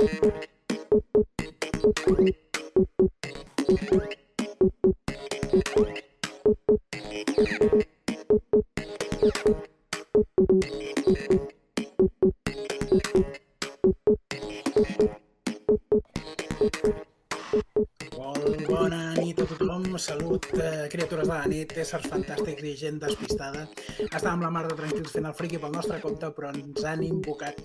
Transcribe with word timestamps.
Thank 0.00 0.48
you. 2.20 2.49
Criatures 21.70 21.92
de 21.92 22.08
la 22.08 22.10
nit, 22.10 22.10
éssers 22.10 22.10
fantàstics 22.10 22.64
i 22.64 22.76
gent 22.76 22.98
despistada. 23.00 23.66
Estàvem 24.00 24.42
la 24.42 24.50
mar 24.50 24.66
de 24.66 24.74
tranquils 24.76 25.12
fent 25.12 25.26
el 25.26 25.34
friqui 25.34 25.58
pel 25.58 25.72
nostre 25.72 26.00
compte, 26.00 26.30
però 26.34 26.50
ens 26.54 26.84
han 26.84 27.02
invocat 27.02 27.60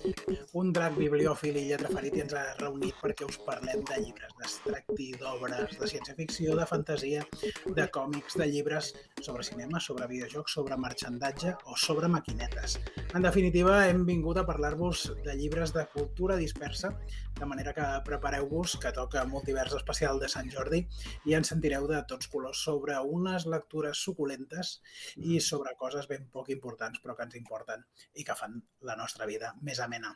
un 0.54 0.72
drac 0.72 0.96
bibliòfil 0.96 1.56
i 1.56 1.66
lletraferit 1.68 2.16
i 2.16 2.22
ens 2.24 2.34
ha 2.34 2.44
reunit 2.60 2.94
perquè 3.02 3.26
us 3.26 3.38
parlem 3.46 3.82
de 3.86 4.00
llibres, 4.00 4.32
d'extracti, 4.38 5.08
d'obres, 5.20 5.76
de 5.78 5.90
ciència-ficció, 5.90 6.56
de 6.56 6.66
fantasia, 6.66 7.24
de 7.66 7.88
còmics, 7.92 8.36
de 8.36 8.46
llibres 8.46 8.92
sobre 9.22 9.44
cinema, 9.44 9.80
sobre 9.80 10.06
videojocs, 10.06 10.56
sobre 10.58 10.76
marxandatge 10.76 11.56
o 11.66 11.76
sobre 11.76 12.08
maquinetes. 12.08 12.78
En 13.14 13.22
definitiva, 13.22 13.86
hem 13.88 14.04
vingut 14.06 14.38
a 14.38 14.46
parlar-vos 14.46 15.10
de 15.24 15.36
llibres 15.36 15.72
de 15.74 15.86
cultura 15.92 16.36
dispersa, 16.36 16.94
de 17.36 17.46
manera 17.46 17.74
que 17.76 17.84
prepareu-vos 18.04 18.78
que 18.80 18.92
toca 18.96 19.24
multivers 19.28 19.74
especial 19.76 20.20
de 20.20 20.28
Sant 20.32 20.48
Jordi 20.52 20.86
i 21.28 21.34
ens 21.36 21.50
sentireu 21.52 21.84
de 21.90 21.98
tots 22.08 22.30
colors 22.32 22.62
sobre 22.64 22.96
unes 23.00 23.44
lectures 23.46 23.95
suculentes 24.04 24.76
i 25.16 25.40
sobre 25.40 25.74
coses 25.80 26.08
ben 26.10 26.28
poc 26.32 26.50
importants 26.54 27.02
però 27.02 27.16
que 27.16 27.26
ens 27.26 27.38
importen 27.38 27.84
i 28.14 28.24
que 28.24 28.36
fan 28.38 28.58
la 28.88 28.96
nostra 28.96 29.26
vida 29.26 29.54
més 29.62 29.80
amena. 29.84 30.12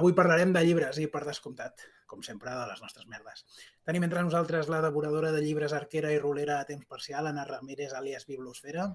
Avui 0.00 0.16
parlarem 0.18 0.52
de 0.52 0.64
llibres 0.66 0.98
i, 0.98 1.08
per 1.12 1.24
descomptat, 1.28 1.86
com 2.06 2.22
sempre, 2.26 2.52
de 2.52 2.66
les 2.68 2.82
nostres 2.84 3.08
merdes. 3.08 3.46
Tenim 3.86 4.04
entre 4.08 4.22
nosaltres 4.26 4.68
la 4.72 4.82
devoradora 4.84 5.32
de 5.32 5.40
llibres 5.44 5.72
arquera 5.72 6.12
i 6.12 6.20
rolera 6.20 6.60
a 6.60 6.68
temps 6.68 6.86
parcial, 6.86 7.30
Anna 7.30 7.46
Ramírez, 7.48 7.94
alias 7.96 8.28
Biblosfera, 8.28 8.90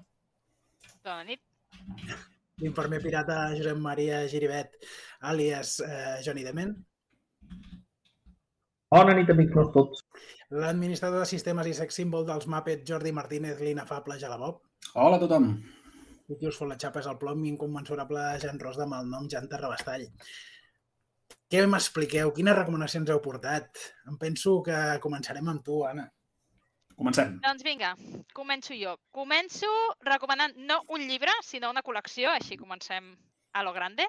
Bona 1.04 1.24
nit. 1.24 1.40
l'infermer 2.62 3.00
pirata 3.02 3.38
Josep 3.56 3.78
Maria 3.78 4.26
Giribet, 4.28 4.76
alias 5.30 5.78
eh, 5.80 6.20
Johnny 6.24 6.44
Dement, 6.46 6.74
Bona 8.90 9.14
nit, 9.16 9.28
amics 9.30 9.54
meus 9.56 9.68
tots. 9.74 10.04
l'administrador 10.50 11.20
de 11.20 11.28
sistemes 11.28 11.66
i 11.68 11.74
sex 11.76 11.98
símbol 11.98 12.24
dels 12.24 12.46
Muppets 12.48 12.86
Jordi 12.88 13.10
Martínez, 13.12 13.58
l'inafable 13.60 14.16
Jalabob, 14.18 14.62
Hola 14.94 15.16
a 15.16 15.20
tothom. 15.20 15.50
i 16.28 16.36
qui 16.36 16.46
us 16.48 16.56
fot 16.56 16.68
la 16.68 16.76
xapa 16.80 17.00
és 17.00 17.06
el 17.06 17.18
plom 17.18 17.44
incommensurable 17.44 18.22
Jan 18.40 18.58
Ros 18.60 18.78
amb 18.78 18.94
el 18.94 19.08
nom 19.10 19.26
Jan 19.28 19.48
Terrabastall. 19.48 20.06
Què 21.50 21.66
m'expliqueu? 21.66 22.32
Quines 22.32 22.56
recomanacions 22.56 23.10
heu 23.10 23.20
portat? 23.20 23.68
Em 24.08 24.16
penso 24.16 24.62
que 24.62 24.76
començarem 25.00 25.48
amb 25.48 25.62
tu, 25.64 25.82
Anna. 25.84 26.06
Comencem. 26.96 27.38
Doncs 27.44 27.62
vinga, 27.64 27.94
començo 28.34 28.74
jo. 28.74 28.96
Començo 29.12 29.68
recomanant 30.04 30.54
no 30.56 30.82
un 30.88 31.00
llibre, 31.08 31.32
sinó 31.42 31.70
una 31.70 31.82
col·lecció, 31.82 32.28
així 32.30 32.56
comencem 32.56 33.16
a 33.52 33.62
lo 33.62 33.72
grande. 33.72 34.06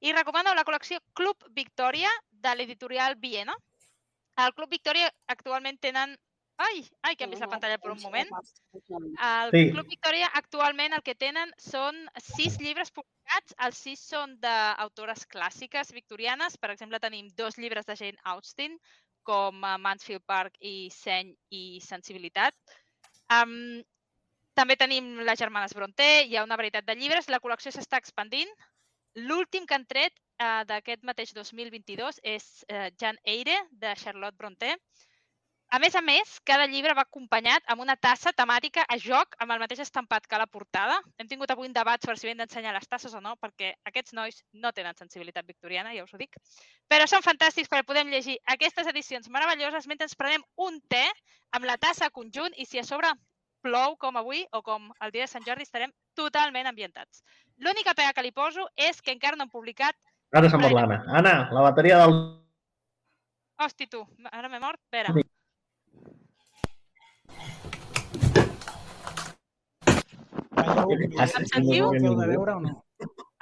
I 0.00 0.12
recomano 0.12 0.54
la 0.54 0.64
col·lecció 0.64 1.00
Club 1.14 1.36
Victòria 1.50 2.08
de 2.30 2.54
l'editorial 2.56 3.16
Viena. 3.16 3.54
Al 4.36 4.54
Club 4.54 4.70
Victòria 4.70 5.10
actualment 5.28 5.80
tenen... 5.80 6.16
Ai, 6.62 6.82
ai, 7.02 7.16
que 7.16 7.24
hem 7.24 7.32
vist 7.32 7.42
la 7.42 7.48
pantalla 7.50 7.78
per 7.80 7.90
un 7.90 8.00
moment. 8.02 8.28
Al 9.18 9.50
Sí. 9.50 9.62
Club 9.72 9.88
Victòria 9.88 10.28
actualment 10.38 10.92
el 10.94 11.02
que 11.02 11.14
tenen 11.18 11.50
són 11.58 11.96
sis 12.22 12.58
llibres 12.60 12.92
publicats. 12.92 13.56
Els 13.66 13.80
sis 13.82 14.02
són 14.12 14.36
d'autores 14.40 15.24
clàssiques 15.26 15.90
victorianes. 15.96 16.58
Per 16.60 16.70
exemple, 16.70 17.00
tenim 17.00 17.32
dos 17.36 17.58
llibres 17.58 17.88
de 17.88 17.96
Jane 17.96 18.20
Austen, 18.34 18.76
com 19.22 19.64
eh, 19.64 19.78
Mansfield 19.78 20.22
Park 20.26 20.60
i 20.60 20.90
Seny 20.92 21.32
i 21.50 21.80
Sensibilitat. 21.82 22.54
Um, 23.32 23.82
també 24.54 24.76
tenim 24.76 25.16
les 25.24 25.38
germanes 25.40 25.72
Brontë, 25.74 26.26
hi 26.28 26.36
ha 26.36 26.44
una 26.44 26.58
varietat 26.60 26.84
de 26.84 26.96
llibres, 26.98 27.30
la 27.32 27.40
col·lecció 27.40 27.72
s'està 27.72 27.98
expandint. 28.02 28.50
L'últim 29.16 29.66
que 29.66 29.74
han 29.74 29.86
tret 29.88 30.12
uh, 30.42 30.64
d'aquest 30.68 31.06
mateix 31.06 31.32
2022 31.36 32.20
és 32.34 32.50
uh, 32.66 32.90
Jan 32.98 33.18
Eyre, 33.24 33.56
de 33.70 33.94
Charlotte 34.02 34.38
Brontë. 34.38 34.74
A 35.72 35.78
més 35.80 35.94
a 35.96 36.02
més, 36.04 36.34
cada 36.44 36.66
llibre 36.68 36.92
va 36.92 37.06
acompanyat 37.06 37.64
amb 37.72 37.80
una 37.80 37.94
tassa 37.96 38.28
temàtica 38.36 38.82
a 38.92 38.98
joc 39.00 39.38
amb 39.40 39.54
el 39.54 39.62
mateix 39.62 39.80
estampat 39.80 40.26
que 40.28 40.40
la 40.40 40.46
portada. 40.46 40.98
Hem 41.16 41.30
tingut 41.30 41.54
avui 41.54 41.70
un 41.70 41.72
debat 41.72 42.04
sobre 42.04 42.18
si 42.20 42.28
hem 42.28 42.42
d'ensenyar 42.42 42.74
les 42.76 42.90
tasses 42.90 43.14
o 43.16 43.22
no, 43.24 43.32
perquè 43.40 43.70
aquests 43.88 44.12
nois 44.18 44.42
no 44.52 44.74
tenen 44.76 44.98
sensibilitat 45.00 45.48
victoriana, 45.48 45.94
ja 45.96 46.04
us 46.04 46.12
ho 46.12 46.20
dic. 46.20 46.36
Però 46.92 47.06
són 47.08 47.24
fantàstics 47.24 47.72
perquè 47.72 47.88
podem 47.88 48.12
llegir 48.12 48.36
aquestes 48.52 48.90
edicions 48.92 49.32
meravelloses 49.32 49.88
mentre 49.88 50.10
ens 50.10 50.18
prenem 50.18 50.44
un 50.60 50.76
te 50.92 51.06
amb 51.56 51.64
la 51.64 51.78
tassa 51.80 52.12
conjunt 52.12 52.52
i 52.60 52.68
si 52.68 52.82
a 52.82 52.84
sobre 52.84 53.14
plou 53.64 53.96
com 53.96 54.20
avui 54.20 54.44
o 54.52 54.60
com 54.66 54.90
el 55.00 55.12
dia 55.14 55.24
de 55.24 55.32
Sant 55.32 55.46
Jordi 55.46 55.64
estarem 55.64 55.92
totalment 56.18 56.68
ambientats. 56.68 57.22
L'única 57.62 57.94
pega 57.94 58.12
que 58.12 58.24
li 58.26 58.32
poso 58.34 58.68
és 58.76 59.00
que 59.00 59.14
encara 59.16 59.40
no 59.40 59.48
han 59.48 59.56
publicat... 59.56 59.96
Ara 60.32 60.48
se'n 60.48 60.62
mort 60.64 60.72
l'Anna. 60.72 61.02
Anna, 61.18 61.34
la 61.52 61.62
bateria 61.66 61.98
del... 62.00 62.14
Hosti, 63.60 63.86
tu, 63.86 64.00
ara 64.32 64.48
m'he 64.48 64.60
mort? 64.62 64.80
Espera. 64.80 65.12
Sí. 65.12 65.24
Em 70.62 71.28
sentiu? 71.50 71.90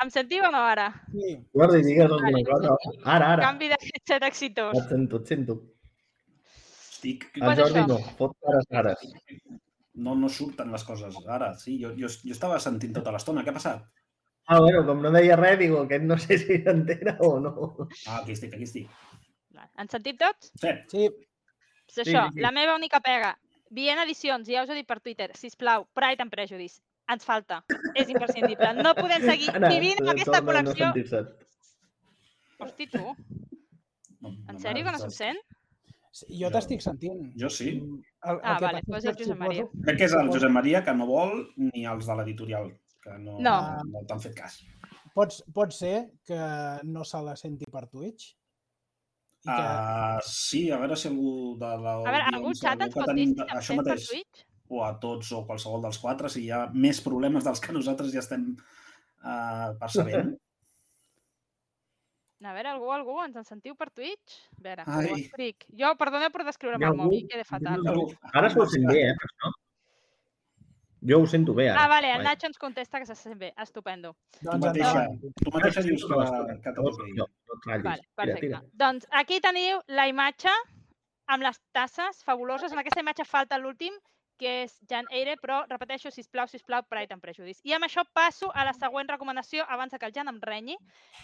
Em 0.00 0.11
sentiu 0.11 0.49
o 0.49 0.50
no 0.50 0.65
ara? 0.65 0.89
Sí. 1.15 1.37
Jordi, 1.55 1.84
digues 1.87 2.11
alguna 2.11 2.43
cosa. 2.50 2.75
Ara, 3.05 3.31
ara. 3.37 3.47
Canvi 3.47 3.71
de 3.71 3.79
headset 3.87 4.27
exitós. 4.27 4.75
Et 4.83 4.91
sento, 4.91 5.23
et 5.23 5.33
sento. 5.34 5.59
Estic... 6.91 7.31
Pues 7.39 7.62
Jordi 7.62 7.87
no, 7.87 8.03
fot 8.19 8.34
cares 8.43 8.67
cares. 8.75 9.06
No, 9.95 10.19
no 10.19 10.29
surten 10.29 10.75
les 10.75 10.84
coses. 10.91 11.23
Ara, 11.39 11.55
sí, 11.61 11.79
jo, 11.79 11.95
jo, 11.95 12.11
jo 12.25 12.34
estava 12.34 12.59
sentint 12.59 12.99
tota 12.99 13.15
l'estona. 13.15 13.47
Què 13.47 13.55
ha 13.55 13.61
passat? 13.62 13.87
Ah, 14.50 14.59
bueno, 14.59 14.83
com 14.87 14.99
no 15.03 15.11
deia 15.15 15.37
res, 15.38 15.59
digo, 15.61 15.84
aquest 15.87 16.03
no 16.09 16.16
sé 16.19 16.37
si 16.43 16.56
s'entera 16.65 17.16
o 17.22 17.37
no. 17.38 17.53
Ah, 18.09 18.21
aquí 18.22 18.33
estic, 18.34 18.55
aquí 18.56 18.66
estic. 18.66 18.88
Ens 19.78 19.93
sentim 19.94 20.16
tots? 20.19 20.50
Sí, 20.59 20.72
Sí, 20.91 21.05
Pues 21.11 21.94
Sí, 21.94 22.03
això, 22.05 22.25
sí, 22.28 22.34
sí. 22.37 22.41
la 22.44 22.50
meva 22.55 22.75
única 22.78 23.00
pega. 23.03 23.33
Viena 23.71 24.05
Edicions, 24.06 24.47
ja 24.50 24.62
us 24.65 24.71
ho 24.71 24.75
he 24.75 24.81
dit 24.81 24.87
per 24.87 25.00
Twitter, 25.03 25.28
sisplau, 25.38 25.87
Pride 25.94 26.22
and 26.22 26.31
Prejudice. 26.34 26.81
Ens 27.11 27.25
falta. 27.27 27.61
És 27.99 28.09
imprescindible. 28.11 28.72
No 28.78 28.93
podem 28.94 29.22
seguir 29.27 29.50
Anna, 29.55 29.71
vivint 29.75 29.99
amb 30.03 30.12
aquesta 30.12 30.41
no 30.41 30.47
col·lecció. 30.50 30.91
sentir-se't. 30.93 31.32
Hosti, 32.61 32.87
tu, 32.93 33.03
no, 34.21 34.34
en 34.53 34.59
sèrio 34.62 34.84
que 34.84 34.93
no 34.94 34.99
se'm 35.03 35.11
sent? 35.15 35.38
sí, 36.12 36.27
jo 36.43 36.50
t'estic 36.55 36.82
sentint. 36.82 37.21
Jo 37.38 37.49
sí. 37.50 37.71
El, 37.78 38.37
el 38.37 38.41
Ah, 38.43 38.56
que 38.59 38.65
vale, 38.67 38.82
passa 38.87 38.91
doncs 38.91 39.06
és 39.11 39.21
Josep 39.25 39.38
Maria. 39.43 39.67
Crec 39.87 39.99
que 39.99 40.09
és 40.11 40.15
el 40.19 40.31
Josep 40.34 40.50
Maria 40.55 40.82
que 40.84 40.94
no 40.94 41.06
vol 41.11 41.37
ni 41.56 41.87
els 41.87 42.06
de 42.11 42.17
l'editorial, 42.19 42.71
que 43.05 43.16
no, 43.22 43.38
No. 43.41 43.56
no 43.88 44.05
t'han 44.09 44.21
fet 44.22 44.37
cas. 44.38 44.61
Pots, 45.15 45.41
pot 45.55 45.72
ser 45.75 45.94
que 46.27 46.43
no 46.87 47.05
se 47.05 47.22
la 47.27 47.34
senti 47.37 47.66
per 47.71 47.87
Twitch? 47.88 48.31
I 49.41 49.49
que... 49.49 49.65
Uh, 49.65 50.21
sí, 50.28 50.66
a 50.71 50.78
veure 50.83 50.99
si 51.00 51.09
algú 51.09 51.56
de 51.61 51.72
la... 51.81 51.97
A 52.05 52.12
veure, 52.12 52.28
algú 52.34 52.53
xat 52.59 52.87
ens 52.87 52.94
pot 52.94 53.12
dir 53.16 53.31
si 53.33 53.49
això 53.56 53.78
per 53.81 53.97
Twitch? 53.97 54.47
o 54.71 54.84
a 54.87 54.93
tots 55.03 55.33
o 55.34 55.43
qualsevol 55.47 55.83
dels 55.83 55.99
quatre, 55.99 56.28
si 56.31 56.44
hi 56.47 56.53
ha 56.55 56.61
més 56.71 57.00
problemes 57.03 57.43
dels 57.47 57.59
que 57.62 57.75
nosaltres 57.75 58.12
ja 58.15 58.22
estem 58.22 58.53
uh, 58.55 59.75
percebent. 59.81 60.31
A 62.41 62.55
veure, 62.56 62.71
algú, 62.71 62.87
algú, 62.88 63.19
ens 63.21 63.34
en 63.37 63.44
sentiu 63.44 63.75
per 63.77 63.91
Twitch? 63.93 64.38
A 64.56 64.62
veure, 64.65 64.84
Ai. 64.87 65.09
ho 65.11 65.17
explic. 65.19 65.67
Jo, 65.77 65.91
perdoneu 66.00 66.31
per 66.32 66.47
ha 66.47 66.55
el 66.88 66.97
mòbil, 66.97 67.27
queda 67.28 67.44
fatal. 67.44 67.82
Algú. 67.93 68.06
Ara 68.32 68.49
s'ho 68.49 68.65
sent 68.65 68.87
bé, 68.88 69.03
eh, 69.11 69.27
això? 69.27 69.50
Jo 71.09 71.21
ho 71.22 71.27
sento 71.27 71.55
bé, 71.55 71.71
ara. 71.71 71.84
Ah, 71.84 71.88
vale, 71.88 72.12
el. 72.12 72.22
Nacho 72.22 72.47
ens 72.47 72.59
contesta 72.59 72.99
que 73.00 73.06
se 73.06 73.15
sent 73.15 73.38
bé. 73.41 73.53
Estupendo. 73.56 74.15
Tu 74.38 74.44
Doncs 74.47 74.66
mateixa, 74.66 75.05
endavant. 75.06 75.34
tu 75.44 75.50
mateixa 75.55 75.83
dius 75.87 76.05
que, 76.05 76.61
que 76.65 76.72
tot. 76.77 77.00
No, 77.16 77.25
no 77.25 77.59
ratllis. 77.66 77.84
Vale, 77.84 78.03
Tira, 78.03 78.15
perfecte. 78.16 78.41
tira. 78.47 78.62
Doncs 78.72 79.06
aquí 79.11 79.41
teniu 79.41 79.81
la 79.88 80.06
imatge 80.08 80.52
amb 81.26 81.43
les 81.47 81.61
tasses 81.73 82.23
fabuloses. 82.26 82.73
En 82.73 82.79
aquesta 82.82 83.00
imatge 83.00 83.25
falta 83.25 83.58
l'últim, 83.58 83.97
que 84.41 84.62
és 84.64 84.76
Jan 84.88 85.06
Eyre, 85.12 85.37
però 85.41 85.62
repeteixo, 85.69 86.11
sisplau, 86.11 86.49
sisplau, 86.49 86.82
Pride 86.88 87.12
and 87.12 87.20
Prejudice. 87.23 87.61
I 87.64 87.75
amb 87.76 87.85
això 87.85 88.05
passo 88.12 88.49
a 88.55 88.64
la 88.64 88.73
següent 88.73 89.08
recomanació, 89.08 89.64
abans 89.69 89.93
de 89.93 89.99
que 89.99 90.06
el 90.08 90.12
Jan 90.17 90.29
em 90.29 90.38
renyi. 90.41 90.76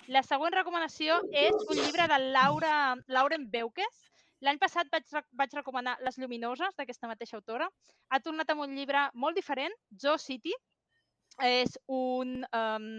La 0.08 0.22
següent 0.22 0.52
recomanació 0.52 1.20
és 1.32 1.56
un 1.68 1.76
llibre 1.80 2.08
de 2.12 2.18
Laura, 2.32 2.94
Lauren 3.08 3.48
Beukes. 3.50 4.02
L'any 4.44 4.58
passat 4.60 4.88
vaig, 4.92 5.06
vaig 5.32 5.54
recomanar 5.56 5.96
Les 6.04 6.18
Lluminoses, 6.20 6.74
d'aquesta 6.76 7.08
mateixa 7.08 7.38
autora. 7.38 7.68
Ha 8.10 8.20
tornat 8.20 8.50
amb 8.52 8.66
un 8.66 8.74
llibre 8.76 9.06
molt 9.14 9.38
diferent, 9.38 9.72
Zoo 10.00 10.18
City. 10.20 10.52
És 11.42 11.78
un 11.92 12.44
um, 12.44 12.90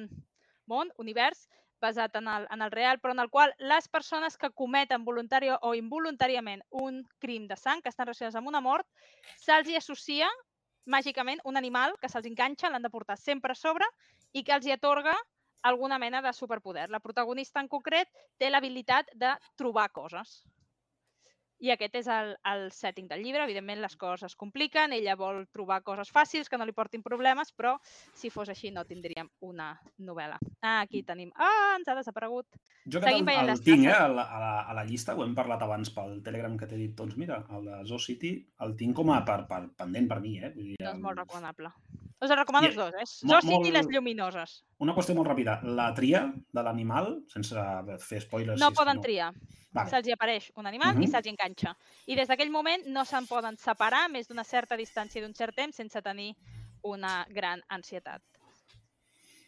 món, 0.70 0.90
univers, 0.98 1.46
basat 1.82 2.16
en 2.18 2.28
el, 2.28 2.48
en 2.50 2.62
el 2.66 2.72
real, 2.74 3.00
però 3.00 3.14
en 3.14 3.22
el 3.22 3.30
qual 3.30 3.54
les 3.60 3.88
persones 3.88 4.38
que 4.38 4.50
cometen 4.50 5.06
voluntària 5.06 5.60
o 5.62 5.74
involuntàriament 5.78 6.64
un 6.84 7.04
crim 7.22 7.48
de 7.48 7.56
sang, 7.56 7.82
que 7.82 7.94
estan 7.94 8.10
relacionats 8.10 8.38
amb 8.40 8.50
una 8.50 8.62
mort, 8.62 8.88
se'ls 9.38 9.70
hi 9.70 9.78
associa 9.78 10.30
màgicament 10.90 11.42
un 11.46 11.58
animal 11.60 11.94
que 12.02 12.10
se'ls 12.10 12.30
enganxa, 12.30 12.72
l'han 12.72 12.86
de 12.86 12.94
portar 12.94 13.18
sempre 13.22 13.54
a 13.54 13.60
sobre 13.60 13.86
i 14.34 14.44
que 14.44 14.56
els 14.58 14.66
hi 14.66 14.74
atorga 14.74 15.14
alguna 15.68 16.00
mena 16.00 16.22
de 16.22 16.34
superpoder. 16.34 16.90
La 16.90 17.04
protagonista 17.04 17.62
en 17.62 17.68
concret 17.68 18.10
té 18.38 18.50
l'habilitat 18.50 19.12
de 19.14 19.34
trobar 19.60 19.90
coses. 19.94 20.42
I 21.60 21.72
aquest 21.74 21.96
és 21.98 22.08
el, 22.14 22.36
el 22.46 22.68
setting 22.72 23.08
del 23.10 23.24
llibre. 23.26 23.44
Evidentment, 23.48 23.80
les 23.82 23.96
coses 23.98 24.28
es 24.30 24.36
compliquen, 24.38 24.94
ella 24.94 25.16
vol 25.18 25.44
trobar 25.50 25.80
coses 25.86 26.12
fàcils 26.14 26.50
que 26.50 26.58
no 26.60 26.68
li 26.70 26.76
portin 26.78 27.02
problemes, 27.06 27.50
però 27.52 27.76
si 28.14 28.30
fos 28.30 28.52
així 28.54 28.70
no 28.72 28.84
tindríem 28.86 29.30
una 29.42 29.72
novel·la. 29.98 30.38
Ah, 30.62 30.82
aquí 30.82 31.02
tenim... 31.04 31.32
Ah, 31.36 31.76
ens 31.80 31.90
ha 31.90 31.96
desaparegut. 31.98 32.46
Jo 32.86 33.02
que 33.02 33.10
Seguim 33.10 33.30
el, 33.34 33.50
el 33.56 33.64
tinc, 33.66 33.88
eh, 33.90 33.96
a 33.96 34.08
la, 34.08 34.28
a, 34.30 34.40
la, 34.44 34.52
a 34.70 34.78
la 34.78 34.86
llista, 34.86 35.16
ho 35.18 35.26
hem 35.26 35.34
parlat 35.38 35.66
abans 35.66 35.90
pel 35.96 36.22
Telegram 36.24 36.56
que 36.58 36.70
t'he 36.70 36.78
dit, 36.80 36.94
doncs 36.98 37.18
mira, 37.18 37.42
el 37.58 37.66
de 37.66 37.82
Zoo 37.90 38.00
City 38.00 38.36
el 38.66 38.78
tinc 38.78 38.96
com 38.96 39.12
a 39.16 39.24
per, 39.26 39.42
per, 39.50 39.64
pendent 39.78 40.08
per 40.14 40.20
mi, 40.22 40.38
eh? 40.38 40.54
Vull 40.54 40.72
dir, 40.72 40.78
Doncs 40.84 40.94
em- 40.96 41.04
molt 41.10 41.20
recomanable. 41.24 41.74
Us 42.20 42.32
el 42.32 42.38
recomano 42.38 42.66
I- 42.66 42.70
els 42.70 42.76
dos, 42.76 42.94
eh? 42.96 43.06
mo- 43.28 43.34
Zoo 43.34 43.42
City 43.42 43.54
i 43.54 43.72
molt- 43.72 43.74
les 43.76 43.88
lluminoses. 43.94 44.54
Una 44.80 44.94
qüestió 44.96 45.14
molt 45.16 45.28
ràpida. 45.30 45.60
La 45.64 45.94
tria 45.94 46.24
de 46.54 46.64
l'animal, 46.64 47.20
sense 47.30 47.56
fer 48.00 48.22
spoilers... 48.22 48.60
No 48.60 48.70
si 48.72 48.76
poden 48.76 49.02
triar. 49.02 49.34
Vale. 49.72 49.90
Se'ls 49.92 50.10
apareix 50.16 50.52
un 50.56 50.66
animal 50.66 50.96
i 50.96 51.06
Mhm. 51.06 51.12
se'ls 51.12 51.28
enganxa. 51.28 51.76
I 52.08 52.16
des 52.16 52.28
d'aquell 52.28 52.50
moment 52.50 52.88
no 52.88 53.06
se'n 53.06 53.28
poden 53.28 53.58
separar 53.58 54.10
més 54.10 54.28
d'una 54.28 54.44
certa 54.44 54.76
distància 54.76 55.22
d'un 55.22 55.36
cert 55.36 55.54
temps 55.56 55.76
sense 55.76 56.02
tenir 56.02 56.34
una 56.82 57.26
gran 57.30 57.62
ansietat. 57.70 58.22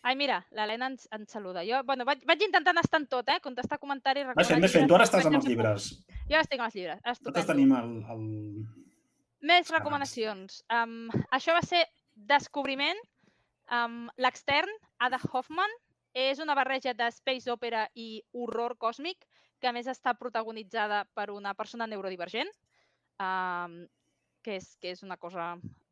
Ai, 0.01 0.15
mira, 0.15 0.45
l'Helena 0.51 0.87
ens, 0.87 1.07
ens 1.11 1.29
saluda. 1.31 1.61
Jo, 1.67 1.83
bueno, 1.83 2.05
vaig, 2.05 2.21
vaig 2.25 2.41
intentant 2.45 2.77
estar 2.77 3.01
en 3.01 3.07
tot, 3.07 3.27
eh? 3.29 3.39
Contestar 3.43 3.79
comentaris, 3.79 4.25
Vas 4.33 4.47
fent, 4.47 4.61
vas 4.61 4.71
fent. 4.71 4.87
Tu 4.87 4.95
ara 4.95 5.03
estàs 5.03 5.25
amb 5.25 5.35
els 5.35 5.45
llibres. 5.45 5.89
Jo 6.29 6.37
estic 6.39 6.59
amb 6.59 6.67
els 6.69 6.75
llibres. 6.75 7.01
Nosaltres 7.03 7.17
Estupendo. 7.17 7.47
tenim 7.51 7.73
el... 7.75 7.89
el... 8.13 8.67
Més 9.41 9.69
recomanacions. 9.71 10.63
Um, 10.71 11.09
això 11.31 11.53
va 11.55 11.61
ser 11.63 11.85
descobriment. 12.27 12.99
Um, 13.69 14.07
L'extern, 14.17 14.71
Ada 14.97 15.19
Hoffman, 15.31 15.71
és 16.17 16.39
una 16.41 16.55
barreja 16.57 16.95
de 16.97 17.09
space 17.13 17.51
opera 17.51 17.85
i 17.93 18.23
horror 18.33 18.75
còsmic 18.81 19.27
que 19.59 19.69
a 19.69 19.73
més 19.75 19.87
està 19.91 20.15
protagonitzada 20.17 21.03
per 21.13 21.29
una 21.31 21.53
persona 21.53 21.87
neurodivergent, 21.87 22.49
um, 23.21 23.83
que, 24.41 24.55
és, 24.57 24.71
que 24.81 24.95
és 24.95 25.03
una 25.03 25.17
cosa 25.17 25.51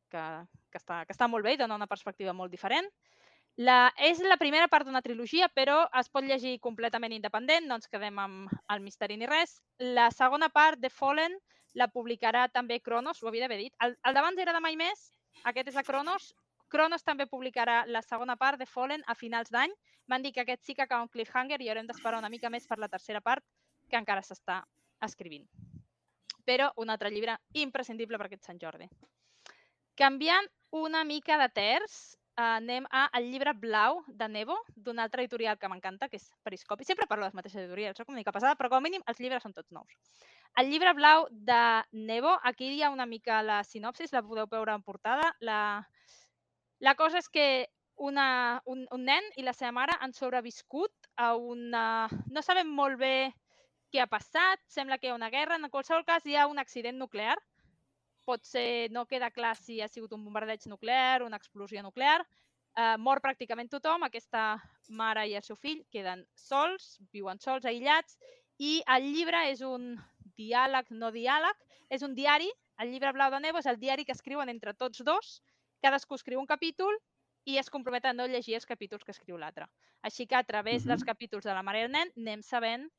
que, 0.10 0.24
que, 0.72 0.80
està, 0.80 1.04
que 1.06 1.14
està 1.14 1.28
molt 1.28 1.46
bé 1.46 1.54
i 1.54 1.60
dona 1.60 1.76
una 1.76 1.90
perspectiva 1.90 2.34
molt 2.34 2.52
diferent. 2.52 2.88
La, 3.58 3.92
és 3.98 4.20
la 4.22 4.38
primera 4.38 4.70
part 4.70 4.86
d'una 4.86 5.02
trilogia, 5.02 5.50
però 5.50 5.80
es 6.00 6.10
pot 6.14 6.24
llegir 6.24 6.60
completament 6.62 7.16
independent, 7.16 7.66
no 7.66 7.80
ens 7.80 7.90
quedem 7.90 8.20
amb 8.22 8.52
el 8.74 8.84
misteri 8.86 9.18
ni 9.18 9.30
res. 9.30 9.58
La 9.82 10.12
segona 10.14 10.50
part, 10.54 10.80
The 10.80 10.92
Fallen, 10.94 11.36
la 11.74 11.90
publicarà 11.90 12.48
també 12.54 12.80
Cronos, 12.80 13.22
ho 13.22 13.30
havia 13.30 13.46
d'haver 13.46 13.64
dit. 13.66 13.74
El, 13.84 13.98
el 14.06 14.18
d'abans 14.18 14.40
era 14.42 14.54
de 14.54 14.62
mai 14.62 14.78
més, 14.78 15.10
aquest 15.44 15.70
és 15.70 15.78
a 15.78 15.84
Cronos. 15.84 16.34
Cronos 16.68 17.04
també 17.04 17.28
publicarà 17.28 17.86
la 17.88 18.02
segona 18.02 18.36
part 18.36 18.60
de 18.60 18.66
Fallen 18.66 19.04
a 19.08 19.16
finals 19.16 19.52
d'any. 19.54 19.72
Van 20.08 20.24
dir 20.24 20.34
que 20.34 20.42
aquest 20.42 20.64
sí 20.66 20.76
que 20.76 20.84
acaba 20.84 21.04
un 21.04 21.12
cliffhanger 21.12 21.62
i 21.62 21.70
haurem 21.70 21.88
d'esperar 21.88 22.20
una 22.20 22.30
mica 22.30 22.50
més 22.50 22.68
per 22.68 22.78
la 22.80 22.90
tercera 22.90 23.22
part, 23.22 23.44
que 23.90 23.98
encara 24.00 24.24
s'està 24.24 24.62
escrivint. 25.04 25.48
Però 26.48 26.72
un 26.84 26.90
altre 26.90 27.12
llibre 27.12 27.38
imprescindible 27.54 28.18
per 28.18 28.28
aquest 28.28 28.48
Sant 28.48 28.60
Jordi. 28.60 28.88
Canviant 29.98 30.48
una 30.72 31.04
mica 31.04 31.38
de 31.42 31.48
terç, 31.50 32.16
eh, 32.38 32.44
anem 32.44 32.86
a 32.92 33.08
El 33.18 33.32
llibre 33.32 33.54
blau 33.54 34.04
de 34.08 34.28
Nebo, 34.28 34.58
d'una 34.76 35.04
altra 35.04 35.24
editorial 35.24 35.58
que 35.58 35.68
m'encanta, 35.68 36.10
que 36.10 36.18
és 36.18 36.30
Periscopi. 36.44 36.86
Sempre 36.86 37.08
parlo 37.08 37.24
de 37.24 37.32
les 37.32 37.40
mateixes 37.40 37.64
editorials, 37.64 37.98
soc 37.98 38.10
una 38.10 38.20
mica 38.20 38.32
passada, 38.32 38.56
però 38.56 38.70
com 38.70 38.78
a 38.78 38.88
mínim 38.88 39.04
els 39.08 39.20
llibres 39.20 39.44
són 39.44 39.54
tots 39.54 39.72
nous. 39.72 39.98
El 40.56 40.72
llibre 40.72 40.94
blau 40.94 41.28
de 41.30 41.62
Nebo, 41.92 42.32
aquí 42.44 42.72
hi 42.74 42.84
ha 42.84 42.90
una 42.90 43.06
mica 43.06 43.42
la 43.44 43.64
sinopsis, 43.64 44.14
la 44.14 44.24
podeu 44.24 44.48
veure 44.50 44.74
en 44.74 44.84
portada. 44.84 45.34
La, 45.40 45.88
la 46.80 46.96
cosa 46.96 47.20
és 47.20 47.30
que 47.30 47.68
una, 47.98 48.62
un, 48.66 48.86
un 48.92 49.04
nen 49.06 49.28
i 49.38 49.44
la 49.44 49.54
seva 49.58 49.74
mare 49.74 49.98
han 50.00 50.14
sobreviscut 50.14 51.12
a 51.18 51.36
una... 51.36 52.08
No 52.32 52.42
sabem 52.46 52.70
molt 52.70 52.98
bé 53.02 53.34
què 53.92 54.02
ha 54.04 54.10
passat, 54.10 54.62
sembla 54.70 54.98
que 54.98 55.08
hi 55.08 55.12
ha 55.14 55.18
una 55.18 55.32
guerra, 55.34 55.58
en 55.58 55.70
qualsevol 55.74 56.06
cas 56.06 56.26
hi 56.26 56.36
ha 56.36 56.48
un 56.48 56.60
accident 56.60 56.98
nuclear, 57.00 57.38
pot 58.28 58.44
ser, 58.46 58.92
no 58.92 59.06
queda 59.08 59.32
clar 59.32 59.56
si 59.56 59.80
ha 59.82 59.88
sigut 59.88 60.14
un 60.14 60.26
bombardeig 60.26 60.68
nuclear, 60.68 61.24
una 61.24 61.40
explosió 61.40 61.82
nuclear, 61.84 62.20
eh, 62.76 62.98
mor 63.00 63.22
pràcticament 63.24 63.72
tothom, 63.72 64.04
aquesta 64.04 64.58
mare 64.90 65.24
i 65.30 65.38
el 65.40 65.46
seu 65.46 65.56
fill 65.56 65.86
queden 65.94 66.26
sols, 66.36 66.98
viuen 67.14 67.40
sols, 67.40 67.66
aïllats, 67.66 68.20
i 68.60 68.82
el 68.96 69.10
llibre 69.14 69.46
és 69.54 69.64
un 69.66 69.96
diàleg, 70.38 70.90
no 70.92 71.12
diàleg, 71.12 71.58
és 71.90 72.02
un 72.06 72.14
diari, 72.16 72.50
el 72.80 72.92
llibre 72.94 73.12
blau 73.14 73.32
de 73.34 73.40
Nebo 73.42 73.58
és 73.60 73.66
el 73.66 73.80
diari 73.82 74.06
que 74.06 74.14
escriuen 74.14 74.50
entre 74.50 74.74
tots 74.74 75.04
dos, 75.04 75.42
cadascú 75.82 76.16
escriu 76.16 76.40
un 76.40 76.46
capítol 76.46 76.94
i 77.46 77.58
es 77.58 77.70
comprometen 77.70 78.12
a 78.12 78.14
no 78.14 78.28
llegir 78.28 78.56
els 78.56 78.66
capítols 78.66 79.04
que 79.04 79.12
escriu 79.16 79.38
l'altre. 79.38 79.66
Així 80.04 80.28
que 80.28 80.36
a 80.36 80.44
través 80.44 80.86
dels 80.86 81.02
Mhm. 81.02 81.08
capítols 81.08 81.44
de 81.46 81.54
la 81.54 81.64
mare 81.64 81.80
i 81.80 81.84
el 81.84 81.92
nen 81.92 82.12
anem 82.18 82.42
sabent 82.44 82.90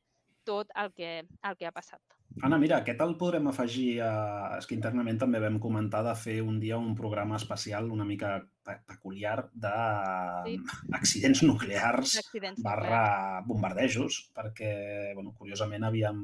tot 0.45 0.71
el 0.75 0.93
que, 0.95 1.27
el 1.45 1.57
que 1.57 1.67
ha 1.67 1.73
passat. 1.73 2.01
Anna, 2.43 2.57
mira, 2.59 2.79
aquest 2.79 3.01
el 3.01 3.17
podrem 3.19 3.47
afegir 3.49 4.01
a... 4.01 4.57
És 4.59 4.67
que 4.67 4.75
internament 4.75 5.19
també 5.19 5.39
vam 5.41 5.59
comentar 5.61 6.03
de 6.05 6.15
fer 6.15 6.41
un 6.43 6.59
dia 6.61 6.79
un 6.79 6.95
programa 6.95 7.37
especial 7.37 7.91
una 7.91 8.05
mica 8.05 8.39
pe- 8.65 8.79
peculiar 8.87 9.51
d'accidents 9.55 11.43
nuclears 11.43 12.15
D'accidents 12.19 12.63
barra 12.63 13.43
bombardejos, 13.47 14.31
perquè, 14.35 15.15
bueno, 15.15 15.35
curiosament 15.37 15.85
havíem, 15.85 16.23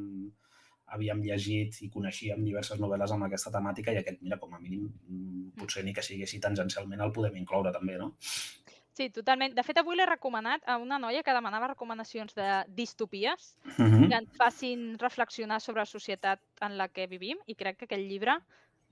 havíem 0.95 1.21
llegit 1.27 1.81
i 1.83 1.91
coneixíem 1.91 2.45
diverses 2.45 2.81
novel·les 2.81 3.13
amb 3.15 3.27
aquesta 3.27 3.51
temàtica 3.55 3.93
i 3.93 3.99
aquest, 4.01 4.23
mira, 4.23 4.39
com 4.39 4.55
a 4.55 4.61
mínim, 4.63 4.89
mm, 5.09 5.51
potser 5.61 5.85
ni 5.85 5.93
que 5.95 6.03
sigui 6.03 6.23
així 6.23 6.41
tangencialment 6.41 7.01
el 7.05 7.13
podem 7.13 7.37
incloure 7.43 7.73
també, 7.73 7.99
no? 7.99 8.15
Sí, 8.95 9.09
totalment. 9.11 9.57
De 9.57 9.63
fet, 9.67 9.77
avui 9.81 9.97
l'he 9.99 10.07
recomanat 10.07 10.63
a 10.71 10.77
una 10.79 11.01
noia 11.03 11.25
que 11.27 11.33
demanava 11.35 11.67
recomanacions 11.73 12.35
de 12.37 12.65
distopies 12.69 13.57
Uh 13.65 13.85
-huh. 13.85 14.09
que 14.09 14.15
ens 14.15 14.37
facin 14.39 14.97
reflexionar 14.99 15.61
sobre 15.61 15.81
la 15.83 15.87
societat 15.87 16.41
en 16.61 16.79
la 16.79 16.87
que 16.89 17.09
vivim 17.09 17.37
i 17.47 17.55
crec 17.57 17.77
que 17.79 17.85
aquest 17.87 18.03
llibre 18.09 18.39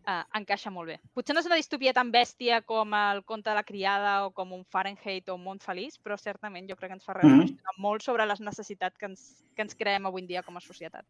eh, 0.04 0.24
encaixa 0.34 0.70
molt 0.70 0.88
bé. 0.88 1.00
Potser 1.14 1.32
no 1.34 1.38
és 1.38 1.46
una 1.46 1.54
distopia 1.54 1.92
tan 1.92 2.10
bèstia 2.10 2.62
com 2.62 2.92
el 2.92 3.22
conte 3.24 3.48
de 3.50 3.54
la 3.54 3.62
criada 3.62 4.26
o 4.26 4.32
com 4.32 4.52
un 4.52 4.64
Fahrenheit 4.64 5.28
o 5.28 5.36
un 5.36 5.44
món 5.44 5.60
feliç, 5.60 6.00
però 6.02 6.16
certament 6.18 6.68
jo 6.68 6.74
crec 6.74 6.88
que 6.90 6.94
ens 6.94 7.04
fa 7.04 7.14
Mhm. 7.14 7.22
reflexionar 7.22 7.74
molt 7.78 8.02
sobre 8.02 8.26
les 8.26 8.40
necessitats 8.40 8.98
que 8.98 9.06
ens, 9.06 9.44
que 9.54 9.62
ens 9.62 9.76
creem 9.76 10.04
avui 10.06 10.22
en 10.22 10.26
dia 10.26 10.42
com 10.42 10.56
a 10.56 10.60
societat. 10.60 11.04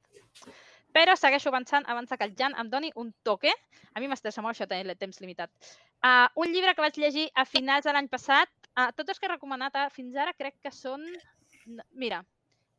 Però 0.92 1.14
segueixo 1.16 1.48
avançant 1.48 1.86
abans 1.88 2.10
que 2.12 2.24
el 2.24 2.34
Jan 2.38 2.54
em 2.60 2.68
doni 2.72 2.92
un 3.00 3.12
toque. 3.24 3.52
A 3.94 4.00
mi 4.00 4.08
m'estressa 4.10 4.44
molt 4.44 4.54
això, 4.54 4.68
tenir 4.68 4.90
el 4.90 4.98
temps 5.00 5.22
limitat. 5.24 5.50
Uh, 6.04 6.28
un 6.44 6.52
llibre 6.52 6.74
que 6.74 6.84
vaig 6.84 6.98
llegir 7.00 7.28
a 7.34 7.46
finals 7.48 7.88
de 7.88 7.94
l'any 7.96 8.10
passat, 8.12 8.50
uh, 8.76 8.90
tots 8.96 9.14
els 9.14 9.18
que 9.18 9.28
he 9.28 9.32
recomanat 9.32 9.78
uh, 9.78 9.88
fins 9.94 10.16
ara 10.16 10.36
crec 10.36 10.58
que 10.60 10.74
són... 10.74 11.04
Mira, 11.96 12.20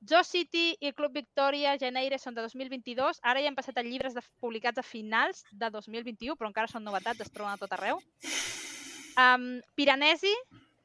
Zoo 0.06 0.24
City 0.28 0.76
i 0.82 0.92
Club 0.92 1.14
Victoria, 1.16 1.78
Geneire 1.80 2.20
són 2.20 2.36
de 2.36 2.44
2022. 2.44 3.22
Ara 3.24 3.42
ja 3.42 3.50
han 3.50 3.58
passat 3.58 3.80
a 3.80 3.86
llibres 3.86 4.14
de, 4.14 4.22
publicats 4.44 4.82
a 4.82 4.86
finals 4.86 5.46
de 5.52 5.70
2021, 5.72 6.36
però 6.36 6.52
encara 6.52 6.70
són 6.70 6.84
novetats, 6.84 7.24
es 7.24 7.32
troben 7.32 7.56
a 7.56 7.62
tot 7.62 7.74
arreu. 7.78 8.02
Um, 9.16 9.62
Piranesi, 9.80 10.34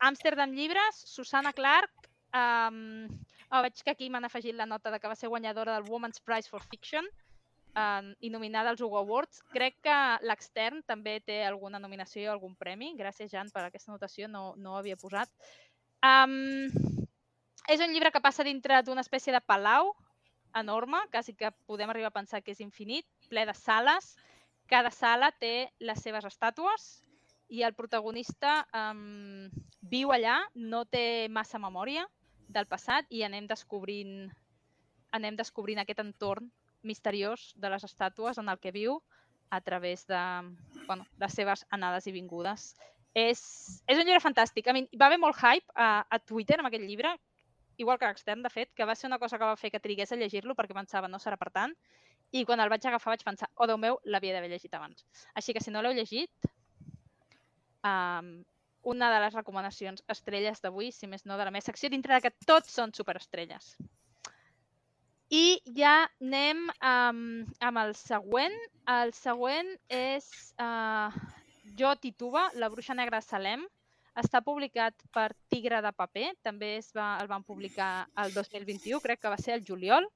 Amsterdam 0.06 0.54
Llibres, 0.54 1.02
Susana 1.10 1.52
Clark, 1.56 1.90
um, 2.30 3.08
oh, 3.50 3.62
veig 3.64 3.82
que 3.82 3.94
aquí 3.94 4.10
m'han 4.12 4.28
afegit 4.28 4.54
la 4.54 4.68
nota 4.70 4.92
de 4.92 5.00
que 5.00 5.10
va 5.10 5.16
ser 5.18 5.32
guanyadora 5.32 5.74
del 5.74 5.90
Women's 5.90 6.20
Prize 6.20 6.48
for 6.48 6.62
Fiction 6.62 7.08
um, 7.74 8.12
i 8.20 8.30
nominada 8.30 8.70
als 8.70 8.80
Hugo 8.80 8.98
Awards. 8.98 9.42
Crec 9.52 9.78
que 9.84 9.98
l'extern 10.26 10.82
també 10.86 11.18
té 11.20 11.42
alguna 11.46 11.80
nominació 11.82 12.28
o 12.28 12.34
algun 12.34 12.54
premi. 12.56 12.94
Gràcies, 12.98 13.30
Jan, 13.32 13.50
per 13.54 13.64
aquesta 13.66 13.92
notació, 13.92 14.28
no, 14.28 14.52
no 14.56 14.74
ho 14.74 14.80
havia 14.80 14.98
posat. 15.00 15.30
Um, 16.04 16.58
és 17.68 17.82
un 17.84 17.92
llibre 17.92 18.12
que 18.14 18.22
passa 18.24 18.46
dintre 18.46 18.80
d'una 18.82 19.04
espècie 19.04 19.34
de 19.34 19.42
palau 19.44 19.92
enorme, 20.56 21.00
quasi 21.12 21.34
que 21.34 21.50
podem 21.66 21.90
arribar 21.90 22.12
a 22.12 22.18
pensar 22.18 22.42
que 22.42 22.54
és 22.54 22.62
infinit, 22.64 23.06
ple 23.28 23.44
de 23.46 23.54
sales. 23.54 24.14
Cada 24.68 24.90
sala 24.92 25.30
té 25.32 25.70
les 25.80 26.00
seves 26.02 26.24
estàtues 26.28 26.88
i 27.48 27.62
el 27.64 27.74
protagonista 27.74 28.60
um, 28.76 29.48
viu 29.80 30.12
allà, 30.12 30.42
no 30.54 30.84
té 30.84 31.28
massa 31.32 31.60
memòria 31.60 32.04
del 32.48 32.68
passat 32.68 33.08
i 33.12 33.22
anem 33.24 33.46
descobrint, 33.48 34.28
anem 35.12 35.36
descobrint 35.36 35.80
aquest 35.80 36.02
entorn 36.04 36.48
misteriós 36.82 37.52
de 37.56 37.70
les 37.72 37.84
estàtues 37.84 38.38
en 38.38 38.48
el 38.48 38.58
que 38.58 38.72
viu 38.74 39.00
a 39.50 39.60
través 39.60 40.06
de 40.06 40.20
bueno, 40.86 41.06
les 41.18 41.34
seves 41.34 41.64
anades 41.70 42.06
i 42.06 42.12
vingudes. 42.12 42.74
És, 43.14 43.40
és 43.88 43.98
un 43.98 44.04
llibre 44.04 44.22
fantàstic. 44.22 44.68
A 44.68 44.74
mi, 44.76 44.84
va 45.00 45.08
haver 45.08 45.18
molt 45.18 45.38
hype 45.40 45.72
a, 45.74 46.04
a 46.04 46.18
Twitter 46.20 46.58
amb 46.58 46.68
aquest 46.68 46.84
llibre, 46.84 47.14
igual 47.78 47.98
que 47.98 48.06
l'extern, 48.06 48.42
de 48.44 48.52
fet, 48.52 48.70
que 48.74 48.86
va 48.86 48.94
ser 48.94 49.08
una 49.08 49.18
cosa 49.18 49.38
que 49.38 49.48
va 49.48 49.56
fer 49.56 49.70
que 49.72 49.80
trigués 49.80 50.12
a 50.12 50.18
llegir-lo 50.20 50.54
perquè 50.58 50.76
pensava 50.76 51.08
no 51.08 51.20
serà 51.22 51.38
per 51.40 51.50
tant. 51.54 51.74
I 52.30 52.44
quan 52.44 52.60
el 52.60 52.68
vaig 52.68 52.84
agafar 52.84 53.14
vaig 53.14 53.24
pensar, 53.24 53.48
oh, 53.56 53.66
Déu 53.66 53.78
meu, 53.80 53.98
l'havia 54.04 54.36
d'haver 54.36 54.50
llegit 54.52 54.74
abans. 54.76 55.06
Així 55.34 55.56
que 55.56 55.64
si 55.64 55.72
no 55.72 55.80
l'heu 55.82 55.96
llegit, 55.96 56.50
um, 57.88 58.32
una 58.92 59.08
de 59.14 59.20
les 59.24 59.34
recomanacions 59.34 60.04
estrelles 60.12 60.60
d'avui, 60.60 60.92
si 60.92 61.08
més 61.08 61.24
no 61.24 61.38
de 61.38 61.46
la 61.48 61.54
meva 61.54 61.64
secció, 61.64 61.88
dintre 61.88 62.14
de 62.14 62.28
que 62.28 62.46
tots 62.46 62.74
són 62.74 62.92
superestrelles. 62.94 63.76
I 65.28 65.60
ja 65.76 66.08
anem 66.22 66.68
um, 66.72 67.18
amb 67.60 67.80
el 67.82 67.92
següent. 68.00 68.54
El 68.88 69.12
següent 69.12 69.68
és 69.92 70.28
uh, 70.56 71.12
Jo 71.76 71.92
Tituba, 72.00 72.46
la 72.56 72.70
bruixa 72.72 72.96
negra 72.96 73.20
Salem. 73.20 73.66
està 74.18 74.40
publicat 74.42 74.94
per 75.14 75.28
Tigre 75.46 75.78
de 75.78 75.92
Paper, 75.94 76.32
també 76.42 76.72
es 76.80 76.88
va, 76.96 77.20
el 77.22 77.28
van 77.30 77.44
publicar 77.46 78.08
el 78.18 78.32
2021, 78.34 78.98
crec 79.04 79.20
que 79.22 79.30
va 79.30 79.36
ser 79.38 79.52
el 79.54 79.62
juliol. 79.62 80.08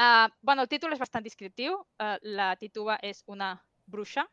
Uh, 0.00 0.30
bueno, 0.40 0.62
el 0.62 0.68
títol 0.68 0.94
és 0.94 1.02
bastant 1.02 1.26
descriptiu. 1.26 1.74
Uh, 2.00 2.16
la 2.22 2.54
tituba 2.56 2.96
és 3.02 3.20
una 3.26 3.50
bruixa 3.84 4.24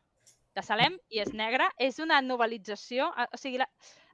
de 0.56 0.64
Salem 0.64 0.96
i 1.10 1.20
és 1.20 1.34
negra. 1.34 1.68
És 1.76 1.98
una 1.98 2.22
novel·lització, 2.24 3.10
uh, 3.10 3.26
o 3.34 3.36
sigui, 3.36 3.60
la, 3.60 3.68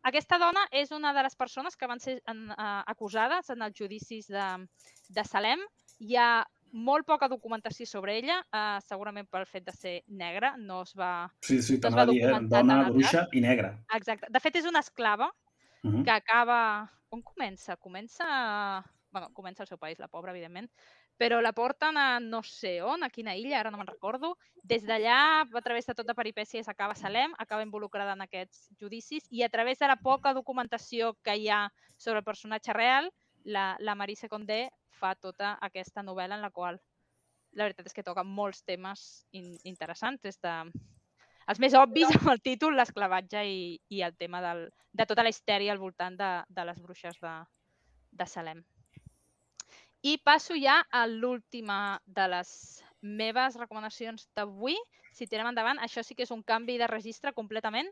aquesta 0.04 0.38
dona 0.38 0.66
és 0.70 0.92
una 0.92 1.12
de 1.16 1.22
les 1.26 1.36
persones 1.36 1.76
que 1.76 1.88
van 1.90 2.00
ser 2.00 2.20
en, 2.30 2.50
uh, 2.50 2.82
acusades 2.86 3.50
en 3.50 3.62
els 3.66 3.76
judicis 3.78 4.28
de, 4.28 4.48
de 5.08 5.24
Salem. 5.24 5.62
Hi 6.00 6.18
ha 6.20 6.28
molt 6.74 7.06
poca 7.06 7.28
documentació 7.30 7.86
sobre 7.86 8.16
ella, 8.18 8.40
uh, 8.50 8.80
segurament 8.82 9.28
pel 9.30 9.46
fet 9.46 9.64
de 9.64 9.72
ser 9.72 9.94
negra, 10.08 10.56
no 10.58 10.82
es 10.82 10.92
va... 10.98 11.30
Sí, 11.46 11.60
sí, 11.62 11.78
no 11.78 11.94
va 11.94 12.02
a 12.02 12.10
dir, 12.10 12.24
eh? 12.26 12.40
Dona, 12.50 12.80
el 12.82 12.92
bruixa 12.92 13.28
i 13.32 13.40
negra. 13.44 13.76
Exacte. 13.94 14.30
De 14.30 14.42
fet, 14.42 14.58
és 14.62 14.70
una 14.70 14.82
esclava 14.84 15.30
Uh 15.84 15.90
-huh. 15.90 16.04
que 16.04 16.10
acaba... 16.10 16.90
On 17.10 17.22
comença? 17.22 17.76
Comença... 17.76 18.82
bueno, 19.12 19.30
comença 19.32 19.62
al 19.62 19.68
seu 19.68 19.78
país, 19.78 19.98
la 19.98 20.08
pobra, 20.08 20.32
evidentment, 20.32 20.68
però 21.16 21.40
la 21.40 21.52
porten 21.54 21.96
a 21.96 22.18
no 22.20 22.42
sé 22.42 22.80
on, 22.82 23.04
a 23.04 23.10
quina 23.10 23.36
illa, 23.38 23.60
ara 23.60 23.70
no 23.70 23.78
me'n 23.78 23.90
recordo. 23.90 24.34
Des 24.62 24.84
d'allà, 24.86 25.44
a 25.44 25.62
través 25.62 25.86
de 25.86 25.94
tota 25.94 26.14
peripècies, 26.14 26.68
acaba 26.68 26.96
Salem, 26.98 27.34
acaba 27.38 27.62
involucrada 27.62 28.16
en 28.16 28.24
aquests 28.24 28.68
judicis 28.80 29.28
i 29.30 29.44
a 29.44 29.48
través 29.48 29.78
de 29.78 29.88
la 29.90 29.96
poca 29.96 30.34
documentació 30.34 31.14
que 31.22 31.36
hi 31.36 31.48
ha 31.48 31.68
sobre 31.96 32.18
el 32.18 32.26
personatge 32.26 32.72
real, 32.72 33.12
la, 33.44 33.76
la 33.78 33.94
Marisa 33.94 34.28
Condé 34.28 34.70
fa 34.98 35.14
tota 35.14 35.58
aquesta 35.60 36.02
novel·la 36.02 36.38
en 36.38 36.42
la 36.42 36.50
qual 36.50 36.80
la 37.54 37.68
veritat 37.68 37.86
és 37.86 37.94
que 37.94 38.02
toca 38.02 38.24
molts 38.26 38.64
temes 38.66 39.24
in, 39.32 39.54
interessants, 39.62 40.22
des 40.22 40.40
de 40.42 40.54
els 41.46 41.60
més 41.60 41.74
obvis 41.76 42.08
amb 42.08 42.30
el 42.32 42.40
títol, 42.42 42.74
l'esclavatge 42.74 43.44
i, 43.46 43.58
i 43.92 44.00
el 44.02 44.16
tema 44.16 44.40
del, 44.42 44.66
de 44.92 45.06
tota 45.06 45.22
la 45.22 45.30
histèria 45.30 45.74
al 45.74 45.82
voltant 45.82 46.16
de, 46.18 46.30
de 46.48 46.64
les 46.64 46.80
bruixes 46.80 47.20
de, 47.20 47.34
de 48.10 48.26
Salem. 48.26 48.64
I 50.04 50.18
passo 50.20 50.52
ja 50.60 50.82
a 50.92 51.06
l'última 51.08 51.98
de 52.04 52.26
les 52.28 52.50
meves 53.00 53.56
recomanacions 53.56 54.26
d'avui. 54.36 54.76
Si 55.16 55.24
tirem 55.30 55.48
endavant, 55.48 55.80
això 55.80 56.02
sí 56.04 56.12
que 56.16 56.26
és 56.26 56.32
un 56.34 56.42
canvi 56.44 56.76
de 56.76 56.88
registre 56.90 57.32
completament, 57.32 57.88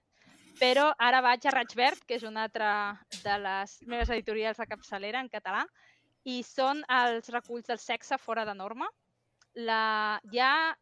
però 0.60 0.90
ara 0.98 1.22
vaig 1.24 1.46
a 1.46 1.54
Raig 1.54 1.72
Verd, 1.78 2.02
que 2.04 2.18
és 2.18 2.26
una 2.28 2.44
altra 2.44 2.72
de 3.22 3.38
les 3.46 3.78
meves 3.88 4.12
editorials 4.12 4.60
de 4.60 4.68
capçalera 4.68 5.22
en 5.24 5.32
català, 5.32 5.64
i 6.28 6.42
són 6.44 6.84
els 6.92 7.32
reculls 7.32 7.70
del 7.70 7.80
sexe 7.80 8.18
fora 8.20 8.44
de 8.44 8.54
norma. 8.60 8.90
La, 9.56 10.20
hi 10.32 10.40
ha 10.44 10.76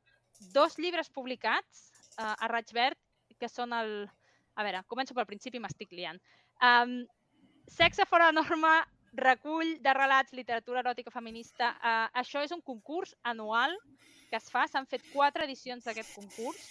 dos 0.55 0.79
llibres 0.83 1.15
publicats 1.15 1.87
uh, 2.19 2.35
a 2.35 2.51
Raig 2.51 2.75
Verd, 2.75 2.99
que 3.39 3.49
són 3.49 3.77
el... 3.77 4.09
A 4.59 4.67
veure, 4.67 4.83
començo 4.91 5.15
pel 5.15 5.31
principi 5.31 5.61
i 5.61 5.63
m'estic 5.63 5.95
liant. 5.95 6.19
Um, 6.59 7.05
Sexe 7.71 8.03
fora 8.03 8.33
de 8.33 8.35
norma, 8.35 8.81
recull 9.17 9.77
de 9.83 9.95
relats, 9.95 10.33
literatura 10.33 10.81
eròtica 10.85 11.11
feminista. 11.11 11.75
Uh, 11.81 12.09
això 12.23 12.43
és 12.45 12.53
un 12.55 12.63
concurs 12.63 13.15
anual 13.23 13.77
que 14.31 14.39
es 14.39 14.51
fa. 14.51 14.67
S'han 14.69 14.87
fet 14.87 15.05
quatre 15.13 15.45
edicions 15.45 15.85
d'aquest 15.85 16.15
concurs 16.15 16.63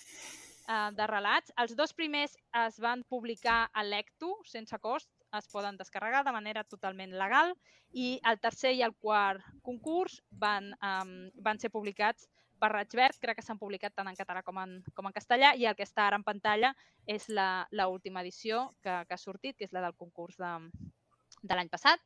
uh, 0.69 0.89
de 0.95 1.07
relats. 1.11 1.53
Els 1.59 1.75
dos 1.75 1.93
primers 1.93 2.37
es 2.65 2.79
van 2.79 3.03
publicar 3.09 3.67
a 3.73 3.83
Lectu, 3.83 4.33
sense 4.47 4.79
cost, 4.79 5.09
es 5.37 5.47
poden 5.51 5.77
descarregar 5.77 6.23
de 6.25 6.33
manera 6.33 6.63
totalment 6.63 7.11
legal 7.13 7.53
i 7.93 8.19
el 8.25 8.39
tercer 8.41 8.73
i 8.73 8.81
el 8.81 8.95
quart 8.97 9.43
concurs 9.61 10.19
van, 10.31 10.71
um, 10.81 11.29
van 11.37 11.59
ser 11.61 11.69
publicats 11.69 12.25
per 12.59 12.71
Raig 12.73 12.91
Verd, 12.97 13.17
crec 13.21 13.37
que 13.39 13.45
s'han 13.45 13.59
publicat 13.59 13.93
tant 13.95 14.09
en 14.09 14.17
català 14.17 14.41
com 14.43 14.57
en, 14.59 14.79
com 14.95 15.07
en 15.07 15.15
castellà 15.15 15.53
i 15.55 15.67
el 15.69 15.77
que 15.77 15.85
està 15.87 16.07
ara 16.07 16.17
en 16.19 16.25
pantalla 16.27 16.73
és 17.07 17.29
la, 17.29 17.67
la 17.71 17.87
última 17.87 18.23
edició 18.25 18.73
que, 18.83 18.95
que 19.07 19.15
ha 19.15 19.21
sortit, 19.21 19.55
que 19.55 19.69
és 19.69 19.75
la 19.75 19.85
del 19.85 19.95
concurs 19.95 20.35
de, 20.41 20.51
de 21.41 21.55
l'any 21.55 21.69
passat. 21.71 22.01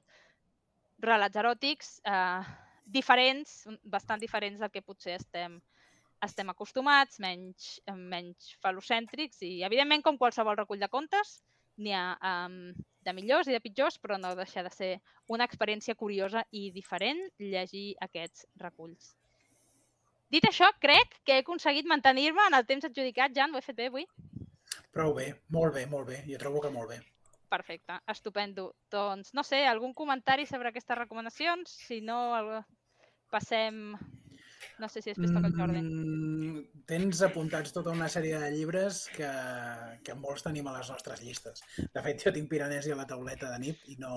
Relats 1.04 1.40
eròtics 1.40 1.96
eh, 2.08 2.44
diferents, 2.86 3.64
bastant 3.84 4.22
diferents 4.22 4.60
del 4.60 4.72
que 4.72 4.84
potser 4.86 5.18
estem, 5.18 5.60
estem 6.24 6.52
acostumats, 6.52 7.20
menys, 7.24 7.80
menys 8.14 8.54
falocèntrics 8.64 9.42
i, 9.44 9.56
evidentment, 9.68 10.04
com 10.06 10.20
qualsevol 10.20 10.58
recull 10.60 10.80
de 10.80 10.92
contes, 10.92 11.42
n'hi 11.78 11.94
ha 11.98 12.06
um, 12.46 12.74
de 13.04 13.14
millors 13.18 13.50
i 13.50 13.56
de 13.56 13.62
pitjors, 13.64 13.98
però 14.00 14.20
no 14.22 14.36
deixa 14.38 14.64
de 14.64 14.72
ser 14.74 14.92
una 15.34 15.48
experiència 15.50 15.98
curiosa 16.00 16.46
i 16.52 16.70
diferent 16.76 17.20
llegir 17.42 17.94
aquests 18.06 18.46
reculls. 18.62 19.16
Dit 20.34 20.46
això, 20.50 20.70
crec 20.82 21.20
que 21.26 21.36
he 21.36 21.44
aconseguit 21.44 21.90
mantenir-me 21.90 22.48
en 22.50 22.58
el 22.58 22.66
temps 22.70 22.88
adjudicat. 22.88 23.36
Jan, 23.36 23.54
ho 23.54 23.60
he 23.60 23.66
fet 23.66 23.78
bé 23.78 23.90
avui? 23.92 24.08
Prou 24.94 25.14
bé, 25.18 25.28
molt 25.54 25.76
bé, 25.76 25.86
molt 25.90 26.10
bé. 26.10 26.24
Jo 26.30 26.40
trobo 26.42 26.62
que 26.64 26.72
molt 26.74 26.90
bé. 26.94 27.02
Perfecte, 27.54 28.00
estupendo. 28.10 28.72
Doncs, 28.92 29.34
no 29.38 29.44
sé, 29.46 29.64
algun 29.70 29.94
comentari 29.94 30.48
sobre 30.50 30.72
aquestes 30.74 30.98
recomanacions? 30.98 31.78
Si 31.88 32.02
no, 32.02 32.22
el- 32.40 32.64
passem... 33.34 33.94
No 34.80 34.88
sé 34.90 35.02
si 35.04 35.12
després 35.12 35.32
toca 35.36 35.50
el 35.50 35.56
Jordi. 35.58 35.82
Mm, 35.84 36.62
tens 36.90 37.20
apuntats 37.26 37.74
tota 37.76 37.92
una 37.94 38.08
sèrie 38.10 38.38
de 38.40 38.48
llibres 38.54 39.02
que, 39.14 39.28
que 40.08 40.16
molts 40.18 40.46
tenim 40.46 40.70
a 40.72 40.74
les 40.78 40.90
nostres 40.90 41.22
llistes. 41.22 41.62
De 41.94 42.04
fet, 42.06 42.24
jo 42.24 42.32
tinc 42.34 42.48
Piranesi 42.50 42.94
a 42.94 42.98
la 42.98 43.06
tauleta 43.10 43.52
de 43.52 43.60
nit 43.60 43.84
i 43.92 43.98
no, 44.02 44.14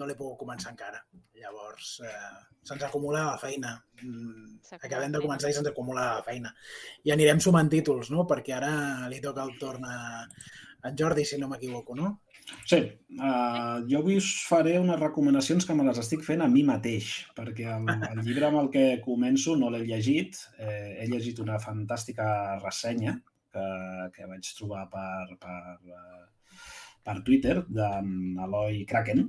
no 0.00 0.08
l'he 0.08 0.16
pogut 0.18 0.40
començar 0.40 0.72
encara. 0.72 1.02
Llavors, 1.42 1.92
eh, 2.08 2.32
se'ns 2.66 2.86
acumula 2.88 3.26
la 3.28 3.36
feina. 3.42 3.74
Mm, 4.00 4.56
acabem 4.80 5.12
de 5.14 5.22
començar 5.26 5.52
i 5.52 5.58
se'ns 5.58 5.70
acumula 5.70 6.08
la 6.16 6.24
feina. 6.26 6.54
I 7.04 7.14
anirem 7.14 7.44
sumant 7.44 7.70
títols, 7.70 8.10
no? 8.16 8.24
Perquè 8.32 8.56
ara 8.56 8.72
li 9.12 9.20
toca 9.22 9.44
el 9.44 9.54
torn 9.60 9.86
a 9.86 10.00
en 10.88 10.96
Jordi, 10.96 11.26
si 11.28 11.36
no 11.36 11.46
m'equivoco, 11.52 11.94
no? 11.94 12.14
Sí, 12.70 12.78
uh, 13.18 13.80
jo 13.90 14.00
avui 14.00 14.18
us 14.20 14.28
faré 14.48 14.76
unes 14.78 14.98
recomanacions 15.00 15.66
que 15.66 15.74
me 15.74 15.86
les 15.86 15.98
estic 16.02 16.22
fent 16.26 16.44
a 16.44 16.48
mi 16.50 16.62
mateix, 16.66 17.10
perquè 17.36 17.66
el, 17.74 17.88
el 18.10 18.22
llibre 18.26 18.48
amb 18.48 18.62
el 18.62 18.70
que 18.74 18.84
començo 19.04 19.56
no 19.58 19.70
l'he 19.72 19.82
llegit. 19.88 20.38
Eh, 20.58 21.02
he 21.02 21.08
llegit 21.10 21.42
una 21.42 21.58
fantàstica 21.62 22.26
ressenya 22.62 23.16
que, 23.50 23.66
que 24.14 24.28
vaig 24.30 24.54
trobar 24.58 24.86
per, 24.92 25.36
per, 25.42 25.60
eh, 25.90 26.54
per 27.06 27.18
Twitter 27.26 27.60
d'en 27.66 28.40
Eloi 28.46 28.84
Kraken 28.88 29.26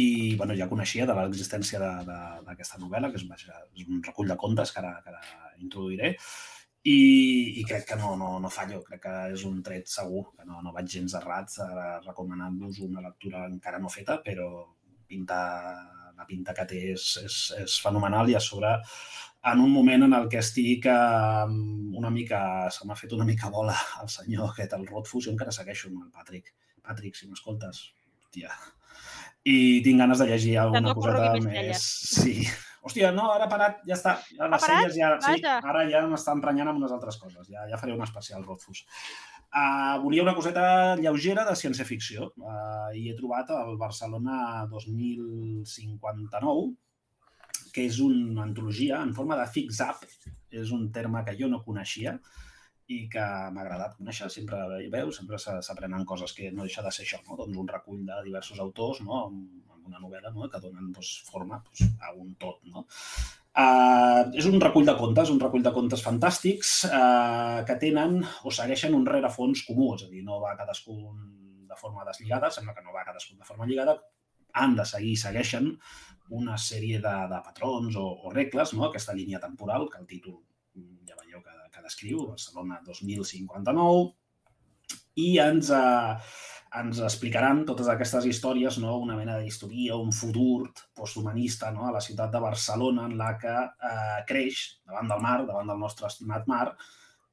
i 0.00 0.36
bueno, 0.38 0.54
ja 0.54 0.68
coneixia 0.70 1.06
de 1.06 1.14
l'existència 1.18 1.80
d'aquesta 2.06 2.78
novel·la, 2.78 3.10
que 3.10 3.18
és, 3.18 3.26
és 3.26 3.88
un 3.88 4.02
recull 4.06 4.30
de 4.30 4.38
contes 4.38 4.70
que 4.70 4.78
ara, 4.82 4.92
que 5.02 5.10
ara 5.10 5.54
introduiré, 5.58 6.14
i, 6.82 7.60
i 7.60 7.64
crec 7.68 7.86
que 7.90 7.96
no, 8.00 8.14
no, 8.16 8.38
no 8.40 8.50
fallo, 8.52 8.80
crec 8.86 9.02
que 9.04 9.14
és 9.34 9.44
un 9.44 9.62
tret 9.62 9.88
segur, 9.90 10.24
que 10.36 10.46
no, 10.48 10.62
no 10.64 10.72
vaig 10.72 10.88
gens 10.88 11.16
errat 11.18 11.56
recomanant-vos 12.06 12.80
una 12.86 13.04
lectura 13.04 13.44
encara 13.48 13.80
no 13.82 13.92
feta, 13.92 14.20
però 14.24 14.48
pinta, 15.10 15.40
la 16.16 16.26
pinta 16.28 16.54
que 16.56 16.64
té 16.70 16.80
és, 16.94 17.10
és, 17.24 17.40
és 17.64 17.76
fenomenal 17.84 18.30
i 18.30 18.38
a 18.38 18.40
sobre 18.40 18.72
en 19.52 19.60
un 19.60 19.70
moment 19.72 20.04
en 20.04 20.16
el 20.16 20.28
que 20.28 20.40
estic 20.40 20.86
una 20.86 22.10
mica, 22.12 22.40
se 22.72 22.86
m'ha 22.86 22.96
fet 22.96 23.12
una 23.16 23.24
mica 23.28 23.48
bola 23.52 23.76
el 24.02 24.08
senyor 24.12 24.50
aquest, 24.50 24.74
el 24.76 24.86
Rothfuss, 24.88 25.26
jo 25.28 25.32
encara 25.32 25.54
segueixo 25.54 25.88
amb 25.88 26.04
el 26.04 26.10
Patrick. 26.12 26.52
Patrick, 26.84 27.16
si 27.16 27.28
m'escoltes, 27.28 27.86
hòstia. 28.20 28.52
I 29.48 29.80
tinc 29.84 30.02
ganes 30.02 30.20
de 30.20 30.28
llegir 30.28 30.58
alguna 30.60 30.90
no 30.90 30.96
coseta 30.96 31.32
més 31.40 31.48
més. 31.48 31.86
Sí. 32.12 32.36
Hòstia, 32.82 33.10
no, 33.12 33.26
ara 33.34 33.48
parat, 33.50 33.82
ja 33.84 33.92
està. 33.96 34.14
Ja 34.36 34.46
les 34.48 34.62
parat? 34.64 34.94
ja, 34.96 35.10
sí, 35.20 35.34
Vaja. 35.42 35.58
ara 35.68 35.82
ja 35.90 36.00
m'està 36.08 36.32
emprenyant 36.32 36.68
amb 36.72 36.80
unes 36.80 36.92
altres 36.96 37.18
coses. 37.20 37.48
Ja, 37.52 37.66
ja 37.68 37.76
faré 37.76 37.92
un 37.92 38.00
especial 38.06 38.44
Rothfuss. 38.46 38.86
Uh, 39.50 39.98
volia 40.04 40.22
una 40.22 40.34
coseta 40.36 40.94
lleugera 40.96 41.42
de 41.44 41.56
ciència-ficció 41.58 42.28
uh, 42.38 42.92
i 42.94 43.08
he 43.10 43.16
trobat 43.18 43.50
el 43.50 43.74
Barcelona 43.76 44.64
2059, 44.70 46.76
que 47.74 47.84
és 47.86 47.98
una 48.02 48.42
antologia 48.46 49.00
en 49.04 49.12
forma 49.14 49.36
de 49.38 49.46
fix-up. 49.50 50.04
És 50.50 50.72
un 50.74 50.88
terme 50.94 51.22
que 51.26 51.36
jo 51.38 51.46
no 51.50 51.60
coneixia 51.62 52.16
i 52.90 53.04
que 53.10 53.22
m'ha 53.54 53.62
agradat 53.62 53.94
conèixer. 53.98 54.26
Sempre 54.34 54.58
veus, 54.90 55.20
sempre 55.20 55.38
se- 55.38 55.60
s'aprenen 55.62 56.04
coses 56.04 56.32
que 56.34 56.50
no 56.50 56.64
deixa 56.66 56.82
de 56.82 56.90
ser 56.90 57.04
això, 57.06 57.20
no? 57.28 57.36
doncs 57.38 57.56
un 57.60 57.68
recull 57.70 58.00
de 58.06 58.16
diversos 58.26 58.58
autors 58.58 59.00
no? 59.06 59.28
Una 59.90 60.00
novel·la 60.00 60.32
no? 60.34 60.48
que 60.50 60.60
donen 60.62 60.90
doncs, 60.94 61.12
forma 61.28 61.60
doncs, 61.66 61.90
a 62.06 62.14
un 62.14 62.34
tot. 62.40 62.62
No? 62.70 62.86
Uh, 63.50 64.30
és 64.38 64.46
un 64.46 64.60
recull 64.62 64.86
de 64.86 64.94
contes, 64.98 65.32
un 65.32 65.40
recull 65.42 65.64
de 65.66 65.72
contes 65.74 66.04
fantàstics 66.06 66.76
uh, 66.86 67.64
que 67.66 67.76
tenen 67.82 68.20
o 68.46 68.52
segueixen 68.54 68.94
un 68.94 69.08
rerefons 69.08 69.64
comú, 69.66 69.90
és 69.96 70.06
a 70.06 70.10
dir, 70.12 70.22
no 70.26 70.38
va 70.42 70.54
cadascun 70.58 71.18
de 71.70 71.78
forma 71.78 72.06
deslligada, 72.06 72.50
sembla 72.54 72.76
que 72.76 72.84
no 72.86 72.94
va 72.94 73.04
cadascun 73.08 73.40
de 73.40 73.48
forma 73.48 73.66
lligada, 73.66 73.98
han 74.54 74.76
de 74.78 74.86
seguir, 74.86 75.16
segueixen 75.18 75.72
una 76.38 76.56
sèrie 76.62 77.00
de, 77.02 77.16
de 77.32 77.42
patrons 77.42 77.98
o, 77.98 78.06
o 78.24 78.32
regles, 78.34 78.72
no? 78.78 78.86
aquesta 78.86 79.16
línia 79.18 79.42
temporal, 79.42 79.88
que 79.90 79.98
el 79.98 80.06
títol 80.10 80.38
mm, 80.78 81.02
ja 81.10 81.18
veieu 81.24 81.42
que, 81.42 81.56
que 81.74 81.84
descriu, 81.84 82.24
Barcelona 82.30 82.78
2059, 82.86 84.12
i 85.26 85.30
ens, 85.42 85.70
eh, 85.74 86.14
ens 86.78 87.00
explicaran 87.02 87.64
totes 87.66 87.88
aquestes 87.90 88.26
històries, 88.30 88.78
no? 88.78 88.94
una 89.02 89.16
mena 89.18 89.38
de 89.38 89.46
història, 89.48 89.96
un 89.98 90.12
futur 90.14 90.70
posthumanista 90.94 91.72
no? 91.74 91.88
a 91.88 91.92
la 91.96 92.02
ciutat 92.04 92.30
de 92.30 92.42
Barcelona 92.44 93.08
en 93.10 93.16
la 93.18 93.32
que 93.42 93.54
eh, 93.90 94.18
creix 94.28 94.62
davant 94.86 95.10
del 95.10 95.22
mar, 95.24 95.38
davant 95.48 95.72
del 95.72 95.80
nostre 95.82 96.06
estimat 96.06 96.46
mar, 96.50 96.68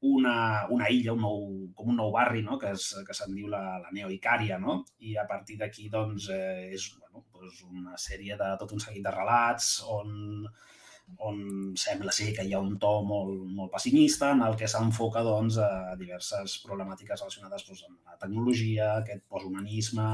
una, 0.08 0.66
una 0.74 0.88
illa, 0.94 1.14
un 1.14 1.22
nou, 1.22 1.44
com 1.74 1.92
un 1.94 2.00
nou 2.02 2.10
barri, 2.14 2.42
no? 2.42 2.58
que, 2.58 2.72
es, 2.74 2.90
que 3.06 3.14
se'n 3.14 3.34
diu 3.34 3.50
la, 3.50 3.62
la 3.82 3.94
Neoicària, 3.94 4.58
no? 4.62 4.80
i 5.06 5.14
a 5.18 5.26
partir 5.30 5.58
d'aquí 5.62 5.86
doncs, 5.92 6.30
eh, 6.34 6.72
és 6.74 6.90
bueno, 6.96 7.26
doncs 7.34 7.62
una 7.70 7.98
sèrie 7.98 8.38
de 8.38 8.50
tot 8.58 8.74
un 8.74 8.82
seguit 8.82 9.06
de 9.06 9.14
relats 9.14 9.76
on, 9.86 10.46
on 11.18 11.38
sembla 11.76 12.12
ser 12.14 12.28
que 12.36 12.44
hi 12.46 12.52
ha 12.54 12.60
un 12.62 12.76
to 12.80 12.90
molt, 13.06 13.40
molt 13.56 13.72
pessimista 13.72 14.30
en 14.34 14.42
el 14.46 14.54
que 14.60 14.68
s'enfoca 14.70 15.22
doncs, 15.26 15.58
a 15.62 15.96
diverses 15.98 16.58
problemàtiques 16.64 17.24
relacionades 17.24 17.66
doncs, 17.66 17.82
amb 17.88 18.12
la 18.12 18.18
tecnologia, 18.20 18.92
aquest 18.98 19.24
posthumanisme, 19.30 20.08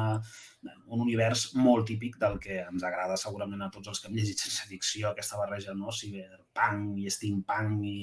un 0.65 1.05
univers 1.05 1.51
molt 1.61 1.87
típic 1.91 2.17
del 2.23 2.39
que 2.41 2.63
ens 2.63 2.87
agrada 2.89 3.19
segurament 3.21 3.67
a 3.67 3.71
tots 3.75 3.93
els 3.93 4.01
que 4.01 4.09
hem 4.09 4.17
llegit 4.17 4.41
sense 4.47 4.69
ficció, 4.71 5.11
aquesta 5.11 5.41
barreja 5.41 5.77
no? 5.77 5.93
cyberpunk 5.93 7.03
i 7.05 7.13
steampunk 7.13 7.85
i, 7.91 7.99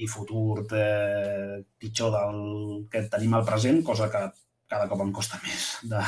i 0.00 0.08
futur 0.08 0.64
eh, 0.72 1.60
pitjor 1.78 2.16
del 2.16 2.40
que 2.90 3.04
tenim 3.12 3.36
al 3.36 3.46
present, 3.48 3.82
cosa 3.84 4.08
que 4.12 4.24
cada 4.72 4.88
cop 4.88 5.02
em 5.04 5.12
costa 5.12 5.38
més 5.44 5.68
de, 5.84 6.00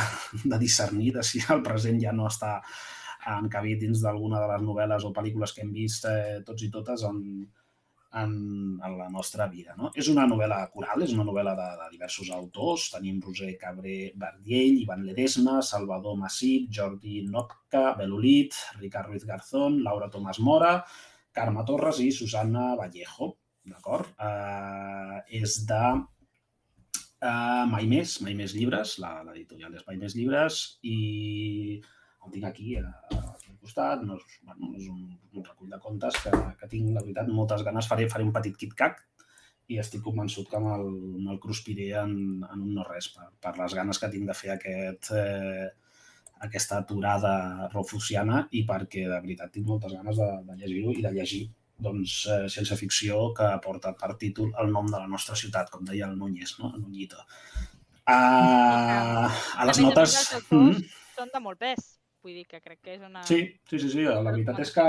de 0.48 0.58
discernir 0.62 1.12
de 1.18 1.24
si 1.26 1.44
el 1.52 1.60
present 1.66 2.00
ja 2.00 2.14
no 2.16 2.30
està 2.30 2.56
encabit 3.32 3.82
dins 3.82 4.00
d'alguna 4.04 4.40
de 4.42 4.48
les 4.52 4.64
novel·les 4.64 5.04
o 5.04 5.12
pel·lícules 5.16 5.54
que 5.54 5.62
hem 5.64 5.74
vist 5.74 6.08
eh, 6.10 6.40
tots 6.46 6.64
i 6.66 6.70
totes 6.72 7.04
en, 7.08 7.20
en, 8.22 8.32
en 8.78 8.96
la 8.98 9.08
nostra 9.12 9.46
vida. 9.52 9.76
No? 9.78 9.90
És 9.96 10.10
una 10.12 10.26
novel·la 10.30 10.60
coral, 10.74 11.04
és 11.06 11.14
una 11.16 11.26
novel·la 11.28 11.54
de, 11.58 11.68
de 11.82 11.88
diversos 11.94 12.30
autors. 12.34 12.90
Tenim 12.94 13.20
Roser 13.24 13.54
Cabré 13.60 14.12
Bardiell, 14.20 14.82
Ivan 14.82 15.06
Ledesma, 15.06 15.60
Salvador 15.62 16.18
Massip, 16.20 16.68
Jordi 16.72 17.22
Nopka, 17.28 17.94
Belolit, 17.98 18.58
Ricard 18.82 19.12
Ruiz 19.12 19.24
Garzón, 19.28 19.80
Laura 19.86 20.10
Tomàs 20.12 20.42
Mora, 20.44 20.76
Carme 21.34 21.64
Torres 21.66 21.98
i 22.04 22.12
Susana 22.14 22.74
Vallejo 22.78 23.34
d'acord? 23.70 24.10
Uh, 24.20 25.20
és 25.40 25.58
de 25.68 25.82
uh, 25.96 27.64
Mai 27.72 27.88
Més, 27.90 28.18
Mai 28.24 28.36
Més 28.38 28.56
Llibres, 28.56 28.98
l'editorial 29.00 29.80
és 29.80 29.86
Mai 29.88 30.00
Més 30.00 30.16
Llibres, 30.18 30.64
i 30.84 30.98
el 31.80 32.34
tinc 32.36 32.50
aquí, 32.50 32.76
al 32.80 33.13
costat, 33.64 34.04
no 34.06 34.18
és, 34.20 34.38
bueno, 34.44 34.70
és 34.78 34.86
un, 34.92 35.00
un 35.34 35.46
recull 35.48 35.72
de 35.72 35.80
contes 35.82 36.20
que, 36.22 36.32
que 36.60 36.70
tinc, 36.70 36.92
la 36.94 37.02
veritat, 37.02 37.32
moltes 37.32 37.64
ganes. 37.66 37.88
Faré, 37.90 38.06
faré 38.12 38.26
un 38.26 38.34
petit 38.36 38.56
kit-cac 38.60 39.00
i 39.72 39.78
estic 39.80 40.04
convençut 40.04 40.48
que 40.50 40.60
me'l 40.60 40.84
me 41.24 41.38
cruspiré 41.40 41.88
en, 42.02 42.14
en 42.44 42.60
un 42.60 42.74
no 42.76 42.84
res 42.84 43.08
per, 43.14 43.30
per 43.40 43.54
les 43.56 43.76
ganes 43.78 44.00
que 44.00 44.10
tinc 44.12 44.28
de 44.28 44.36
fer 44.36 44.52
aquest, 44.54 45.10
eh, 45.16 45.68
aquesta 46.44 46.82
aturada 46.82 47.34
rofusiana 47.72 48.44
i 48.52 48.64
perquè 48.68 49.06
de 49.08 49.20
veritat 49.24 49.54
tinc 49.54 49.68
moltes 49.70 49.94
ganes 49.96 50.20
de, 50.20 50.30
de 50.50 50.58
llegir-ho 50.60 50.92
i 50.92 51.04
de 51.06 51.14
llegir 51.16 51.44
doncs, 51.84 52.18
eh, 52.30 52.44
sense 52.52 52.76
ficció 52.78 53.32
que 53.36 53.48
porta 53.64 53.94
per 53.98 54.14
títol 54.20 54.52
el 54.60 54.70
nom 54.72 54.86
de 54.90 54.98
la 54.98 55.08
nostra 55.10 55.36
ciutat, 55.36 55.72
com 55.72 55.84
deia 55.88 56.06
el 56.10 56.18
Núñez, 56.18 56.58
no? 56.60 56.74
el 56.74 56.84
Núñito. 56.84 57.24
Uh, 58.04 59.26
a 59.32 59.64
les 59.66 59.80
notes... 59.80 60.16
Mm. 60.52 60.84
són 61.16 61.30
de 61.32 61.40
molt 61.40 61.58
pes. 61.58 62.03
Vull 62.24 62.38
dir 62.40 62.46
que 62.48 62.60
crec 62.64 62.80
que 62.80 62.94
és 62.96 63.02
una... 63.04 63.22
Sí, 63.28 63.42
sí, 63.68 63.78
sí, 63.78 63.90
sí. 63.92 64.04
la 64.08 64.30
veritat 64.30 64.62
és 64.64 64.72
que 64.72 64.84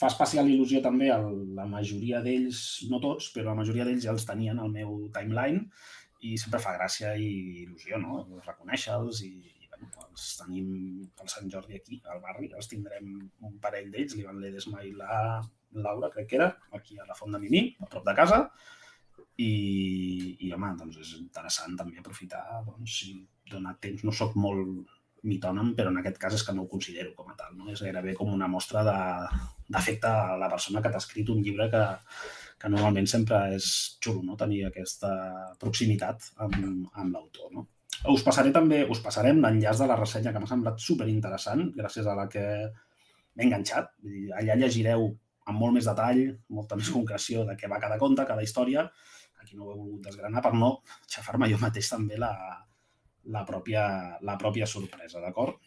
fa 0.00 0.08
especial 0.10 0.48
il·lusió 0.50 0.80
també 0.82 1.12
a 1.14 1.18
la 1.58 1.66
majoria 1.70 2.22
d'ells, 2.24 2.62
no 2.90 2.98
tots, 3.02 3.30
però 3.34 3.52
la 3.52 3.60
majoria 3.60 3.86
d'ells 3.86 4.02
ja 4.06 4.14
els 4.14 4.26
tenien 4.26 4.58
al 4.58 4.72
meu 4.74 4.96
timeline 5.14 5.68
i 6.26 6.36
sempre 6.38 6.58
fa 6.64 6.74
gràcia 6.74 7.12
i 7.18 7.28
il·lusió, 7.62 8.00
no? 8.02 8.24
Reconèixer-los 8.46 9.22
i, 9.26 9.32
bueno, 9.70 10.08
els 10.08 10.26
tenim 10.40 10.68
pel 11.18 11.30
Sant 11.30 11.50
Jordi 11.52 11.78
aquí, 11.78 12.00
al 12.10 12.22
barri, 12.24 12.50
els 12.58 12.70
tindrem 12.70 13.12
un 13.48 13.58
parell 13.62 13.90
d'ells, 13.94 14.16
l'Ivan 14.18 14.40
Ledesma 14.42 14.82
i 14.86 14.94
la 14.98 15.16
Laura, 15.86 16.10
crec 16.14 16.30
que 16.30 16.38
era, 16.40 16.48
aquí 16.78 16.98
a 16.98 17.06
la 17.08 17.16
Font 17.18 17.34
de 17.34 17.40
Mimí, 17.42 17.62
a 17.80 17.90
prop 17.90 18.06
de 18.06 18.14
casa, 18.18 18.40
i, 19.40 19.52
i 20.46 20.50
home, 20.54 20.72
doncs 20.80 20.98
és 21.02 21.14
interessant 21.20 21.78
també 21.78 22.02
aprofitar, 22.02 22.42
doncs, 22.66 22.98
si 22.98 23.14
dona 23.50 23.76
temps, 23.80 24.02
no 24.06 24.14
sóc 24.14 24.34
molt 24.38 24.90
mitònom, 25.28 25.72
però 25.78 25.92
en 25.92 26.00
aquest 26.00 26.18
cas 26.20 26.34
és 26.34 26.44
que 26.46 26.54
no 26.54 26.64
ho 26.64 26.70
considero 26.70 27.12
com 27.14 27.30
a 27.30 27.36
tal, 27.38 27.54
no? 27.58 27.68
és 27.70 27.82
gairebé 27.84 28.14
com 28.18 28.32
una 28.34 28.48
mostra 28.50 28.82
d'afecte 28.86 30.08
a 30.10 30.38
la 30.40 30.48
persona 30.50 30.82
que 30.82 30.90
t'ha 30.90 31.02
escrit 31.02 31.30
un 31.30 31.42
llibre 31.44 31.68
que, 31.70 31.82
que 32.58 32.70
normalment 32.72 33.06
sempre 33.10 33.44
és 33.56 33.68
xulo, 34.02 34.24
no? 34.26 34.38
tenir 34.40 34.64
aquesta 34.66 35.12
proximitat 35.62 36.32
amb, 36.42 36.88
amb 36.92 37.14
l'autor. 37.14 37.52
No? 37.54 37.66
Us 38.10 38.24
passaré 38.26 38.50
també, 38.54 38.82
us 38.90 39.02
passarem 39.04 39.38
l'enllaç 39.42 39.84
de 39.84 39.90
la 39.90 39.98
ressenya 40.00 40.32
que 40.34 40.42
m'ha 40.42 40.50
semblat 40.50 40.82
superinteressant, 40.82 41.68
gràcies 41.78 42.08
a 42.08 42.16
la 42.18 42.26
que 42.32 42.44
m'he 43.36 43.46
enganxat. 43.46 43.94
Allà 44.40 44.58
llegireu 44.58 45.06
amb 45.46 45.58
molt 45.58 45.78
més 45.78 45.86
detall, 45.86 46.24
molta 46.50 46.78
més 46.78 46.90
concreció 46.94 47.46
de 47.46 47.54
què 47.58 47.70
va 47.70 47.80
cada 47.82 47.98
conte, 48.02 48.26
cada 48.26 48.42
història. 48.42 48.88
Aquí 49.42 49.54
no 49.54 49.66
ho 49.68 49.72
he 49.72 49.78
volgut 49.78 50.10
desgranar 50.10 50.42
per 50.42 50.54
no 50.54 50.74
xafar-me 51.10 51.48
jo 51.50 51.58
mateix 51.62 51.88
també 51.94 52.18
la, 52.18 52.32
la, 53.30 53.44
pròpia, 53.48 53.84
la 54.24 54.36
pròpia 54.40 54.66
sorpresa, 54.66 55.20
d'acord? 55.22 55.60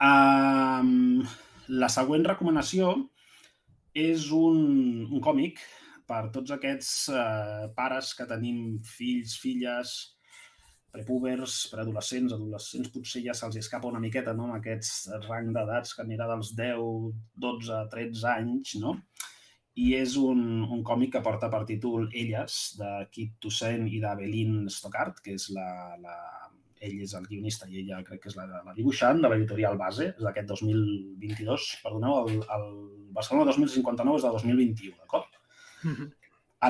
Um, 0.00 1.20
la 1.68 1.90
següent 1.92 2.24
recomanació 2.26 2.94
és 3.94 4.30
un, 4.32 4.62
un 5.10 5.20
còmic 5.24 5.60
per 6.08 6.30
tots 6.34 6.54
aquests 6.54 6.94
uh, 7.12 7.68
pares 7.76 8.14
que 8.18 8.26
tenim 8.30 8.78
fills, 8.86 9.36
filles, 9.42 9.92
prepúbers, 10.90 11.68
preadolescents, 11.70 12.34
adolescents, 12.34 12.90
potser 12.90 13.22
ja 13.26 13.34
se'ls 13.36 13.60
escapa 13.60 13.90
una 13.90 14.02
miqueta 14.02 14.34
no? 14.34 14.48
amb 14.48 14.58
aquests 14.58 15.10
rang 15.28 15.52
d'edats 15.54 15.94
que 15.94 16.02
anirà 16.02 16.26
dels 16.32 16.54
10, 16.58 17.12
12, 17.44 17.82
13 17.92 18.32
anys, 18.32 18.74
no? 18.82 18.96
I 19.78 19.94
és 20.00 20.16
un, 20.18 20.40
un 20.66 20.82
còmic 20.84 21.14
que 21.14 21.22
porta 21.24 21.50
per 21.52 21.62
títol 21.68 22.08
Elles, 22.16 22.56
de 22.78 22.90
Kit 23.14 23.36
Toussaint 23.42 23.86
i 23.88 24.00
d'Avelin 24.02 24.64
Stockart, 24.68 25.20
que 25.24 25.36
és 25.38 25.46
la, 25.54 25.96
la, 26.02 26.16
ell 26.80 26.96
és 27.04 27.14
el 27.14 27.28
guionista 27.30 27.68
i 27.70 27.84
ella 27.84 28.00
crec 28.06 28.24
que 28.24 28.32
és 28.32 28.38
la, 28.38 28.46
la 28.66 28.74
dibuixant 28.76 29.22
de 29.22 29.30
l'editorial 29.30 29.78
base, 29.78 30.10
és 30.10 30.24
d'aquest 30.26 30.50
2022, 30.50 31.68
perdoneu, 31.84 32.24
el, 32.24 32.40
el 32.56 32.66
Barcelona 33.14 33.52
2059 33.52 34.18
és 34.18 34.26
de 34.26 34.32
2021, 34.38 34.96
d'acord? 35.04 35.38
Mm 35.84 35.94
-hmm. 35.94 36.10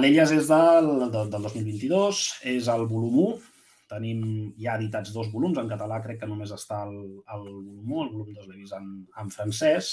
L'Elles 0.01 0.31
és 0.31 0.47
del, 0.47 1.11
del, 1.11 1.31
del 1.31 1.43
2022, 1.43 2.21
és 2.45 2.69
el 2.69 2.87
volum 2.87 3.17
1, 3.25 3.51
Tenim 3.91 4.53
ja 4.61 4.77
editats 4.79 5.11
dos 5.11 5.31
volums, 5.33 5.59
en 5.59 5.71
català 5.71 5.99
crec 6.05 6.21
que 6.21 6.29
només 6.31 6.53
està 6.55 6.85
el, 6.87 6.97
el 7.35 7.43
volum 7.43 7.95
1, 7.97 8.03
el 8.05 8.13
volum 8.15 8.37
2 8.37 8.47
l'he 8.47 8.59
vist 8.61 8.77
en, 8.77 8.87
en 9.19 9.33
francès, 9.35 9.89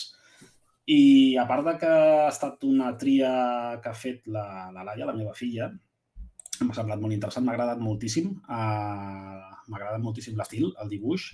i 0.87 1.35
a 1.35 1.43
part 1.49 1.65
de 1.67 1.73
que 1.81 1.89
ha 1.91 2.29
estat 2.29 2.63
una 2.63 2.93
tria 2.99 3.29
que 3.83 3.91
ha 3.91 3.97
fet 3.97 4.27
la, 4.31 4.71
la 4.71 4.85
Laia, 4.87 5.09
la 5.09 5.15
meva 5.17 5.33
filla, 5.35 5.67
m'ha 6.63 6.73
semblat 6.73 7.01
molt 7.01 7.13
interessant, 7.13 7.45
m'ha 7.45 7.53
agradat 7.57 7.81
moltíssim, 7.83 8.31
uh, 8.47 9.67
m'ha 9.67 9.77
agradat 9.77 10.01
moltíssim 10.01 10.37
l'estil, 10.39 10.71
el 10.81 10.89
dibuix, 10.91 11.27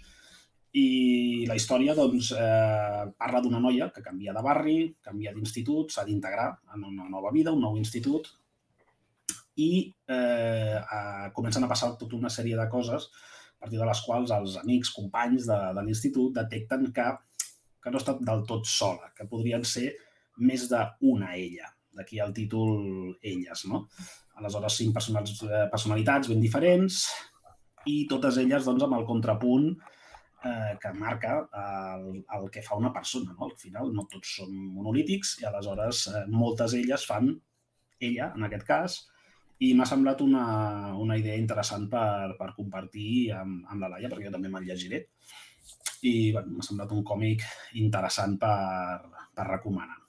i 0.74 1.46
la 1.46 1.54
història 1.54 1.94
doncs, 1.94 2.32
eh, 2.34 3.02
parla 3.13 3.42
d'una 3.46 3.60
noia 3.62 3.92
que 3.94 4.02
canvia 4.02 4.34
de 4.34 4.42
barri, 4.42 4.78
canvia 5.06 5.34
d'institut, 5.36 5.94
s'ha 5.94 6.06
d'integrar 6.08 6.48
en 6.74 6.88
una 6.88 7.06
nova 7.10 7.30
vida, 7.36 7.54
un 7.54 7.62
nou 7.62 7.78
institut, 7.78 8.32
i 9.62 9.94
eh, 10.10 10.80
a, 10.82 11.30
comencen 11.36 11.63
a 11.63 11.70
passar 11.70 11.92
tota 12.00 12.18
una 12.18 12.32
sèrie 12.34 12.58
de 12.58 12.66
coses 12.72 13.06
a 13.06 13.60
partir 13.62 13.78
de 13.78 13.86
les 13.86 14.02
quals 14.02 14.34
els 14.34 14.58
amics, 14.63 14.89
companys 14.96 15.46
de, 15.46 15.60
de 15.78 15.84
l'institut 15.86 16.34
detecten 16.36 16.89
que, 16.96 17.06
que 17.84 17.91
no 17.91 18.00
estat 18.00 18.22
del 18.24 18.43
tot 18.50 18.67
sola, 18.69 19.12
que 19.15 19.28
podrien 19.30 19.65
ser 19.67 19.91
més 20.41 20.65
d'una 20.72 21.34
ella, 21.36 21.69
d'aquí 21.93 22.19
el 22.24 22.34
títol 22.34 23.17
Elles, 23.22 23.65
no? 23.69 23.86
Aleshores, 24.39 24.80
cinc 24.80 24.98
eh, 24.98 25.65
personalitats 25.72 26.32
ben 26.32 26.41
diferents 26.41 27.04
i 27.86 28.06
totes 28.10 28.39
elles 28.41 28.65
doncs, 28.65 28.86
amb 28.86 28.98
el 28.98 29.06
contrapunt 29.06 29.67
eh, 29.74 30.74
que 30.82 30.93
marca 30.98 31.36
el, 31.62 32.24
el 32.38 32.50
que 32.50 32.63
fa 32.65 32.80
una 32.80 32.93
persona. 32.96 33.36
No? 33.38 33.52
Al 33.52 33.58
final 33.60 33.93
no 33.93 34.08
tots 34.10 34.38
són 34.39 34.54
monolítics 34.74 35.38
i 35.41 35.48
aleshores 35.50 36.08
eh, 36.10 36.26
moltes 36.34 36.74
elles 36.80 37.06
fan, 37.10 37.34
ella 38.04 38.32
en 38.36 38.48
aquest 38.48 38.65
cas, 38.67 38.98
i 39.63 39.72
m'ha 39.78 39.86
semblat 39.88 40.24
una, 40.26 40.46
una 41.00 41.15
idea 41.19 41.38
interessant 41.39 41.86
per, 41.91 42.34
per 42.39 42.52
compartir 42.58 43.32
amb, 43.38 43.62
amb 43.69 43.86
la 43.86 43.93
Laia, 43.93 44.10
perquè 44.12 44.28
jo 44.28 44.34
també 44.34 44.52
me'l 44.52 44.65
llegiré. 44.67 45.06
I 46.04 46.32
bueno, 46.36 46.58
m'ha 46.58 46.65
semblat 46.67 46.91
un 46.91 47.04
còmic 47.08 47.43
interessant 47.80 48.36
per, 48.41 48.56
per 49.36 49.47
recomanar. 49.47 49.99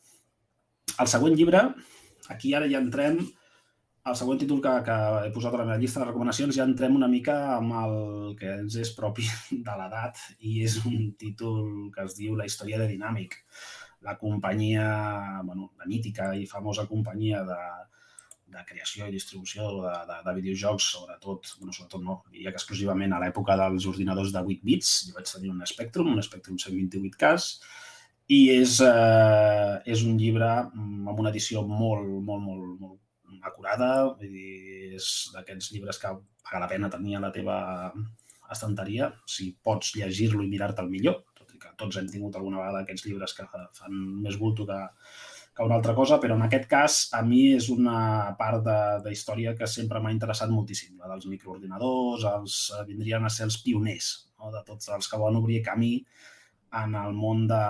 El 1.01 1.11
següent 1.11 1.37
llibre, 1.39 1.63
aquí 2.35 2.55
ara 2.55 2.69
ja 2.71 2.81
entrem, 2.83 3.21
el 4.05 4.17
següent 4.21 4.41
títol 4.43 4.61
que, 4.65 4.73
que 4.85 4.97
he 5.25 5.31
posat 5.33 5.55
a 5.57 5.61
la 5.63 5.67
meva 5.69 5.79
llista 5.81 6.03
de 6.03 6.11
recomanacions, 6.11 6.57
ja 6.59 6.67
entrem 6.69 6.97
una 6.99 7.09
mica 7.09 7.37
amb 7.55 7.73
el 7.81 7.95
que 8.41 8.51
ens 8.59 8.77
és 8.83 8.93
propi 8.99 9.25
de 9.69 9.79
l'edat 9.81 10.21
i 10.41 10.59
és 10.67 10.77
un 10.85 11.15
títol 11.21 11.89
que 11.95 12.05
es 12.05 12.19
diu 12.19 12.37
La 12.37 12.47
història 12.51 12.83
de 12.83 12.91
Dinàmic, 12.91 13.39
la 14.05 14.19
companyia, 14.21 14.85
bueno, 15.47 15.71
la 15.81 15.89
mítica 15.89 16.35
i 16.37 16.45
famosa 16.51 16.85
companyia 16.91 17.41
de, 17.49 17.61
de 18.55 18.65
creació 18.69 19.09
i 19.09 19.15
distribució 19.15 19.69
de, 19.83 19.95
de, 20.09 20.19
de 20.27 20.35
videojocs, 20.39 20.91
sobretot, 20.97 21.55
bueno, 21.61 21.75
sobretot 21.77 22.03
no, 22.05 22.19
diria 22.33 22.53
que 22.53 22.61
exclusivament 22.61 23.15
a 23.15 23.21
l'època 23.23 23.57
dels 23.61 23.89
ordinadors 23.91 24.33
de 24.35 24.43
8 24.43 24.69
bits. 24.69 24.93
Jo 25.09 25.19
vaig 25.19 25.31
tenir 25.31 25.53
un 25.53 25.65
Spectrum, 25.69 26.13
un 26.15 26.23
Spectrum 26.25 26.61
128K, 26.63 27.33
i 28.35 28.41
és, 28.55 28.79
eh, 28.81 29.73
és 29.95 30.05
un 30.09 30.17
llibre 30.21 30.51
amb 30.65 31.19
una 31.19 31.33
edició 31.35 31.65
molt, 31.69 32.09
molt, 32.09 32.45
molt, 32.47 32.69
molt 32.81 33.01
acurada, 33.45 33.91
vull 34.17 34.31
dir, 34.33 34.95
és 34.97 35.09
d'aquests 35.35 35.73
llibres 35.75 36.01
que 36.01 36.15
paga 36.45 36.63
la 36.63 36.71
pena 36.71 36.93
tenir 36.93 37.19
a 37.19 37.25
la 37.27 37.33
teva 37.35 37.59
estanteria, 38.55 39.11
si 39.29 39.51
pots 39.65 39.95
llegir-lo 39.99 40.45
i 40.45 40.49
mirar-te'l 40.49 40.89
millor, 40.89 41.23
tot 41.37 41.53
i 41.53 41.61
que 41.61 41.73
tots 41.81 41.99
hem 42.01 42.09
tingut 42.09 42.37
alguna 42.37 42.63
vegada 42.63 42.85
aquests 42.85 43.07
llibres 43.09 43.37
que 43.37 43.47
fan 43.51 44.01
més 44.25 44.39
bulto 44.41 44.67
que, 44.69 44.81
que 45.55 45.63
una 45.63 45.77
altra 45.79 45.95
cosa, 45.95 46.19
però 46.19 46.35
en 46.35 46.43
aquest 46.49 46.67
cas 46.67 46.99
a 47.15 47.21
mi 47.23 47.45
és 47.55 47.69
una 47.71 48.35
part 48.39 48.65
de, 48.67 48.79
de 49.05 49.13
història 49.15 49.55
que 49.55 49.69
sempre 49.71 50.01
m'ha 50.03 50.13
interessat 50.15 50.51
moltíssim, 50.51 50.97
la 50.99 51.13
dels 51.13 51.29
microordinadors, 51.31 52.27
els, 52.27 52.57
eh, 52.75 52.83
vindrien 52.89 53.25
a 53.25 53.31
ser 53.31 53.47
els 53.47 53.61
pioners 53.63 54.11
no? 54.41 54.51
de 54.51 54.65
tots 54.67 54.91
els 54.97 55.11
que 55.11 55.21
van 55.23 55.39
obrir 55.39 55.63
camí 55.63 55.95
en 56.83 56.99
el 56.99 57.15
món 57.15 57.47
de, 57.47 57.65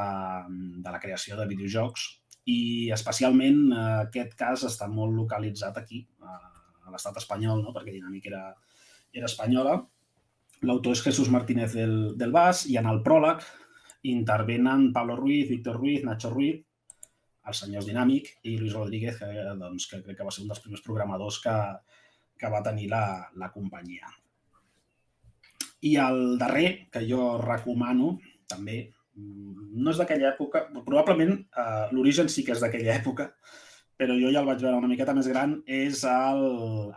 de 0.80 0.96
la 0.96 1.02
creació 1.02 1.36
de 1.36 1.48
videojocs 1.50 2.08
i 2.48 2.90
especialment 2.96 3.60
eh, 3.68 3.84
aquest 4.08 4.32
cas 4.40 4.64
està 4.64 4.88
molt 4.88 5.12
localitzat 5.16 5.76
aquí, 5.84 6.06
a, 6.24 6.40
a 6.88 6.94
l'estat 6.94 7.20
espanyol, 7.20 7.60
no? 7.60 7.76
perquè 7.76 7.92
Dinàmic 7.92 8.32
era, 8.32 8.46
era 9.12 9.28
espanyola. 9.28 9.78
L'autor 10.64 10.96
és 10.96 11.04
Jesús 11.04 11.28
Martínez 11.28 11.76
del, 11.76 12.14
del 12.16 12.32
Bas 12.32 12.64
i 12.64 12.78
en 12.80 12.88
el 12.88 13.04
pròleg 13.04 13.44
intervenen 14.08 14.92
Pablo 14.96 15.16
Ruiz, 15.20 15.50
Víctor 15.50 15.76
Ruiz, 15.76 16.04
Nacho 16.04 16.32
Ruiz, 16.32 16.62
els 17.50 17.60
senyors 17.64 17.88
Dinàmic 17.88 18.30
i 18.48 18.56
Luis 18.58 18.74
Rodríguez, 18.76 19.18
que, 19.20 19.28
doncs, 19.60 19.88
que 19.90 20.00
crec 20.04 20.18
que 20.18 20.26
va 20.26 20.32
ser 20.34 20.44
un 20.44 20.52
dels 20.52 20.62
primers 20.64 20.84
programadors 20.84 21.40
que, 21.44 21.56
que 22.40 22.50
va 22.52 22.62
tenir 22.64 22.88
la, 22.92 23.04
la 23.40 23.50
companyia. 23.52 24.10
I 25.84 25.96
el 26.00 26.38
darrer, 26.40 26.68
que 26.92 27.04
jo 27.04 27.34
recomano, 27.42 28.14
també, 28.48 28.78
no 29.16 29.92
és 29.92 30.00
d'aquella 30.00 30.30
època, 30.32 30.64
probablement 30.80 31.36
eh, 31.36 31.84
l'origen 31.92 32.30
sí 32.32 32.44
que 32.46 32.54
és 32.56 32.64
d'aquella 32.64 32.96
època, 32.96 33.28
però 34.00 34.16
jo 34.18 34.32
ja 34.32 34.40
el 34.40 34.48
vaig 34.48 34.62
veure 34.64 34.80
una 34.80 34.90
miqueta 34.90 35.14
més 35.14 35.28
gran, 35.30 35.54
és 35.70 36.02
el, 36.10 36.42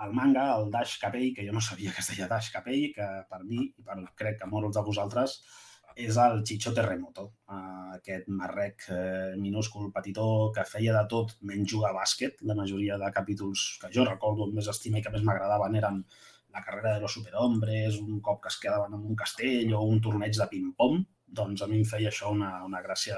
el 0.05 0.15
manga, 0.17 0.47
el 0.55 0.71
Dash 0.73 0.97
Capell, 1.01 1.29
que 1.35 1.45
jo 1.45 1.53
no 1.53 1.61
sabia 1.61 1.93
que 1.93 2.01
es 2.01 2.09
deia 2.13 2.29
Dash 2.31 2.49
Capell, 2.53 2.87
que 2.95 3.07
per 3.29 3.43
mi, 3.43 3.67
i 3.67 3.85
per, 3.85 3.99
crec 4.17 4.39
que 4.41 4.49
molts 4.49 4.79
de 4.79 4.85
vosaltres, 4.87 5.37
és 5.97 6.17
el 6.21 6.43
Chicho 6.45 6.71
Terremoto, 6.77 7.23
uh, 7.49 7.95
aquest 7.97 8.27
marrec 8.29 8.85
eh, 8.93 9.33
minúscul, 9.41 9.89
petitó, 9.93 10.25
que 10.53 10.65
feia 10.69 10.93
de 10.93 11.03
tot 11.09 11.33
menys 11.49 11.71
jugar 11.71 11.89
a 11.91 11.97
bàsquet. 11.97 12.43
La 12.45 12.55
majoria 12.57 12.99
de 13.01 13.09
capítols 13.15 13.63
que 13.81 13.89
jo 13.95 14.05
recordo 14.05 14.45
amb 14.45 14.59
més 14.59 14.69
estima 14.69 14.99
i 14.99 15.05
que 15.05 15.13
més 15.13 15.25
m'agradaven 15.25 15.77
eren 15.79 16.03
la 16.53 16.61
carrera 16.65 16.93
de 16.95 17.01
los 17.01 17.15
superhombres, 17.17 17.97
un 18.03 18.19
cop 18.21 18.43
que 18.43 18.51
es 18.53 18.59
quedaven 18.61 18.93
en 18.93 19.07
un 19.09 19.17
castell 19.17 19.73
o 19.73 19.81
un 19.85 20.01
torneig 20.01 20.37
de 20.37 20.47
ping-pong. 20.51 21.01
Doncs 21.39 21.65
a 21.65 21.69
mi 21.71 21.81
em 21.81 21.89
feia 21.89 22.13
això 22.13 22.29
una, 22.33 22.51
una 22.65 22.83
gràcia 22.85 23.17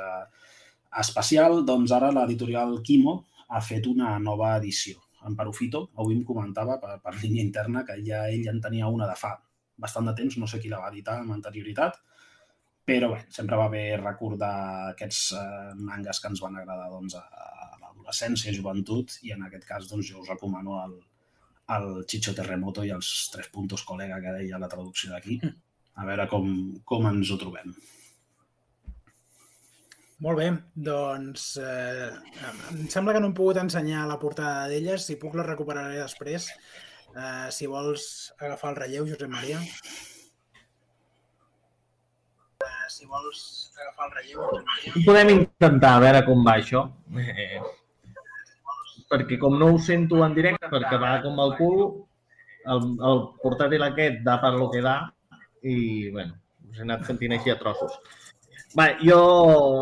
especial. 1.04 1.62
Doncs 1.68 1.94
ara 1.96 2.13
l'editorial 2.15 2.80
Quimo 2.88 3.20
ha 3.50 3.62
fet 3.65 3.92
una 3.92 4.15
nova 4.24 4.56
edició. 4.58 5.04
En 5.28 5.36
Parufito, 5.36 5.89
avui 6.00 6.15
em 6.15 6.24
comentava 6.24 6.80
per, 6.80 6.98
per 7.04 7.18
línia 7.20 7.44
interna 7.44 7.84
que 7.84 8.00
ja 8.08 8.24
ell 8.32 8.48
en 8.48 8.63
tenia 8.63 8.88
una 8.88 9.08
de 9.10 9.20
fa 9.20 9.36
bastant 9.80 10.10
de 10.10 10.13
temps, 10.15 10.38
no 10.39 10.48
sé 10.48 10.60
qui 10.60 10.72
la 10.72 10.82
va 10.84 10.92
editar 10.92 11.20
amb 11.22 11.34
anterioritat, 11.36 12.00
però 12.89 13.12
bé, 13.13 13.19
sempre 13.34 13.58
va 13.60 13.67
bé 13.69 13.84
recordar 13.99 14.56
aquests 14.95 15.21
eh, 15.38 15.75
mangas 15.78 16.21
que 16.21 16.32
ens 16.32 16.41
van 16.41 16.58
agradar 16.58 16.89
doncs, 16.89 17.15
a, 17.19 17.21
a 17.21 17.78
l'adolescència, 17.84 18.54
joventut, 18.56 19.19
i 19.28 19.36
en 19.36 19.45
aquest 19.45 19.67
cas 19.69 19.88
doncs, 19.91 20.10
jo 20.10 20.23
us 20.23 20.32
recomano 20.32 20.80
el, 20.82 20.97
el 21.75 21.88
Chicho 22.10 22.34
Terremoto 22.38 22.86
i 22.88 22.91
els 22.95 23.12
tres 23.34 23.52
puntos 23.54 23.86
col·lega 23.86 24.19
que 24.23 24.36
deia 24.39 24.62
la 24.62 24.71
traducció 24.71 25.13
d'aquí. 25.13 25.39
A 25.99 26.06
veure 26.08 26.25
com, 26.32 26.52
com 26.88 27.08
ens 27.10 27.30
ho 27.30 27.38
trobem. 27.39 27.73
Molt 30.23 30.39
bé, 30.39 30.49
doncs 30.89 31.54
eh, 31.63 32.10
em 32.73 32.86
sembla 32.91 33.15
que 33.15 33.21
no 33.23 33.30
hem 33.30 33.36
pogut 33.38 33.60
ensenyar 33.62 34.08
la 34.08 34.19
portada 34.19 34.67
d'elles, 34.71 35.06
si 35.08 35.19
puc 35.19 35.38
la 35.38 35.47
recuperaré 35.47 36.02
després. 36.02 36.49
Eh, 37.15 37.47
si 37.56 37.69
vols 37.71 38.06
agafar 38.39 38.73
el 38.73 38.82
relleu, 38.82 39.08
Josep 39.08 39.32
Maria 39.32 39.62
si 42.99 43.07
vols 43.07 43.41
agafar 43.79 44.09
el 44.09 44.15
relleu. 44.17 45.03
Podem 45.05 45.33
intentar 45.38 45.95
a 45.95 46.03
veure 46.03 46.23
com 46.27 46.43
va 46.45 46.57
això. 46.59 46.83
Eh, 47.15 47.62
perquè 49.12 49.39
com 49.41 49.57
no 49.59 49.73
ho 49.73 49.79
sento 49.81 50.23
en 50.25 50.35
directe, 50.35 50.69
perquè 50.71 50.99
va 51.01 51.15
com 51.23 51.39
el 51.45 51.55
cul, 51.59 51.83
el, 52.69 52.88
el 53.12 53.21
portàtil 53.43 53.85
aquest 53.88 54.19
da 54.25 54.38
per 54.43 54.53
lo 54.57 54.69
que 54.73 54.83
da 54.85 54.97
i, 55.63 55.75
bueno, 56.13 56.35
us 56.69 56.81
he 56.81 56.85
anat 56.85 57.07
sentint 57.07 57.38
així 57.38 57.53
a 57.53 57.59
trossos. 57.62 57.95
Va, 58.77 58.91
jo 59.01 59.21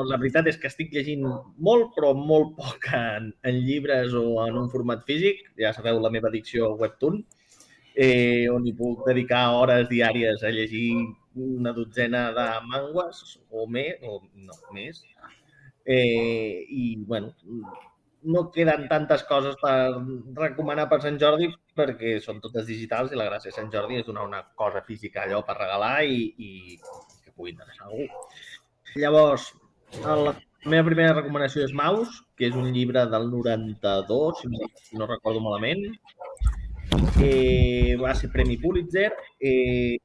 la 0.08 0.16
veritat 0.16 0.48
és 0.48 0.60
que 0.62 0.70
estic 0.70 0.94
llegint 0.96 1.26
molt, 1.26 1.90
però 1.98 2.14
molt 2.16 2.54
poc 2.56 2.88
en, 2.96 3.34
en 3.44 3.58
llibres 3.66 4.14
o 4.16 4.46
en 4.46 4.62
un 4.62 4.70
format 4.72 5.04
físic. 5.10 5.42
Ja 5.60 5.74
sabeu 5.76 6.00
la 6.00 6.14
meva 6.14 6.30
addicció 6.32 6.70
a 6.70 6.78
Webtoon, 6.80 7.20
eh, 7.98 8.48
on 8.54 8.64
hi 8.64 8.76
puc 8.78 9.04
dedicar 9.10 9.50
hores 9.58 9.90
diàries 9.92 10.46
a 10.46 10.54
llegir 10.56 10.92
una 11.38 11.74
dotzena 11.74 12.28
de 12.36 12.48
mangues 12.68 13.38
o 13.50 13.68
més, 13.70 14.02
o 14.04 14.22
no, 14.34 14.58
més. 14.76 15.04
Eh, 15.86 16.66
I, 16.68 16.98
bueno, 17.08 17.34
no 18.28 18.50
queden 18.52 18.88
tantes 18.90 19.24
coses 19.30 19.56
per 19.62 19.94
recomanar 20.36 20.88
per 20.92 21.00
Sant 21.04 21.20
Jordi 21.22 21.48
perquè 21.78 22.18
són 22.24 22.42
totes 22.44 22.66
digitals 22.68 23.14
i 23.14 23.20
la 23.20 23.30
gràcia 23.30 23.52
de 23.52 23.56
Sant 23.56 23.70
Jordi 23.74 24.02
és 24.02 24.08
donar 24.08 24.26
una 24.28 24.42
cosa 24.58 24.82
física 24.88 25.24
allò 25.24 25.44
per 25.48 25.56
regalar 25.62 26.02
i, 26.04 26.26
i 26.38 26.52
que 27.24 27.32
pugui 27.32 27.54
interessar 27.54 27.88
algú. 27.88 28.10
Llavors, 28.98 29.52
la 30.04 30.34
meva 30.66 30.88
primera 30.90 31.16
recomanació 31.16 31.64
és 31.68 31.74
Maus, 31.78 32.22
que 32.36 32.50
és 32.50 32.56
un 32.58 32.72
llibre 32.74 33.06
del 33.12 33.30
92, 33.32 34.42
si 34.42 35.00
no 35.00 35.08
recordo 35.08 35.44
malament. 35.44 35.86
Eh, 37.22 37.96
va 38.02 38.14
ser 38.16 38.32
Premi 38.34 38.58
Pulitzer. 38.62 39.12
Eh, 39.40 39.98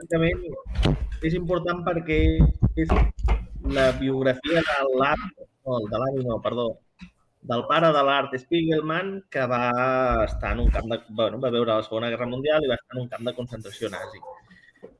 bàsicament 0.00 1.26
és 1.28 1.34
important 1.36 1.82
perquè 1.84 2.20
és 2.80 2.92
la 3.76 3.90
biografia 3.98 4.62
de 4.64 4.78
l'art, 4.96 5.26
no, 5.66 5.80
de 5.90 5.98
l'art, 6.00 6.20
no, 6.24 6.38
perdó, 6.40 6.68
del 7.42 7.64
pare 7.68 7.90
de 7.92 8.02
l'art 8.04 8.36
Spiegelman, 8.40 9.22
que 9.30 9.44
va 9.46 9.70
estar 10.24 10.52
en 10.52 10.60
un 10.64 10.70
camp 10.70 10.88
de... 10.88 11.00
Bueno, 11.08 11.40
va 11.40 11.50
veure 11.52 11.74
la 11.74 11.84
Segona 11.84 12.10
Guerra 12.12 12.28
Mundial 12.28 12.64
i 12.64 12.70
va 12.70 12.78
estar 12.80 12.96
en 12.96 13.02
un 13.02 13.08
camp 13.08 13.28
de 13.28 13.34
concentració 13.36 13.90
nazi. 13.92 14.20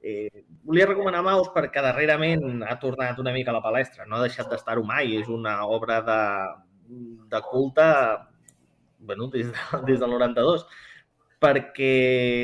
Eh, 0.03 0.45
volia 0.65 0.89
recomanar 0.89 1.23
Maus 1.25 1.49
perquè 1.55 1.81
darrerament 1.85 2.63
ha 2.65 2.77
tornat 2.81 3.19
una 3.21 3.33
mica 3.33 3.53
a 3.53 3.57
la 3.57 3.65
palestra, 3.65 4.05
no 4.09 4.17
ha 4.17 4.25
deixat 4.27 4.49
d'estar-ho 4.53 4.85
mai, 4.85 5.17
és 5.21 5.29
una 5.29 5.63
obra 5.69 6.01
de, 6.05 6.21
de 7.33 7.43
culte 7.49 7.89
bueno, 9.01 9.29
des, 9.33 9.49
de, 9.49 9.83
des 9.89 10.01
del 10.01 10.11
92 10.11 10.67
perquè 11.41 11.95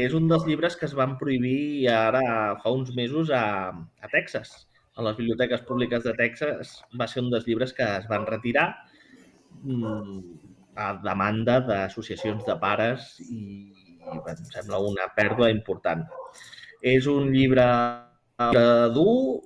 és 0.07 0.15
un 0.17 0.27
dels 0.31 0.47
llibres 0.49 0.77
que 0.81 0.87
es 0.89 0.95
van 0.97 1.17
prohibir 1.21 1.89
ara 1.93 2.23
fa 2.63 2.73
uns 2.73 2.95
mesos 2.97 3.31
a, 3.31 3.69
a 3.77 4.11
Texas. 4.13 4.55
A 4.97 5.05
les 5.05 5.19
biblioteques 5.19 5.63
públiques 5.69 6.05
de 6.07 6.15
Texas 6.17 6.79
va 6.97 7.09
ser 7.11 7.23
un 7.23 7.31
dels 7.33 7.45
llibres 7.45 7.75
que 7.77 7.85
es 7.85 8.07
van 8.09 8.25
retirar 8.29 8.71
mm, 9.63 10.21
a 10.81 10.95
demanda 11.05 11.59
d'associacions 11.69 12.49
de 12.49 12.57
pares 12.63 13.13
i, 13.29 13.43
i 13.77 14.17
em 14.17 14.43
sembla 14.55 14.81
una 14.81 15.11
pèrdua 15.17 15.53
important. 15.53 16.07
És 16.81 17.09
un 17.13 17.29
llibre 17.35 17.69
dur, 18.97 19.45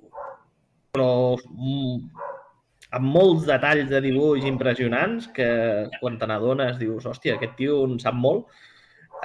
però 0.95 1.11
mm, 1.35 1.99
amb 2.95 3.15
molts 3.19 3.43
detalls 3.47 3.91
de 3.91 3.99
dibuix 4.03 4.47
impressionants 4.47 5.27
que 5.35 5.51
quan 5.99 6.19
te 6.19 6.27
n'adones 6.27 6.79
dius, 6.79 7.07
hòstia, 7.07 7.35
aquest 7.35 7.57
tio 7.59 7.83
en 7.87 7.99
sap 7.99 8.15
molt 8.15 8.47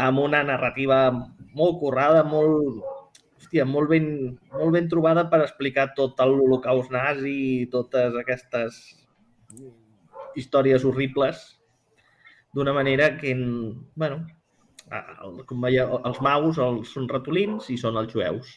amb 0.03 0.21
una 0.21 0.43
narrativa 0.45 1.01
molt 1.57 1.81
currada, 1.81 2.23
molt, 2.29 2.85
hòstia, 3.41 3.65
molt, 3.69 3.91
ben, 3.93 4.07
molt 4.53 4.73
ben 4.77 4.89
trobada 4.93 5.27
per 5.33 5.43
explicar 5.45 5.93
tot 5.97 6.21
l'holocaust 6.21 6.93
nazi 6.93 7.37
i 7.63 7.69
totes 7.73 8.17
aquestes 8.21 8.81
històries 10.37 10.85
horribles 10.85 11.45
d'una 12.57 12.75
manera 12.77 13.15
que, 13.21 13.33
bueno, 13.97 14.21
com 15.49 15.65
veieu, 15.65 15.99
els 16.09 16.21
maus 16.25 16.61
els 16.63 16.93
són 16.95 17.09
ratolins 17.11 17.71
i 17.73 17.77
són 17.81 17.99
els 18.01 18.13
jueus 18.13 18.53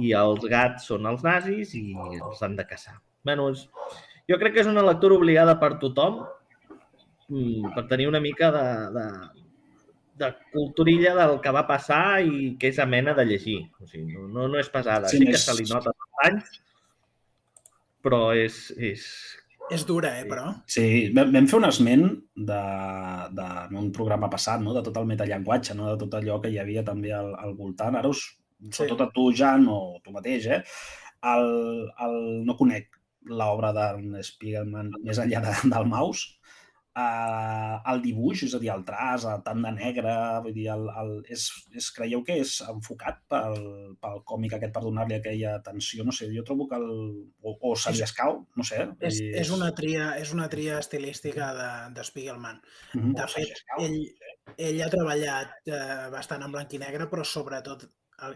i 0.00 0.10
els 0.18 0.42
gats 0.50 0.88
són 0.90 1.06
els 1.06 1.22
nazis 1.22 1.74
i 1.78 1.84
els 2.18 2.42
han 2.42 2.56
de 2.58 2.66
caçar. 2.66 2.96
Bueno, 3.24 3.48
és, 3.54 3.68
jo 4.28 4.38
crec 4.40 4.56
que 4.56 4.64
és 4.64 4.70
una 4.70 4.84
lectura 4.84 5.16
obligada 5.16 5.54
per 5.60 5.76
tothom 5.82 6.24
mm, 7.28 7.74
per 7.76 7.86
tenir 7.92 8.08
una 8.10 8.20
mica 8.20 8.50
de, 8.54 8.66
de, 8.96 9.06
de 10.18 10.30
culturilla 10.52 11.14
del 11.18 11.38
que 11.42 11.52
va 11.54 11.64
passar 11.66 12.22
i 12.22 12.54
que 12.60 12.70
és 12.70 12.78
amena 12.82 13.14
de 13.18 13.24
llegir. 13.26 13.60
O 13.82 13.88
sigui, 13.88 14.12
no, 14.14 14.28
no, 14.30 14.46
no 14.52 14.60
és 14.60 14.70
pesada. 14.70 15.10
Sí, 15.10 15.20
sí 15.22 15.30
que 15.30 15.40
se 15.40 15.56
li 15.58 15.66
nota 15.70 15.94
anys, 16.24 16.60
però 18.04 18.28
és, 18.36 18.68
és... 18.76 19.08
És 19.72 19.86
dura, 19.88 20.10
eh, 20.20 20.26
però? 20.28 20.50
Sí, 20.68 20.86
vam, 21.16 21.30
vam 21.32 21.46
fer 21.48 21.56
un 21.56 21.66
esment 21.70 22.04
de, 22.36 22.62
de, 23.38 23.46
en 23.64 23.78
un 23.80 23.90
programa 23.96 24.28
passat, 24.32 24.60
no? 24.60 24.74
de 24.76 24.82
tot 24.84 24.98
el 25.00 25.08
metallenguatge, 25.08 25.76
no? 25.78 25.88
de 25.90 25.96
tot 26.04 26.18
allò 26.18 26.36
que 26.42 26.52
hi 26.52 26.58
havia 26.60 26.84
també 26.84 27.14
al, 27.16 27.32
al 27.40 27.56
voltant. 27.56 27.96
Ara 27.96 28.12
us, 28.12 28.26
sí. 28.60 28.74
sobretot 28.76 29.06
a 29.06 29.08
tu, 29.14 29.30
Jan, 29.34 29.64
o 29.72 30.02
tu 30.04 30.12
mateix, 30.14 30.50
eh? 30.52 30.60
El, 31.24 31.48
el, 32.04 32.18
no 32.44 32.58
conec 32.58 33.00
l'obra 33.24 33.72
d'en 33.72 34.18
Spiegelman 34.20 34.92
més 35.00 35.18
enllà 35.22 35.40
de, 35.46 35.54
del 35.72 35.88
Maus, 35.88 36.26
uh, 36.98 37.76
el 37.92 38.02
dibuix, 38.04 38.44
és 38.46 38.54
a 38.56 38.60
dir, 38.62 38.70
el 38.74 38.84
traç, 38.86 39.26
el 39.30 39.42
tant 39.46 39.62
de 39.64 39.72
negre, 39.76 40.12
vull 40.44 40.54
dir, 40.56 40.66
el, 40.74 40.86
el, 41.02 41.12
és, 41.34 41.46
és, 41.74 41.88
creieu 41.96 42.22
que 42.26 42.36
és 42.42 42.56
enfocat 42.70 43.20
pel, 43.30 43.58
pel 44.02 44.22
còmic 44.30 44.56
aquest 44.58 44.74
per 44.76 44.84
donar-li 44.84 45.18
aquella 45.18 45.56
atenció? 45.58 46.06
No 46.06 46.14
sé, 46.14 46.30
jo 46.34 46.46
trobo 46.46 46.68
que 46.70 46.80
el... 46.80 46.88
O, 47.42 47.56
o 47.70 47.74
se 47.78 47.94
li 47.94 48.04
escau, 48.06 48.40
no 48.56 48.66
sé. 48.66 48.84
És, 49.00 49.20
és, 49.44 49.52
una 49.54 49.72
tria, 49.76 50.12
és 50.20 50.32
una 50.36 50.48
tria 50.52 50.78
estilística 50.82 51.50
de, 51.58 51.72
de 51.98 52.06
Spiegelman. 52.06 52.62
Mm 52.94 53.00
-hmm. 53.00 53.18
De 53.20 53.28
fet, 53.34 53.64
ell, 53.80 54.00
ell 54.56 54.80
ha 54.82 54.90
treballat 54.92 55.60
eh, 55.66 56.08
bastant 56.14 56.42
en 56.42 56.52
blanc 56.52 56.72
i 56.72 56.82
negre, 56.82 57.10
però 57.10 57.24
sobretot 57.24 57.88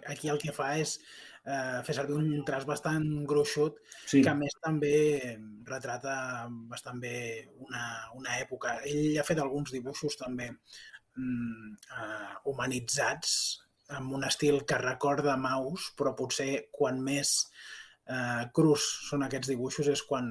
aquí 0.07 0.29
el 0.29 0.39
que 0.39 0.53
fa 0.53 0.77
és 0.79 0.99
eh, 1.49 1.81
fer 1.87 1.97
servir 1.97 2.17
un 2.19 2.45
traç 2.47 2.67
bastant 2.69 3.07
gruixut 3.29 3.79
sí. 4.05 4.21
que 4.21 4.31
a 4.31 4.37
més 4.39 4.55
també 4.65 4.99
retrata 5.69 6.49
bastant 6.71 7.01
bé 7.03 7.17
una, 7.65 7.85
una 8.19 8.37
època. 8.43 8.79
Ell 8.89 9.19
ha 9.19 9.27
fet 9.27 9.41
alguns 9.43 9.73
dibuixos 9.75 10.19
també 10.21 10.51
mm, 10.53 11.73
eh, 11.73 12.35
humanitzats 12.53 13.33
amb 13.99 14.13
un 14.19 14.27
estil 14.29 14.63
que 14.69 14.81
recorda 14.83 15.39
Maus, 15.41 15.91
però 15.97 16.13
potser 16.17 16.69
quan 16.75 17.01
més 17.05 17.39
eh, 18.05 18.45
crus 18.55 18.85
són 19.09 19.25
aquests 19.25 19.55
dibuixos 19.55 19.89
és 19.95 20.05
quan, 20.09 20.31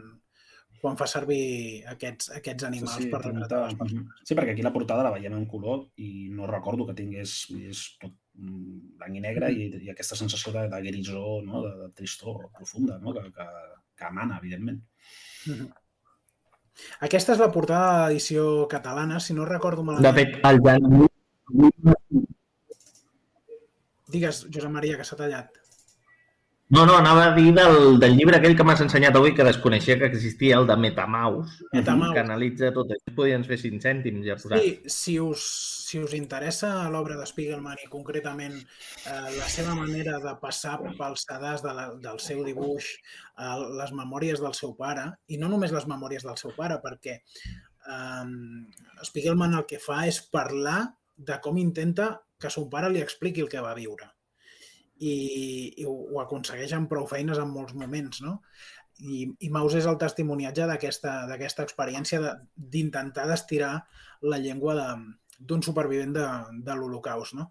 quan 0.81 0.97
fa 0.99 1.07
servir 1.09 1.83
aquests, 1.93 2.31
aquests 2.37 2.67
animals 2.67 2.95
sí, 2.97 3.07
sí, 3.07 3.11
per 3.13 3.23
retratar 3.23 3.63
les 3.65 3.75
persones. 3.79 4.21
Sí, 4.23 4.35
perquè 4.37 4.53
aquí 4.53 4.65
la 4.65 4.73
portada 4.75 5.05
la 5.07 5.15
veiem 5.15 5.35
en 5.37 5.45
color 5.49 5.87
i 5.97 6.29
no 6.33 6.47
recordo 6.49 6.85
que 6.87 6.97
tingués 6.97 7.39
és 7.57 7.83
tot 8.01 8.15
Mm, 8.37 8.93
blanc 8.99 9.17
i 9.17 9.21
negre 9.23 9.49
i, 9.49 9.65
i 9.81 9.89
aquesta 9.89 10.15
sensació 10.17 10.51
de, 10.53 10.67
de 10.69 10.79
grisó, 10.85 11.39
no? 11.45 11.63
de, 11.65 11.73
de 11.79 11.87
tristor 11.97 12.43
profunda 12.53 12.99
no? 13.01 13.13
que, 13.15 13.23
que, 13.33 13.45
que 13.97 14.09
emana, 14.11 14.37
evidentment. 14.37 14.83
Mm 15.47 15.53
-hmm. 15.53 15.71
Aquesta 17.07 17.33
és 17.33 17.39
la 17.41 17.51
portada 17.51 17.87
de 17.91 18.07
l'edició 18.07 18.67
catalana, 18.69 19.19
si 19.19 19.33
no 19.33 19.45
recordo 19.45 19.83
malament. 19.83 20.05
De 20.05 20.19
fet, 20.19 20.45
el 20.45 20.59
Jan... 20.65 21.07
Digues, 24.07 24.45
Josep 24.53 24.71
Maria, 24.71 24.97
que 24.97 25.03
s'ha 25.03 25.17
tallat. 25.17 25.56
No, 26.69 26.85
no, 26.85 26.97
anava 26.97 27.29
a 27.29 27.35
dir 27.35 27.53
del, 27.55 27.95
del 27.95 28.17
llibre 28.17 28.41
aquell 28.41 28.55
que 28.59 28.63
m'has 28.67 28.81
ensenyat 28.83 29.15
avui 29.15 29.31
que 29.35 29.45
desconeixia 29.47 29.95
que 30.01 30.09
existia, 30.09 30.57
el 30.59 30.65
de 30.67 30.75
Metamaus, 30.75 31.53
Metamaus. 31.71 32.11
que 32.11 32.19
analitza 32.19 32.73
tot 32.75 32.91
això. 32.91 33.13
Podien 33.15 33.45
fer 33.47 33.55
5 33.61 33.79
cèntims 33.85 34.25
ja 34.27 34.35
posat. 34.35 34.59
Sí, 34.59 34.73
si 34.91 35.15
us, 35.23 35.45
si 35.87 36.01
us 36.03 36.15
interessa 36.17 36.73
l'obra 36.91 37.15
de 37.15 37.27
Spiegelman 37.29 37.79
i 37.85 37.87
concretament 37.93 38.57
eh, 38.59 39.29
la 39.37 39.47
seva 39.53 39.77
manera 39.79 40.17
de 40.25 40.33
passar 40.41 40.75
pels 40.99 41.23
sedars 41.29 41.63
de 41.63 41.77
la, 41.77 41.87
del 42.03 42.19
seu 42.19 42.43
dibuix, 42.43 42.91
eh, 43.39 43.55
les 43.79 43.95
memòries 43.95 44.43
del 44.43 44.59
seu 44.59 44.75
pare, 44.75 45.07
i 45.31 45.39
no 45.39 45.47
només 45.53 45.71
les 45.71 45.87
memòries 45.87 46.27
del 46.27 46.35
seu 46.43 46.51
pare, 46.59 46.81
perquè 46.83 47.15
eh, 47.15 48.27
Spiegelman 49.07 49.55
el 49.55 49.69
que 49.71 49.79
fa 49.79 50.03
és 50.11 50.19
parlar 50.35 50.81
de 51.15 51.39
com 51.39 51.63
intenta 51.63 52.11
que 52.37 52.51
son 52.51 52.67
pare 52.69 52.91
li 52.91 52.99
expliqui 52.99 53.47
el 53.47 53.47
que 53.55 53.63
va 53.63 53.71
viure 53.79 54.11
i, 54.99 55.15
i 55.77 55.85
ho, 55.85 55.93
ho 56.11 56.21
aconsegueix 56.23 56.73
amb 56.75 56.89
prou 56.91 57.07
feines 57.09 57.39
en 57.41 57.53
molts 57.53 57.75
moments, 57.77 58.21
no? 58.25 58.39
I, 58.97 59.27
i 59.45 59.49
Maus 59.53 59.75
és 59.77 59.85
el 59.85 59.99
testimoniatge 60.01 60.65
d'aquesta 60.65 61.65
experiència 61.65 62.21
d'intentar 62.57 63.27
de, 63.27 63.33
d'estirar 63.33 63.73
la 64.25 64.39
llengua 64.41 64.73
d'un 65.37 65.61
supervivent 65.61 66.15
de, 66.15 66.25
de 66.65 66.77
l'Holocaust. 66.77 67.35
No? 67.37 67.45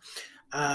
A, 0.50 0.66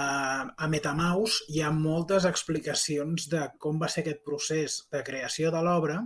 a 0.56 0.70
Metamaus 0.72 1.42
hi 1.52 1.60
ha 1.64 1.74
moltes 1.76 2.28
explicacions 2.30 3.28
de 3.32 3.46
com 3.60 3.80
va 3.82 3.92
ser 3.92 4.06
aquest 4.06 4.24
procés 4.28 4.80
de 4.92 5.04
creació 5.08 5.52
de 5.52 5.62
l'obra 5.64 6.00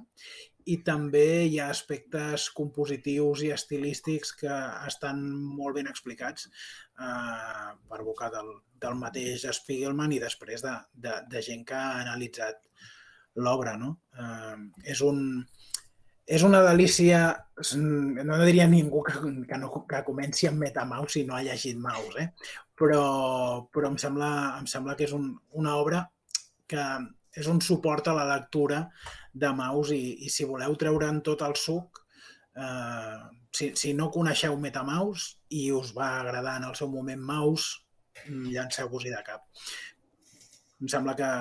i 0.66 0.80
també 0.86 1.46
hi 1.46 1.60
ha 1.62 1.70
aspectes 1.70 2.48
compositius 2.58 3.44
i 3.46 3.52
estilístics 3.54 4.34
que 4.40 4.54
estan 4.88 5.22
molt 5.30 5.78
ben 5.78 5.90
explicats 5.92 6.48
eh, 6.48 7.70
per 7.90 8.02
boca 8.08 8.32
del, 8.34 8.50
del 8.82 8.98
mateix 8.98 9.46
Spiegelman 9.60 10.16
i 10.16 10.22
després 10.24 10.66
de, 10.66 10.74
de, 11.06 11.20
de 11.30 11.44
gent 11.46 11.66
que 11.70 11.78
ha 11.78 12.02
analitzat 12.02 12.64
l'obra. 13.36 13.76
No? 13.78 13.92
Eh, 14.18 14.58
és, 14.96 15.04
un, 15.06 15.22
és 16.26 16.46
una 16.48 16.64
delícia, 16.66 17.28
no 17.78 18.40
diria 18.42 18.66
ningú 18.72 19.04
que, 19.06 19.20
que, 19.22 19.60
no, 19.62 19.70
que 19.90 20.06
comenci 20.08 20.50
amb 20.50 20.66
Metamaus 20.66 21.14
si 21.14 21.26
no 21.28 21.38
ha 21.38 21.44
llegit 21.46 21.78
Maus, 21.82 22.18
eh? 22.22 22.32
però, 22.76 23.04
però 23.72 23.94
em, 23.94 24.00
sembla, 24.02 24.32
em 24.60 24.66
sembla 24.72 24.98
que 24.98 25.06
és 25.06 25.14
un, 25.16 25.30
una 25.62 25.78
obra 25.78 26.08
que 26.66 26.88
és 27.36 27.48
un 27.52 27.60
suport 27.62 28.08
a 28.08 28.16
la 28.16 28.26
lectura 28.30 28.88
de 29.36 29.52
Maus 29.56 29.92
i, 29.96 30.02
i 30.26 30.32
si 30.32 30.48
voleu 30.48 30.76
treure'n 30.80 31.20
tot 31.26 31.44
el 31.46 31.56
suc, 31.60 32.02
eh, 32.56 33.18
si, 33.56 33.72
si 33.80 33.94
no 33.98 34.12
coneixeu 34.14 34.56
Metamaus 34.60 35.28
i 35.56 35.68
us 35.76 35.92
va 35.98 36.14
agradar 36.22 36.58
en 36.60 36.70
el 36.70 36.78
seu 36.80 36.92
moment 36.92 37.22
Maus, 37.32 37.68
llanceu-vos-hi 38.30 39.12
de 39.12 39.22
cap. 39.28 39.44
Em 40.82 40.92
sembla 40.92 41.16
que, 41.20 41.32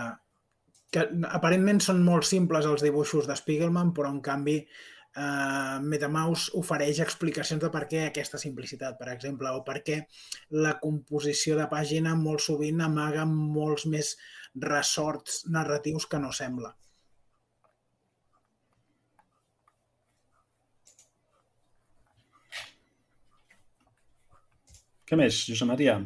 que 0.94 1.06
aparentment 1.38 1.80
són 1.82 2.02
molt 2.06 2.26
simples 2.28 2.66
els 2.70 2.82
dibuixos 2.86 3.30
de 3.30 3.38
Spiegelman, 3.38 3.94
però 3.96 4.10
en 4.14 4.20
canvi 4.26 4.58
eh, 4.60 5.78
Metamaus 5.82 6.48
ofereix 6.60 7.00
explicacions 7.04 7.62
de 7.62 7.70
per 7.74 7.86
què 7.90 8.06
aquesta 8.08 8.40
simplicitat, 8.42 8.98
per 9.00 9.10
exemple, 9.14 9.50
o 9.54 9.64
per 9.66 9.80
què 9.86 10.00
la 10.66 10.76
composició 10.82 11.58
de 11.58 11.68
pàgina 11.70 12.14
molt 12.18 12.42
sovint 12.46 12.82
amaga 12.86 13.26
molts 13.30 13.86
més 13.90 14.16
ressorts 14.54 15.44
narratius 15.50 16.06
que 16.10 16.22
no 16.22 16.34
sembla. 16.34 16.74
Què 25.04 25.18
més, 25.20 25.40
Josep 25.48 25.68
Maria? 25.68 25.98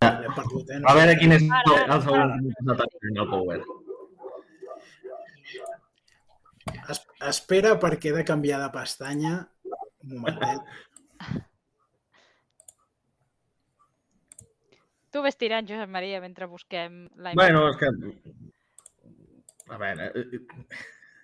Perdut, 0.00 0.70
eh? 0.72 0.80
A 0.88 0.94
veure 0.96 1.14
quin 1.20 1.34
és 1.36 1.44
el 1.44 2.02
segon 2.04 2.50
el 3.10 3.28
Power. 3.30 3.60
Es, 6.90 7.00
espera 7.28 7.74
perquè 7.82 8.10
he 8.10 8.16
de 8.16 8.24
canviar 8.26 8.60
de 8.62 8.70
pestanya. 8.74 9.34
Un 10.06 10.16
momentet. 10.16 10.60
Tu 15.10 15.22
ves 15.26 15.38
tirant, 15.38 15.66
Josep 15.66 15.90
Maria, 15.90 16.20
mentre 16.22 16.46
busquem 16.50 17.04
la 17.18 17.34
imatge. 17.34 17.40
Bueno, 17.40 17.66
és 17.70 17.76
que... 17.80 17.88
A 19.70 19.78
veure... 19.78 20.10
Eh, 20.14 20.42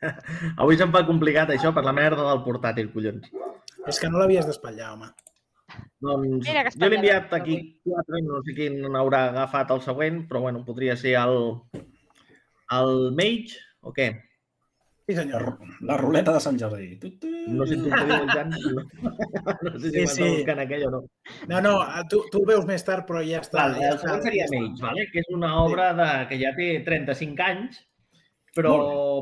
eh, 0.06 0.14
avui 0.62 0.78
se'm 0.78 0.94
fa 0.94 1.06
complicat 1.06 1.54
això 1.54 1.72
per 1.74 1.86
la 1.86 1.94
merda 1.96 2.26
del 2.26 2.42
portàtil, 2.46 2.90
collons. 2.94 3.30
És 3.86 4.00
que 4.02 4.10
no 4.10 4.20
l'havies 4.20 4.46
d'espatllar, 4.48 4.92
home. 4.96 5.12
Doncs 6.06 6.46
Mira 6.46 6.62
jo 6.70 6.88
l'he 6.88 6.98
enviat 7.00 7.32
aquí 7.36 7.56
quatre, 7.84 8.20
no 8.26 8.42
sé 8.46 8.54
quin 8.56 8.98
haurà 9.00 9.26
agafat 9.30 9.72
el 9.74 9.82
següent, 9.84 10.22
però 10.30 10.44
bueno, 10.44 10.62
podria 10.66 10.96
ser 11.00 11.16
el, 11.22 11.36
el 12.78 12.94
Mage 13.18 13.58
o 13.82 13.92
què? 13.96 14.10
Sí, 15.06 15.14
senyor. 15.14 15.44
La, 15.86 15.96
ruleta 16.00 16.32
de 16.34 16.40
Sant 16.42 16.56
Jordi. 16.58 16.96
No 17.54 17.66
sé 17.66 17.76
si 17.76 17.82
tu 17.82 17.90
Jan. 17.90 18.50
No, 18.50 18.82
no 19.62 19.78
sé 19.78 19.90
si 19.92 20.00
sí, 20.00 20.06
sí. 20.16 20.30
buscant 20.40 20.62
aquell 20.64 20.88
o 20.88 20.90
no. 20.96 21.02
No, 21.46 21.60
no, 21.62 21.74
tu, 22.10 22.24
tu 22.32 22.42
ho 22.42 22.48
veus 22.48 22.66
més 22.66 22.82
tard, 22.86 23.06
però 23.06 23.22
ja 23.22 23.44
està. 23.44 23.60
Val, 23.60 23.76
ja 23.78 23.92
el 23.94 24.00
segon 24.02 24.24
seria 24.24 24.48
Mage, 24.50 24.82
vale? 24.82 25.06
que 25.12 25.22
és 25.22 25.30
una 25.36 25.52
obra 25.62 25.92
de, 25.94 26.08
que 26.32 26.40
ja 26.42 26.50
té 26.58 26.72
35 26.88 27.46
anys, 27.46 27.78
però 28.56 28.76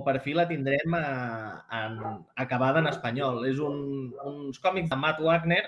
per 0.06 0.20
fi 0.22 0.34
la 0.36 0.46
tindrem 0.46 0.94
a, 0.94 1.06
a, 1.66 1.80
acabada 2.44 2.82
en 2.82 2.90
espanyol. 2.90 3.42
És 3.50 3.58
un, 3.62 4.12
uns 4.30 4.62
còmics 4.62 4.92
de 4.92 4.98
Matt 5.00 5.22
Wagner 5.24 5.64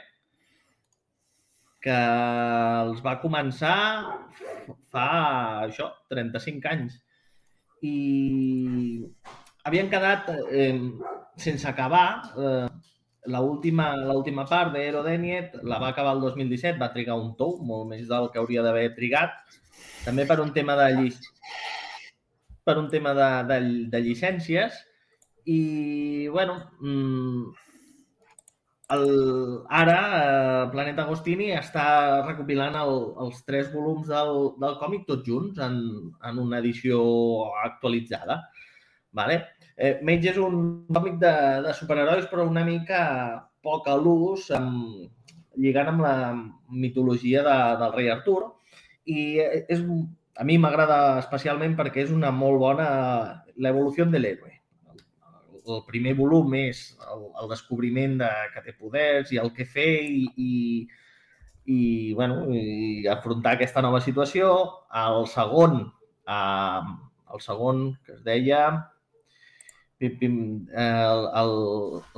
que 1.86 1.96
els 1.96 3.02
va 3.04 3.18
començar 3.22 3.76
fa 4.94 5.08
això, 5.66 5.90
35 6.10 6.72
anys. 6.72 6.96
I 7.86 7.96
havien 9.66 9.90
quedat 9.92 10.30
eh, 10.50 10.74
sense 11.38 11.68
acabar. 11.68 12.08
Eh, 12.34 12.66
l'última 13.26 14.46
part 14.46 14.72
d'Ero 14.74 15.02
Deniet 15.02 15.58
la 15.66 15.80
va 15.82 15.90
acabar 15.90 16.14
el 16.14 16.22
2017, 16.22 16.78
va 16.78 16.92
trigar 16.94 17.18
un 17.18 17.32
tou, 17.38 17.56
molt 17.58 17.88
més 17.90 18.06
del 18.10 18.30
que 18.30 18.38
hauria 18.38 18.62
d'haver 18.62 18.92
trigat, 18.98 19.34
també 20.04 20.26
per 20.26 20.38
un 20.42 20.52
tema 20.54 20.76
de 20.78 20.90
llic... 20.94 21.16
per 22.66 22.76
un 22.80 22.90
tema 22.90 23.14
de, 23.14 23.30
de, 23.48 23.60
de 23.92 24.02
llicències 24.02 24.82
i, 25.46 26.26
bueno, 26.34 26.58
mmm, 26.82 27.54
el, 28.94 29.04
ara 29.68 29.98
eh, 30.16 30.70
Planeta 30.70 31.04
Agostini 31.04 31.48
està 31.56 31.86
recopilant 32.26 32.76
el, 32.78 32.92
els 33.24 33.40
tres 33.46 33.70
volums 33.72 34.06
del, 34.10 34.32
del 34.62 34.76
còmic 34.82 35.06
tots 35.08 35.26
junts 35.26 35.58
en, 35.62 35.80
en 36.22 36.38
una 36.42 36.60
edició 36.62 37.00
actualitzada. 37.64 38.44
Vale? 39.16 39.40
Eh, 39.76 39.96
Mage 40.06 40.30
és 40.32 40.38
un 40.42 40.86
còmic 40.92 41.18
de, 41.22 41.34
de 41.66 41.74
superherois, 41.78 42.28
però 42.30 42.46
una 42.46 42.64
mica 42.66 43.00
poc 43.64 43.88
a 43.90 43.96
l'ús, 43.98 44.50
lligant 45.56 45.90
amb 45.90 46.04
la 46.04 46.16
mitologia 46.70 47.42
de, 47.46 47.56
del 47.82 47.96
rei 47.96 48.12
Artur. 48.12 48.42
I 49.06 49.26
és, 49.46 49.82
a 50.36 50.44
mi 50.44 50.58
m'agrada 50.60 51.18
especialment 51.22 51.76
perquè 51.78 52.04
és 52.04 52.12
una 52.12 52.30
molt 52.34 52.60
bona 52.60 52.88
l'evolució 53.56 54.06
de 54.12 54.20
l'héroe. 54.20 54.52
el 55.66 55.80
primer 55.82 56.12
volum 56.14 56.52
és 56.54 56.80
el, 57.10 57.22
el 57.42 57.48
descobriment 57.50 58.12
de 58.20 58.28
que 58.54 58.60
té 58.62 58.72
poders 58.78 59.32
i 59.34 59.40
el 59.42 59.50
que 59.52 59.64
fer 59.66 59.88
i, 59.98 60.20
i, 60.36 60.52
i, 61.64 61.78
bueno, 62.14 62.44
i 62.54 63.06
afrontar 63.10 63.56
aquesta 63.56 63.82
nova 63.82 63.98
situació. 64.00 64.52
El 64.94 65.26
segon, 65.26 65.80
eh, 66.30 66.82
el 67.34 67.42
segon 67.42 67.82
que 68.06 68.14
es 68.14 68.22
deia 68.22 68.60
pim, 69.98 70.18
pim, 70.20 70.38
el, 70.70 71.26
el, 71.42 71.52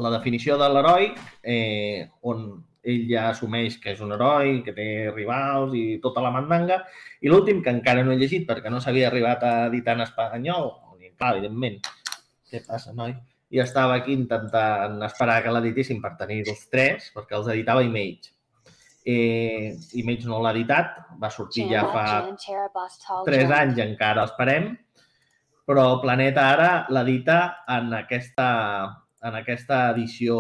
la 0.05 0.13
definició 0.19 0.59
de 0.61 0.69
l'heroi, 0.69 1.13
eh, 1.43 2.09
on 2.21 2.49
ell 2.83 3.07
ja 3.11 3.29
assumeix 3.31 3.79
que 3.83 3.93
és 3.95 4.03
un 4.05 4.13
heroi, 4.15 4.61
que 4.67 4.75
té 4.77 4.89
rivals 5.15 5.75
i 5.77 5.87
tota 6.03 6.23
la 6.25 6.33
mandanga. 6.35 6.83
I 7.21 7.33
l'últim, 7.33 7.63
que 7.63 7.75
encara 7.75 8.05
no 8.05 8.13
he 8.15 8.21
llegit 8.21 8.47
perquè 8.49 8.71
no 8.71 8.81
s'havia 8.81 9.09
arribat 9.11 9.43
a 9.45 9.55
editar 9.67 9.97
en 9.99 10.07
espanyol, 10.07 10.71
clar, 11.19 11.35
evidentment, 11.37 11.79
què 12.49 12.63
passa, 12.67 12.95
noi? 12.97 13.13
I 13.51 13.63
estava 13.65 13.97
aquí 13.99 14.15
intentant 14.15 14.99
esperar 15.07 15.41
que 15.45 15.53
l'editessin 15.53 16.03
per 16.05 16.15
tenir 16.21 16.43
els 16.47 16.67
tres, 16.73 17.11
perquè 17.15 17.37
els 17.39 17.49
editava 17.55 17.85
Image. 17.85 18.35
Eh, 19.09 19.73
Image 20.03 20.29
no 20.29 20.43
l'ha 20.45 20.53
editat, 20.53 20.99
va 21.21 21.31
sortir 21.33 21.65
ja 21.71 21.87
fa 21.89 22.05
tres 23.25 23.55
anys 23.57 23.81
encara 23.85 24.27
esperem, 24.29 24.75
però 25.69 25.87
Planeta 26.03 26.45
ara 26.53 26.69
l'edita 26.93 27.39
en 27.73 27.95
aquesta, 28.03 28.51
en 29.25 29.41
aquesta 29.41 29.81
edició 29.95 30.37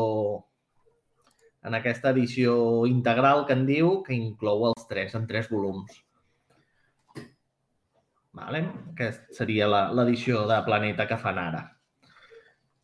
en 1.68 1.76
aquesta 1.78 2.10
edició 2.14 2.86
integral 2.88 3.44
que 3.46 3.56
en 3.56 3.64
diu, 3.68 3.98
que 4.06 4.16
inclou 4.16 4.66
els 4.70 4.86
tres, 4.90 5.14
en 5.18 5.26
tres 5.30 5.50
volums. 5.52 6.00
Vale? 8.38 8.62
Aquesta 8.94 9.38
seria 9.40 9.68
l'edició 9.68 10.46
de 10.48 10.58
Planeta 10.66 11.06
que 11.10 11.18
fan 11.20 11.40
ara. 11.42 11.62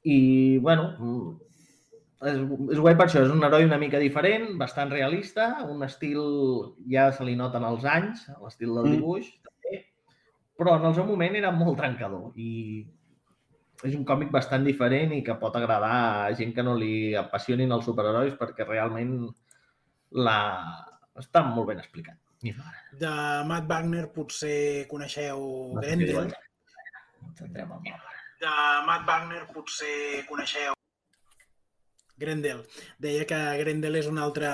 I, 0.05 0.19
bueno, 0.61 0.89
és, 2.25 2.41
és 2.75 2.81
guai 2.81 2.97
per 2.97 3.07
això, 3.07 3.23
és 3.25 3.33
un 3.33 3.45
heroi 3.47 3.67
una 3.69 3.79
mica 3.81 4.01
diferent, 4.03 4.51
bastant 4.61 4.93
realista, 4.93 5.49
un 5.71 5.85
estil, 5.87 6.21
ja 6.91 7.11
se 7.13 7.25
li 7.27 7.37
noten 7.39 7.65
els 7.69 7.87
anys, 7.89 8.27
l'estil 8.43 8.75
del 8.75 8.89
mm. 8.89 8.99
dibuix, 8.99 9.31
mm. 9.31 9.49
també, 9.51 9.81
però 10.61 10.77
en 10.81 10.91
el 10.91 10.99
seu 10.99 11.09
moment 11.09 11.41
era 11.41 11.53
molt 11.55 11.81
trencador 11.81 12.33
i 12.37 12.51
és 13.83 13.95
un 13.99 14.05
còmic 14.07 14.31
bastant 14.35 14.65
diferent 14.67 15.13
i 15.17 15.23
que 15.27 15.37
pot 15.41 15.57
agradar 15.59 15.95
a 16.27 16.35
gent 16.39 16.55
que 16.57 16.65
no 16.67 16.77
li 16.79 17.15
apassionin 17.19 17.73
els 17.75 17.89
superherois 17.89 18.37
perquè 18.41 18.67
realment 18.69 19.17
la... 20.27 20.39
està 21.19 21.43
molt 21.49 21.73
ben 21.73 21.83
explicat. 21.83 22.19
De 23.01 23.11
Matt 23.49 23.69
Wagner 23.71 24.07
potser 24.13 24.87
coneixeu 24.91 25.75
Grendel. 25.81 26.33
De 28.45 28.55
Matt 28.87 29.07
Wagner 29.09 29.45
potser 29.53 30.25
coneixeu 30.29 30.75
Grendel. 32.21 32.63
Deia 33.01 33.25
que 33.27 33.39
Grendel 33.63 33.99
és 33.99 34.11
un 34.11 34.21
altre, 34.23 34.51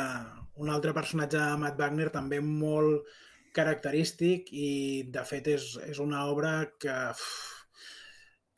un 0.57 0.71
altre 0.73 0.95
personatge 0.97 1.39
de 1.39 1.59
Matt 1.61 1.81
Wagner 1.81 2.09
també 2.15 2.41
molt 2.41 3.11
característic 3.53 4.53
i 4.55 4.71
de 5.11 5.25
fet 5.27 5.51
és, 5.51 5.73
és 5.91 5.99
una 5.99 6.25
obra 6.31 6.53
que 6.81 6.95
uf, 7.11 7.60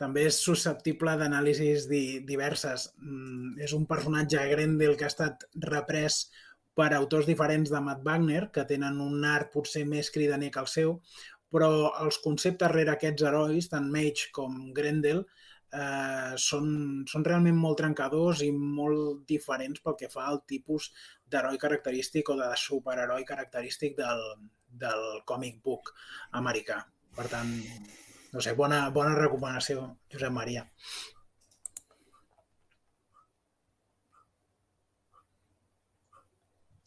també 0.03 0.27
és 0.29 0.39
susceptible 0.43 1.15
d'anàlisis 1.21 1.87
di 1.91 2.05
diverses. 2.29 2.89
Mm, 3.01 3.61
és 3.67 3.75
un 3.79 3.87
personatge 3.91 4.43
Grendel 4.53 4.97
que 4.99 5.07
ha 5.07 5.13
estat 5.13 5.47
reprès 5.69 6.25
per 6.79 6.91
autors 6.97 7.29
diferents 7.29 7.71
de 7.71 7.81
Matt 7.85 8.03
Wagner, 8.07 8.49
que 8.55 8.65
tenen 8.69 8.99
un 9.05 9.25
art 9.29 9.53
potser 9.55 9.85
més 9.89 10.11
cridaner 10.11 10.51
que 10.51 10.63
el 10.63 10.71
seu, 10.73 10.97
però 11.53 11.71
els 12.03 12.19
conceptes 12.25 12.73
rere 12.73 12.95
aquests 12.95 13.27
herois, 13.29 13.69
tant 13.69 13.91
Mage 13.93 14.31
com 14.37 14.73
Grendel, 14.77 15.21
eh, 15.73 16.33
són, 16.47 16.71
són 17.13 17.27
realment 17.29 17.59
molt 17.61 17.81
trencadors 17.83 18.43
i 18.47 18.51
molt 18.53 19.27
diferents 19.29 19.85
pel 19.85 19.99
que 20.01 20.11
fa 20.13 20.27
al 20.31 20.43
tipus 20.49 20.89
d'heroi 21.33 21.61
característic 21.61 22.33
o 22.33 22.39
de 22.41 22.49
superheroi 22.65 23.29
característic 23.29 23.99
del, 24.01 24.25
del 24.85 25.05
comic 25.29 25.61
book 25.65 25.93
americà. 26.41 26.81
Per 27.17 27.29
tant, 27.29 27.53
no 28.33 28.41
sé, 28.41 28.55
bona, 28.57 28.87
bona 28.91 29.15
recomanació, 29.19 29.85
Josep 30.13 30.33
Maria. 30.33 30.65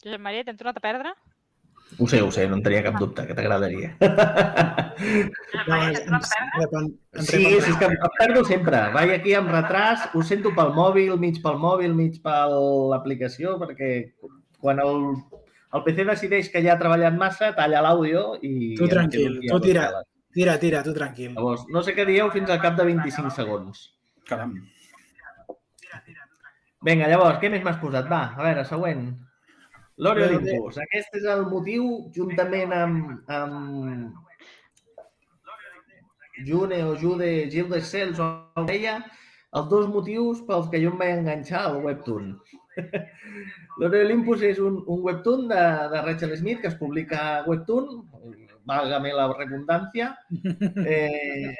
Josep 0.02 0.22
Maria, 0.22 0.44
t'hem 0.46 0.58
tornat 0.58 0.80
a 0.80 0.84
perdre? 0.84 1.14
Ho 1.98 2.06
sé, 2.10 2.18
ho 2.20 2.32
sé, 2.34 2.48
no 2.50 2.58
en 2.58 2.64
tenia 2.64 2.82
cap 2.82 2.98
dubte, 2.98 3.24
que 3.28 3.34
t'agradaria. 3.38 3.94
No, 5.66 5.76
ens, 5.76 6.30
sí, 7.28 7.36
sí, 7.36 7.40
és 7.58 7.78
que 7.78 7.88
em 7.88 7.96
perdo 8.16 8.42
sempre. 8.48 8.78
Vaig 8.94 9.10
aquí 9.14 9.34
amb 9.38 9.50
retras, 9.52 10.06
ho 10.14 10.22
sento 10.26 10.52
pel 10.56 10.70
mòbil, 10.76 11.14
mig 11.20 11.38
pel 11.44 11.60
mòbil, 11.62 11.94
mig 11.94 12.18
per 12.24 12.38
l'aplicació, 12.92 13.54
perquè 13.60 13.90
quan 14.62 14.82
el, 14.82 14.98
el 15.76 15.84
PC 15.86 16.06
decideix 16.10 16.50
que 16.52 16.62
ja 16.64 16.74
ha 16.74 16.80
treballat 16.80 17.18
massa, 17.18 17.52
talla 17.58 17.84
l'àudio 17.86 18.24
i... 18.42 18.74
Tu 18.78 18.88
tranquil, 18.90 19.38
tu 19.46 19.60
tira, 19.62 19.88
Tira, 20.36 20.58
tira, 20.60 20.82
tu 20.84 20.92
tranquil. 20.92 21.30
Llavors, 21.32 21.62
no 21.72 21.80
sé 21.80 21.94
què 21.96 22.04
dieu 22.04 22.26
fins 22.34 22.50
al 22.52 22.58
cap 22.60 22.74
de 22.76 22.84
25 22.84 23.30
segons. 23.32 23.86
Caram. 24.28 24.50
Vinga, 26.84 27.06
llavors, 27.08 27.38
què 27.40 27.48
més 27.48 27.64
m'has 27.64 27.78
posat? 27.80 28.04
Va, 28.10 28.18
a 28.36 28.44
veure, 28.44 28.64
següent. 28.68 29.06
L'Ori 30.04 30.26
Olympus. 30.26 30.76
Aquest 30.82 31.16
és 31.16 31.24
el 31.32 31.46
motiu, 31.48 31.86
juntament 32.12 32.74
amb, 32.76 33.30
amb 33.32 34.12
June 36.44 36.82
o 36.84 36.92
Jude, 37.00 37.30
Gilles 37.54 37.88
Cells 37.94 38.20
o 38.20 38.66
deia, 38.68 38.98
els 39.56 39.70
dos 39.72 39.88
motius 39.88 40.44
pels 40.44 40.68
que 40.68 40.82
jo 40.82 40.92
em 40.92 41.00
vaig 41.00 41.14
enganxar 41.14 41.62
al 41.70 41.80
webtoon. 41.86 42.34
L'Ori 43.80 44.04
Olympus 44.04 44.44
és 44.44 44.60
un, 44.60 44.82
un 44.84 45.00
webtoon 45.08 45.48
de, 45.48 45.64
de 45.94 46.04
Rachel 46.10 46.36
Smith 46.36 46.60
que 46.60 46.74
es 46.74 46.76
publica 46.76 47.22
a 47.24 47.44
Webtoon, 47.48 48.04
válgame 48.66 49.12
la 49.14 49.28
redundància, 49.32 50.10
eh, 50.86 51.54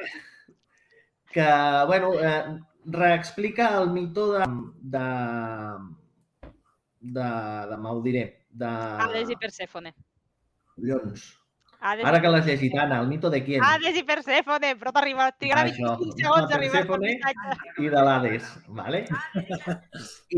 que, 1.33 1.49
bueno, 1.87 2.13
eh, 2.19 2.59
reexplica 2.87 3.71
el 3.81 3.91
mito 3.91 4.33
de, 4.33 4.45
de, 4.83 5.07
de, 7.01 7.23
de, 7.23 7.77
de 7.77 7.81
ho 7.89 8.03
diré, 8.03 8.27
de... 8.51 8.75
Hades 9.07 9.31
i 9.31 9.41
Perséfone. 9.41 9.95
Collons. 10.75 11.29
Hades 11.81 12.07
Ara 12.09 12.21
que 12.23 12.31
l'has 12.33 12.47
llegit, 12.47 12.75
Anna, 12.81 13.01
el 13.03 13.09
mito 13.11 13.31
de 13.31 13.43
qui? 13.45 13.59
Hades 13.63 13.99
i 14.01 14.03
Perséfone, 14.07 14.73
però 14.81 14.93
t'arriba, 14.97 15.29
trigarà 15.37 15.67
25 15.69 16.17
segons 16.21 16.51
a 16.51 16.57
arribar 16.57 16.83
al 16.87 17.85
I 17.85 17.91
de 17.93 18.05
l'Hades, 18.09 18.51
vale? 18.81 19.03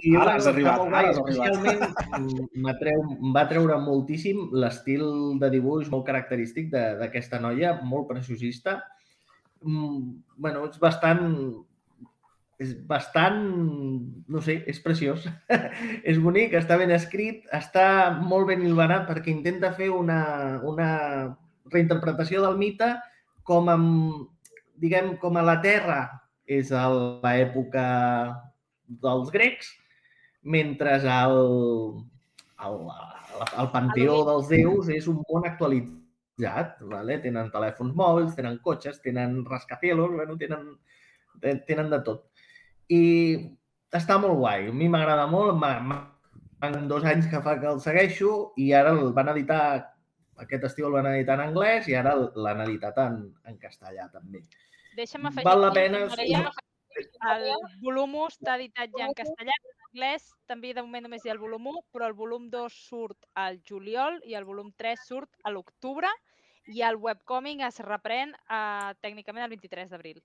I 0.02 0.16
ara 0.18 0.34
has 0.34 0.50
arribat, 0.50 0.82
ara 0.90 1.12
has 1.12 1.20
Especialment 1.22 1.82
em 2.58 3.32
va 3.36 3.46
treure 3.50 3.78
moltíssim 3.84 4.48
l'estil 4.52 5.04
de 5.40 5.50
dibuix 5.54 5.90
molt 5.94 6.06
característic 6.08 6.70
d'aquesta 6.74 7.40
noia, 7.40 7.76
molt 7.82 8.08
preciosista. 8.10 8.80
Mm, 9.62 10.22
bueno, 10.36 10.66
és 10.68 10.78
bastant 10.82 11.24
és 12.58 12.72
bastant, 12.90 13.38
no 14.26 14.40
sé, 14.42 14.58
és 14.66 14.80
preciós. 14.82 15.28
és 16.10 16.18
bonic, 16.18 16.56
està 16.58 16.78
ben 16.80 16.90
escrit, 16.94 17.44
està 17.54 18.10
molt 18.18 18.48
ben 18.50 18.64
il·luminat 18.66 19.06
perquè 19.06 19.30
intenta 19.30 19.70
fer 19.76 19.92
una, 19.94 20.58
una 20.66 20.88
reinterpretació 21.70 22.42
del 22.42 22.58
mite 22.58 22.90
com, 23.46 23.70
amb, 23.70 24.26
diguem, 24.82 25.14
com 25.22 25.38
a 25.38 25.44
la 25.46 25.58
Terra 25.62 26.00
és 26.48 26.72
a 26.74 26.88
l'època 27.22 27.84
dels 28.88 29.30
grecs, 29.30 29.70
mentre 30.42 30.96
el, 30.98 31.38
el, 32.66 32.76
el 33.62 33.70
panteó 33.74 34.22
dels 34.26 34.50
déus 34.50 34.90
és 34.90 35.06
un 35.10 35.20
món 35.28 35.46
actualitzat. 35.46 36.78
Vale? 36.90 37.20
Tenen 37.22 37.52
telèfons 37.54 37.94
mòbils, 37.94 38.34
tenen 38.38 38.58
cotxes, 38.64 38.98
tenen 39.04 39.44
rascacielos, 39.46 40.10
bueno, 40.14 40.38
tenen, 40.40 40.72
tenen 41.68 41.92
de 41.92 42.02
tot. 42.06 42.26
I 42.88 43.02
està 43.94 44.18
molt 44.20 44.38
guai. 44.40 44.68
A 44.68 44.74
mi 44.74 44.88
m'agrada 44.92 45.26
molt. 45.30 45.60
Fan 46.58 46.88
dos 46.90 47.04
anys 47.06 47.28
que 47.30 47.40
fa 47.44 47.58
que 47.60 47.68
el 47.70 47.80
segueixo 47.80 48.52
i 48.58 48.72
ara 48.74 48.90
el 48.96 49.12
van 49.14 49.30
editar, 49.30 49.60
aquest 50.42 50.64
estiu 50.70 50.88
el 50.88 50.96
van 50.96 51.06
editar 51.12 51.36
en 51.38 51.44
anglès 51.44 51.86
i 51.86 51.94
ara 51.94 52.16
l'han 52.18 52.64
editat 52.64 52.98
en, 53.04 53.20
en 53.46 53.60
castellà 53.62 54.08
també. 54.14 54.42
Deixa'm 54.98 55.28
afegir... 55.30 55.46
Val 55.46 55.62
la 55.62 55.70
pena... 55.76 56.00
Maria, 56.10 56.48
el 57.30 57.44
volum 57.84 58.16
1 58.24 58.30
està 58.32 58.56
editat 58.58 58.96
ja 58.98 59.06
en 59.06 59.14
castellà, 59.14 59.54
en 59.54 59.84
anglès 59.90 60.26
també 60.50 60.72
de 60.74 60.82
moment 60.82 61.06
només 61.06 61.22
hi 61.24 61.30
ha 61.30 61.36
el 61.36 61.42
volum 61.42 61.70
1, 61.70 61.84
però 61.94 62.08
el 62.10 62.16
volum 62.18 62.48
2 62.50 62.80
surt 62.88 63.28
al 63.38 63.60
juliol 63.70 64.18
i 64.26 64.34
el 64.34 64.48
volum 64.48 64.72
3 64.82 65.06
surt 65.06 65.30
a 65.44 65.54
l'octubre 65.54 66.10
i 66.74 66.82
el 66.84 66.98
webcoming 67.00 67.62
es 67.68 67.78
reprèn 67.84 68.34
uh, 68.34 68.92
tècnicament 69.04 69.46
el 69.46 69.54
23 69.54 69.94
d'abril. 69.94 70.18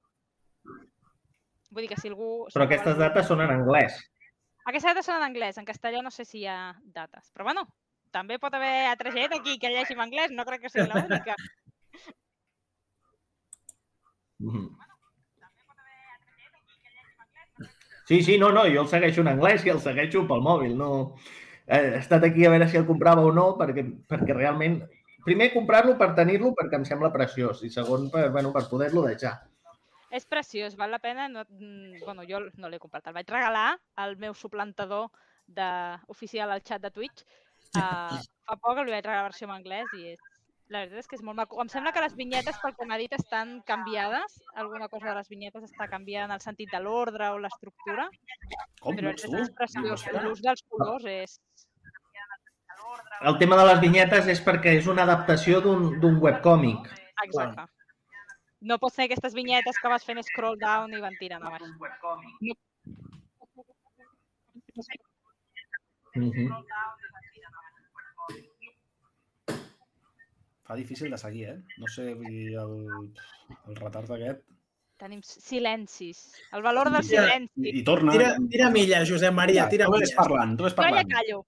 Vull 1.73 1.87
dir 1.87 1.91
que 1.95 1.99
si 1.99 2.11
algú... 2.11 2.45
Però 2.53 2.67
aquestes 2.67 2.99
dates 2.99 3.25
són 3.29 3.41
en 3.41 3.51
anglès. 3.55 3.97
Aquestes 4.69 4.91
dates 4.91 5.07
són 5.09 5.17
en 5.17 5.25
anglès. 5.25 5.57
En 5.57 5.65
castellà 5.67 6.03
no 6.05 6.11
sé 6.13 6.25
si 6.29 6.43
hi 6.43 6.47
ha 6.47 6.57
dates. 6.95 7.31
Però 7.33 7.47
bueno, 7.49 7.65
també 8.13 8.37
pot 8.39 8.53
haver 8.53 8.85
altra 8.91 9.11
gent 9.15 9.33
aquí 9.35 9.57
que 9.59 9.71
llegeixi 9.73 9.97
en 9.97 10.03
anglès. 10.05 10.33
No 10.37 10.45
crec 10.47 10.65
que 10.65 10.73
sigui 10.73 10.85
l'única. 10.91 11.35
Mm. 14.43 14.67
Sí, 18.05 18.19
sí, 18.21 18.37
no, 18.37 18.51
no, 18.51 18.65
jo 18.67 18.81
el 18.83 18.89
segueixo 18.91 19.23
en 19.23 19.31
anglès 19.31 19.63
i 19.65 19.71
el 19.73 19.81
segueixo 19.81 20.27
pel 20.29 20.43
mòbil. 20.45 20.75
No... 20.77 20.91
He 21.63 21.95
estat 21.95 22.25
aquí 22.27 22.43
a 22.43 22.49
veure 22.51 22.65
si 22.67 22.75
el 22.75 22.85
comprava 22.85 23.23
o 23.23 23.31
no, 23.31 23.53
perquè, 23.59 23.85
perquè 24.11 24.35
realment... 24.35 24.81
Primer, 25.23 25.53
comprar-lo 25.53 25.93
per 25.95 26.09
tenir-lo 26.17 26.49
perquè 26.57 26.75
em 26.75 26.83
sembla 26.83 27.13
preciós 27.13 27.61
i 27.63 27.69
segon, 27.71 28.09
per, 28.11 28.25
bueno, 28.35 28.51
per 28.51 28.65
poder-lo 28.67 29.05
deixar. 29.07 29.37
És 30.13 30.27
preciós, 30.29 30.75
val 30.77 30.93
la 30.93 31.01
pena. 31.01 31.27
No, 31.31 31.41
mm, 31.49 32.03
bueno, 32.05 32.25
jo 32.29 32.43
no 32.61 32.69
l'he 32.69 32.81
comprat, 32.81 33.07
el 33.09 33.17
vaig 33.17 33.31
regalar 33.33 33.71
al 34.03 34.15
meu 34.21 34.35
suplantador 34.37 35.09
de, 35.47 35.69
oficial 36.13 36.53
al 36.53 36.61
xat 36.61 36.83
de 36.83 36.91
Twitch. 36.93 37.25
Uh, 37.73 38.13
fa 38.45 38.59
poc 38.61 38.83
li 38.83 38.93
vaig 38.93 39.01
regalar 39.01 39.23
la 39.23 39.31
versió 39.31 39.49
en 39.49 39.55
anglès 39.55 39.89
i 39.97 40.13
és, 40.13 40.21
la 40.69 40.83
veritat 40.83 41.01
és 41.01 41.09
que 41.09 41.17
és 41.17 41.25
molt 41.25 41.37
maco. 41.39 41.59
Em 41.61 41.69
sembla 41.73 41.91
que 41.95 42.01
les 42.03 42.15
vinyetes, 42.17 42.61
pel 42.61 42.77
que 42.77 42.87
m'ha 42.89 43.01
dit, 43.01 43.17
estan 43.17 43.59
canviades. 43.67 44.37
Alguna 44.55 44.87
cosa 44.93 45.09
de 45.09 45.17
les 45.19 45.29
vinyetes 45.33 45.67
està 45.67 45.89
canviada 45.91 46.29
en 46.29 46.37
el 46.37 46.45
sentit 46.45 46.71
de 46.71 46.81
l'ordre 46.85 47.33
o 47.33 47.41
l'estructura. 47.41 48.07
Com 48.81 48.97
Però 48.97 49.13
és, 49.13 49.25
és 49.41 49.53
preciós. 49.57 50.07
L'ús 50.21 50.41
dels 50.45 50.65
colors 50.69 51.09
és... 51.09 51.37
El 53.23 53.37
tema 53.39 53.55
de 53.57 53.65
les 53.69 53.79
vinyetes 53.81 54.27
és 54.29 54.41
perquè 54.43 54.73
és 54.79 54.87
una 54.91 55.05
adaptació 55.07 55.61
d'un 55.63 55.93
d'un 56.01 56.17
webcòmic. 56.21 56.89
Exacte. 57.23 57.65
No 58.63 58.77
pot 58.79 58.93
ser 58.95 59.05
aquestes 59.09 59.33
vinyetes 59.35 59.77
que 59.81 59.91
vas 59.91 60.05
fent 60.07 60.21
scroll 60.23 60.57
down 60.59 60.93
i 60.95 61.01
van 61.03 61.15
tirant 61.19 61.43
a 61.43 61.49
baix. 61.51 61.63
Mm 66.15 66.29
-hmm. 66.31 66.49
Fa 70.63 70.75
difícil 70.79 71.09
de 71.11 71.17
seguir, 71.17 71.47
eh? 71.49 71.59
No 71.77 71.87
sé, 71.91 72.13
vull 72.15 72.29
dir, 72.31 72.53
el, 72.55 72.75
el 73.67 73.75
retard 73.75 74.11
aquest... 74.15 74.43
Tenim 75.03 75.21
silencis. 75.25 76.19
El 76.53 76.61
valor 76.63 76.89
del 76.93 77.03
Ja. 77.03 77.23
silenci. 77.25 77.65
I, 77.67 77.79
i 77.79 77.83
torna... 77.83 78.13
Tira, 78.13 78.29
tira 78.49 78.69
milles, 78.69 79.09
Josep 79.09 79.33
Maria, 79.33 79.67
tira 79.67 79.85
tu 79.89 79.91
ves 79.97 80.05
milles. 80.05 80.15
parlant, 80.15 80.55
tu 80.57 80.63
ves 80.63 80.75
Jo 80.75 80.81
ja 80.81 80.87
parlant. 80.87 81.11
callo. 81.11 81.45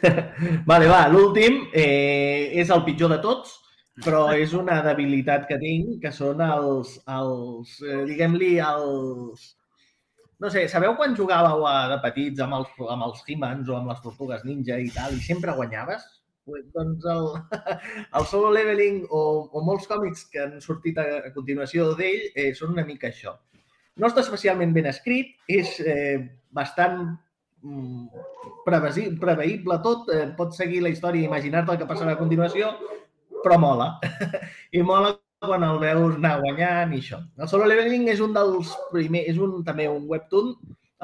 Vale, 0.70 0.88
va, 0.90 1.00
l'últim 1.12 1.62
eh, 1.72 2.50
és 2.60 2.70
el 2.74 2.84
pitjor 2.86 3.12
de 3.12 3.18
tots, 3.24 3.56
però 4.04 4.28
és 4.36 4.52
una 4.56 4.80
debilitat 4.84 5.46
que 5.48 5.58
tinc, 5.60 5.98
que 6.04 6.12
són 6.14 6.40
els, 6.44 6.96
els 7.18 7.74
eh, 7.84 8.04
diguem-li, 8.08 8.54
els... 8.64 9.50
No 10.40 10.48
sé, 10.48 10.64
sabeu 10.72 10.94
quan 10.96 11.12
jugàveu 11.16 11.66
a, 11.68 11.74
de 11.90 11.98
petits 12.00 12.40
amb 12.40 12.56
els, 12.60 12.70
amb 12.88 13.04
els 13.10 13.20
He-Mans 13.26 13.68
o 13.68 13.76
amb 13.76 13.92
les 13.92 14.00
Tortugues 14.00 14.46
Ninja 14.48 14.78
i 14.80 14.88
tal, 14.94 15.18
i 15.18 15.20
sempre 15.26 15.52
guanyaves? 15.58 16.06
Doncs 16.74 17.04
el, 17.12 17.26
el 18.18 18.26
solo 18.26 18.48
leveling 18.54 19.02
o, 19.10 19.20
o 19.52 19.62
molts 19.66 19.86
còmics 19.90 20.24
que 20.32 20.40
han 20.46 20.56
sortit 20.64 20.98
a, 20.98 21.06
a 21.28 21.32
continuació 21.34 21.92
d'ell 21.98 22.30
eh, 22.32 22.50
són 22.56 22.72
una 22.72 22.86
mica 22.88 23.10
això. 23.10 23.36
No 24.00 24.08
està 24.08 24.24
especialment 24.24 24.72
ben 24.72 24.88
escrit, 24.88 25.36
és 25.50 25.76
eh, 25.84 26.16
bastant 26.56 27.02
preveïble 28.66 29.80
tot, 29.84 30.08
eh, 30.14 30.28
pots 30.36 30.60
seguir 30.60 30.82
la 30.84 30.92
història 30.92 31.24
i 31.24 31.28
imaginar-te 31.28 31.74
el 31.74 31.80
que 31.80 31.88
passarà 31.88 32.14
a 32.14 32.20
continuació, 32.20 32.72
però 33.44 33.58
mola. 33.60 33.92
I 34.76 34.82
mola 34.86 35.16
quan 35.40 35.64
el 35.64 35.78
veus 35.80 36.16
anar 36.18 36.38
guanyant 36.42 36.94
i 36.94 37.00
això. 37.00 37.20
El 37.40 37.48
solo 37.48 37.68
leveling 37.68 38.08
és 38.12 38.20
un 38.20 38.34
dels 38.36 38.72
primers, 38.92 39.28
és 39.32 39.38
un, 39.40 39.60
també 39.64 39.88
un 39.88 40.04
webtoon. 40.08 40.54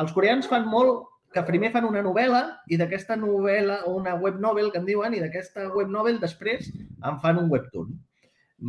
Els 0.02 0.12
coreans 0.12 0.48
fan 0.48 0.66
molt 0.68 1.06
que 1.32 1.44
primer 1.44 1.70
fan 1.72 1.84
una 1.88 2.02
novel·la 2.04 2.42
i 2.72 2.78
d'aquesta 2.80 3.16
novel·la, 3.20 3.82
o 3.88 3.96
una 4.00 4.14
web 4.20 4.40
novel 4.40 4.70
que 4.72 4.80
en 4.80 4.88
diuen, 4.88 5.16
i 5.16 5.20
d'aquesta 5.20 5.68
web 5.74 5.92
novel 5.92 6.20
després 6.20 6.70
en 7.04 7.20
fan 7.22 7.40
un 7.40 7.50
webtoon. 7.52 7.92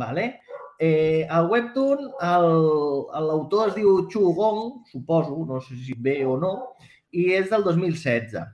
Vale? 0.00 0.26
Eh, 0.78 1.26
el 1.26 1.48
webtoon, 1.50 2.04
l'autor 2.20 3.70
es 3.70 3.76
diu 3.76 4.04
Chu 4.12 4.32
Gong, 4.36 4.84
suposo, 4.92 5.40
no 5.48 5.60
sé 5.64 5.76
si 5.84 5.96
bé 5.98 6.20
o 6.24 6.36
no, 6.38 6.52
i 7.12 7.32
és 7.34 7.48
del 7.50 7.64
2016. 7.64 8.46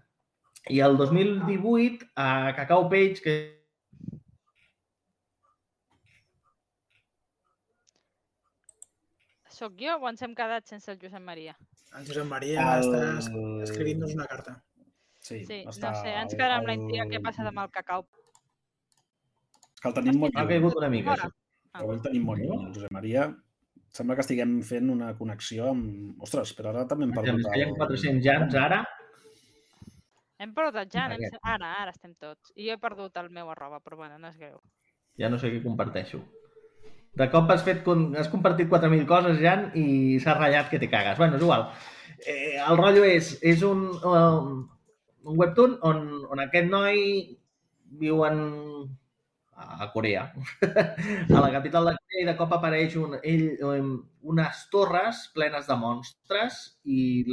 I 0.70 0.80
el 0.80 0.96
2018, 0.96 2.06
a 2.16 2.52
Cacao 2.56 2.88
Page, 2.88 3.20
que 3.22 3.34
Soc 9.54 9.76
jo 9.78 9.94
o 10.02 10.08
ens 10.10 10.22
hem 10.26 10.32
quedat 10.34 10.66
sense 10.70 10.90
el 10.92 10.98
Josep 11.02 11.22
Maria? 11.22 11.54
El 11.98 12.06
Josep 12.08 12.26
Maria 12.30 12.64
El- 12.78 12.88
està 12.88 13.02
es- 13.18 13.28
escrivint-nos 13.70 14.14
una 14.16 14.26
carta. 14.26 14.56
Sí, 15.24 15.44
Sí, 15.46 15.60
està, 15.70 15.92
no 15.92 16.02
sé, 16.02 16.10
ens 16.22 16.34
quedarà 16.34 16.56
amb 16.58 16.66
la 16.68 16.74
intriga 16.74 17.06
què 17.12 17.20
passa 17.22 17.46
amb 17.48 17.58
el 17.62 17.70
cacau. 17.70 18.02
És 19.74 19.80
que 19.80 19.88
el 19.88 19.94
tenim 19.94 20.18
molt 20.20 20.36
ha 20.36 20.42
lluny. 20.42 20.50
caigut 20.50 20.76
una 20.80 20.90
mica. 20.90 21.14
Avui 21.72 21.94
el 21.96 22.02
tenim 22.02 22.24
molt 22.24 22.40
lluny, 22.42 22.66
el 22.66 22.74
Josep 22.74 22.90
Maria. 22.92 23.28
Sembla 23.94 24.16
que 24.18 24.24
estiguem 24.24 24.56
fent 24.66 24.88
una 24.90 25.12
connexió 25.18 25.68
amb... 25.70 26.22
Ostres, 26.26 26.50
però 26.58 26.72
ara 26.72 26.86
també 26.90 27.06
hem 27.06 27.12
perdut... 27.14 27.44
hi 27.54 27.62
ha 27.62 27.68
el- 27.68 27.76
400 27.78 28.24
jans 28.24 28.56
ara. 28.58 28.80
Hem 30.42 30.54
perdut 30.54 30.80
el 30.82 30.88
Jan, 30.90 31.12
hem... 31.14 31.36
Ara, 31.46 31.68
ara 31.84 31.92
estem 31.94 32.14
tots. 32.18 32.50
I 32.58 32.66
jo 32.66 32.74
he 32.74 32.80
perdut 32.82 33.14
el 33.22 33.30
meu 33.30 33.52
arroba, 33.52 33.78
però 33.84 34.00
bueno, 34.00 34.18
no 34.18 34.32
és 34.32 34.40
greu. 34.40 34.58
Ja 35.20 35.30
no 35.30 35.38
sé 35.38 35.52
què 35.52 35.60
comparteixo. 35.62 36.18
De 37.14 37.28
cop 37.30 37.52
has, 37.54 37.62
fet, 37.62 37.86
has 38.18 38.30
compartit 38.32 38.66
4.000 38.72 39.06
coses, 39.06 39.38
Jan, 39.38 39.68
i 39.78 40.18
s'ha 40.18 40.34
ratllat 40.34 40.72
que 40.72 40.80
te 40.82 40.90
cagues. 40.90 41.16
Bueno, 41.20 41.38
és 41.38 41.46
igual. 41.46 41.68
Eh, 42.26 42.58
el 42.58 42.80
rotllo 42.80 43.06
és, 43.06 43.30
és 43.46 43.62
un, 43.62 43.86
um, 44.02 44.50
un 45.22 45.38
webtoon 45.38 45.78
on, 45.86 46.02
on 46.34 46.42
aquest 46.42 46.66
noi 46.72 46.98
viu 48.02 48.24
en, 48.26 48.42
a 49.56 49.90
Corea, 49.92 50.32
a 50.62 51.40
la 51.40 51.50
capital 51.52 51.86
de 51.86 51.94
Corea, 51.96 52.22
i 52.22 52.26
de 52.26 52.36
cop 52.38 52.52
apareix 52.56 52.96
un, 52.98 53.16
ell, 53.22 53.46
unes 54.34 54.66
torres 54.72 55.28
plenes 55.34 55.68
de 55.70 55.76
monstres 55.78 56.60
i 56.84 57.24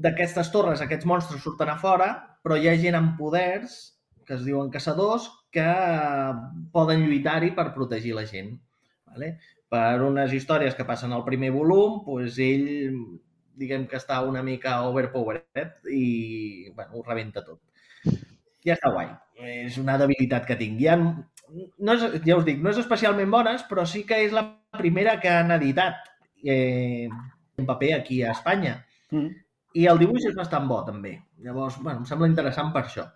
d'aquestes 0.00 0.50
torres 0.54 0.80
aquests 0.80 1.08
monstres 1.08 1.42
surten 1.44 1.68
a 1.72 1.78
fora, 1.80 2.10
però 2.42 2.56
hi 2.56 2.70
ha 2.70 2.76
gent 2.80 2.96
amb 2.96 3.16
poders 3.20 3.80
que 4.24 4.36
es 4.38 4.44
diuen 4.46 4.70
caçadors 4.70 5.28
que 5.52 5.66
poden 6.72 7.02
lluitar-hi 7.04 7.50
per 7.56 7.72
protegir 7.74 8.14
la 8.16 8.26
gent. 8.28 8.54
Vale? 9.10 9.34
Per 9.70 10.02
unes 10.06 10.32
històries 10.34 10.76
que 10.78 10.86
passen 10.86 11.12
al 11.12 11.26
primer 11.26 11.50
volum, 11.54 11.98
doncs 12.06 12.38
ell, 12.44 12.68
diguem 13.60 13.88
que 13.90 13.98
està 13.98 14.20
una 14.26 14.42
mica 14.46 14.78
overpowered 14.88 15.90
i 15.92 16.70
bueno, 16.76 16.94
ho 16.94 17.02
rebenta 17.06 17.42
tot. 17.44 17.60
Ja 18.66 18.76
està 18.76 18.92
guai. 18.92 19.10
És 19.40 19.78
una 19.80 19.96
debilitat 20.00 20.46
que 20.48 20.56
tinc. 20.60 20.80
Ja, 20.82 20.96
no 21.00 21.94
és, 21.96 22.02
ja 22.26 22.38
us 22.38 22.46
dic, 22.46 22.60
no 22.62 22.72
és 22.72 22.80
especialment 22.82 23.30
bones, 23.32 23.64
però 23.68 23.86
sí 23.88 24.04
que 24.08 24.20
és 24.26 24.34
la 24.36 24.44
primera 24.76 25.16
que 25.22 25.32
han 25.32 25.52
editat 25.56 26.10
eh, 26.44 27.08
en 27.56 27.66
paper 27.68 27.94
aquí 27.96 28.22
a 28.22 28.34
Espanya. 28.36 28.76
Mm. 29.10 29.30
I 29.80 29.86
el 29.86 30.00
dibuix 30.02 30.26
és 30.26 30.36
bastant 30.36 30.66
bo, 30.68 30.80
també. 30.86 31.14
Llavors, 31.44 31.78
bueno, 31.80 32.02
em 32.02 32.06
sembla 32.08 32.28
interessant 32.30 32.72
per 32.74 32.84
això. 32.84 33.06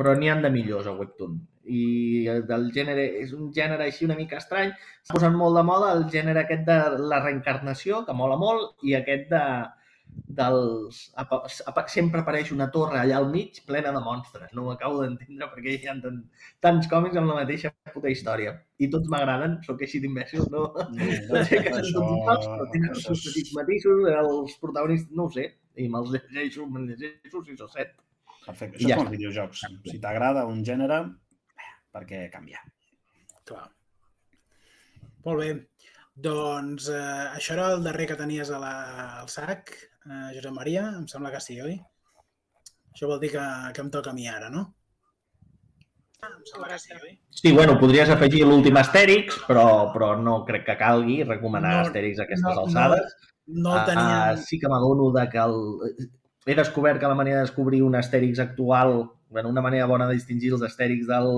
Però 0.00 0.14
n'hi 0.16 0.30
han 0.32 0.42
de 0.42 0.50
millors 0.52 0.88
a 0.88 0.94
Webtoon. 0.96 1.34
I 1.70 1.82
del 2.48 2.70
gènere, 2.74 3.04
és 3.20 3.34
un 3.36 3.50
gènere 3.54 3.84
així 3.86 4.06
una 4.06 4.16
mica 4.18 4.38
estrany. 4.40 4.72
S'ha 5.04 5.16
posat 5.16 5.34
molt 5.36 5.58
de 5.58 5.64
moda 5.68 5.90
el 5.92 6.06
gènere 6.12 6.42
aquest 6.44 6.64
de 6.66 6.78
la 7.12 7.20
reencarnació, 7.20 8.00
que 8.06 8.16
mola 8.16 8.38
molt, 8.40 8.80
i 8.88 8.96
aquest 8.96 9.28
de, 9.34 9.42
dels... 10.40 11.00
Sempre 11.92 12.22
apareix 12.22 12.50
una 12.54 12.68
torre 12.74 13.00
allà 13.00 13.18
al 13.18 13.28
mig 13.32 13.60
plena 13.66 13.92
de 13.94 14.02
monstres. 14.04 14.50
No 14.56 14.66
ho 14.66 14.74
acabo 14.74 15.02
d'entendre 15.02 15.48
perquè 15.52 15.76
hi 15.76 15.88
ha 15.90 15.96
tant, 16.02 16.20
tants 16.64 16.90
còmics 16.90 17.18
amb 17.20 17.32
la 17.32 17.38
mateixa 17.42 17.72
puta 17.94 18.12
història. 18.12 18.54
I 18.78 18.90
tots 18.92 19.10
m'agraden, 19.12 19.58
sóc 19.66 19.82
així 19.86 20.00
d'imbècil, 20.02 20.46
no? 20.54 20.68
No 20.96 21.42
sé 21.48 21.62
que 21.64 21.74
són 21.74 21.96
tots 21.96 22.14
iguals, 22.18 22.46
però 22.52 22.68
tenen 22.74 22.94
els 22.94 23.08
seus 23.08 23.24
petits 23.28 23.56
matisos, 23.58 24.06
els 24.20 24.54
protagonistes, 24.62 25.16
no 25.16 25.26
ho 25.26 25.34
sé, 25.34 25.48
i 25.76 25.88
me'ls 25.90 26.14
llegeixo, 26.14 26.68
me'ls 26.70 26.94
llegeixo 26.94 27.44
6 27.50 27.66
o 27.66 27.70
7. 27.74 27.98
Perfecte. 28.46 28.78
Això 28.78 28.88
ja 28.88 28.96
està. 28.96 29.04
els 29.04 29.16
videojocs. 29.16 29.66
Si 29.90 30.00
t'agrada 30.02 30.46
un 30.48 30.62
gènere, 30.66 31.02
per 31.94 32.06
què 32.08 32.24
canviar? 32.32 32.62
Clar. 33.48 33.66
Molt 35.26 35.42
bé. 35.42 35.50
Doncs 36.20 36.88
eh, 36.92 37.26
això 37.36 37.54
era 37.54 37.70
el 37.74 37.84
darrer 37.84 38.06
que 38.10 38.16
tenies 38.18 38.50
a 38.52 38.58
la, 38.60 38.72
al 39.20 39.28
sac, 39.32 39.72
eh, 40.06 40.28
Josep 40.34 40.52
Maria, 40.56 40.88
em 40.98 41.06
sembla 41.10 41.32
que 41.34 41.40
sí, 41.44 41.60
oi? 41.60 41.78
Això 42.90 43.08
vol 43.08 43.20
dir 43.22 43.32
que, 43.34 43.46
que 43.74 43.82
em 43.84 43.90
toca 43.90 44.12
a 44.12 44.16
mi 44.16 44.28
ara, 44.28 44.50
no? 44.50 44.68
Que 46.20 46.98
sí, 47.30 47.52
bueno, 47.56 47.78
podries 47.80 48.10
afegir 48.12 48.42
l'últim 48.44 48.76
Astèrix, 48.76 49.38
però, 49.46 49.90
però 49.94 50.10
no 50.20 50.42
crec 50.44 50.66
que 50.66 50.76
calgui 50.76 51.22
recomanar 51.24 51.76
No, 51.78 51.84
Astèrix 51.86 52.20
a 52.20 52.26
aquestes 52.26 52.56
no, 52.58 52.64
alçades. 52.66 53.14
No 53.46 53.76
el 53.78 53.86
tenia... 53.88 54.18
Ah, 54.26 54.36
sí 54.36 54.58
que 54.60 54.68
m'adono 54.68 55.08
de 55.16 55.24
que 55.32 55.40
el... 55.40 55.56
he 56.44 56.56
descobert 56.58 57.00
que 57.00 57.08
la 57.08 57.16
manera 57.16 57.40
de 57.40 57.46
descobrir 57.48 57.82
un 57.86 57.96
Astèrix 57.96 58.42
actual, 58.44 58.98
bueno, 59.30 59.48
una 59.48 59.64
manera 59.64 59.86
bona 59.86 60.10
de 60.10 60.18
distingir 60.18 60.52
els 60.56 60.66
Astèrix 60.68 61.08
del, 61.08 61.32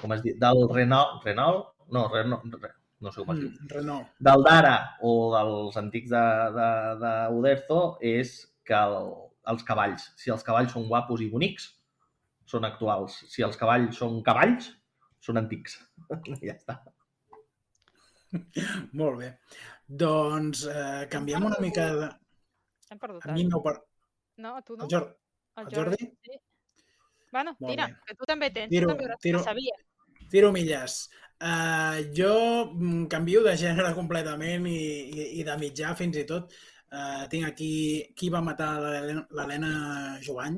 com 0.00 0.16
es 0.16 0.24
diu, 0.26 0.34
del 0.42 0.66
Renault, 0.72 1.22
Renault? 1.28 1.70
No, 1.94 2.08
Renault, 2.12 2.58
Re- 2.58 2.74
no 3.04 3.12
sé 3.14 3.22
com 3.24 3.34
es 3.34 3.40
diu. 3.42 3.50
Mm, 3.52 3.70
Renault. 3.72 4.12
Del 4.28 4.44
d'ara 4.46 4.74
o 5.06 5.12
dels 5.34 5.76
antics 5.80 6.10
de, 6.12 6.24
de, 6.56 6.68
de 7.02 7.12
Uderzo 7.36 7.80
és 8.04 8.36
que 8.66 8.76
el, 8.78 9.10
els 9.52 9.64
cavalls, 9.68 10.10
si 10.20 10.32
els 10.34 10.44
cavalls 10.46 10.74
són 10.74 10.88
guapos 10.90 11.22
i 11.24 11.30
bonics, 11.32 11.70
són 12.48 12.66
actuals. 12.68 13.20
Si 13.30 13.44
els 13.44 13.56
cavalls 13.60 13.96
són 14.00 14.22
cavalls, 14.26 14.70
són 15.24 15.40
antics. 15.40 15.78
ja 16.48 16.54
està. 16.56 16.80
Molt 19.00 19.18
bé. 19.22 19.32
Doncs 19.88 20.66
eh, 20.68 21.06
canviem 21.12 21.46
una 21.48 21.60
mica 21.64 21.86
de... 21.96 22.10
Hem 22.90 23.00
perdut. 23.00 23.24
A 23.24 23.36
mi 23.36 23.46
no... 23.48 23.62
Per... 23.64 23.76
No, 24.44 24.56
a 24.58 24.62
tu 24.62 24.76
no. 24.76 24.84
El 24.84 24.92
Jordi, 24.92 25.14
El 25.58 25.66
el 25.66 25.74
Jordi? 25.74 26.10
Sí. 26.24 26.36
Bueno, 27.32 27.54
Molt 27.60 27.72
tira, 27.72 27.86
bé. 27.88 27.96
que 28.06 28.14
tu 28.16 28.28
també 28.28 28.50
tens. 28.54 28.70
Tiro- 28.72 28.88
tu 28.88 28.94
també 28.94 29.16
tiro-. 29.24 29.42
Tiro 30.28 30.52
milles. 30.52 30.98
Uh, 31.38 32.02
jo 32.16 32.32
mm, 32.74 33.04
canvio 33.06 33.44
de 33.44 33.52
gènere 33.56 33.92
completament 33.94 34.64
i, 34.66 34.78
i, 35.14 35.26
i 35.38 35.44
de 35.46 35.54
mitjà 35.60 35.92
fins 35.98 36.16
i 36.18 36.24
tot. 36.26 36.50
Uh, 36.88 37.26
tinc 37.28 37.44
aquí 37.46 37.70
qui 38.16 38.30
va 38.32 38.40
matar 38.40 38.70
l'Helena- 38.80 40.18
Jovany. 40.24 40.56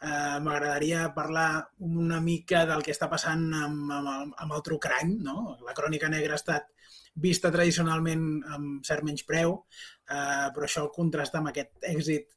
Uh, 0.00 0.38
M'agradaria 0.44 1.08
parlar 1.14 1.66
una 1.80 2.20
mica 2.22 2.64
del 2.70 2.82
que 2.86 2.94
està 2.94 3.08
passant 3.10 3.42
amb, 3.52 3.90
amb, 3.90 4.08
el- 4.14 4.32
amb 4.46 4.52
el 4.56 4.62
true. 4.62 4.78
No? 5.20 5.58
La 5.66 5.74
crònica 5.74 6.08
negra 6.08 6.34
ha 6.38 6.40
estat 6.40 6.70
vista 7.14 7.50
tradicionalment 7.52 8.42
amb 8.54 8.84
cert 8.86 9.04
menyspreu, 9.04 9.52
uh, 9.52 10.48
però 10.54 10.64
això 10.64 10.86
contrasta 10.94 11.38
amb 11.42 11.50
aquest 11.50 11.74
èxit 11.82 12.30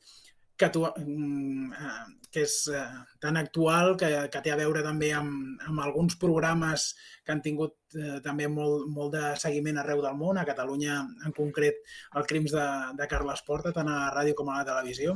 que, 0.58 0.70
tu, 0.70 0.86
mm, 0.86 1.74
eh, 1.74 2.28
que 2.32 2.44
és 2.44 2.56
eh, 2.68 2.84
tan 3.24 3.38
actual 3.40 3.96
que, 4.00 4.10
que 4.32 4.42
té 4.44 4.52
a 4.52 4.60
veure 4.60 4.84
també 4.84 5.12
amb, 5.16 5.60
amb 5.68 5.82
alguns 5.84 6.18
programes 6.20 6.90
que 7.24 7.34
han 7.34 7.42
tingut 7.44 7.76
eh, 7.96 8.20
també 8.24 8.48
molt, 8.52 8.88
molt 8.92 9.16
de 9.16 9.34
seguiment 9.42 9.80
arreu 9.82 10.04
del 10.04 10.18
món, 10.20 10.40
a 10.40 10.48
Catalunya 10.48 11.00
en 11.28 11.36
concret 11.36 11.80
el 12.16 12.28
Crims 12.30 12.56
de, 12.56 12.68
de 13.00 13.10
Carles 13.12 13.44
Porta, 13.48 13.74
tant 13.76 13.92
a 13.92 14.00
la 14.06 14.14
ràdio 14.16 14.36
com 14.40 14.52
a 14.52 14.60
la 14.62 14.68
televisió. 14.68 15.16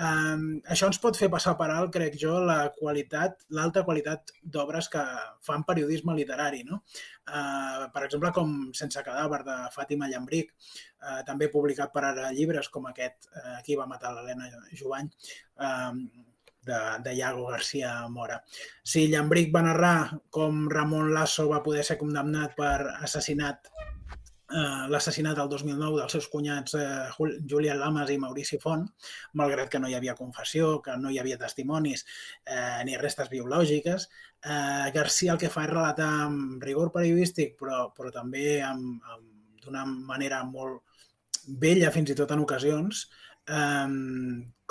Um, 0.00 0.44
això 0.72 0.88
ens 0.88 0.98
pot 1.02 1.18
fer 1.20 1.28
passar 1.32 1.52
per 1.58 1.68
alt, 1.70 1.90
crec 1.92 2.16
jo, 2.20 2.38
la 2.48 2.70
qualitat, 2.78 3.42
l'alta 3.52 3.82
qualitat 3.84 4.32
d'obres 4.42 4.88
que 4.92 5.02
fan 5.44 5.66
periodisme 5.68 6.16
literari. 6.16 6.62
No? 6.68 6.80
Uh, 7.28 7.88
per 7.92 8.06
exemple, 8.06 8.32
com 8.32 8.56
Sense 8.76 9.04
cadàver, 9.04 9.42
de 9.48 9.58
Fàtima 9.74 10.08
Llambric, 10.08 10.54
uh, 11.02 11.20
també 11.28 11.50
publicat 11.52 11.92
per 11.92 12.06
ara 12.08 12.32
llibres 12.32 12.72
com 12.72 12.88
aquest, 12.88 13.28
uh, 13.36 13.60
Qui 13.66 13.76
va 13.76 13.88
matar 13.90 14.14
l'Helena 14.16 14.48
Jovany, 14.72 15.10
uh, 15.60 15.92
de, 16.62 16.80
de 17.04 17.14
Iago 17.14 17.46
García 17.50 18.08
Mora. 18.08 18.40
Si 18.82 19.08
Llambric 19.10 19.52
va 19.54 19.64
narrar 19.66 19.96
com 20.30 20.68
Ramon 20.70 21.12
Lasso 21.12 21.48
va 21.50 21.62
poder 21.62 21.84
ser 21.84 21.98
condemnat 22.00 22.54
per 22.56 22.76
assassinat 23.02 23.68
eh, 24.52 24.84
l'assassinat 24.92 25.38
el 25.42 25.48
2009 25.50 25.98
dels 26.00 26.12
seus 26.16 26.28
cunyats 26.32 26.74
eh, 26.78 26.84
Jul- 27.16 27.38
Julián 27.48 27.80
Lamas 27.80 28.10
i 28.14 28.18
Maurici 28.20 28.58
Font, 28.62 28.84
malgrat 29.40 29.70
que 29.72 29.80
no 29.82 29.88
hi 29.90 29.96
havia 29.98 30.14
confessió, 30.18 30.74
que 30.84 30.96
no 31.00 31.10
hi 31.10 31.18
havia 31.22 31.38
testimonis 31.40 32.04
eh, 32.44 32.82
ni 32.86 32.96
restes 33.00 33.30
biològiques. 33.32 34.08
Eh, 34.44 34.90
Garcia 34.94 35.32
el 35.34 35.40
que 35.42 35.50
fa 35.52 35.66
és 35.66 35.72
relatar 35.72 36.08
amb 36.28 36.62
rigor 36.64 36.92
periodístic, 36.94 37.56
però, 37.60 37.88
però 37.96 38.12
també 38.14 38.60
amb, 38.66 39.00
amb, 39.14 39.28
d'una 39.64 39.84
manera 39.86 40.42
molt 40.44 40.82
vella, 41.62 41.90
fins 41.94 42.10
i 42.10 42.18
tot 42.18 42.30
en 42.34 42.42
ocasions, 42.42 43.06
eh, 43.48 43.88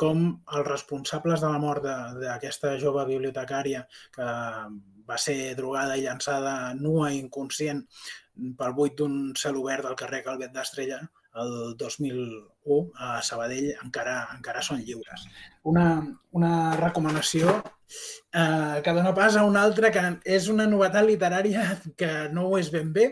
com 0.02 0.24
els 0.58 0.68
responsables 0.68 1.42
de 1.44 1.50
la 1.52 1.60
mort 1.62 1.84
d'aquesta 2.22 2.78
jove 2.82 3.06
bibliotecària 3.10 3.84
que 4.16 4.30
va 5.12 5.18
ser 5.20 5.54
drogada 5.58 5.98
i 5.98 6.06
llançada 6.06 6.74
nua 6.78 7.12
i 7.12 7.20
inconscient 7.20 7.84
pel 8.58 8.78
buit 8.78 8.96
d'un 8.98 9.34
cel 9.38 9.58
obert 9.60 9.86
del 9.88 9.98
carrer 10.00 10.24
Calvet 10.26 10.54
d'Estrella 10.56 11.02
el 11.42 11.76
2001 11.78 12.92
a 13.00 13.22
Sabadell 13.24 13.70
encara, 13.84 14.16
encara 14.36 14.64
són 14.66 14.82
lliures. 14.84 15.24
Una, 15.72 15.86
una 16.36 16.54
recomanació 16.80 17.54
eh, 17.56 18.82
que 18.84 18.96
dona 18.98 19.14
pas 19.16 19.38
a 19.38 19.46
una 19.48 19.64
altra 19.64 19.92
que 19.96 20.04
és 20.38 20.50
una 20.52 20.68
novetat 20.68 21.08
literària 21.08 21.66
que 22.00 22.12
no 22.36 22.50
ho 22.50 22.60
és 22.60 22.72
ben 22.74 22.92
bé, 22.94 23.08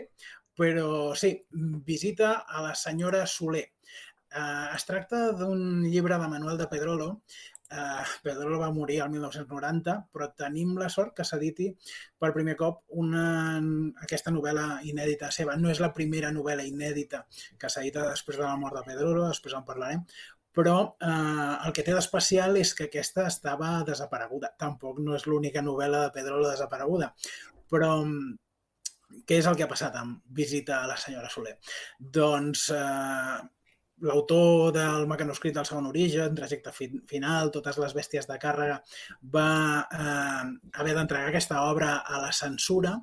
però 0.56 1.14
sí, 1.16 1.32
visita 1.86 2.40
a 2.44 2.66
la 2.66 2.74
senyora 2.76 3.24
Soler. 3.26 3.66
Eh, 4.30 4.66
es 4.76 4.84
tracta 4.86 5.30
d'un 5.36 5.86
llibre 5.88 6.20
de 6.20 6.28
Manuel 6.28 6.60
de 6.60 6.68
Pedrolo. 6.68 7.14
Eh, 7.70 8.04
Pedrolo 8.24 8.58
va 8.58 8.72
morir 8.74 8.98
el 9.04 9.12
1990, 9.12 9.94
però 10.10 10.26
tenim 10.42 10.72
la 10.78 10.88
sort 10.90 11.14
que 11.16 11.26
s'editi 11.26 11.68
per 12.18 12.32
primer 12.34 12.56
cop 12.58 12.82
una, 13.02 13.24
aquesta 14.02 14.32
novel·la 14.34 14.80
inèdita 14.90 15.30
seva. 15.34 15.54
No 15.60 15.70
és 15.70 15.82
la 15.84 15.92
primera 15.94 16.32
novel·la 16.34 16.66
inèdita 16.66 17.22
que 17.58 17.70
s'edita 17.70 18.08
després 18.08 18.40
de 18.40 18.46
la 18.46 18.58
mort 18.58 18.80
de 18.80 18.84
Pedrolo, 18.88 19.28
després 19.28 19.54
en 19.54 19.66
parlarem, 19.68 20.02
però 20.56 20.76
eh, 20.98 21.54
el 21.66 21.72
que 21.76 21.86
té 21.86 21.94
d'especial 21.94 22.58
és 22.58 22.74
que 22.74 22.88
aquesta 22.90 23.28
estava 23.30 23.70
desapareguda. 23.86 24.54
Tampoc 24.58 24.98
no 25.04 25.14
és 25.14 25.28
l'única 25.30 25.62
novel·la 25.62 26.06
de 26.08 26.14
Pedrolo 26.18 26.50
desapareguda, 26.50 27.12
però 27.70 27.94
què 29.26 29.38
és 29.38 29.46
el 29.46 29.56
que 29.58 29.64
ha 29.66 29.70
passat 29.70 29.94
amb 29.98 30.20
Visita 30.40 30.82
a 30.82 30.90
la 30.90 30.98
senyora 30.98 31.30
Soler? 31.30 31.56
Doncs 32.18 32.68
eh, 32.74 33.38
l'autor 34.06 34.72
del 34.76 35.06
mecanoscrit 35.10 35.54
del 35.56 35.66
segon 35.68 35.88
origen, 35.90 36.34
trajecte 36.36 36.72
fi 36.76 36.88
final, 37.10 37.50
totes 37.54 37.78
les 37.82 37.96
bèsties 37.96 38.28
de 38.28 38.38
càrrega, 38.40 38.80
va 39.34 39.50
eh, 39.82 40.46
haver 40.80 40.96
d'entregar 40.96 41.28
aquesta 41.32 41.64
obra 41.68 41.98
a 42.00 42.22
la 42.24 42.32
censura 42.32 42.96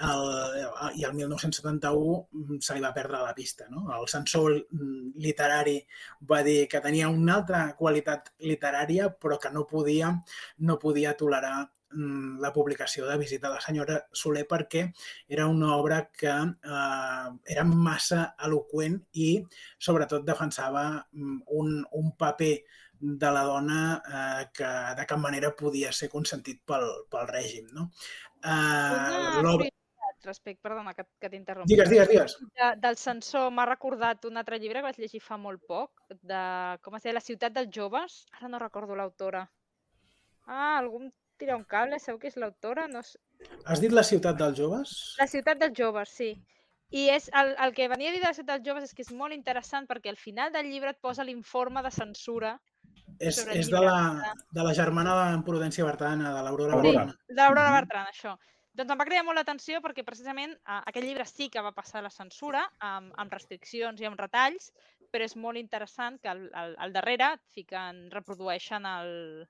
el, 0.00 0.22
i 0.96 1.04
el 1.04 1.14
1971 1.14 2.60
se 2.64 2.76
li 2.76 2.84
va 2.84 2.92
perdre 2.96 3.20
la 3.22 3.34
pista. 3.36 3.66
No? 3.70 3.84
El 3.96 4.08
censor 4.08 4.56
mm, 4.56 5.12
literari 5.24 5.76
va 6.30 6.40
dir 6.46 6.62
que 6.68 6.80
tenia 6.84 7.10
una 7.12 7.36
altra 7.40 7.64
qualitat 7.78 8.32
literària 8.48 9.10
però 9.12 9.38
que 9.42 9.52
no 9.52 9.66
podia, 9.68 10.14
no 10.66 10.78
podia 10.80 11.16
tolerar 11.20 11.56
mm, 11.66 11.79
la 11.90 12.52
publicació 12.54 13.06
de 13.06 13.16
Visita 13.18 13.48
a 13.48 13.54
la 13.56 13.62
senyora 13.62 13.96
Soler 14.12 14.44
perquè 14.48 14.84
era 15.28 15.46
una 15.50 15.74
obra 15.76 16.04
que 16.10 16.30
eh, 16.30 17.30
era 17.54 17.64
massa 17.64 18.20
eloqüent 18.46 19.00
i 19.18 19.32
sobretot 19.78 20.24
defensava 20.26 20.84
mm, 21.12 21.40
un, 21.58 21.80
un 21.98 22.14
paper 22.16 22.54
de 23.00 23.32
la 23.32 23.42
dona 23.48 23.80
eh, 23.98 24.46
que 24.54 24.70
de 24.96 25.06
cap 25.08 25.18
manera 25.18 25.50
podia 25.56 25.90
ser 25.92 26.10
consentit 26.12 26.62
pel, 26.66 26.86
pel 27.10 27.28
règim. 27.32 27.68
No? 27.74 27.90
Eh, 28.44 29.40
Una 29.40 29.56
respecte, 30.22 30.60
perdona 30.62 30.92
que, 30.94 31.06
que 31.18 31.30
t'interrompi. 31.32 31.70
Digues, 31.72 31.88
digues, 31.88 32.08
digues. 32.10 32.34
De, 32.58 32.66
del 32.82 32.98
censor 33.00 33.48
m'ha 33.56 33.64
recordat 33.68 34.26
un 34.28 34.36
altre 34.36 34.58
llibre 34.60 34.80
que 34.80 34.88
vaig 34.90 34.98
llegir 35.00 35.22
fa 35.24 35.38
molt 35.40 35.62
poc, 35.66 36.04
de, 36.10 36.42
com 36.84 36.96
es 36.96 37.06
deia, 37.06 37.16
La 37.16 37.24
ciutat 37.24 37.56
dels 37.56 37.72
joves. 37.74 38.20
Ara 38.38 38.50
no 38.52 38.60
recordo 38.60 38.98
l'autora. 38.98 39.46
Ah, 40.46 40.76
algú 40.78 41.06
em 41.40 41.46
tira 41.46 41.56
un 41.56 41.64
cable, 41.64 41.98
sabeu 41.98 42.18
qui 42.20 42.28
és 42.28 42.36
l'autora? 42.36 42.86
No 42.88 43.00
sé. 43.02 43.18
Has 43.64 43.80
dit 43.80 43.92
la 43.92 44.02
ciutat 44.04 44.36
dels 44.36 44.58
joves? 44.58 44.90
La 45.18 45.26
ciutat 45.26 45.58
dels 45.58 45.76
joves, 45.78 46.10
sí. 46.12 46.34
I 46.90 47.06
és 47.14 47.30
el, 47.38 47.54
el 47.64 47.72
que 47.72 47.86
venia 47.88 48.10
a 48.10 48.12
dir 48.12 48.20
de 48.20 48.26
la 48.26 48.34
ciutat 48.34 48.58
dels 48.60 48.66
joves 48.68 48.84
és 48.88 48.94
que 48.94 49.02
és 49.06 49.12
molt 49.14 49.32
interessant 49.32 49.86
perquè 49.86 50.10
al 50.10 50.18
final 50.18 50.52
del 50.52 50.66
llibre 50.68 50.90
et 50.90 50.98
posa 51.00 51.24
l'informe 51.24 51.82
de 51.86 51.90
censura 51.94 52.56
És, 53.18 53.38
és 53.54 53.68
de, 53.70 53.80
la, 53.80 54.34
de 54.50 54.62
la 54.66 54.72
germana 54.74 55.14
de 55.20 55.42
Prudència 55.46 55.84
Bertana, 55.86 56.32
de 56.34 56.42
l'Aurora 56.42 56.74
Aurora. 56.74 57.04
Bertana. 57.06 57.18
de 57.28 57.40
l'Aurora 57.40 57.70
Mhm. 57.70 57.76
Bertran, 57.78 58.06
això. 58.10 58.36
Doncs 58.74 58.90
em 58.92 58.98
va 59.00 59.04
cridar 59.06 59.24
molt 59.24 59.36
l'atenció 59.38 59.80
perquè 59.80 60.04
precisament 60.04 60.52
eh, 60.52 60.80
aquest 60.86 61.06
llibre 61.06 61.26
sí 61.26 61.48
que 61.48 61.62
va 61.62 61.72
passar 61.72 62.02
la 62.02 62.10
censura 62.10 62.64
amb, 62.80 63.12
amb 63.16 63.32
restriccions 63.32 64.00
i 64.00 64.06
amb 64.06 64.18
retalls, 64.18 64.72
però 65.12 65.24
és 65.24 65.36
molt 65.36 65.58
interessant 65.58 66.18
que 66.20 66.28
al, 66.28 66.50
al, 66.54 66.74
al 66.78 66.92
darrere 66.92 67.32
et 67.34 67.40
fiquen, 67.54 68.10
reprodueixen 68.10 68.86
el 68.86 69.46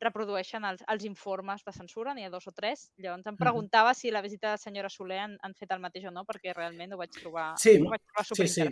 reprodueixen 0.00 0.64
els, 0.64 0.82
els 0.88 1.04
informes 1.04 1.64
de 1.64 1.72
censura, 1.72 2.14
n'hi 2.14 2.24
ha 2.26 2.30
dos 2.30 2.46
o 2.46 2.52
tres. 2.52 2.90
Llavors 2.98 3.26
em 3.26 3.36
preguntava 3.36 3.94
si 3.94 4.10
la 4.10 4.22
visita 4.22 4.48
de 4.48 4.52
la 4.58 4.58
senyora 4.58 4.88
Soler 4.90 5.18
han, 5.20 5.38
han 5.42 5.54
fet 5.54 5.72
el 5.72 5.80
mateix 5.80 6.04
o 6.06 6.10
no, 6.10 6.24
perquè 6.24 6.52
realment 6.54 6.92
ho 6.92 6.98
vaig 7.00 7.10
trobar, 7.16 7.54
Sí, 7.58 7.78
ho 7.80 7.90
vaig 7.90 8.02
trobar 8.02 8.26
sí, 8.34 8.48
sí. 8.48 8.68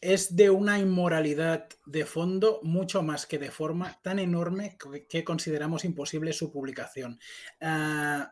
Es 0.00 0.34
de 0.34 0.48
una 0.48 0.78
inmoralidad 0.78 1.68
de 1.84 2.06
fondo 2.06 2.60
mucho 2.62 3.02
más 3.02 3.26
que 3.26 3.38
de 3.38 3.50
forma 3.50 3.98
tan 4.00 4.18
enorme 4.18 4.78
que- 4.78 5.06
que 5.06 5.22
consideramos 5.24 5.84
imposible 5.84 6.32
su 6.32 6.50
publicación. 6.50 7.18
Eh, 7.60 7.66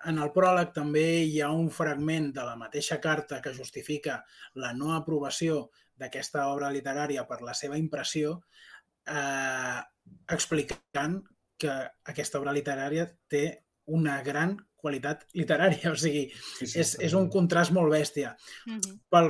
en 0.04 0.18
el 0.18 0.32
pròleg 0.32 0.72
també 0.72 1.24
hi 1.24 1.42
ha 1.42 1.50
un 1.52 1.68
fragment 1.70 2.32
de 2.34 2.42
la 2.42 2.56
mateixa 2.56 2.98
carta 2.98 3.42
que 3.42 3.52
justifica 3.54 4.24
la 4.54 4.72
no 4.72 4.94
aprovació 4.94 5.70
d'aquesta 5.94 6.46
obra 6.48 6.70
literària 6.72 7.26
per 7.28 7.42
la 7.42 7.52
seva 7.52 7.76
impressió, 7.76 8.40
eh, 9.06 9.82
explicant 10.28 11.20
que 11.58 11.74
aquesta 12.12 12.38
obra 12.40 12.54
literària 12.56 13.06
té 13.28 13.44
una 13.88 14.20
gran 14.22 14.56
qualitat 14.78 15.24
literària. 15.34 15.90
O 15.94 15.98
sigui, 15.98 16.28
Sí, 16.58 16.66
sí, 16.66 16.78
és, 16.82 16.94
és 17.08 17.16
un 17.18 17.28
contrast 17.32 17.74
molt 17.74 17.92
bèstia. 17.92 18.34
Mhm. 18.66 18.98
Per, 19.10 19.24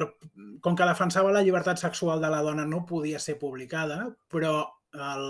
com 0.64 0.76
que 0.76 0.88
defensava 0.90 1.32
la 1.34 1.42
llibertat 1.46 1.80
sexual 1.80 2.20
de 2.24 2.32
la 2.32 2.42
dona 2.44 2.66
no 2.68 2.84
podia 2.88 3.20
ser 3.22 3.38
publicada, 3.40 4.04
però 4.28 4.54
el, 4.92 5.26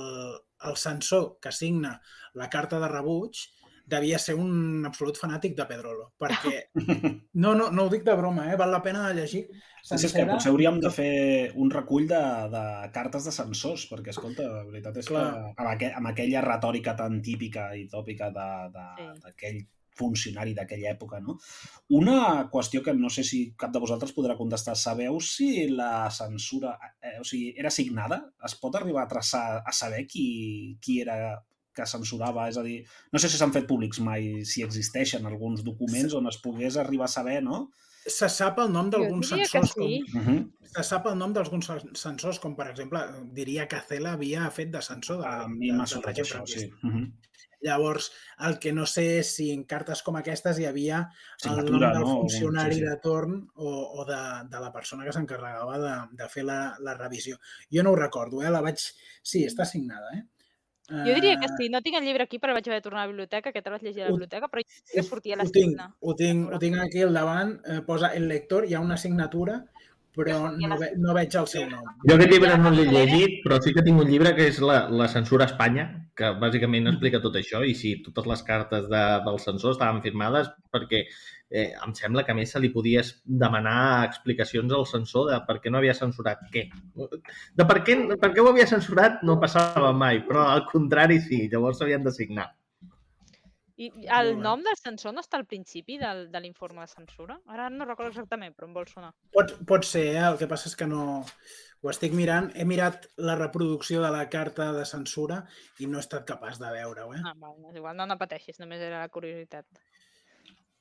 el 0.68 0.76
censor 0.76 1.38
que 1.42 1.52
signa 1.52 1.98
la 2.34 2.48
carta 2.50 2.78
de 2.82 2.90
rebuig 2.90 3.46
devia 3.88 4.18
ser 4.20 4.34
un 4.36 4.84
absolut 4.86 5.16
fanàtic 5.18 5.54
de 5.56 5.64
Pedrolo, 5.68 6.10
perquè... 6.20 6.68
No, 7.38 7.54
no, 7.54 7.68
no 7.70 7.84
ho 7.86 7.90
dic 7.92 8.02
de 8.04 8.14
broma, 8.18 8.48
eh? 8.52 8.56
val 8.58 8.72
la 8.74 8.82
pena 8.82 9.12
llegir 9.14 9.44
Sí, 9.82 9.96
sí, 9.96 10.06
és 10.08 10.12
que 10.12 10.24
potser 10.26 10.50
hauríem 10.50 10.80
de 10.82 10.90
fer 10.92 11.52
un 11.56 11.70
recull 11.70 12.08
de, 12.10 12.18
de 12.52 12.62
cartes 12.92 13.24
de 13.28 13.32
censors, 13.32 13.86
perquè, 13.88 14.10
escolta, 14.12 14.44
la 14.50 14.64
veritat 14.66 14.96
és 15.00 15.06
Clar. 15.08 15.24
que 15.54 15.62
amb, 15.62 15.70
aqu 15.72 15.90
amb 16.00 16.10
aquella 16.10 16.42
retòrica 16.44 16.96
tan 16.98 17.20
típica 17.22 17.70
i 17.78 17.86
tòpica 17.88 18.28
de- 18.34 18.70
de- 18.74 18.86
Sí. 18.98 19.20
d'aquell 19.24 19.60
funcionari 19.98 20.52
d'aquella 20.54 20.92
època. 20.92 21.18
No? 21.20 21.38
Una 21.90 22.48
qüestió 22.52 22.82
que 22.84 22.92
no 22.94 23.08
sé 23.10 23.24
si 23.26 23.40
cap 23.58 23.72
de 23.74 23.80
vosaltres 23.82 24.12
podrà 24.14 24.36
contestar. 24.38 24.76
Sabeu 24.78 25.18
si 25.24 25.68
la 25.70 26.10
censura 26.14 26.76
eh, 27.02 27.16
o 27.20 27.24
sigui, 27.24 27.54
era 27.58 27.70
signada? 27.70 28.20
Es 28.44 28.54
pot 28.60 28.76
arribar 28.78 29.04
a 29.06 29.10
traçar 29.10 29.62
a 29.66 29.72
saber 29.72 30.04
qui, 30.06 30.76
qui 30.80 31.00
era 31.02 31.38
que 31.78 31.86
censurava? 31.88 32.48
És 32.52 32.58
a 32.60 32.64
dir, 32.66 32.78
no 33.14 33.22
sé 33.22 33.30
si 33.30 33.40
s'han 33.40 33.54
fet 33.54 33.68
públics 33.70 34.02
mai, 34.04 34.30
si 34.48 34.66
existeixen 34.66 35.26
alguns 35.30 35.64
documents 35.66 36.18
on 36.18 36.26
es 36.30 36.40
pogués 36.44 36.76
arribar 36.82 37.06
a 37.08 37.14
saber, 37.14 37.38
no? 37.46 37.68
Se 38.08 38.28
sap 38.32 38.58
el 38.62 38.70
nom 38.72 38.88
d'alguns 38.92 39.28
censors, 39.34 39.72
sí. 39.74 40.02
com, 40.12 40.20
Uh 40.20 40.26
-huh. 40.26 40.68
se 40.74 40.82
sap 40.90 41.06
el 41.10 41.16
nom 41.18 41.32
d'alguns 41.32 41.66
censors, 41.94 42.38
com 42.40 42.54
per 42.56 42.70
exemple, 42.70 43.00
diria 43.36 43.66
que 43.68 43.80
Cela 43.88 44.12
havia 44.12 44.50
fet 44.50 44.70
de 44.72 44.82
censor 44.82 45.18
de, 45.20 45.26
A 45.26 45.42
de, 45.42 45.48
mi 45.54 45.72
m'ha 45.72 45.86
sonat 45.86 46.16
això, 46.18 46.46
sí. 46.46 46.70
Uh 46.82 46.90
-huh. 46.90 47.12
Llavors, 47.60 48.12
el 48.46 48.58
que 48.62 48.72
no 48.72 48.86
sé 48.86 49.18
és 49.18 49.32
si 49.34 49.50
en 49.50 49.64
cartes 49.64 50.02
com 50.06 50.16
aquestes 50.16 50.60
hi 50.60 50.66
havia 50.68 51.00
el 51.44 51.64
nom 51.66 51.80
del 51.80 52.00
no? 52.00 52.06
funcionari 52.20 52.74
Sí, 52.74 52.80
sí. 52.80 52.86
de 52.86 52.96
torn 53.02 53.50
o, 53.56 53.70
o 53.98 54.04
de, 54.06 54.20
de 54.48 54.60
la 54.60 54.72
persona 54.72 55.04
que 55.04 55.12
s'encarregava 55.12 55.78
de, 55.82 55.94
de 56.22 56.28
fer 56.28 56.44
la, 56.44 56.76
la 56.80 56.94
revisió. 56.94 57.38
Jo 57.74 57.82
no 57.82 57.90
ho 57.90 57.96
recordo, 57.96 58.42
eh? 58.42 58.50
La 58.50 58.62
vaig... 58.62 58.78
Sí, 59.22 59.44
està 59.44 59.66
signada, 59.66 60.06
eh? 60.14 60.22
Jo 60.90 61.14
diria 61.14 61.38
que 61.38 61.46
Eh, 61.46 61.54
sí. 61.58 61.68
No 61.68 61.82
tinc 61.82 61.96
el 61.98 62.04
llibre 62.04 62.24
aquí, 62.24 62.38
però 62.38 62.54
vaig 62.56 62.66
haver 62.68 62.78
de 62.80 62.84
tornar 62.86 63.02
a 63.02 63.04
la 63.06 63.10
biblioteca, 63.12 63.52
que 63.52 63.60
te 63.62 63.70
l'has 63.70 63.82
llegit 63.82 64.00
a 64.00 64.04
la 64.06 64.10
Ho- 64.10 64.16
biblioteca, 64.16 64.48
però 64.48 64.62
jo 64.64 64.84
que 64.94 65.02
sortia 65.02 65.36
la 65.36 65.44
ho 65.44 65.50
tinc, 65.50 65.70
signa. 65.72 65.94
ho 66.00 66.14
tinc, 66.14 66.52
ho 66.54 66.58
tinc 66.58 66.78
aquí 66.80 67.02
al 67.02 67.12
davant, 67.14 67.60
eh, 67.66 67.80
posa 67.86 68.08
el 68.14 68.26
lector, 68.28 68.64
hi 68.64 68.74
ha 68.74 68.80
una 68.80 68.96
signatura, 68.96 69.66
però 70.16 70.48
no, 70.50 70.76
ve, 70.80 70.90
no 70.98 71.14
veig 71.16 71.34
el 71.38 71.46
seu 71.50 71.64
nom. 71.70 71.86
Jo 72.08 72.16
aquest 72.16 72.32
llibre 72.32 72.56
no 72.58 72.72
l'he 72.74 72.86
llegit, 72.88 73.38
però 73.44 73.60
sí 73.62 73.74
que 73.76 73.84
tinc 73.86 74.02
un 74.02 74.10
llibre 74.10 74.34
que 74.36 74.48
és 74.50 74.60
la, 74.64 74.80
la 74.90 75.08
censura 75.12 75.46
a 75.46 75.52
Espanya, 75.52 75.88
que 76.18 76.32
bàsicament 76.42 76.90
explica 76.90 77.22
tot 77.22 77.36
això, 77.38 77.62
i 77.62 77.74
sí, 77.78 77.94
totes 78.06 78.26
les 78.26 78.42
cartes 78.46 78.88
de, 78.90 79.02
del 79.26 79.38
censor 79.42 79.76
estaven 79.76 80.02
firmades 80.02 80.50
perquè 80.74 81.04
eh, 81.50 81.70
em 81.70 81.94
sembla 81.94 82.24
que 82.26 82.34
a 82.34 82.38
més 82.38 82.52
se 82.52 82.60
li 82.60 82.72
podia 82.74 83.04
demanar 83.24 84.04
explicacions 84.08 84.74
al 84.74 84.86
censor 84.90 85.30
de 85.30 85.38
per 85.46 85.58
què 85.62 85.72
no 85.72 85.80
havia 85.80 85.96
censurat 85.96 86.42
què. 86.52 86.66
De 87.54 87.68
per 87.68 87.80
què, 87.86 87.98
per 88.18 88.32
què 88.34 88.42
ho 88.42 88.50
havia 88.50 88.68
censurat 88.70 89.22
no 89.28 89.38
passava 89.42 89.92
mai, 89.96 90.24
però 90.26 90.48
al 90.52 90.66
contrari 90.72 91.20
sí, 91.24 91.46
llavors 91.52 91.80
s'havien 91.80 92.04
de 92.04 92.14
signar. 92.14 92.50
I 93.78 93.88
el 94.10 94.32
nom 94.42 94.62
del 94.66 94.74
censor 94.78 95.12
no 95.14 95.22
està 95.22 95.38
al 95.38 95.46
principi 95.46 96.00
del, 96.00 96.24
de 96.32 96.40
l'informe 96.42 96.82
de 96.82 96.90
censura? 96.90 97.36
Ara 97.46 97.68
no 97.70 97.86
recordo 97.86 98.10
exactament, 98.10 98.56
però 98.56 98.66
em 98.66 98.74
vol 98.74 98.88
sonar. 98.90 99.12
Pot, 99.34 99.54
pot 99.70 99.86
ser, 99.86 100.08
eh? 100.16 100.24
el 100.26 100.38
que 100.40 100.50
passa 100.50 100.70
és 100.72 100.76
que 100.78 100.90
no... 100.90 101.24
Ho 101.78 101.92
estic 101.92 102.10
mirant, 102.10 102.48
he 102.58 102.64
mirat 102.66 103.04
la 103.22 103.36
reproducció 103.38 104.00
de 104.02 104.08
la 104.10 104.24
carta 104.26 104.72
de 104.74 104.82
censura 104.82 105.44
i 105.78 105.86
no 105.86 106.00
he 106.00 106.02
estat 106.02 106.24
capaç 106.26 106.58
de 106.58 106.72
veure-ho. 106.74 107.12
Eh? 107.14 107.20
Ah, 107.22 107.36
val, 107.38 107.54
igual, 107.78 107.94
no, 107.94 108.06
no 108.10 108.16
pateixis, 108.18 108.58
només 108.58 108.82
era 108.82 109.04
la 109.04 109.12
curiositat. 109.14 109.78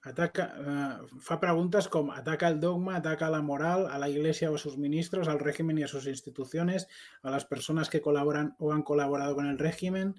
Ataca, 0.09 0.47
eh, 0.57 1.19
fa 1.21 1.37
preguntas 1.39 1.87
como 1.87 2.13
ataca 2.13 2.47
el 2.47 2.59
dogma, 2.59 2.95
ataca 2.95 3.29
la 3.29 3.43
moral, 3.43 3.85
a 3.91 3.99
la 4.01 4.09
iglesia 4.09 4.49
o 4.49 4.55
a 4.55 4.57
sus 4.57 4.77
ministros, 4.77 5.27
al 5.27 5.37
régimen 5.37 5.77
y 5.77 5.83
a 5.83 5.87
sus 5.87 6.07
instituciones, 6.07 6.87
a 7.21 7.29
las 7.29 7.45
personas 7.45 7.91
que 7.91 8.01
colaboran 8.01 8.55
o 8.57 8.73
han 8.73 8.81
colaborado 8.81 9.35
con 9.35 9.45
el 9.45 9.59
régimen. 9.59 10.15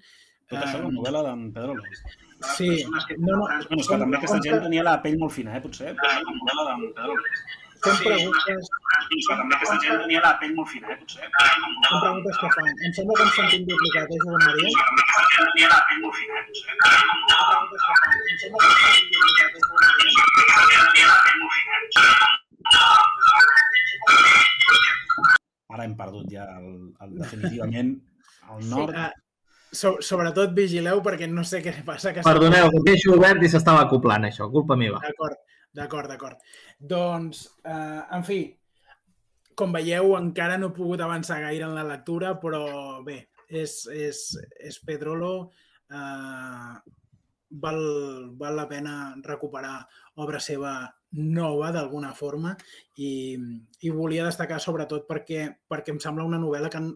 Tot 0.49 0.59
això 0.65 0.77
la 0.81 0.87
Eh, 0.89 0.93
novel·la 0.97 1.21
d'en 1.27 1.41
Pedro 1.53 1.73
Lois. 1.79 1.99
sí, 2.57 2.69
no, 2.87 2.97
no, 3.19 3.37
Bueno, 3.39 3.79
és 3.81 3.87
que 3.87 3.97
també 4.01 4.17
aquesta 4.17 4.39
gent 4.45 4.61
tenia 4.63 4.83
la 4.87 4.95
pell 5.03 5.17
molt 5.21 5.33
fina, 5.37 5.55
eh, 5.57 5.61
potser. 5.61 5.93
Però 5.95 6.09
la 6.09 6.33
novel·la 6.39 6.63
d'en 6.69 6.79
Pedro 6.97 7.13
Lois. 7.15 7.39
són 7.79 7.95
preguntes, 8.03 8.69
És 9.09 9.25
que 9.27 9.35
també 9.39 9.55
aquesta 9.55 9.77
gent 9.83 10.01
tenia 10.03 10.21
la 10.25 10.31
pell 10.39 10.53
molt 10.55 10.69
fina, 10.69 10.87
eh, 10.91 10.97
potser. 11.01 11.25
són 11.89 11.99
preguntes 12.03 12.35
que 12.41 12.49
fan. 12.55 12.67
Em 12.87 12.91
sembla 12.97 13.13
que 13.19 13.23
em 13.23 13.31
sentim 13.37 13.61
duplicat, 13.69 14.07
eh, 14.11 14.19
Joan 14.25 14.41
Maria? 14.47 14.69
Aquesta 14.89 15.23
gent 15.35 15.47
tenia 15.53 15.69
la 15.75 15.79
pell 15.87 15.99
molt 16.03 16.15
fina, 16.19 16.33
eh, 16.39 16.45
potser. 16.47 16.73
Són 16.79 17.45
preguntes 17.49 17.81
que 17.87 17.93
fan. 18.01 18.13
Em 18.33 18.37
sembla 18.43 18.59
que 18.59 18.73
sentim 18.83 19.09
duplicat, 19.15 19.51
eh, 19.55 19.61
Joan 19.69 19.83
Maria? 19.85 21.29
Ara 25.69 25.83
hem 25.85 25.95
perdut 25.97 26.29
ja 26.33 26.45
el, 26.57 26.69
el, 27.05 27.11
definitivament 27.21 27.91
el 28.53 28.69
nord. 28.71 28.95
Ah, 28.97 29.11
so, 29.71 29.95
sobretot 30.05 30.53
vigileu 30.57 31.01
perquè 31.05 31.29
no 31.29 31.43
sé 31.47 31.61
què 31.65 31.73
passa. 31.85 32.13
Que 32.13 32.25
Perdoneu, 32.25 32.69
que 32.73 32.83
deixo 32.87 33.15
obert 33.15 33.43
i 33.43 33.51
s'estava 33.51 33.85
acoplant 33.85 34.27
això, 34.29 34.49
culpa 34.51 34.77
meva. 34.79 35.01
D'acord, 35.05 35.39
d'acord, 35.75 36.11
d'acord. 36.11 36.53
Doncs, 36.79 37.45
eh, 37.63 38.01
en 38.17 38.25
fi, 38.27 38.41
com 39.59 39.73
veieu, 39.75 40.13
encara 40.19 40.59
no 40.59 40.69
he 40.69 40.77
pogut 40.77 41.01
avançar 41.03 41.41
gaire 41.43 41.67
en 41.67 41.75
la 41.75 41.87
lectura, 41.87 42.35
però 42.39 42.63
bé, 43.05 43.21
és, 43.49 43.81
és, 43.93 44.23
és 44.69 44.79
Pedrolo. 44.85 45.33
Eh, 45.89 46.95
val, 47.49 47.81
val 48.37 48.55
la 48.55 48.67
pena 48.69 48.95
recuperar 49.25 49.81
obra 50.21 50.39
seva 50.39 50.73
nova 51.17 51.71
d'alguna 51.73 52.11
forma 52.13 52.53
i, 53.01 53.33
i 53.81 53.89
volia 53.89 54.27
destacar 54.27 54.59
sobretot 54.61 55.07
perquè, 55.09 55.47
perquè 55.65 55.95
em 55.95 56.01
sembla 56.01 56.27
una 56.27 56.37
novel·la 56.41 56.69
que 56.69 56.77
en, 56.77 56.91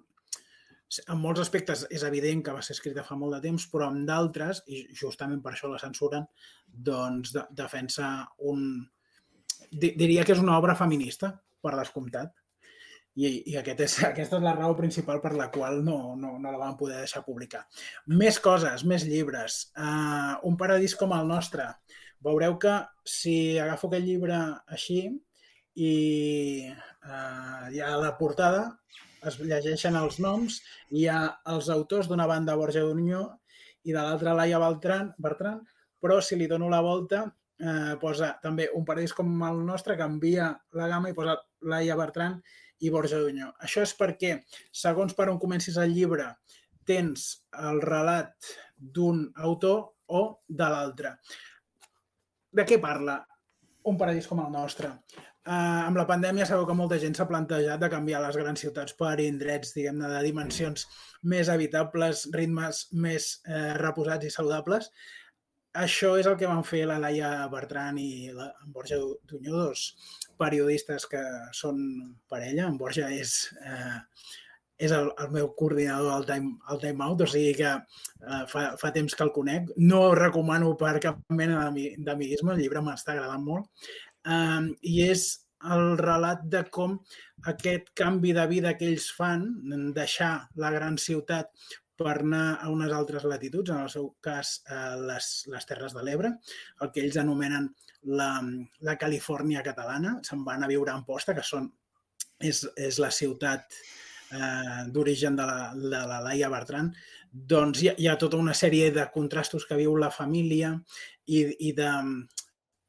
en 1.08 1.20
molts 1.22 1.42
aspectes 1.44 1.86
és 1.94 2.04
evident 2.08 2.44
que 2.46 2.54
va 2.56 2.62
ser 2.66 2.76
escrita 2.78 3.06
fa 3.08 3.18
molt 3.20 3.38
de 3.38 3.42
temps, 3.48 3.66
però 3.72 3.90
en 3.94 4.04
d'altres, 4.08 4.64
i 4.68 4.84
justament 4.98 5.42
per 5.44 5.54
això 5.54 5.72
la 5.72 5.82
censuren, 5.82 6.28
doncs 6.68 7.34
de, 7.36 7.48
defensa 7.58 8.14
un... 8.52 8.68
Di, 9.72 9.94
diria 9.98 10.26
que 10.26 10.36
és 10.36 10.42
una 10.42 10.58
obra 10.60 10.76
feminista, 10.78 11.32
per 11.64 11.76
descomptat. 11.80 12.34
I, 13.14 13.30
i 13.54 13.58
aquest 13.60 13.84
és, 13.86 13.98
aquesta 14.12 14.40
és 14.40 14.46
la 14.46 14.56
raó 14.58 14.76
principal 14.78 15.22
per 15.24 15.34
la 15.38 15.50
qual 15.54 15.82
no, 15.86 15.98
no, 16.20 16.36
no 16.42 16.54
la 16.54 16.62
van 16.62 16.78
poder 16.80 17.02
deixar 17.02 17.24
publicar. 17.26 17.64
Més 18.10 18.40
coses, 18.44 18.86
més 18.90 19.06
llibres. 19.10 19.60
Uh, 19.78 20.40
un 20.50 20.58
paradís 20.60 20.98
com 21.00 21.14
el 21.16 21.30
nostre. 21.30 21.70
Veureu 22.24 22.58
que 22.60 22.78
si 23.08 23.60
agafo 23.60 23.90
aquest 23.90 24.08
llibre 24.08 24.40
així 24.72 25.04
i 25.76 25.94
uh, 26.70 27.70
hi 27.74 27.82
ha 27.82 27.96
la 28.00 28.14
portada, 28.20 28.70
es 29.30 29.38
llegeixen 29.40 29.96
els 30.00 30.20
noms, 30.24 30.60
hi 30.92 31.08
ha 31.08 31.20
els 31.54 31.70
autors 31.74 32.10
d'una 32.10 32.28
banda 32.30 32.58
Borja 32.60 32.84
d'Unió 32.84 33.24
i 33.84 33.94
de 33.94 34.02
l'altra 34.02 34.36
Laia 34.38 34.60
Beltran, 34.64 35.14
Bertran, 35.20 35.62
però 36.04 36.20
si 36.22 36.38
li 36.40 36.50
dono 36.52 36.70
la 36.72 36.82
volta 36.84 37.24
eh, 37.60 37.96
posa 38.02 38.34
també 38.44 38.70
un 38.76 38.86
paradís 38.86 39.14
com 39.16 39.32
el 39.48 39.64
nostre, 39.66 39.98
canvia 40.00 40.52
la 40.80 40.90
gamma 40.92 41.12
i 41.12 41.18
posa 41.18 41.38
Laia 41.72 41.98
Bertran 42.00 42.40
i 42.84 42.92
Borja 42.92 43.20
d'Unió. 43.22 43.54
Això 43.64 43.84
és 43.86 43.96
perquè, 44.00 44.38
segons 44.72 45.16
per 45.16 45.30
on 45.32 45.40
comencis 45.40 45.80
el 45.80 45.94
llibre, 45.96 46.28
tens 46.88 47.28
el 47.70 47.82
relat 47.84 48.54
d'un 48.76 49.26
autor 49.48 49.84
o 50.08 50.24
de 50.48 50.72
l'altre. 50.74 51.16
De 52.54 52.66
què 52.68 52.80
parla 52.82 53.22
un 53.90 53.98
paradís 54.00 54.28
com 54.28 54.44
el 54.44 54.52
nostre? 54.52 54.92
Uh, 55.44 55.90
amb 55.90 55.98
la 56.00 56.06
pandèmia 56.08 56.46
sabeu 56.48 56.64
que 56.64 56.76
molta 56.80 56.96
gent 57.02 57.18
s'ha 57.18 57.28
plantejat 57.28 57.82
de 57.82 57.90
canviar 57.92 58.22
les 58.24 58.38
grans 58.40 58.62
ciutats 58.64 58.96
per 58.96 59.18
indrets, 59.20 59.74
diguem-ne, 59.76 60.08
de 60.08 60.22
dimensions 60.24 60.86
més 61.34 61.50
habitables, 61.52 62.22
ritmes 62.32 62.86
més 63.06 63.28
eh, 63.44 63.74
reposats 63.80 64.28
i 64.28 64.32
saludables. 64.32 64.88
Això 65.84 66.14
és 66.22 66.30
el 66.30 66.38
que 66.40 66.48
van 66.48 66.64
fer 66.64 66.84
la 66.86 67.00
Laia 67.02 67.32
Bertran 67.52 67.98
i 67.98 68.30
la, 68.32 68.52
en 68.64 68.72
Borja 68.76 69.00
Dunyó, 69.28 69.58
dos 69.58 69.84
periodistes 70.40 71.08
que 71.10 71.22
són 71.60 71.82
parella. 72.30 72.68
En 72.70 72.78
Borja 72.78 73.10
és, 73.12 73.34
eh, 73.66 73.98
és 74.88 74.96
el, 74.96 75.10
el 75.26 75.34
meu 75.34 75.50
coordinador 75.58 76.14
al 76.14 76.28
time, 76.30 76.54
al 76.70 76.80
time 76.84 77.04
Out, 77.08 77.26
o 77.26 77.30
sigui 77.34 77.56
que 77.58 77.74
eh, 77.74 78.44
fa, 78.54 78.68
fa 78.80 78.94
temps 78.96 79.18
que 79.18 79.28
el 79.28 79.34
conec. 79.36 79.74
No 79.76 80.06
el 80.12 80.18
recomano 80.22 80.72
per 80.80 80.96
cap 81.04 81.20
mena 81.34 81.66
d'amiguisme, 81.68 82.54
el 82.54 82.64
llibre 82.64 82.86
m'està 82.86 83.18
agradant 83.18 83.44
molt. 83.44 83.90
Um, 84.24 84.72
I 84.82 85.02
és 85.12 85.28
el 85.74 85.98
relat 86.00 86.44
de 86.52 86.64
com 86.72 86.98
aquest 87.52 87.90
canvi 87.96 88.34
de 88.36 88.46
vida 88.52 88.74
que 88.80 88.88
ells 88.92 89.10
fan, 89.16 89.46
deixar 89.96 90.34
la 90.60 90.72
gran 90.76 90.98
ciutat 91.00 91.52
per 92.00 92.18
anar 92.18 92.60
a 92.64 92.70
unes 92.74 92.92
altres 92.92 93.26
latituds, 93.30 93.72
en 93.72 93.84
el 93.86 93.90
seu 93.92 94.10
cas 94.24 94.56
eh, 94.66 94.96
les, 95.08 95.30
les 95.54 95.68
Terres 95.70 95.94
de 95.96 96.04
l'Ebre, 96.04 96.34
el 96.82 96.92
que 96.92 97.04
ells 97.04 97.20
anomenen 97.22 97.70
la, 98.20 98.32
la 98.82 98.98
Califòrnia 99.00 99.64
catalana, 99.66 100.18
se'n 100.26 100.44
van 100.48 100.66
a 100.66 100.72
viure 100.72 100.92
a 100.92 100.98
Amposta, 100.98 101.36
que 101.38 101.46
són, 101.46 101.70
és, 102.42 102.64
és 102.76 103.00
la 103.00 103.12
ciutat 103.14 103.78
eh, 104.34 104.84
d'origen 104.92 105.38
de, 105.40 105.48
la, 105.48 105.70
de 105.78 106.04
la 106.10 106.20
Laia 106.26 106.50
Bertran, 106.52 106.92
doncs 107.32 107.84
hi 107.84 107.92
ha, 107.92 107.98
hi 107.98 108.10
ha 108.10 108.20
tota 108.20 108.42
una 108.42 108.58
sèrie 108.58 108.90
de 108.94 109.06
contrastos 109.14 109.68
que 109.70 109.78
viu 109.80 109.96
la 109.98 110.12
família 110.14 110.74
i, 111.26 111.46
i 111.70 111.72
de 111.78 111.92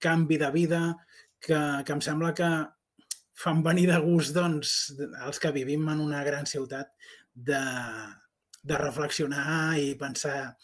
canvi 0.05 0.41
de 0.41 0.51
vida 0.53 0.81
que, 1.47 1.61
que 1.85 1.95
em 1.95 2.03
sembla 2.05 2.33
que 2.37 2.51
fan 3.35 3.63
venir 3.67 3.89
de 3.91 3.99
gust 4.03 4.35
doncs, 4.37 4.95
els 5.27 5.41
que 5.43 5.53
vivim 5.55 5.89
en 5.91 6.01
una 6.05 6.23
gran 6.27 6.47
ciutat 6.47 6.93
de, 7.35 7.63
de 8.63 8.79
reflexionar 8.81 9.77
i 9.81 9.95
pensar 10.01 10.55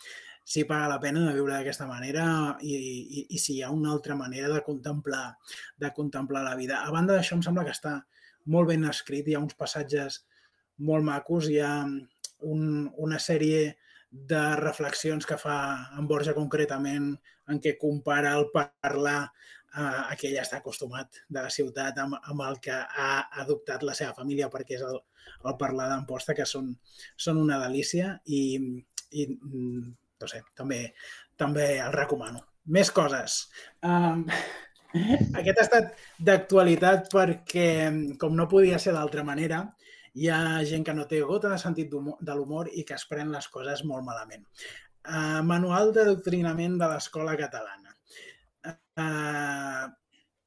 si 0.51 0.65
paga 0.67 0.89
la 0.91 1.01
pena 1.03 1.23
de 1.27 1.35
viure 1.37 1.55
d'aquesta 1.55 1.87
manera 1.87 2.25
i, 2.67 2.75
i, 2.75 3.27
i 3.37 3.39
si 3.39 3.59
hi 3.59 3.63
ha 3.63 3.71
una 3.71 3.93
altra 3.95 4.17
manera 4.19 4.49
de 4.51 4.63
contemplar, 4.67 5.37
de 5.79 5.91
contemplar 5.95 6.43
la 6.43 6.57
vida. 6.59 6.81
A 6.83 6.91
banda 6.95 7.15
d'això, 7.15 7.37
em 7.37 7.45
sembla 7.47 7.67
que 7.67 7.75
està 7.77 8.01
molt 8.51 8.71
ben 8.71 8.87
escrit, 8.91 9.29
hi 9.29 9.37
ha 9.37 9.43
uns 9.45 9.55
passatges 9.59 10.25
molt 10.91 11.07
macos, 11.07 11.47
hi 11.47 11.61
ha 11.63 11.75
un, 11.87 12.65
una 12.97 13.21
sèrie 13.23 13.77
de 14.11 14.43
reflexions 14.59 15.27
que 15.27 15.39
fa 15.39 15.59
en 15.99 16.09
Borja 16.11 16.35
concretament, 16.35 17.13
en 17.51 17.61
què 17.63 17.77
compara 17.79 18.33
el 18.39 18.49
parlar 18.55 19.31
eh, 19.77 20.03
a 20.13 20.17
què 20.19 20.31
ell 20.31 20.41
està 20.43 20.61
acostumat 20.61 21.23
de 21.29 21.41
la 21.41 21.53
ciutat 21.53 21.99
amb, 22.03 22.19
amb 22.21 22.45
el 22.49 22.61
que 22.65 22.75
ha 22.75 23.13
adoptat 23.43 23.85
la 23.87 23.97
seva 23.99 24.15
família 24.19 24.51
perquè 24.53 24.79
és 24.79 24.85
el, 24.87 25.01
el 25.47 25.57
parlar 25.61 25.89
d'Amposta, 25.91 26.37
que 26.37 26.47
són, 26.49 26.73
són 27.17 27.41
una 27.41 27.59
delícia 27.65 28.15
i, 28.27 28.43
i 29.13 29.27
no 29.31 30.29
sé, 30.31 30.43
també, 30.57 30.83
també 31.41 31.73
el 31.81 31.93
recomano. 31.97 32.45
Més 32.71 32.91
coses. 32.95 33.43
Um, 33.87 34.27
aquest 35.41 35.59
ha 35.59 35.67
estat 35.67 36.01
d'actualitat 36.27 37.09
perquè, 37.13 37.69
com 38.21 38.37
no 38.37 38.49
podia 38.51 38.79
ser 38.83 38.95
d'altra 38.97 39.25
manera, 39.27 39.65
hi 40.15 40.29
ha 40.29 40.61
gent 40.67 40.85
que 40.87 40.95
no 40.95 41.07
té 41.11 41.21
gota 41.23 41.53
de 41.55 41.59
sentit 41.63 41.91
de 41.91 42.35
l'humor 42.37 42.71
i 42.75 42.85
que 42.87 42.97
es 42.99 43.07
pren 43.11 43.31
les 43.33 43.47
coses 43.49 43.85
molt 43.87 44.05
malament. 44.07 44.45
Uh, 45.01 45.41
manual 45.47 45.95
de 45.97 46.05
doctrinament 46.11 46.77
de 46.81 46.91
l'escola 46.91 47.37
catalana. 47.39 47.90
Uh, 48.67 49.89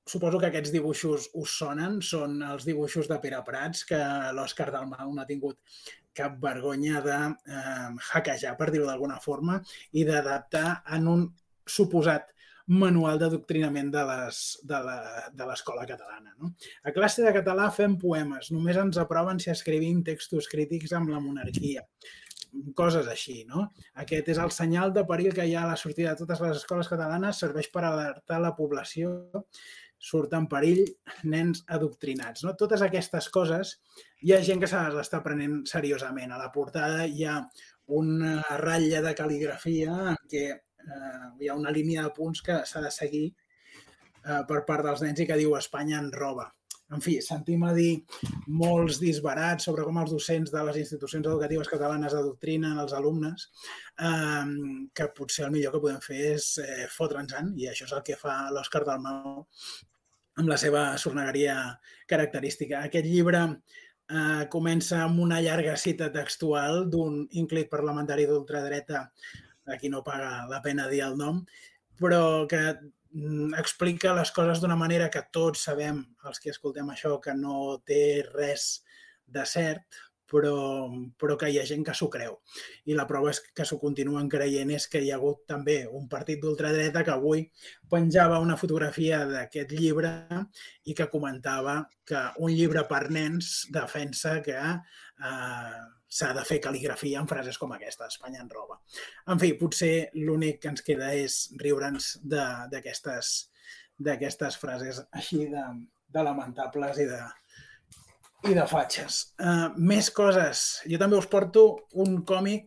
suposo 0.05 0.39
que 0.39 0.49
aquests 0.49 0.71
dibuixos 0.73 1.29
us 1.39 1.57
sonen, 1.61 1.99
són 2.03 2.41
els 2.45 2.65
dibuixos 2.67 3.07
de 3.09 3.19
Pere 3.23 3.39
Prats, 3.47 3.85
que 3.87 3.99
l'Òscar 4.35 4.69
Dalmau 4.73 5.13
no 5.13 5.23
ha 5.23 5.29
tingut 5.29 5.59
cap 6.13 6.35
vergonya 6.41 6.99
de 7.01 7.15
eh, 7.49 7.87
hackejar, 8.11 8.53
per 8.59 8.67
dir-ho 8.69 8.85
d'alguna 8.85 9.17
forma, 9.23 9.57
i 9.97 10.03
d'adaptar 10.05 10.83
en 10.97 11.07
un 11.09 11.23
suposat 11.65 12.29
manual 12.67 13.17
d'adoctrinament 13.19 13.89
de 13.91 15.45
l'escola 15.47 15.87
catalana. 15.87 16.35
No? 16.37 16.53
A 16.85 16.93
classe 16.95 17.25
de 17.25 17.33
català 17.35 17.69
fem 17.75 17.97
poemes, 17.99 18.51
només 18.55 18.77
ens 18.79 18.99
aproven 19.01 19.41
si 19.41 19.51
escrivim 19.51 20.03
textos 20.05 20.47
crítics 20.51 20.93
amb 20.95 21.11
la 21.11 21.23
monarquia 21.23 21.83
coses 22.77 23.07
així, 23.09 23.43
no? 23.49 23.67
Aquest 24.03 24.29
és 24.33 24.41
el 24.41 24.51
senyal 24.55 24.93
de 24.95 25.05
perill 25.09 25.33
que 25.35 25.45
hi 25.47 25.55
ha 25.55 25.63
a 25.65 25.71
la 25.71 25.79
sortida 25.79 26.13
de 26.13 26.21
totes 26.23 26.41
les 26.43 26.59
escoles 26.61 26.89
catalanes, 26.91 27.39
serveix 27.41 27.69
per 27.73 27.85
alertar 27.87 28.39
la 28.43 28.53
població, 28.57 29.13
surt 30.03 30.33
en 30.35 30.49
perill 30.51 30.81
nens 31.31 31.63
adoctrinats, 31.77 32.43
no? 32.43 32.53
Totes 32.59 32.83
aquestes 32.85 33.29
coses, 33.33 33.77
hi 34.21 34.33
ha 34.35 34.41
gent 34.43 34.63
que 34.63 34.69
se 34.69 34.81
les 34.87 34.99
està 35.05 35.21
prenent 35.25 35.61
seriosament. 35.69 36.33
A 36.33 36.41
la 36.41 36.51
portada 36.55 37.05
hi 37.07 37.23
ha 37.25 37.37
una 37.99 38.35
ratlla 38.59 39.01
de 39.05 39.13
cal·ligrafia 39.15 39.95
en 40.11 40.19
què 40.31 40.43
eh, 40.51 41.29
hi 41.39 41.49
ha 41.49 41.55
una 41.59 41.71
línia 41.71 42.03
de 42.03 42.11
punts 42.15 42.43
que 42.43 42.59
s'ha 42.67 42.83
de 42.83 42.91
seguir 42.91 43.25
eh, 43.29 44.43
per 44.49 44.63
part 44.67 44.85
dels 44.87 45.03
nens 45.05 45.23
i 45.23 45.29
que 45.29 45.39
diu 45.39 45.55
Espanya 45.59 45.99
en 46.03 46.11
roba. 46.11 46.49
En 46.93 47.01
fi, 47.01 47.17
sentim 47.25 47.63
a 47.65 47.71
dir 47.73 48.03
molts 48.61 48.99
disbarats 49.01 49.65
sobre 49.67 49.85
com 49.87 49.97
els 50.01 50.11
docents 50.13 50.53
de 50.53 50.63
les 50.67 50.79
institucions 50.83 51.25
educatives 51.25 51.71
catalanes 51.71 52.15
adoctrinen 52.17 52.79
els 52.83 52.93
alumnes, 52.93 53.47
que 53.97 55.09
potser 55.17 55.47
el 55.47 55.55
millor 55.55 55.75
que 55.75 55.83
podem 55.87 56.01
fer 56.03 56.19
és 56.33 56.49
eh, 56.63 56.85
fotre'ns-en, 56.93 57.53
i 57.57 57.69
això 57.71 57.87
és 57.89 57.95
el 57.97 58.05
que 58.05 58.19
fa 58.19 58.37
l'Òscar 58.53 58.83
Dalmau 58.87 59.45
amb 60.41 60.49
la 60.49 60.57
seva 60.57 60.85
sornegueria 61.01 61.55
característica. 62.09 62.81
Aquest 62.87 63.09
llibre 63.09 63.43
eh, 63.49 64.45
comença 64.53 65.03
amb 65.05 65.21
una 65.25 65.41
llarga 65.45 65.77
cita 65.77 66.09
textual 66.13 66.87
d'un 66.93 67.23
inclit 67.41 67.69
parlamentari 67.73 68.25
d'ultradreta 68.29 69.07
aquí 69.65 69.89
no 69.89 70.03
paga 70.03 70.45
la 70.49 70.61
pena 70.61 70.89
dir 70.91 71.03
el 71.05 71.17
nom, 71.17 71.43
però 71.99 72.45
que 72.49 72.63
explica 73.59 74.13
les 74.17 74.31
coses 74.31 74.61
d'una 74.61 74.77
manera 74.79 75.09
que 75.13 75.21
tots 75.31 75.67
sabem, 75.69 76.01
els 76.25 76.41
que 76.41 76.53
escoltem 76.53 76.89
això, 76.89 77.19
que 77.21 77.35
no 77.37 77.77
té 77.85 78.23
res 78.31 78.83
de 79.25 79.45
cert, 79.45 80.01
però, 80.33 80.89
però 81.19 81.35
que 81.37 81.49
hi 81.51 81.59
ha 81.61 81.65
gent 81.69 81.83
que 81.85 81.93
s'ho 81.93 82.09
creu. 82.13 82.39
I 82.89 82.97
la 82.97 83.05
prova 83.09 83.29
és 83.33 83.41
que 83.53 83.65
s'ho 83.69 83.77
continuen 83.81 84.29
creient 84.31 84.71
és 84.73 84.87
que 84.89 85.03
hi 85.03 85.11
ha 85.11 85.19
hagut 85.19 85.43
també 85.49 85.83
un 85.85 86.07
partit 86.09 86.41
d'ultradreta 86.41 87.03
que 87.05 87.13
avui 87.13 87.45
penjava 87.91 88.41
una 88.41 88.57
fotografia 88.57 89.23
d'aquest 89.29 89.75
llibre 89.77 90.13
i 90.89 90.95
que 90.97 91.09
comentava 91.13 91.83
que 92.05 92.23
un 92.39 92.55
llibre 92.55 92.87
per 92.89 93.05
nens 93.13 93.67
defensa 93.73 94.39
que 94.45 94.57
eh, 94.57 95.83
s'ha 96.13 96.29
de 96.37 96.43
fer 96.45 96.59
cal·ligrafia 96.61 97.21
en 97.21 97.27
frases 97.29 97.57
com 97.61 97.71
aquesta, 97.73 98.07
Espanya 98.11 98.41
en 98.43 98.49
roba. 98.53 98.75
En 99.33 99.39
fi, 99.41 99.49
potser 99.59 99.93
l'únic 100.19 100.55
que 100.61 100.69
ens 100.73 100.85
queda 100.85 101.07
és 101.17 101.33
riure'ns 101.61 102.05
d'aquestes 102.29 104.57
frases 104.61 104.95
així 105.11 105.39
de, 105.49 105.65
de 106.13 106.21
lamentables 106.27 106.95
i 107.01 107.07
de, 107.09 107.21
i 108.49 108.57
de 108.57 108.65
fatxes. 108.69 109.13
Uh, 109.39 109.69
més 109.91 110.11
coses. 110.13 110.65
Jo 110.89 110.97
també 111.01 111.15
us 111.19 111.31
porto 111.31 111.61
un 112.05 112.11
còmic, 112.27 112.65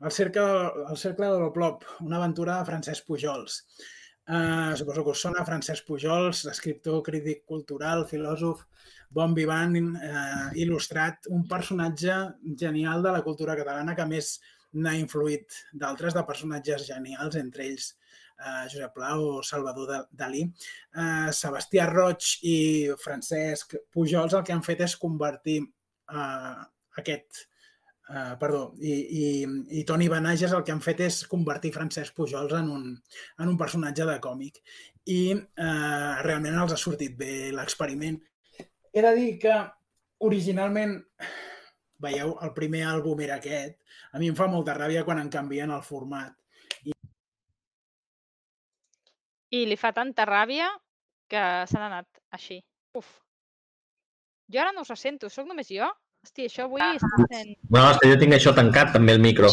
El 0.00 0.12
cercle, 0.16 0.42
el 0.88 0.96
cercle 0.96 1.26
de 1.28 1.40
l'Oplop, 1.42 1.82
una 2.00 2.16
aventura 2.16 2.54
de 2.56 2.64
Francesc 2.64 3.04
Pujols. 3.04 3.58
Uh, 4.24 4.72
suposo 4.78 5.02
que 5.04 5.12
us 5.12 5.24
sona 5.26 5.44
Francesc 5.44 5.84
Pujols, 5.84 6.46
escriptor, 6.48 7.02
crític 7.04 7.42
cultural, 7.44 8.06
filòsof, 8.08 8.62
bon 9.10 9.34
vivant, 9.34 9.74
eh, 9.76 10.62
il·lustrat, 10.62 11.26
un 11.34 11.46
personatge 11.48 12.16
genial 12.62 13.02
de 13.02 13.14
la 13.16 13.22
cultura 13.26 13.56
catalana 13.58 13.96
que 13.98 14.06
més 14.06 14.38
n'ha 14.72 14.94
influït 14.94 15.56
d'altres 15.74 16.14
de 16.14 16.22
personatges 16.26 16.86
genials, 16.86 17.36
entre 17.36 17.66
ells 17.66 17.90
eh, 18.38 18.66
Josep 18.70 18.94
Pla 18.94 19.16
o 19.18 19.42
Salvador 19.42 20.06
Dalí. 20.12 20.44
Eh, 20.94 21.28
Sebastià 21.34 21.88
Roig 21.90 22.36
i 22.46 22.56
Francesc 23.02 23.76
Pujols 23.92 24.36
el 24.38 24.46
que 24.46 24.54
han 24.54 24.66
fet 24.66 24.86
és 24.86 24.98
convertir 24.98 25.60
eh, 25.62 26.58
aquest 27.02 27.46
Uh, 28.10 28.32
perdó, 28.40 28.72
i, 28.82 28.90
i, 28.90 29.26
i 29.78 29.82
Toni 29.86 30.08
Benages 30.10 30.50
el 30.50 30.64
que 30.66 30.72
han 30.74 30.80
fet 30.82 30.98
és 31.04 31.20
convertir 31.30 31.70
Francesc 31.70 32.16
Pujols 32.16 32.56
en 32.58 32.66
un, 32.74 32.88
en 33.38 33.52
un 33.52 33.58
personatge 33.60 34.02
de 34.08 34.16
còmic. 34.24 34.58
I 35.14 35.20
uh, 35.36 36.18
realment 36.26 36.58
els 36.58 36.74
ha 36.74 36.78
sortit 36.80 37.14
bé 37.20 37.52
l'experiment. 37.54 38.18
He 38.92 39.02
de 39.02 39.12
dir 39.14 39.30
que 39.38 39.54
originalment, 40.26 40.96
veieu, 42.02 42.34
el 42.42 42.52
primer 42.56 42.82
àlbum 42.90 43.22
era 43.22 43.38
aquest. 43.38 43.78
A 44.12 44.18
mi 44.18 44.30
em 44.30 44.36
fa 44.38 44.48
molta 44.50 44.74
ràbia 44.74 45.04
quan 45.06 45.20
en 45.22 45.30
canvien 45.30 45.70
el 45.70 45.82
format. 45.86 46.34
I, 46.82 46.94
I 49.54 49.64
li 49.70 49.78
fa 49.78 49.92
tanta 49.94 50.26
ràbia 50.26 50.68
que 51.30 51.42
s'han 51.70 51.86
anat 51.86 52.22
així. 52.34 52.60
Uf. 52.98 53.08
Jo 54.50 54.64
ara 54.64 54.74
no 54.74 54.82
us 54.82 54.94
sento, 54.98 55.30
sóc 55.30 55.46
només 55.46 55.70
jo? 55.70 55.86
Hosti, 56.20 56.50
això 56.50 56.66
avui 56.66 56.82
està 56.82 57.26
sent... 57.30 57.54
No, 57.70 57.84
és 57.86 58.00
que 58.02 58.10
jo 58.10 58.16
tinc 58.20 58.34
això 58.36 58.52
tancat, 58.56 58.90
també, 58.96 59.14
el 59.16 59.22
micro. 59.24 59.48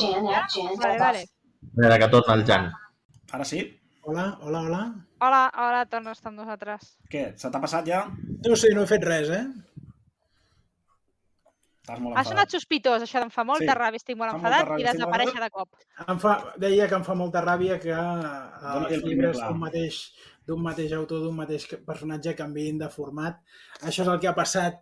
Vale, 0.82 0.98
vale. 1.00 1.22
A 1.68 1.84
veure, 1.84 2.00
que 2.02 2.10
torna 2.12 2.36
el 2.36 2.44
Jan. 2.50 2.66
Ara 3.38 3.46
sí? 3.48 3.62
Hola, 4.08 4.26
hola, 4.42 4.64
hola. 4.66 4.82
Hola, 5.24 5.44
hola, 5.64 5.86
torna 5.92 6.12
a 6.12 6.18
estar 6.18 6.34
amb 6.34 6.42
nosaltres. 6.42 6.98
Què? 7.14 7.24
Se 7.40 7.52
t'ha 7.54 7.62
passat 7.64 7.88
ja? 7.88 8.02
No 8.46 8.56
sé, 8.56 8.70
no 8.76 8.84
he 8.86 8.90
fet 8.90 9.04
res, 9.08 9.30
eh? 9.34 9.46
Estàs 11.88 12.02
molt 12.04 12.18
Ha 12.18 12.20
enfadat. 12.20 12.28
sonat 12.30 12.52
sospitós, 12.52 13.02
això 13.06 13.22
em 13.24 13.30
fa 13.32 13.44
molta 13.48 13.64
Sí. 13.72 13.78
ràbia, 13.80 13.96
estic 14.02 14.18
molt 14.20 14.34
enfadat 14.36 14.68
ràbia, 14.68 14.84
i 14.84 14.98
desaparèixer 14.98 15.40
de 15.42 15.50
cop. 15.50 15.70
Em 16.08 16.20
fa, 16.20 16.34
deia 16.58 16.88
que 16.88 16.96
em 16.96 17.04
fa 17.04 17.16
molta 17.16 17.42
ràbia 17.42 17.80
que 17.80 17.94
Dona-li 17.96 18.86
els 18.86 18.92
el 18.94 19.02
primer 19.02 19.16
llibres 19.32 19.38
d'un 19.40 19.60
mateix, 19.60 20.14
d'un 20.46 20.62
mateix 20.62 20.92
autor, 20.94 21.20
d'un 21.22 21.36
mateix 21.36 21.66
personatge 21.86 22.36
canviïn 22.36 22.78
de 22.78 22.90
format. 22.90 23.40
Això 23.82 24.02
és 24.04 24.08
el 24.08 24.20
que 24.20 24.28
ha 24.28 24.36
passat 24.36 24.82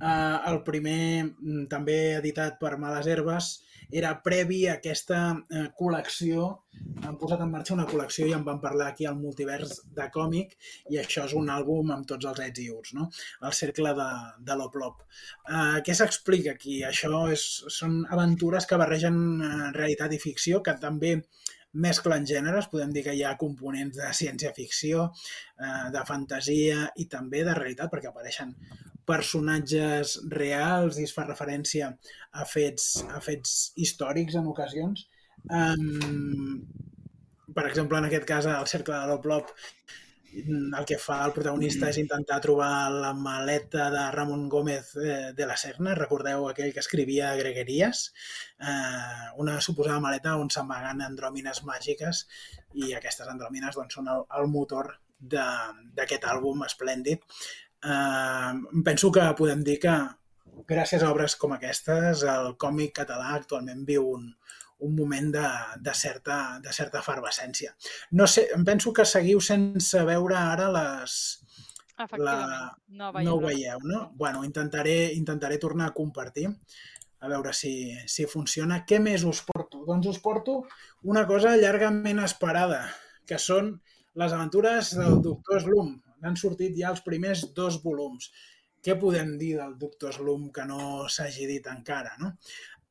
eh, 0.00 0.38
el 0.50 0.62
primer, 0.64 1.24
mm, 1.38 1.66
també 1.68 2.16
editat 2.16 2.58
per 2.58 2.78
Males 2.78 3.06
Herbes, 3.06 3.62
era 3.92 4.12
previ 4.24 4.62
a 4.66 4.78
aquesta 4.78 5.18
eh, 5.52 5.66
col·lecció. 5.78 6.48
Han 7.06 7.18
posat 7.20 7.42
en 7.44 7.52
marxa 7.52 7.74
una 7.76 7.86
col·lecció 7.90 8.26
i 8.28 8.34
en 8.36 8.44
van 8.46 8.60
parlar 8.62 8.88
aquí 8.90 9.06
al 9.06 9.18
multivers 9.20 9.82
de 9.96 10.08
còmic 10.14 10.56
i 10.90 10.98
això 11.02 11.26
és 11.28 11.34
un 11.38 11.50
àlbum 11.52 11.92
amb 11.94 12.08
tots 12.08 12.30
els 12.30 12.40
ets 12.46 12.64
i 12.64 12.68
uts, 12.72 12.94
no? 12.98 13.08
El 13.44 13.56
cercle 13.58 13.92
de, 13.98 14.10
de 14.48 14.56
l'Oplop. 14.58 15.04
Uh, 15.44 15.78
què 15.84 15.94
s'explica 15.96 16.56
aquí? 16.56 16.80
Això 16.88 17.26
és, 17.32 17.46
són 17.76 18.00
aventures 18.16 18.66
que 18.68 18.80
barregen 18.80 19.18
uh, 19.38 19.50
realitat 19.76 20.16
i 20.16 20.22
ficció, 20.22 20.62
que 20.64 20.78
també 20.80 21.18
mesclen 21.72 22.26
gèneres, 22.28 22.68
podem 22.72 22.92
dir 22.92 23.04
que 23.06 23.14
hi 23.16 23.22
ha 23.24 23.36
components 23.40 23.96
de 23.96 24.10
ciència-ficció, 24.16 25.06
eh, 25.56 25.88
de 25.94 26.02
fantasia 26.08 26.82
i 27.00 27.06
també 27.08 27.44
de 27.46 27.54
realitat, 27.56 27.88
perquè 27.92 28.10
apareixen 28.10 28.52
personatges 29.08 30.18
reals 30.30 30.98
i 31.00 31.06
es 31.08 31.14
fa 31.16 31.26
referència 31.26 31.90
a 32.32 32.46
fets, 32.48 33.02
a 33.10 33.20
fets 33.24 33.72
històrics 33.76 34.38
en 34.38 34.48
ocasions. 34.52 35.06
Um, 35.50 36.62
per 37.52 37.66
exemple, 37.68 37.98
en 37.98 38.08
aquest 38.08 38.28
cas, 38.28 38.48
al 38.48 38.70
Cercle 38.70 38.96
de 38.96 39.10
l'Oplop, 39.10 39.52
el 40.32 40.84
que 40.88 40.96
fa 40.96 41.18
el 41.26 41.34
protagonista 41.36 41.90
és 41.92 41.98
intentar 42.00 42.38
trobar 42.44 42.88
la 42.90 43.12
maleta 43.12 43.90
de 43.92 44.04
Ramon 44.14 44.46
Gómez 44.48 44.94
eh, 44.96 45.32
de 45.36 45.46
la 45.48 45.58
Serna, 45.60 45.94
recordeu 45.98 46.46
aquell 46.48 46.72
que 46.72 46.80
escrivia 46.80 47.34
Gregueries, 47.36 48.06
eh, 48.60 49.28
una 49.44 49.58
suposada 49.60 50.00
maleta 50.00 50.38
on 50.40 50.48
s'amaguen 50.50 51.04
andròmines 51.04 51.62
màgiques 51.68 52.24
i 52.72 52.94
aquestes 52.96 53.28
andròmines 53.28 53.76
doncs, 53.76 53.98
són 53.98 54.08
el, 54.08 54.24
el 54.40 54.48
motor 54.48 54.94
d'aquest 55.20 56.24
àlbum 56.26 56.64
esplèndid. 56.66 57.20
Eh, 57.82 58.52
penso 58.84 59.10
que 59.12 59.24
podem 59.38 59.62
dir 59.66 59.78
que 59.82 59.94
gràcies 60.68 61.02
a 61.02 61.10
obres 61.10 61.34
com 61.36 61.52
aquestes 61.56 62.22
el 62.28 62.52
còmic 62.60 62.92
català 63.00 63.32
actualment 63.34 63.82
viu 63.88 64.04
un, 64.14 64.28
un 64.82 64.94
moment 64.96 65.32
de, 65.34 65.46
de, 65.82 65.94
certa, 65.94 66.58
de 66.62 66.72
certa 66.72 67.00
efervescència. 67.02 67.74
No 68.12 68.26
sé, 68.30 68.48
em 68.54 68.64
penso 68.66 68.92
que 68.94 69.04
seguiu 69.08 69.40
sense 69.42 70.04
veure 70.06 70.38
ara 70.38 70.68
les... 70.74 71.16
Efectivament, 72.02 72.70
no, 72.98 73.10
veiem 73.14 73.26
no 73.28 73.34
ho 73.36 73.40
la- 73.42 73.48
veieu, 73.50 73.82
no? 73.84 73.98
Bueno, 74.18 74.44
intentaré, 74.46 75.12
intentaré 75.14 75.58
tornar 75.62 75.90
a 75.90 75.94
compartir 75.94 76.48
a 77.22 77.28
veure 77.30 77.52
si, 77.54 77.92
si 78.10 78.24
funciona. 78.26 78.80
Què 78.88 78.98
més 78.98 79.22
us 79.28 79.42
porto? 79.46 79.84
Doncs 79.86 80.08
us 80.10 80.18
porto 80.24 80.62
una 81.06 81.26
cosa 81.28 81.52
llargament 81.60 82.18
esperada, 82.24 82.80
que 83.28 83.38
són 83.38 83.76
les 84.18 84.32
aventures 84.34 84.90
del 84.98 85.20
Doctor 85.22 85.62
Slum. 85.62 85.92
Han 86.26 86.38
sortit 86.40 86.74
ja 86.78 86.90
els 86.92 87.02
primers 87.06 87.46
dos 87.56 87.80
volums. 87.84 88.30
Què 88.82 88.96
podem 88.98 89.36
dir 89.38 89.54
del 89.60 89.76
Doctor 89.78 90.14
Slum 90.16 90.48
que 90.54 90.66
no 90.66 91.08
s'hagi 91.10 91.46
dit 91.50 91.66
encara, 91.70 92.16
no? 92.22 92.34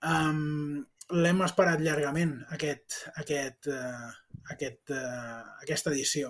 Um, 0.07 0.85
L'hem 1.11 1.41
esperat 1.43 1.81
llargament, 1.83 2.37
aquest, 2.55 3.01
aquest, 3.19 3.67
uh, 3.67 4.11
aquest, 4.53 4.93
uh, 4.95 5.41
aquesta 5.59 5.91
edició. 5.91 6.29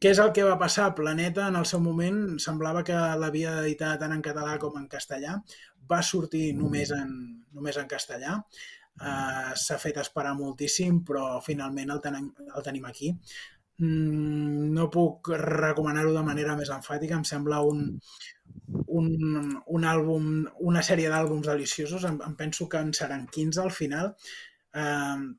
Què 0.00 0.14
és 0.14 0.20
el 0.22 0.30
que 0.32 0.46
va 0.46 0.56
passar? 0.60 0.86
Planeta, 0.96 1.50
en 1.52 1.58
el 1.60 1.66
seu 1.68 1.82
moment, 1.84 2.38
semblava 2.40 2.80
que 2.86 2.96
l'havia 3.20 3.58
d'editar 3.58 3.98
tant 4.00 4.14
en 4.16 4.24
català 4.24 4.56
com 4.62 4.78
en 4.80 4.88
castellà. 4.88 5.36
Va 5.90 6.00
sortir 6.00 6.54
només 6.56 6.94
en, 6.96 7.12
només 7.52 7.76
en 7.76 7.90
castellà. 7.90 8.38
Uh, 9.00 9.52
S'ha 9.60 9.76
fet 9.82 10.00
esperar 10.00 10.32
moltíssim, 10.38 11.02
però 11.04 11.36
finalment 11.44 11.92
el 11.92 12.00
tenim, 12.06 12.32
el 12.48 12.64
tenim 12.64 12.88
aquí. 12.88 13.12
Mm, 13.80 14.70
no 14.76 14.90
puc 14.92 15.30
recomanar-ho 15.40 16.12
de 16.12 16.24
manera 16.24 16.56
més 16.58 16.70
enfàtica. 16.74 17.16
Em 17.16 17.26
sembla 17.28 17.60
un, 17.64 17.84
un, 19.00 19.06
un 19.76 19.86
àlbum, 19.92 20.32
una 20.72 20.82
sèrie 20.86 21.12
d'àlbums 21.12 21.48
deliciosos. 21.48 22.04
Em, 22.08 22.18
em 22.26 22.34
penso 22.36 22.68
que 22.68 22.82
en 22.84 22.92
seran 22.96 23.26
15 23.32 23.62
al 23.64 23.72
final. 23.76 24.12
Eh, 24.76 25.30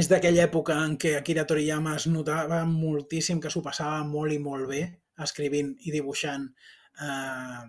és 0.00 0.08
d'aquella 0.10 0.46
època 0.48 0.76
en 0.84 0.96
què 1.02 1.14
Akira 1.18 1.44
Toriyama 1.46 1.94
es 1.98 2.08
notava 2.10 2.64
moltíssim 2.70 3.42
que 3.42 3.50
s'ho 3.52 3.62
passava 3.62 4.00
molt 4.06 4.34
i 4.34 4.38
molt 4.42 4.66
bé 4.70 4.80
escrivint 5.22 5.68
i 5.86 5.92
dibuixant 5.94 6.48
eh, 7.02 7.60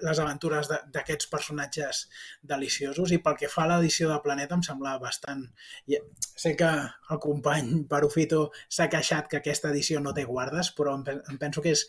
les 0.00 0.18
aventures 0.22 0.68
d'aquests 0.94 1.28
personatges 1.32 2.02
deliciosos 2.42 3.12
i 3.12 3.18
pel 3.22 3.36
que 3.40 3.50
fa 3.52 3.64
a 3.66 3.70
l'edició 3.74 4.08
de 4.12 4.18
Planeta 4.24 4.56
em 4.56 4.62
sembla 4.66 4.96
bastant... 5.02 5.44
i 5.86 5.98
Sé 6.36 6.54
que 6.56 6.68
el 6.68 7.18
company 7.22 7.70
Parufito 7.88 8.50
s'ha 8.68 8.88
queixat 8.92 9.28
que 9.30 9.38
aquesta 9.40 9.70
edició 9.72 10.00
no 10.04 10.12
té 10.16 10.24
guardes, 10.28 10.72
però 10.76 10.94
em, 10.98 11.04
pe- 11.06 11.20
em 11.32 11.38
penso 11.40 11.62
que 11.64 11.72
és 11.76 11.86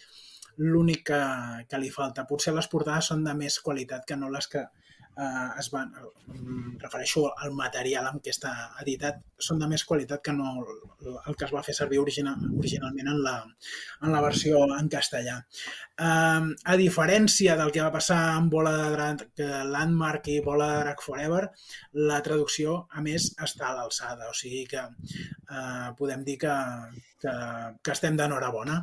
l'únic 0.58 1.04
que, 1.12 1.20
que 1.70 1.80
li 1.82 1.90
falta. 1.94 2.24
Potser 2.30 2.54
les 2.56 2.70
portades 2.72 3.12
són 3.12 3.24
de 3.28 3.34
més 3.38 3.60
qualitat 3.62 4.08
que 4.08 4.16
no 4.18 4.30
les 4.34 4.48
que 4.52 4.64
eh, 5.18 5.60
es 5.60 5.70
van... 5.74 5.92
Em 6.34 6.78
refereixo 6.82 7.24
al 7.44 7.54
material 7.58 8.08
amb 8.10 8.22
què 8.24 8.32
està 8.34 8.52
editat. 8.84 9.20
Són 9.48 9.60
de 9.62 9.70
més 9.72 9.84
qualitat 9.88 10.22
que 10.24 10.34
no 10.36 10.52
el, 10.62 11.36
que 11.38 11.46
es 11.48 11.54
va 11.54 11.64
fer 11.66 11.76
servir 11.78 12.00
original, 12.02 12.42
originalment 12.58 13.10
en 13.14 13.22
la, 13.26 13.36
en 14.04 14.14
la 14.14 14.22
versió 14.26 14.64
en 14.78 14.90
castellà. 14.94 15.38
Um, 15.98 16.52
a 16.70 16.78
diferència 16.80 17.58
del 17.60 17.74
que 17.74 17.84
va 17.84 17.94
passar 17.94 18.20
amb 18.36 18.54
Bola 18.54 18.74
de 18.78 18.88
Drac, 18.94 19.26
eh, 19.42 19.64
Landmark 19.74 20.30
i 20.34 20.40
Bola 20.46 20.70
de 20.74 20.80
Drac 20.86 21.04
Forever, 21.06 21.44
la 22.12 22.22
traducció, 22.26 22.80
a 22.92 23.04
més, 23.06 23.32
està 23.50 23.72
a 23.72 23.76
l'alçada. 23.80 24.30
O 24.30 24.38
sigui 24.38 24.66
que 24.70 24.84
uh, 24.86 25.94
podem 25.98 26.26
dir 26.28 26.38
que, 26.46 26.58
que, 27.24 27.38
que 27.82 27.96
estem 27.98 28.20
d'enhorabona. 28.20 28.82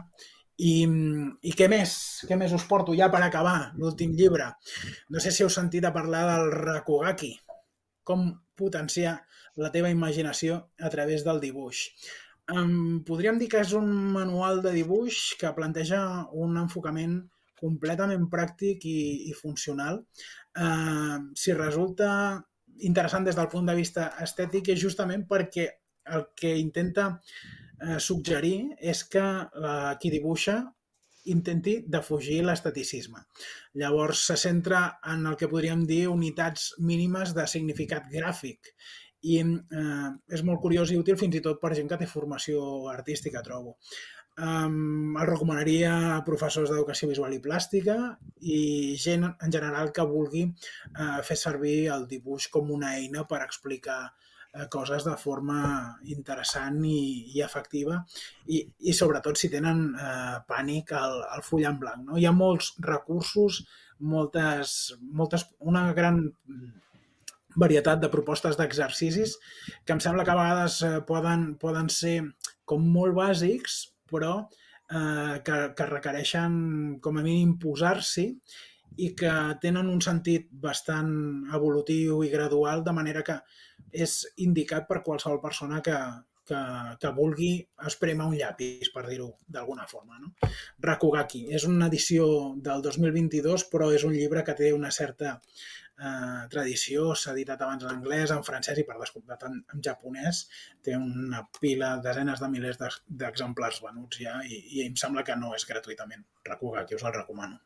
I, 0.59 0.75
I 1.43 1.53
què 1.59 1.69
més? 1.71 1.95
Què 2.29 2.39
més 2.39 2.53
us 2.55 2.67
porto 2.71 2.95
ja 2.95 3.09
per 3.11 3.23
acabar? 3.25 3.73
L'últim 3.81 4.15
llibre. 4.15 4.53
No 5.11 5.23
sé 5.23 5.33
si 5.35 5.43
heu 5.43 5.51
sentit 5.51 5.85
a 5.85 5.93
parlar 5.95 6.25
del 6.31 6.53
Rakugaki. 6.55 7.33
Com 8.07 8.29
potenciar 8.55 9.17
la 9.59 9.71
teva 9.75 9.91
imaginació 9.91 10.61
a 10.79 10.91
través 10.91 11.25
del 11.27 11.41
dibuix. 11.43 11.89
Um, 12.53 13.03
podríem 13.09 13.39
dir 13.41 13.49
que 13.51 13.63
és 13.65 13.73
un 13.73 13.89
manual 14.15 14.61
de 14.63 14.75
dibuix 14.75 15.33
que 15.41 15.55
planteja 15.57 16.01
un 16.37 16.59
enfocament 16.61 17.23
completament 17.59 18.27
pràctic 18.31 18.85
i, 18.85 18.99
i 19.31 19.33
funcional. 19.39 20.03
Uh, 20.55 21.33
si 21.39 21.55
resulta 21.57 22.11
interessant 22.85 23.25
des 23.25 23.39
del 23.39 23.49
punt 23.49 23.71
de 23.71 23.77
vista 23.79 24.11
estètic 24.23 24.69
és 24.75 24.83
justament 24.83 25.25
perquè 25.31 25.69
el 26.15 26.27
que 26.37 26.53
intenta 26.61 27.15
eh, 27.81 27.99
suggerir 27.99 28.75
és 28.81 29.05
que 29.11 29.25
eh, 29.25 29.93
qui 30.01 30.13
dibuixa 30.15 30.59
intenti 31.33 31.79
defugir 31.89 32.43
l'esteticisme. 32.45 33.23
Llavors 33.81 34.27
se 34.29 34.37
centra 34.37 34.83
en 35.13 35.25
el 35.27 35.39
que 35.41 35.49
podríem 35.49 35.87
dir 35.89 36.09
unitats 36.13 36.75
mínimes 36.79 37.33
de 37.37 37.47
significat 37.49 38.11
gràfic 38.13 38.75
i 39.25 39.39
eh, 39.41 40.11
és 40.37 40.45
molt 40.45 40.61
curiós 40.61 40.93
i 40.93 40.99
útil 41.01 41.17
fins 41.21 41.39
i 41.39 41.45
tot 41.45 41.63
per 41.63 41.73
gent 41.79 41.89
que 41.89 42.01
té 42.03 42.11
formació 42.11 42.91
artística, 42.93 43.43
trobo. 43.47 43.79
Um, 44.35 45.15
el 45.15 45.29
recomanaria 45.29 45.93
a 46.17 46.23
professors 46.27 46.73
d'educació 46.73 47.07
visual 47.07 47.37
i 47.37 47.39
plàstica 47.39 47.95
i 48.43 48.97
gent 48.99 49.29
en 49.29 49.53
general 49.55 49.93
que 49.95 50.07
vulgui 50.11 50.43
uh, 50.49 51.21
fer 51.23 51.37
servir 51.39 51.77
el 51.95 52.09
dibuix 52.11 52.49
com 52.51 52.73
una 52.75 52.97
eina 52.99 53.23
per 53.31 53.45
explicar 53.45 54.01
coses 54.71 55.03
de 55.07 55.15
forma 55.19 55.59
interessant 56.15 56.79
i, 56.87 57.33
i 57.35 57.43
efectiva 57.43 57.99
i, 58.47 58.61
i 58.87 58.95
sobretot 58.95 59.39
si 59.41 59.51
tenen 59.51 59.89
uh, 59.95 60.37
pànic 60.47 60.93
al, 60.95 61.19
al 61.37 61.43
full 61.43 61.67
en 61.67 61.81
blanc. 61.81 62.05
No? 62.07 62.19
Hi 62.21 62.29
ha 62.29 62.35
molts 62.37 62.75
recursos, 62.85 63.65
moltes, 63.99 64.95
moltes, 65.13 65.49
una 65.59 65.89
gran 65.97 66.23
varietat 67.57 68.03
de 68.03 68.11
propostes 68.11 68.59
d'exercicis 68.59 69.37
que 69.87 69.95
em 69.95 70.03
sembla 70.03 70.25
que 70.27 70.35
a 70.35 70.39
vegades 70.39 70.81
eh, 70.83 70.99
poden, 71.07 71.55
poden 71.61 71.91
ser 71.93 72.17
com 72.67 72.85
molt 72.97 73.15
bàsics, 73.17 73.79
però 74.11 74.35
eh, 74.43 75.41
que, 75.47 75.59
que 75.77 75.91
requereixen 75.91 76.55
com 77.05 77.19
a 77.19 77.25
mínim 77.27 77.57
posar-s'hi 77.63 78.29
i 79.05 79.11
que 79.19 79.33
tenen 79.63 79.91
un 79.91 80.01
sentit 80.05 80.49
bastant 80.67 81.15
evolutiu 81.57 82.23
i 82.23 82.31
gradual, 82.31 82.85
de 82.87 82.95
manera 82.95 83.25
que 83.27 83.39
és 83.95 84.21
indicat 84.43 84.89
per 84.91 85.03
qualsevol 85.07 85.41
persona 85.43 85.81
que, 85.85 85.97
que, 86.49 86.61
que 87.01 87.13
vulgui 87.17 87.53
espremar 87.89 88.27
un 88.31 88.37
llapis, 88.39 88.91
per 88.95 89.07
dir-ho 89.09 89.31
d'alguna 89.47 89.87
forma. 89.91 90.19
No? 90.21 90.33
Rakugaki 90.85 91.47
és 91.57 91.67
una 91.71 91.89
edició 91.93 92.27
del 92.69 92.85
2022, 92.85 93.69
però 93.73 93.91
és 93.95 94.05
un 94.05 94.15
llibre 94.17 94.45
que 94.47 94.57
té 94.59 94.73
una 94.77 94.93
certa 94.95 95.39
eh, 95.39 96.43
tradició, 96.53 97.13
s'ha 97.15 97.33
editat 97.33 97.63
abans 97.65 97.87
en 97.87 97.93
anglès, 97.95 98.35
en 98.35 98.45
francès 98.47 98.81
i 98.81 98.87
per 98.89 98.99
descomptat 99.01 99.47
en, 99.49 99.61
en 99.75 99.85
japonès. 99.89 100.45
Té 100.85 100.97
una 100.99 101.45
pila, 101.61 101.95
desenes 102.05 102.43
de 102.43 102.51
milers 102.53 102.81
d'ex- 102.83 103.03
d'exemplars 103.23 103.81
venuts 103.87 104.21
ja 104.27 104.41
i, 104.45 104.61
i 104.79 104.85
em 104.89 104.99
sembla 105.01 105.25
que 105.27 105.39
no 105.41 105.55
és 105.57 105.67
gratuïtament. 105.71 106.27
Rakugaki, 106.51 106.99
us 106.99 107.07
el 107.07 107.17
recomano. 107.17 107.63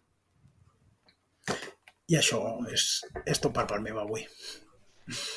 I 2.09 2.16
això 2.16 2.41
és, 2.72 2.89
és 3.29 3.41
tot 3.45 3.53
per 3.53 3.66
part 3.68 3.85
meva 3.85 4.07
avui. 4.07 4.24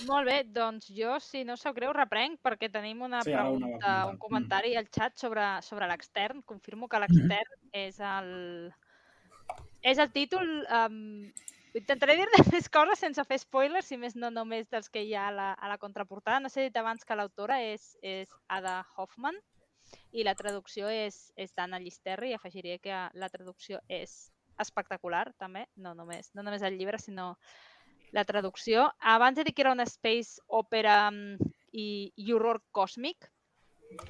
Molt 0.07 0.27
bé, 0.27 0.41
doncs 0.43 0.89
jo, 0.91 1.15
si 1.23 1.43
no 1.47 1.55
sap 1.59 1.75
greu, 1.77 1.93
reprenc 1.95 2.41
perquè 2.43 2.69
tenim 2.71 3.01
una 3.05 3.21
Sí, 3.23 3.31
pregunta, 3.31 3.67
comentar. 3.69 3.93
un 4.09 4.17
comentari 4.19 4.75
al 4.75 4.89
xat 4.91 5.17
sobre, 5.19 5.45
sobre 5.61 5.87
l'extern. 5.87 6.41
Confirmo 6.43 6.89
que 6.91 6.99
l'extern 6.99 7.71
és 7.71 7.99
el... 7.99 8.73
És 9.81 9.97
el 9.97 10.11
títol... 10.11 10.51
Um, 10.67 11.31
intentaré 11.73 12.17
dir 12.19 12.27
més 12.51 12.67
coses 12.69 12.99
sense 12.99 13.23
fer 13.27 13.39
spoilers, 13.39 13.87
si 13.87 13.97
més 13.97 14.17
no 14.19 14.29
només 14.33 14.67
dels 14.71 14.91
que 14.91 15.05
hi 15.05 15.15
ha 15.15 15.29
a 15.29 15.35
la, 15.35 15.47
a 15.53 15.71
la 15.71 15.79
contraportada. 15.79 16.41
No 16.43 16.51
s'ha 16.51 16.67
dit 16.67 16.77
abans 16.77 17.07
que 17.07 17.15
l'autora 17.15 17.61
és, 17.63 17.93
és 18.01 18.29
Ada 18.51 18.81
Hoffman 18.97 19.39
i 20.11 20.23
la 20.27 20.35
traducció 20.35 20.91
és, 20.91 21.31
és 21.39 21.55
d'Anna 21.55 21.79
Llisterri 21.79 22.31
i 22.31 22.35
afegiré 22.35 22.77
que 22.83 23.07
la 23.13 23.29
traducció 23.31 23.79
és 23.87 24.31
espectacular 24.61 25.25
també, 25.39 25.65
no 25.75 25.93
només, 25.97 26.29
no 26.35 26.43
només 26.43 26.61
el 26.61 26.77
llibre, 26.77 26.99
sinó 26.99 27.33
la 28.11 28.25
traducció. 28.25 28.89
Abans 28.99 29.39
he 29.39 29.45
dit 29.47 29.55
que 29.55 29.63
era 29.63 29.73
una 29.73 29.87
space 29.87 30.41
opera 30.47 31.09
mm, 31.11 31.51
i, 31.71 31.87
i 32.15 32.33
horror 32.33 32.61
còsmic. 32.75 33.29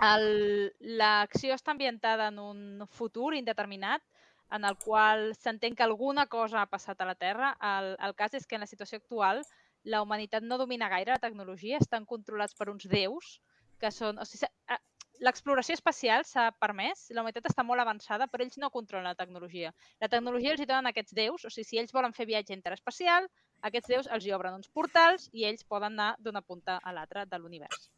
L'acció 0.01 1.55
està 1.55 1.73
ambientada 1.73 2.29
en 2.29 2.37
un 2.41 2.87
futur 2.89 3.33
indeterminat 3.33 4.03
en 4.51 4.65
el 4.67 4.75
qual 4.77 5.31
s'entén 5.39 5.75
que 5.75 5.85
alguna 5.85 6.27
cosa 6.27 6.61
ha 6.61 6.69
passat 6.69 7.01
a 7.01 7.07
la 7.07 7.15
Terra. 7.15 7.55
El, 7.61 7.95
el 7.97 8.15
cas 8.19 8.35
és 8.37 8.45
que 8.45 8.57
en 8.57 8.65
la 8.65 8.69
situació 8.69 8.99
actual 8.99 9.41
la 9.83 10.01
humanitat 10.03 10.43
no 10.45 10.59
domina 10.61 10.89
gaire 10.91 11.15
la 11.15 11.23
tecnologia, 11.23 11.79
estan 11.81 12.05
controlats 12.05 12.57
per 12.57 12.69
uns 12.69 12.85
déus 12.89 13.39
que 13.81 13.89
són... 13.93 14.19
O 14.21 14.27
sigui, 14.27 14.49
eh, 14.69 14.81
L'exploració 15.21 15.75
espacial 15.77 16.23
s'ha 16.25 16.47
permès, 16.57 17.03
la 17.13 17.21
humanitat 17.21 17.45
està 17.45 17.61
molt 17.61 17.83
avançada, 17.83 18.25
però 18.25 18.41
ells 18.41 18.57
no 18.57 18.71
controlen 18.73 19.05
la 19.05 19.17
tecnologia. 19.19 19.69
La 20.01 20.07
tecnologia 20.09 20.55
els 20.55 20.63
hi 20.63 20.65
donen 20.65 20.89
aquests 20.89 21.13
déus, 21.13 21.43
o 21.45 21.51
sigui, 21.53 21.67
si 21.67 21.77
ells 21.77 21.93
volen 21.93 22.15
fer 22.17 22.25
viatge 22.25 22.55
interespacial, 22.55 23.27
aquests 23.67 23.91
déus 23.93 24.09
els 24.15 24.25
hi 24.25 24.33
obren 24.35 24.57
uns 24.57 24.69
portals 24.69 25.29
i 25.33 25.45
ells 25.49 25.65
poden 25.69 25.97
anar 25.97 26.15
d'una 26.19 26.41
punta 26.41 26.79
a 26.83 26.93
l'altra 26.95 27.25
de 27.25 27.39
l'univers. 27.39 27.89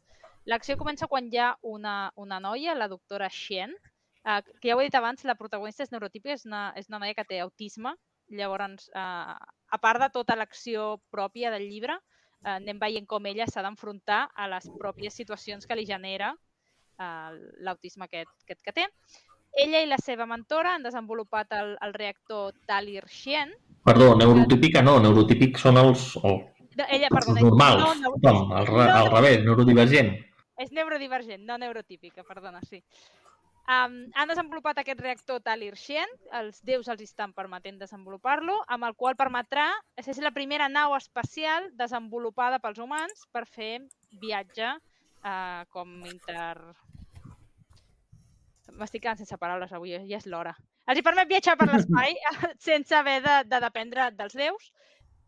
L'acció 0.50 0.76
comença 0.76 1.08
quan 1.08 1.30
hi 1.32 1.40
ha 1.40 1.54
una, 1.62 2.12
una 2.20 2.38
noia, 2.40 2.74
la 2.76 2.88
doctora 2.88 3.30
Shen, 3.32 3.72
eh, 3.72 4.40
que 4.60 4.68
ja 4.68 4.76
ho 4.76 4.82
he 4.82 4.88
dit 4.88 4.98
abans, 4.98 5.24
la 5.24 5.38
protagonista 5.40 5.84
és 5.86 5.92
neurotípica, 5.92 6.36
és 6.36 6.44
una, 6.44 6.66
és 6.76 6.90
una 6.90 7.00
noia 7.00 7.16
que 7.16 7.24
té 7.28 7.40
autisme, 7.40 7.94
llavors, 8.28 8.90
eh, 8.92 9.36
a 9.76 9.78
part 9.80 10.00
de 10.04 10.10
tota 10.12 10.36
l'acció 10.36 10.98
pròpia 11.10 11.52
del 11.54 11.68
llibre, 11.70 11.96
eh, 11.96 12.56
anem 12.58 12.80
veient 12.82 13.08
com 13.08 13.24
ella 13.26 13.48
s'ha 13.48 13.64
d'enfrontar 13.64 14.26
a 14.34 14.48
les 14.52 14.68
pròpies 14.80 15.16
situacions 15.16 15.66
que 15.66 15.78
li 15.78 15.86
genera 15.88 16.34
eh, 16.98 17.30
l'autisme 17.64 18.04
aquest, 18.04 18.36
aquest 18.44 18.60
que 18.60 18.76
té. 18.80 18.88
Ella 19.62 19.84
i 19.84 19.86
la 19.86 20.00
seva 20.02 20.26
mentora 20.26 20.74
han 20.74 20.82
desenvolupat 20.82 21.52
el, 21.54 21.76
el 21.84 21.94
reactor 21.94 22.54
Talir-Xien. 22.66 23.54
Perdó, 23.86 24.14
neurotípica 24.18 24.82
no, 24.82 24.96
neurotípic 25.02 25.60
són 25.60 25.78
els, 25.78 26.14
el, 26.24 26.40
No, 26.74 26.86
ella, 26.90 27.08
els 27.08 27.14
perdona, 27.14 27.42
normals, 27.44 27.82
no, 27.84 27.92
no, 28.02 28.14
com, 28.22 28.38
al, 28.52 28.70
no, 28.70 28.84
al 28.84 29.10
revés, 29.12 29.42
neurodivergent. 29.46 30.10
És 30.58 30.72
neurodivergent, 30.74 31.44
no 31.46 31.58
neurotípica, 31.58 32.24
perdona, 32.26 32.62
sí. 32.66 32.80
Um, 33.64 33.94
han 34.12 34.28
desenvolupat 34.28 34.82
aquest 34.82 34.98
reactor 35.00 35.38
Talir-Xien, 35.40 36.10
els 36.36 36.58
déus 36.66 36.90
els 36.92 37.00
estan 37.06 37.32
permetent 37.32 37.78
desenvolupar-lo, 37.80 38.58
amb 38.74 38.88
el 38.90 38.96
qual 38.98 39.16
permetrà, 39.16 39.70
és 39.96 40.20
la 40.20 40.34
primera 40.36 40.68
nau 40.68 40.96
espacial 40.98 41.70
desenvolupada 41.78 42.58
pels 42.60 42.82
humans 42.82 43.24
per 43.32 43.46
fer 43.46 43.78
viatge 44.20 44.74
uh, 44.74 45.62
com 45.70 45.94
inter... 46.10 46.58
M'estic 48.78 49.04
quedant 49.04 49.20
sense 49.20 49.38
paraules 49.38 49.72
avui, 49.72 49.94
eh? 49.94 50.02
ja 50.10 50.18
és 50.18 50.26
l'hora. 50.26 50.54
Els 50.90 51.00
hi 51.00 51.04
permet 51.06 51.30
viatjar 51.30 51.54
per 51.60 51.68
l'espai 51.70 52.16
sense 52.68 52.96
haver 52.96 53.20
de, 53.24 53.36
de 53.50 53.60
dependre 53.64 54.10
dels 54.18 54.34
déus, 54.36 54.70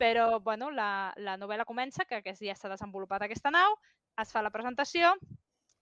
però 0.01 0.41
bueno, 0.41 0.71
la, 0.71 1.13
la 1.17 1.37
novel·la 1.41 1.69
comença 1.69 2.05
que 2.05 2.21
aquest 2.21 2.43
dia 2.43 2.57
s'ha 2.57 2.73
desenvolupat 2.73 3.25
aquesta 3.25 3.53
nau, 3.55 3.79
es 4.21 4.33
fa 4.33 4.43
la 4.45 4.53
presentació 4.53 5.15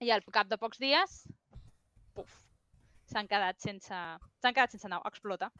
i 0.03 0.11
al 0.11 0.23
cap 0.31 0.47
de 0.51 0.59
pocs 0.59 0.79
dies, 0.79 1.21
puf, 2.15 2.31
s'han 3.11 3.27
quedat 3.31 3.59
sense, 3.63 3.95
s'han 4.41 4.55
quedat 4.55 4.75
sense 4.75 4.91
nau, 4.91 5.03
explota 5.07 5.51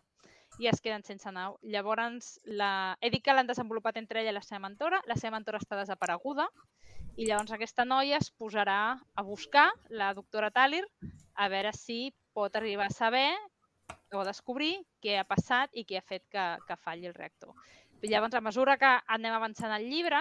i 0.59 0.69
es 0.71 0.79
queden 0.79 1.03
sense 1.03 1.31
nau. 1.35 1.57
Llavors, 1.63 2.37
la... 2.45 2.95
he 3.01 3.11
dit 3.11 3.23
que 3.23 3.33
l'han 3.35 3.49
desenvolupat 3.49 3.97
entre 3.99 4.21
ella 4.21 4.31
i 4.31 4.37
la 4.37 4.43
seva 4.45 4.61
mentora, 4.63 5.01
la 5.09 5.17
seva 5.19 5.35
mentora 5.35 5.59
està 5.59 5.79
desapareguda 5.79 6.47
i 7.15 7.27
llavors 7.27 7.51
aquesta 7.55 7.85
noia 7.87 8.19
es 8.21 8.31
posarà 8.31 8.79
a 9.15 9.23
buscar 9.23 9.69
la 9.89 10.13
doctora 10.15 10.51
Talir 10.55 10.83
a 11.35 11.49
veure 11.51 11.73
si 11.75 12.13
pot 12.33 12.55
arribar 12.55 12.87
a 12.89 12.95
saber 12.95 13.29
o 14.15 14.23
descobrir 14.25 14.79
què 15.03 15.19
ha 15.19 15.27
passat 15.27 15.73
i 15.73 15.83
què 15.87 15.99
ha 15.99 16.05
fet 16.05 16.23
que, 16.31 16.45
que 16.67 16.79
falli 16.79 17.09
el 17.09 17.15
reactor. 17.17 17.53
I 18.03 18.09
llavors, 18.11 18.35
a 18.37 18.43
mesura 18.43 18.77
que 18.77 18.91
anem 19.15 19.33
avançant 19.33 19.73
el 19.73 19.87
llibre, 19.89 20.19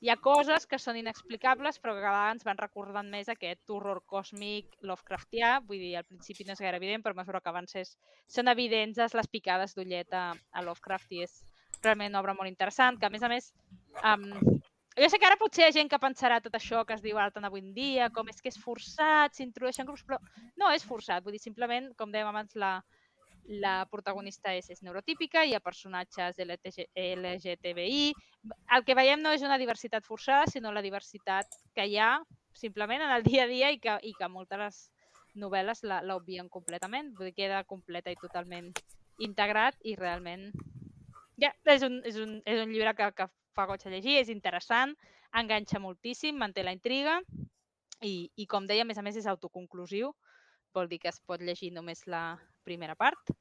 hi 0.00 0.08
ha 0.08 0.16
coses 0.16 0.64
que 0.68 0.78
són 0.80 0.96
inexplicables 0.96 1.78
però 1.80 1.94
que 1.96 2.04
cada 2.04 2.30
ens 2.32 2.44
van 2.46 2.58
recordant 2.60 3.08
més 3.12 3.28
aquest 3.28 3.72
horror 3.74 4.00
còsmic 4.08 4.78
Lovecraftià. 4.88 5.58
Vull 5.66 5.82
dir, 5.82 5.94
al 5.98 6.06
principi 6.08 6.46
no 6.46 6.56
és 6.56 6.62
gaire 6.64 6.80
evident, 6.80 7.04
però 7.04 7.16
a 7.16 7.20
mesura 7.20 7.40
que 7.44 7.52
avances 7.52 7.96
són 8.26 8.48
evidents 8.52 9.00
les 9.20 9.28
picades 9.28 9.76
d'ullet 9.76 10.16
a, 10.16 10.30
a 10.52 10.64
Lovecraft 10.64 11.16
i 11.16 11.24
és 11.26 11.40
realment 11.82 12.12
una 12.12 12.22
obra 12.22 12.36
molt 12.36 12.48
interessant, 12.48 12.98
que 13.00 13.08
a 13.08 13.12
més 13.12 13.24
a 13.24 13.32
més 13.32 13.52
um, 14.04 14.60
jo 14.98 15.08
sé 15.08 15.18
que 15.18 15.26
ara 15.28 15.38
potser 15.38 15.64
hi 15.64 15.68
ha 15.68 15.74
gent 15.74 15.90
que 15.90 16.00
pensarà 16.02 16.40
tot 16.42 16.56
això 16.58 16.82
que 16.86 16.96
es 16.96 17.02
diu 17.04 17.18
ara 17.18 17.30
tant 17.34 17.46
avui 17.46 17.62
en 17.62 17.74
dia, 17.74 18.10
com 18.14 18.28
és 18.28 18.40
que 18.42 18.50
és 18.50 18.58
forçat, 18.58 19.36
s'introdueixen 19.36 19.86
grups, 19.86 20.02
però 20.06 20.18
no 20.58 20.70
és 20.74 20.84
forçat. 20.86 21.22
Vull 21.24 21.36
dir, 21.36 21.42
simplement, 21.42 21.92
com 21.98 22.10
dèiem 22.10 22.30
abans, 22.30 22.56
la, 22.58 22.72
la 23.62 23.86
protagonista 23.90 24.54
és, 24.56 24.70
és 24.70 24.82
neurotípica, 24.82 25.44
hi 25.44 25.54
ha 25.54 25.62
personatges 25.62 26.38
LGTBI. 26.42 28.12
El 28.76 28.84
que 28.86 28.98
veiem 28.98 29.22
no 29.22 29.32
és 29.36 29.46
una 29.46 29.58
diversitat 29.62 30.06
forçada, 30.06 30.50
sinó 30.50 30.72
la 30.72 30.82
diversitat 30.82 31.46
que 31.74 31.86
hi 31.86 31.98
ha 31.98 32.12
simplement 32.52 33.02
en 33.06 33.14
el 33.14 33.22
dia 33.22 33.44
a 33.44 33.50
dia 33.50 33.70
i 33.70 33.78
que, 33.78 33.96
i 34.02 34.12
que 34.18 34.28
moltes 34.28 34.88
novel·les 35.38 35.84
l'obvien 36.06 36.48
completament. 36.50 37.14
Vull 37.16 37.30
dir, 37.30 37.36
queda 37.44 37.64
completa 37.64 38.10
i 38.10 38.18
totalment 38.18 38.72
integrat 39.20 39.76
i 39.84 39.94
realment 39.96 40.50
ja, 41.40 41.52
és, 41.64 41.82
un, 41.86 42.00
és, 42.04 42.16
un, 42.20 42.40
és 42.48 42.60
un 42.60 42.72
llibre 42.72 42.94
que, 42.96 43.10
que 43.16 43.26
fa 43.56 43.66
goig 43.70 43.86
a 43.86 43.92
llegir, 43.92 44.18
és 44.20 44.30
interessant, 44.32 44.94
enganxa 45.36 45.80
moltíssim, 45.82 46.36
manté 46.38 46.64
la 46.66 46.74
intriga 46.76 47.20
i, 48.02 48.30
i 48.36 48.46
com 48.46 48.66
deia, 48.66 48.84
a 48.84 48.88
més 48.88 48.98
a 48.98 49.04
més 49.06 49.18
és 49.20 49.28
autoconclusiu, 49.30 50.12
vol 50.74 50.88
dir 50.88 51.00
que 51.02 51.10
es 51.10 51.20
pot 51.26 51.42
llegir 51.42 51.72
només 51.74 52.06
la 52.06 52.38
primera 52.64 52.94
part 52.94 53.34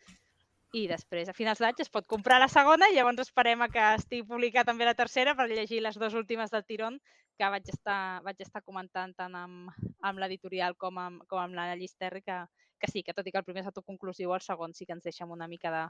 i 0.77 0.85
després 0.89 1.29
a 1.29 1.33
finals 1.33 1.61
d'any 1.61 1.81
es 1.81 1.89
pot 1.89 2.05
comprar 2.05 2.37
la 2.41 2.49
segona 2.51 2.89
i 2.89 2.95
llavors 2.95 3.23
esperem 3.23 3.61
a 3.65 3.69
que 3.73 3.85
estigui 3.97 4.25
publicat 4.27 4.67
també 4.69 4.85
la 4.85 4.97
tercera 4.97 5.33
per 5.37 5.47
llegir 5.49 5.81
les 5.81 5.97
dues 5.97 6.13
últimes 6.13 6.53
del 6.53 6.65
tirón 6.65 6.99
que 7.37 7.49
vaig 7.49 7.69
estar, 7.73 8.21
vaig 8.21 8.41
estar 8.45 8.61
comentant 8.61 9.15
tant 9.17 9.35
amb, 9.35 9.71
amb 10.05 10.21
l'editorial 10.21 10.75
com 10.77 10.97
amb, 11.01 11.23
com 11.27 11.41
amb 11.41 11.57
l'Anna 11.57 11.77
Llisterri 11.79 12.21
que, 12.21 12.37
que 12.79 12.91
sí, 12.91 13.01
que 13.03 13.15
tot 13.17 13.25
i 13.25 13.31
que 13.31 13.41
el 13.41 13.47
primer 13.47 13.63
és 13.63 13.71
autoconclusiu, 13.71 14.33
el 14.35 14.45
segon 14.45 14.75
sí 14.77 14.85
que 14.85 14.93
ens 14.93 15.07
deixa 15.07 15.25
una 15.25 15.47
mica 15.47 15.71
de, 15.73 15.83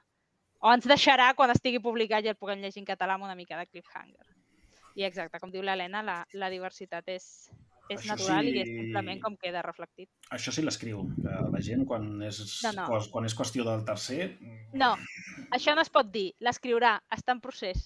o 0.60 0.74
ens 0.74 0.86
deixarà 0.88 1.32
quan 1.36 1.52
estigui 1.54 1.80
publicat 1.80 2.26
i 2.26 2.32
el 2.34 2.36
puguem 2.40 2.60
llegir 2.64 2.82
en 2.84 2.88
català 2.90 3.16
amb 3.16 3.24
una 3.28 3.36
mica 3.36 3.58
de 3.60 3.66
cliffhanger. 3.68 4.26
I 5.00 5.06
exacte, 5.08 5.40
com 5.40 5.52
diu 5.54 5.62
l'Helena, 5.64 6.02
la, 6.04 6.18
la 6.34 6.50
diversitat 6.52 7.08
és, 7.14 7.26
és 7.90 8.02
Això 8.02 8.10
natural 8.12 8.46
sí- 8.50 8.56
i 8.58 8.62
és 8.64 8.68
simplement 8.68 9.22
com 9.24 9.38
queda 9.40 9.62
reflectit. 9.64 10.10
Això 10.36 10.52
sí 10.52 10.62
l'escriu, 10.66 11.06
que 11.22 11.38
la 11.54 11.62
gent 11.64 11.86
quan 11.88 12.10
és, 12.28 12.42
No, 12.66 12.74
no. 12.82 13.00
quan 13.12 13.26
és 13.30 13.36
qüestió 13.38 13.64
del 13.68 13.86
tercer... 13.88 14.34
No, 14.74 14.96
això 15.56 15.76
no 15.76 15.82
es 15.86 15.90
pot 15.94 16.12
dir. 16.12 16.34
L'escriurà, 16.44 16.98
està 17.16 17.32
en 17.38 17.40
procés. 17.42 17.86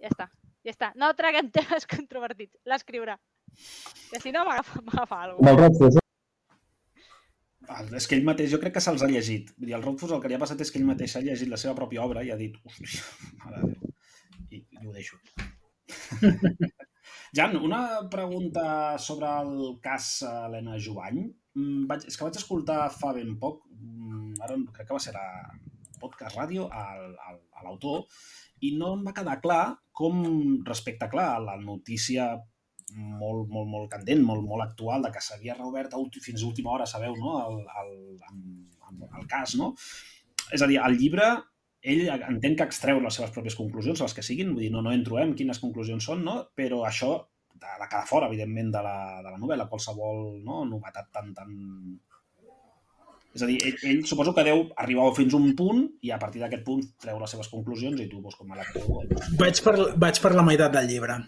Ja 0.00 0.08
està, 0.12 0.28
ja 0.64 0.70
està. 0.70 0.92
No 0.96 1.10
traguem 1.18 1.50
temes 1.50 1.86
controvertits, 1.96 2.56
l'escriurà. 2.64 3.18
Que 4.12 4.20
si 4.22 4.30
no 4.30 4.44
m'agafa 4.46 5.24
alguna 5.24 5.50
el 5.50 5.58
Rothfuss, 5.58 5.96
eh? 5.98 5.99
És 7.96 8.06
que 8.10 8.16
ell 8.18 8.24
mateix, 8.26 8.50
jo 8.52 8.58
crec 8.62 8.74
que 8.76 8.82
se'ls 8.84 9.02
ha 9.04 9.08
llegit. 9.10 9.52
Vull 9.58 9.68
dir, 9.70 9.76
el 9.78 9.84
Rothfuss 9.84 10.12
el 10.16 10.20
que 10.22 10.30
li 10.30 10.36
ha 10.36 10.42
passat 10.42 10.60
és 10.64 10.72
que 10.72 10.80
ell 10.80 10.88
mateix 10.88 11.14
ha 11.16 11.22
llegit 11.24 11.50
la 11.52 11.58
seva 11.60 11.76
pròpia 11.78 12.02
obra 12.04 12.24
i 12.26 12.32
ha 12.34 12.38
dit, 12.40 12.56
hòstia, 12.66 13.04
mare 13.44 13.62
de. 13.66 13.92
I, 14.50 14.62
i 14.80 14.86
ho 14.88 14.92
deixo. 14.96 15.20
Jan, 17.38 17.54
una 17.62 18.08
pregunta 18.10 18.98
sobre 18.98 19.28
el 19.44 19.54
cas 19.84 20.08
Helena 20.26 20.78
Jovany. 20.82 21.22
Mm, 21.54 21.84
Vaig, 21.90 22.06
és 22.10 22.16
que 22.18 22.26
vaig 22.26 22.38
escoltar 22.40 22.80
fa 22.94 23.12
ben 23.14 23.36
poc, 23.42 23.62
mm, 23.74 24.34
ara 24.46 24.58
crec 24.74 24.88
que 24.90 24.96
va 24.96 25.02
ser 25.02 25.14
a 25.18 25.26
podcast 26.02 26.36
ràdio, 26.38 26.66
al- 26.72 27.14
al- 27.28 27.42
a 27.60 27.64
l'autor, 27.66 28.06
i 28.66 28.72
no 28.78 28.94
em 28.96 29.02
va 29.06 29.14
quedar 29.16 29.38
clar 29.44 29.62
com, 30.00 30.22
respecte, 30.66 31.08
clar, 31.12 31.28
a 31.36 31.42
la 31.44 31.56
notícia 31.60 32.32
molt, 32.94 33.46
molt, 33.52 33.68
molt 33.68 33.90
candent, 33.92 34.22
molt, 34.26 34.44
molt 34.46 34.64
actual, 34.64 35.04
de 35.04 35.12
que 35.14 35.22
s'havia 35.24 35.56
reobert 35.58 35.94
a 35.94 36.02
fins 36.22 36.42
a 36.42 36.48
última 36.48 36.74
hora, 36.74 36.86
sabeu, 36.86 37.16
no?, 37.16 37.36
el, 37.46 37.60
el, 37.82 37.94
el, 38.30 39.06
el 39.20 39.28
cas, 39.30 39.54
no? 39.60 39.74
És 40.50 40.62
a 40.62 40.68
dir, 40.70 40.80
el 40.82 40.98
llibre, 40.98 41.30
ell 41.80 42.08
entenc 42.12 42.58
que 42.60 42.68
extreu 42.68 43.00
les 43.00 43.16
seves 43.16 43.32
pròpies 43.34 43.56
conclusions, 43.56 44.02
les 44.04 44.14
que 44.16 44.24
siguin, 44.24 44.52
vull 44.52 44.66
dir, 44.66 44.72
no, 44.74 44.82
no 44.84 44.92
entro 44.92 45.20
en 45.20 45.34
quines 45.38 45.60
conclusions 45.62 46.04
són, 46.10 46.24
no? 46.26 46.36
però 46.56 46.82
això 46.84 47.14
de 47.60 47.88
quedar 47.88 48.06
fora, 48.08 48.28
evidentment, 48.28 48.70
de 48.72 48.82
la, 48.84 48.96
de 49.24 49.32
la 49.32 49.40
novel·la, 49.40 49.68
qualsevol 49.68 50.40
no? 50.44 50.62
novetat 50.68 51.10
tan, 51.12 51.34
tan... 51.36 51.50
És 53.36 53.44
a 53.44 53.46
dir, 53.46 53.60
ell, 53.62 53.76
ell 53.86 54.00
suposo 54.08 54.32
que 54.34 54.44
deu 54.46 54.64
arribar 54.82 55.10
fins 55.14 55.36
a 55.36 55.38
un 55.38 55.52
punt 55.58 55.84
i 56.02 56.10
a 56.10 56.18
partir 56.18 56.42
d'aquest 56.42 56.64
punt 56.66 56.80
treu 57.00 57.20
les 57.20 57.30
seves 57.36 57.50
conclusions 57.52 58.00
i 58.02 58.08
tu, 58.10 58.22
doncs, 58.24 58.38
com 58.40 58.50
a 58.50 58.58
lector... 58.58 59.04
Vaig 59.38 59.60
per, 59.62 59.76
vaig 60.02 60.18
per 60.24 60.32
la 60.34 60.46
meitat 60.46 60.74
del 60.74 60.88
llibre. 60.90 61.20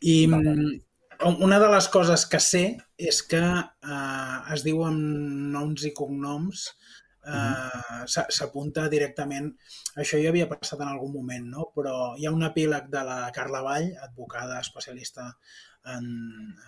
I 0.00 0.14
mm, 0.30 0.70
una 1.28 1.58
de 1.62 1.68
les 1.70 1.88
coses 1.92 2.24
que 2.26 2.40
sé 2.42 2.62
és 2.98 3.22
que 3.30 3.42
eh, 3.42 4.38
es 4.54 4.64
diuen 4.66 4.96
noms 5.52 5.84
i 5.88 5.92
cognoms 5.94 6.64
eh, 7.26 8.06
s'a- 8.10 8.26
s'apunta 8.34 8.88
directament 8.92 9.50
això 10.02 10.18
ja 10.22 10.32
havia 10.32 10.48
passat 10.50 10.80
en 10.80 10.88
algun 10.90 11.12
moment, 11.14 11.46
no? 11.56 11.68
però 11.76 12.14
hi 12.18 12.26
ha 12.26 12.32
un 12.34 12.42
epíleg 12.48 12.88
de 12.90 13.04
la 13.06 13.20
Carla 13.34 13.62
Vall, 13.62 13.92
advocada 14.08 14.60
especialista 14.60 15.28
en 15.92 16.04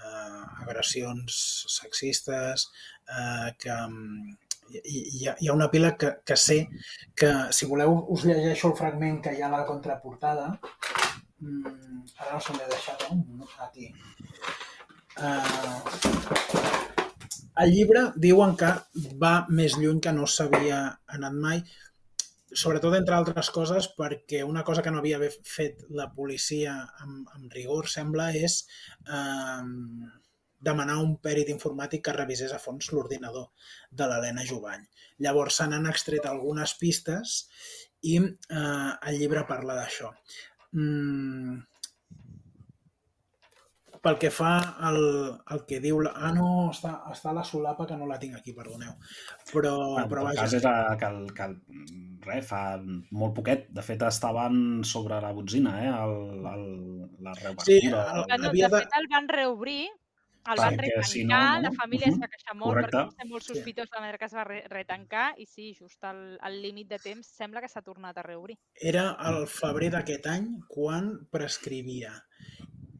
eh, 0.04 0.44
agressions 0.66 1.34
sexistes, 1.80 2.68
eh, 3.08 3.52
que 3.58 3.70
mm, 3.74 4.32
hi, 4.74 5.00
hi, 5.20 5.26
ha, 5.28 5.34
hi 5.38 5.48
ha 5.48 5.54
un 5.54 5.62
epíleg 5.62 5.96
que, 6.00 6.10
que 6.26 6.36
sé 6.40 6.56
que, 7.14 7.30
si 7.54 7.66
voleu, 7.70 7.94
us 8.14 8.24
llegeixo 8.26 8.70
el 8.72 8.78
fragment 8.78 9.20
que 9.22 9.34
hi 9.36 9.42
ha 9.42 9.48
a 9.50 9.56
la 9.58 9.66
contraportada. 9.68 10.48
Mm, 11.44 12.02
ara 12.24 12.34
no 12.34 12.40
se 12.40 12.56
m'he 12.56 12.66
deixat, 12.72 13.06
no? 13.12 13.48
Aquí. 13.66 13.90
Uh, 15.14 15.78
el 17.62 17.70
llibre 17.70 18.04
diuen 18.26 18.56
que 18.60 18.70
va 19.24 19.34
més 19.60 19.76
lluny 19.78 20.00
que 20.04 20.12
no 20.16 20.26
s'havia 20.26 20.78
anat 21.18 21.36
mai, 21.46 21.60
sobretot 22.62 22.96
entre 22.96 23.16
altres 23.18 23.50
coses 23.54 23.88
perquè 23.98 24.42
una 24.46 24.64
cosa 24.66 24.82
que 24.82 24.92
no 24.94 25.02
havia 25.02 25.20
fet 25.50 25.84
la 26.00 26.08
policia 26.16 26.74
amb, 27.04 27.28
amb 27.36 27.54
rigor, 27.58 27.90
sembla, 27.90 28.30
és 28.34 28.60
eh, 29.06 29.62
demanar 30.64 31.00
un 31.02 31.16
pèrit 31.26 31.50
informàtic 31.52 32.04
que 32.06 32.16
revisés 32.16 32.54
a 32.54 32.60
fons 32.62 32.90
l'ordinador 32.94 33.50
de 33.90 34.08
l'Helena 34.08 34.46
Jovany. 34.48 34.86
Llavors 35.26 35.60
se 35.60 35.68
n'han 35.70 35.90
extret 35.90 36.26
algunes 36.30 36.76
pistes 36.80 37.36
i 38.02 38.18
eh, 38.22 38.90
el 39.10 39.18
llibre 39.18 39.44
parla 39.50 39.78
d'això. 39.80 40.12
Mm, 40.74 41.60
pel 44.04 44.18
que 44.20 44.28
fa 44.34 44.50
al, 44.84 44.98
al 45.48 45.62
que 45.68 45.78
diu... 45.80 46.02
La... 46.04 46.10
Ah, 46.26 46.32
no, 46.36 46.48
està, 46.74 46.90
està 47.14 47.30
a 47.30 47.36
la 47.38 47.44
solapa 47.48 47.86
que 47.88 47.96
no 47.96 48.04
la 48.10 48.18
tinc 48.20 48.34
aquí, 48.36 48.52
perdoneu. 48.52 48.92
Però, 49.52 49.72
Bueno, 49.94 50.08
però 50.10 50.24
vaja, 50.26 50.42
cas, 50.42 50.56
era 50.58 50.74
que, 51.00 51.08
el, 51.08 51.22
que 51.32 51.46
el, 51.46 51.54
res, 52.26 52.44
fa 52.50 52.60
molt 52.82 53.32
poquet. 53.38 53.64
De 53.72 53.84
fet, 53.86 54.04
estaven 54.04 54.82
sobre 54.84 55.22
la 55.24 55.32
botzina, 55.32 55.78
eh? 55.86 55.88
El, 55.88 56.16
el, 56.52 56.66
la 57.24 57.32
reobertura. 57.38 57.64
Sí, 57.70 57.78
el- 57.86 58.26
Bueno, 58.28 58.50
havia 58.50 58.68
de 58.68 58.76
de- 58.76 58.82
fet, 58.84 58.98
el 59.00 59.08
van 59.14 59.30
reobrir, 59.32 59.86
el 60.52 60.60
van 60.60 60.76
Perquè 60.76 60.90
retancar, 60.90 61.08
si 61.08 61.24
no, 61.24 61.38
no? 61.38 61.62
la 61.64 61.72
família 61.72 62.08
es 62.10 62.18
va 62.20 62.28
queixar 62.28 62.54
molt 62.56 62.74
Correcte. 62.74 62.96
perquè 62.96 63.06
va 63.06 63.16
ser 63.22 63.28
molt 63.30 63.46
sospitós 63.48 63.88
la 63.94 64.00
manera 64.04 64.18
que 64.18 64.28
es 64.28 64.34
va 64.36 64.44
re 64.44 64.60
retancar 64.68 65.26
i 65.38 65.46
sí, 65.46 65.72
just 65.78 66.04
al, 66.04 66.36
al 66.40 66.60
límit 66.62 66.88
de 66.90 66.98
temps 66.98 67.26
sembla 67.38 67.62
que 67.64 67.68
s'ha 67.72 67.82
tornat 67.82 68.18
a 68.18 68.22
reobrir. 68.26 68.58
era 68.80 69.16
el 69.30 69.46
febrer 69.48 69.90
d'aquest 69.94 70.26
any 70.26 70.48
quan 70.68 71.12
prescrivia. 71.30 72.12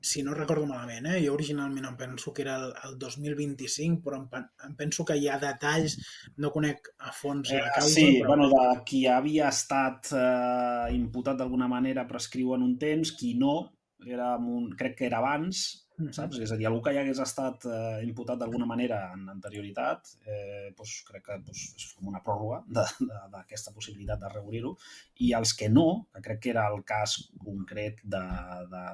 Si 0.04 0.22
no 0.22 0.34
recordo 0.36 0.66
malament, 0.68 1.06
eh? 1.08 1.20
jo 1.24 1.32
originalment 1.32 1.86
em 1.88 1.94
penso 1.96 2.32
que 2.36 2.42
era 2.42 2.56
el, 2.60 2.74
el 2.84 2.98
2025, 3.00 4.02
però 4.04 4.18
em, 4.20 4.26
em 4.68 4.74
penso 4.76 5.04
que 5.08 5.16
hi 5.16 5.28
ha 5.32 5.38
detalls, 5.40 5.94
no 6.36 6.50
conec 6.52 6.90
a 6.98 7.12
fons 7.12 7.48
la 7.54 7.62
Eh, 7.62 7.70
causa, 7.78 7.88
sí, 7.94 8.18
però... 8.18 8.34
bueno, 8.34 8.50
de 8.52 8.82
qui 8.84 9.06
havia 9.08 9.48
estat 9.48 10.10
eh, 10.12 10.92
imputat 10.92 11.38
d'alguna 11.40 11.68
manera 11.72 12.04
prescriu 12.06 12.52
en 12.54 12.62
un 12.66 12.76
temps, 12.78 13.14
qui 13.16 13.32
no, 13.40 13.54
era 14.06 14.34
un, 14.36 14.68
crec 14.76 14.98
que 14.98 15.06
era 15.08 15.22
abans. 15.24 15.83
Saps? 16.14 16.40
És 16.42 16.52
a 16.52 16.58
dir, 16.58 16.66
algú 16.68 16.80
que 16.84 16.92
ja 16.94 17.02
hagués 17.04 17.20
estat 17.22 17.66
eh, 17.70 18.00
imputat 18.06 18.40
d'alguna 18.40 18.66
manera 18.66 19.00
en 19.14 19.28
anterioritat, 19.32 20.14
eh, 20.26 20.72
doncs 20.76 20.96
crec 21.08 21.26
que 21.28 21.38
doncs, 21.46 21.62
és 21.78 21.92
com 21.94 22.10
una 22.10 22.22
pròrroga 22.24 22.62
d'aquesta 23.32 23.74
possibilitat 23.76 24.20
de 24.22 24.32
reobrir-ho, 24.32 24.74
i 25.26 25.32
els 25.38 25.54
que 25.58 25.70
no, 25.70 26.08
que 26.14 26.24
crec 26.24 26.42
que 26.42 26.52
era 26.54 26.66
el 26.72 26.82
cas 26.88 27.16
concret 27.38 28.02
de, 28.02 28.24
de 28.72 28.84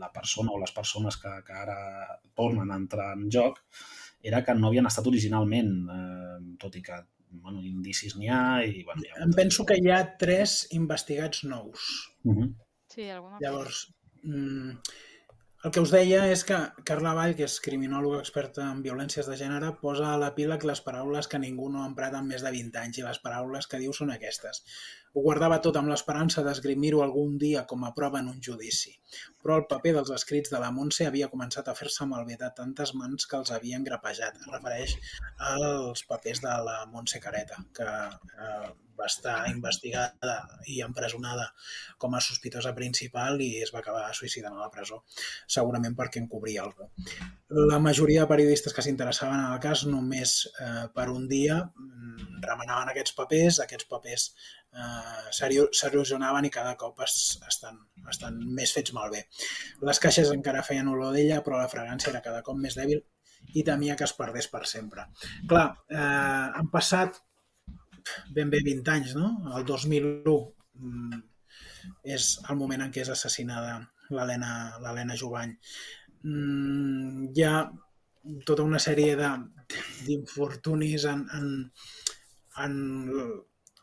la 0.00 0.10
persona 0.14 0.52
o 0.52 0.60
les 0.60 0.74
persones 0.74 1.16
que, 1.20 1.32
que 1.46 1.56
ara 1.62 1.78
tornen 2.34 2.70
a 2.70 2.78
entrar 2.80 3.12
en 3.16 3.28
joc, 3.30 3.62
era 4.22 4.42
que 4.44 4.54
no 4.54 4.68
havien 4.68 4.86
estat 4.90 5.06
originalment, 5.08 5.72
eh, 5.94 6.36
tot 6.60 6.76
i 6.76 6.84
que 6.84 6.98
bueno, 7.30 7.60
indicis 7.62 8.16
n'hi 8.18 8.26
ha 8.34 8.62
i... 8.66 8.82
Bueno, 8.86 9.04
hi 9.06 9.12
ha 9.12 9.22
Em 9.22 9.34
penso 9.36 9.64
que 9.66 9.76
hi 9.78 9.92
ha 9.94 10.00
tres 10.18 10.64
investigats 10.74 11.44
nous. 11.46 11.86
Uh 12.24 12.34
-huh. 12.34 12.48
Sí, 12.90 13.08
alguna 13.08 13.38
Llavors, 13.40 13.94
mm, 14.24 14.78
el 15.68 15.72
que 15.76 15.80
us 15.84 15.90
deia 15.92 16.20
és 16.32 16.42
que 16.48 16.58
Carla 16.88 17.10
Vall, 17.16 17.34
que 17.38 17.44
és 17.46 17.58
criminòloga 17.64 18.20
experta 18.24 18.64
en 18.74 18.78
violències 18.86 19.26
de 19.28 19.36
gènere, 19.40 19.74
posa 19.82 20.06
a 20.08 20.20
l'epíleg 20.22 20.64
les 20.70 20.80
paraules 20.86 21.28
que 21.28 21.40
ningú 21.42 21.68
no 21.72 21.82
ha 21.82 21.88
emprat 21.90 22.16
en 22.16 22.30
més 22.30 22.44
de 22.46 22.52
20 22.54 22.80
anys 22.84 23.00
i 23.00 23.04
les 23.04 23.20
paraules 23.26 23.68
que 23.68 23.80
diu 23.82 23.92
són 23.98 24.14
aquestes. 24.14 24.62
Ho 25.12 25.22
guardava 25.24 25.58
tot 25.62 25.76
amb 25.78 25.90
l'esperança 25.90 26.42
d'esgrimir-ho 26.46 27.00
algun 27.02 27.38
dia 27.42 27.64
com 27.70 27.86
a 27.86 27.92
prova 27.96 28.20
en 28.22 28.28
un 28.32 28.42
judici. 28.46 28.92
Però 29.42 29.56
el 29.58 29.66
paper 29.72 29.94
dels 29.96 30.12
escrits 30.16 30.52
de 30.54 30.60
la 30.62 30.70
Montse 30.76 31.08
havia 31.08 31.30
començat 31.32 31.70
a 31.70 31.74
fer-se 31.78 32.06
malbé 32.10 32.36
de 32.42 32.50
tantes 32.60 32.94
mans 33.00 33.26
que 33.30 33.40
els 33.40 33.50
havien 33.56 33.86
grapejat. 33.88 34.38
Es 34.38 34.52
refereix 34.52 34.94
als 35.54 36.04
papers 36.12 36.44
de 36.46 36.54
la 36.68 36.76
Montse 36.92 37.22
Careta, 37.24 37.58
que 37.74 37.88
eh, 37.88 38.70
va 39.00 39.08
estar 39.08 39.36
investigada 39.50 40.36
i 40.68 40.80
empresonada 40.84 41.48
com 41.98 42.14
a 42.14 42.22
sospitosa 42.24 42.72
principal 42.76 43.40
i 43.42 43.50
es 43.64 43.72
va 43.74 43.80
acabar 43.80 44.04
suïcidant 44.16 44.56
a 44.56 44.66
la 44.66 44.70
presó, 44.74 45.00
segurament 45.56 45.96
perquè 45.98 46.22
encobria 46.22 46.66
algú. 46.66 46.90
La 47.72 47.80
majoria 47.82 48.24
de 48.24 48.32
periodistes 48.34 48.76
que 48.76 48.84
s'interessaven 48.86 49.40
en 49.40 49.54
el 49.54 49.62
cas 49.64 49.86
només 49.88 50.36
eh, 50.52 50.86
per 50.94 51.08
un 51.12 51.26
dia 51.32 51.62
mm, 51.64 52.42
remenaven 52.46 52.92
aquests 52.92 53.16
papers, 53.16 53.62
aquests 53.64 53.88
papers 53.90 54.30
eh, 54.72 55.30
s'erosionaven 55.36 56.46
i 56.46 56.52
cada 56.54 56.76
cop 56.80 57.00
es, 57.06 57.14
estan, 57.48 57.78
estan 58.10 58.38
més 58.58 58.74
fets 58.76 58.94
malbé. 58.96 59.24
Les 59.86 60.02
caixes 60.02 60.30
encara 60.34 60.66
feien 60.66 60.90
olor 60.90 61.14
d'ella, 61.16 61.40
però 61.46 61.60
la 61.60 61.70
fragància 61.72 62.12
era 62.12 62.24
cada 62.24 62.44
cop 62.46 62.58
més 62.58 62.78
dèbil 62.78 63.02
i 63.56 63.64
temia 63.66 63.96
que 63.96 64.06
es 64.06 64.14
perdés 64.16 64.50
per 64.52 64.64
sempre. 64.68 65.06
Clar, 65.50 65.66
eh, 65.88 66.46
han 66.60 66.70
passat 66.72 67.20
ben 68.34 68.50
bé 68.52 68.62
20 68.66 68.92
anys, 68.94 69.14
no? 69.18 69.32
El 69.56 69.66
2001 69.68 70.36
mm, 70.80 71.22
és 72.16 72.32
el 72.48 72.58
moment 72.60 72.84
en 72.84 72.92
què 72.94 73.04
és 73.04 73.12
assassinada 73.12 73.78
l'Helena 74.10 75.16
Jovany. 75.16 75.54
Mm, 76.26 77.30
hi 77.34 77.46
ha 77.46 77.54
tota 78.48 78.66
una 78.66 78.80
sèrie 78.82 79.14
d'infortunis 80.06 81.06
en, 81.08 81.22
en, 81.38 81.46
en 82.64 82.74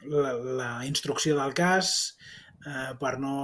la, 0.06 0.34
la 0.34 0.72
instrucció 0.86 1.38
del 1.38 1.54
cas 1.58 2.18
eh, 2.66 2.94
per 3.00 3.18
no 3.20 3.36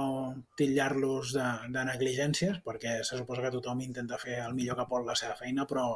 titllar-los 0.58 1.34
de, 1.36 1.48
de 1.74 1.84
negligències, 1.90 2.60
perquè 2.66 2.98
se 3.02 3.18
suposa 3.18 3.44
que 3.46 3.54
tothom 3.56 3.82
intenta 3.84 4.20
fer 4.20 4.40
el 4.44 4.56
millor 4.58 4.78
que 4.80 4.88
pot 4.90 5.06
la 5.06 5.16
seva 5.18 5.36
feina, 5.40 5.66
però, 5.70 5.88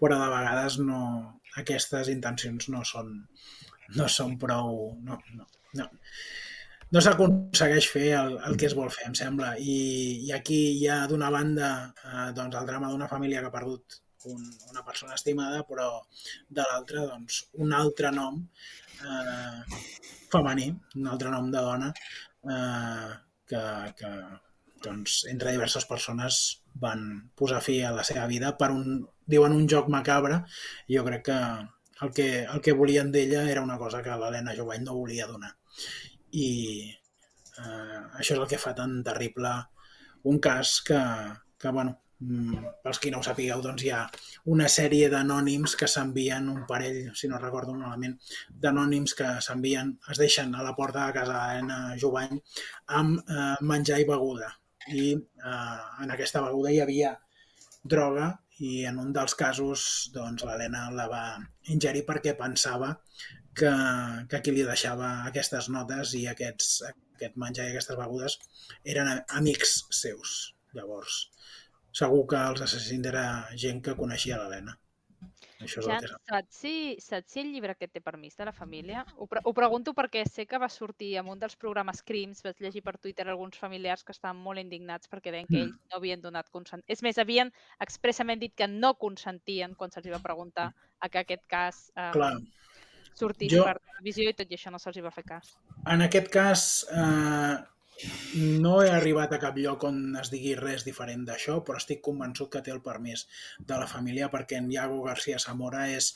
però 0.00 0.20
de 0.20 0.28
vegades 0.34 0.78
no, 0.82 1.02
aquestes 1.62 2.12
intencions 2.12 2.70
no 2.74 2.84
són, 2.84 3.16
no 3.96 4.08
són 4.08 4.38
prou... 4.38 4.76
No, 5.06 5.18
no, 5.36 5.48
no. 5.78 5.88
no 6.90 7.02
s'aconsegueix 7.04 7.88
fer 7.90 8.06
el, 8.18 8.36
el 8.48 8.60
que 8.60 8.70
es 8.70 8.76
vol 8.78 8.92
fer, 8.94 9.08
em 9.10 9.16
sembla. 9.18 9.54
I, 9.58 9.80
i 10.26 10.32
aquí 10.36 10.60
hi 10.80 10.86
ha, 10.90 11.02
d'una 11.10 11.30
banda, 11.34 11.72
eh, 12.04 12.30
doncs, 12.36 12.56
el 12.60 12.70
drama 12.70 12.92
d'una 12.92 13.10
família 13.10 13.42
que 13.42 13.52
ha 13.52 13.58
perdut 13.58 14.00
un, 14.28 14.44
una 14.70 14.84
persona 14.84 15.16
estimada, 15.16 15.62
però 15.68 15.88
de 16.48 16.64
l'altra, 16.66 17.06
doncs, 17.08 17.40
un 17.64 17.72
altre 17.76 18.12
nom 18.14 18.40
eh, 19.00 19.80
femení, 20.32 20.68
un 21.00 21.08
altre 21.14 21.32
nom 21.32 21.50
de 21.50 21.64
dona, 21.64 21.90
eh, 22.56 23.10
que, 23.50 23.64
que 23.98 24.12
doncs, 24.84 25.24
entre 25.32 25.54
diverses 25.56 25.86
persones 25.88 26.40
van 26.80 27.06
posar 27.36 27.60
fi 27.64 27.80
a 27.82 27.94
la 27.96 28.04
seva 28.06 28.26
vida 28.30 28.54
per 28.60 28.70
un, 28.74 29.00
diuen, 29.26 29.56
un 29.56 29.66
joc 29.68 29.90
macabre. 29.92 30.42
Jo 30.88 31.04
crec 31.06 31.26
que 31.30 31.40
el 32.04 32.14
que, 32.16 32.28
el 32.44 32.62
que 32.64 32.76
volien 32.76 33.10
d'ella 33.12 33.44
era 33.50 33.64
una 33.66 33.78
cosa 33.78 34.02
que 34.04 34.16
l'Helena 34.16 34.56
Jovany 34.56 34.86
no 34.86 34.96
volia 34.96 35.28
donar. 35.28 35.52
I 36.32 36.48
eh, 37.58 38.00
això 38.20 38.36
és 38.36 38.38
el 38.38 38.48
que 38.48 38.60
fa 38.62 38.74
tan 38.78 39.00
terrible 39.06 39.52
un 40.30 40.38
cas 40.40 40.78
que, 40.86 41.00
que 41.58 41.72
bueno, 41.76 41.98
pels 42.20 43.00
qui 43.00 43.10
no 43.12 43.20
ho 43.20 43.24
sapigueu, 43.24 43.62
doncs 43.64 43.84
hi 43.84 43.92
ha 43.96 44.00
una 44.54 44.68
sèrie 44.72 45.08
d'anònims 45.12 45.76
que 45.80 45.88
s'envien, 45.88 46.48
un 46.52 46.66
parell, 46.68 47.00
si 47.16 47.30
no 47.30 47.40
recordo 47.40 47.74
malament, 47.76 48.18
d'anònims 48.64 49.16
que 49.16 49.30
s'envien, 49.46 49.94
es 50.12 50.20
deixen 50.20 50.54
a 50.54 50.66
la 50.66 50.74
porta 50.76 51.06
de 51.06 51.16
casa 51.16 51.38
d'Helena 51.38 51.96
Jovany 52.02 52.36
amb 53.00 53.18
eh, 53.24 53.56
menjar 53.72 54.00
i 54.02 54.08
beguda. 54.08 54.52
I 54.92 55.08
eh, 55.16 55.80
en 56.04 56.12
aquesta 56.12 56.44
beguda 56.44 56.72
hi 56.72 56.80
havia 56.84 57.16
droga 57.82 58.30
i 58.60 58.84
en 58.84 58.98
un 59.00 59.12
dels 59.16 59.34
casos 59.34 59.82
doncs, 60.14 60.44
l'Helena 60.44 60.88
la 60.92 61.08
va 61.08 61.24
ingerir 61.72 62.04
perquè 62.08 62.36
pensava 62.36 62.92
que, 63.56 63.72
que 64.28 64.40
qui 64.44 64.52
li 64.54 64.66
deixava 64.68 65.12
aquestes 65.30 65.70
notes 65.72 66.12
i 66.20 66.26
aquests, 66.28 66.82
aquest 67.16 67.40
menjar 67.40 67.66
i 67.66 67.72
aquestes 67.72 67.96
begudes 67.96 68.38
eren 68.84 69.10
amics 69.40 69.80
seus. 70.02 70.54
Llavors, 70.76 71.24
segur 71.92 72.26
que 72.26 72.36
els 72.36 72.60
assassins 72.62 73.06
era 73.06 73.48
gent 73.56 73.82
que 73.82 73.94
coneixia 73.96 74.38
l'Helena. 74.38 74.76
Això 75.60 75.82
Jan, 75.84 76.00
que 76.00 76.08
saps 76.08 76.56
si, 76.56 76.96
saps 77.04 77.34
si 77.34 77.40
el 77.42 77.50
llibre 77.52 77.74
aquest 77.74 77.92
té 77.92 78.00
permís 78.00 78.34
de 78.38 78.46
la 78.48 78.52
família? 78.56 79.02
Ho, 79.18 79.26
pre 79.28 79.42
ho 79.44 79.52
pregunto 79.52 79.92
perquè 79.92 80.22
sé 80.24 80.46
que 80.48 80.56
va 80.56 80.70
sortir 80.72 81.10
en 81.20 81.28
un 81.28 81.38
dels 81.38 81.56
programes 81.60 82.00
Crims, 82.02 82.40
vaig 82.42 82.56
llegir 82.64 82.80
per 82.82 82.96
Twitter 82.96 83.26
alguns 83.28 83.58
familiars 83.60 84.02
que 84.02 84.12
estaven 84.16 84.40
molt 84.40 84.58
indignats 84.62 85.10
perquè 85.10 85.30
deien 85.34 85.46
que 85.46 85.58
Mm. 85.58 85.66
ells 85.66 85.76
no 85.90 85.96
havien 85.98 86.20
donat 86.22 86.48
consent. 86.48 86.82
És 86.88 87.02
més, 87.02 87.18
havien 87.18 87.52
expressament 87.78 88.40
dit 88.40 88.54
que 88.54 88.66
no 88.68 88.94
consentien 88.94 89.74
quan 89.74 89.90
se'ls 89.90 90.08
va 90.08 90.22
preguntar 90.24 90.72
a 90.98 91.08
que 91.10 91.18
aquest 91.18 91.44
cas 91.46 91.92
eh, 91.94 92.08
Clar, 92.12 92.38
sortís 93.12 93.52
Jo- 93.52 93.64
per 93.64 93.80
televisió 93.80 94.30
i 94.30 94.32
tot 94.32 94.50
i 94.50 94.54
això 94.56 94.70
no 94.72 94.78
se'ls 94.78 95.02
va 95.04 95.10
fer 95.10 95.24
cas. 95.24 95.58
en 95.84 96.00
aquest 96.00 96.28
cas 96.30 96.86
eh, 96.90 97.58
no 98.60 98.74
he 98.82 98.90
arribat 98.90 99.34
a 99.34 99.40
cap 99.42 99.58
lloc 99.60 99.84
on 99.88 100.00
es 100.20 100.30
digui 100.32 100.54
res 100.58 100.84
diferent 100.86 101.24
d'això, 101.28 101.58
però 101.66 101.80
estic 101.80 102.02
convençut 102.06 102.50
que 102.52 102.62
té 102.64 102.74
el 102.74 102.82
permís 102.84 103.26
de 103.58 103.78
la 103.80 103.88
família 103.90 104.30
perquè 104.32 104.60
en 104.60 104.70
Iago 104.72 105.02
García 105.06 105.40
Zamora 105.42 105.86
és, 105.92 106.12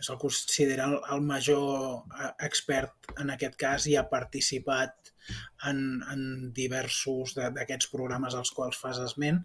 se'l 0.00 0.20
considera 0.22 0.88
el, 0.90 0.98
el 1.14 1.24
major 1.26 2.04
eh, 2.20 2.32
expert 2.48 3.12
en 3.18 3.34
aquest 3.34 3.58
cas 3.60 3.88
i 3.90 3.96
ha 3.96 4.08
participat 4.12 5.12
en, 5.68 6.00
en 6.10 6.22
diversos 6.56 7.36
d'aquests 7.36 7.90
programes 7.92 8.34
als 8.34 8.50
quals 8.56 8.78
fas 8.80 8.98
esment 9.04 9.44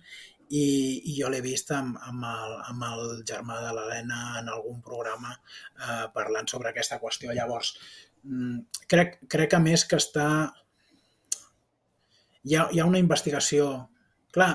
i, 0.49 0.65
i 1.09 1.15
jo 1.17 1.29
l'he 1.31 1.41
vist 1.41 1.71
amb, 1.73 1.97
amb, 2.09 2.25
el, 2.29 2.57
amb 2.71 2.85
el 2.89 3.23
germà 3.27 3.59
de 3.63 3.71
l'Helena 3.75 4.21
en 4.41 4.51
algun 4.53 4.81
programa 4.85 5.33
eh, 5.33 6.05
parlant 6.13 6.49
sobre 6.51 6.69
aquesta 6.69 6.99
qüestió. 7.01 7.33
Llavors, 7.33 7.73
mm, 8.23 8.85
crec, 8.91 9.19
crec 9.29 9.57
a 9.57 9.63
més 9.63 9.87
que 9.89 9.99
està... 10.01 10.27
Hi 12.45 12.55
ha, 12.55 12.69
hi 12.71 12.79
ha 12.79 12.89
una 12.89 13.01
investigació... 13.01 13.67
Clar, 14.35 14.49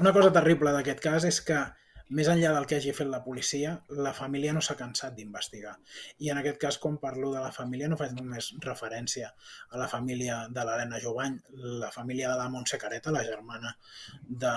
una 0.00 0.14
cosa 0.16 0.32
terrible 0.32 0.72
d'aquest 0.72 1.02
cas 1.04 1.24
és 1.28 1.42
que 1.44 1.58
més 2.16 2.28
enllà 2.32 2.54
del 2.54 2.66
que 2.68 2.78
hagi 2.78 2.94
fet 2.96 3.08
la 3.12 3.20
policia, 3.24 3.74
la 4.06 4.14
família 4.16 4.54
no 4.56 4.62
s'ha 4.64 4.76
cansat 4.78 5.12
d'investigar. 5.16 5.74
I 6.24 6.30
en 6.32 6.40
aquest 6.40 6.56
cas, 6.62 6.78
quan 6.80 6.96
parlo 7.02 7.32
de 7.34 7.42
la 7.44 7.50
família, 7.52 7.90
no 7.92 7.98
faig 8.00 8.14
només 8.16 8.48
referència 8.64 9.28
a 9.28 9.80
la 9.80 9.88
família 9.92 10.38
de 10.54 10.64
l'Helena 10.64 11.00
Jovany, 11.04 11.36
la 11.82 11.90
família 11.92 12.30
de 12.32 12.38
la 12.40 12.48
Montse 12.54 12.80
Careta, 12.80 13.12
la 13.12 13.26
germana 13.26 13.74
de, 14.22 14.54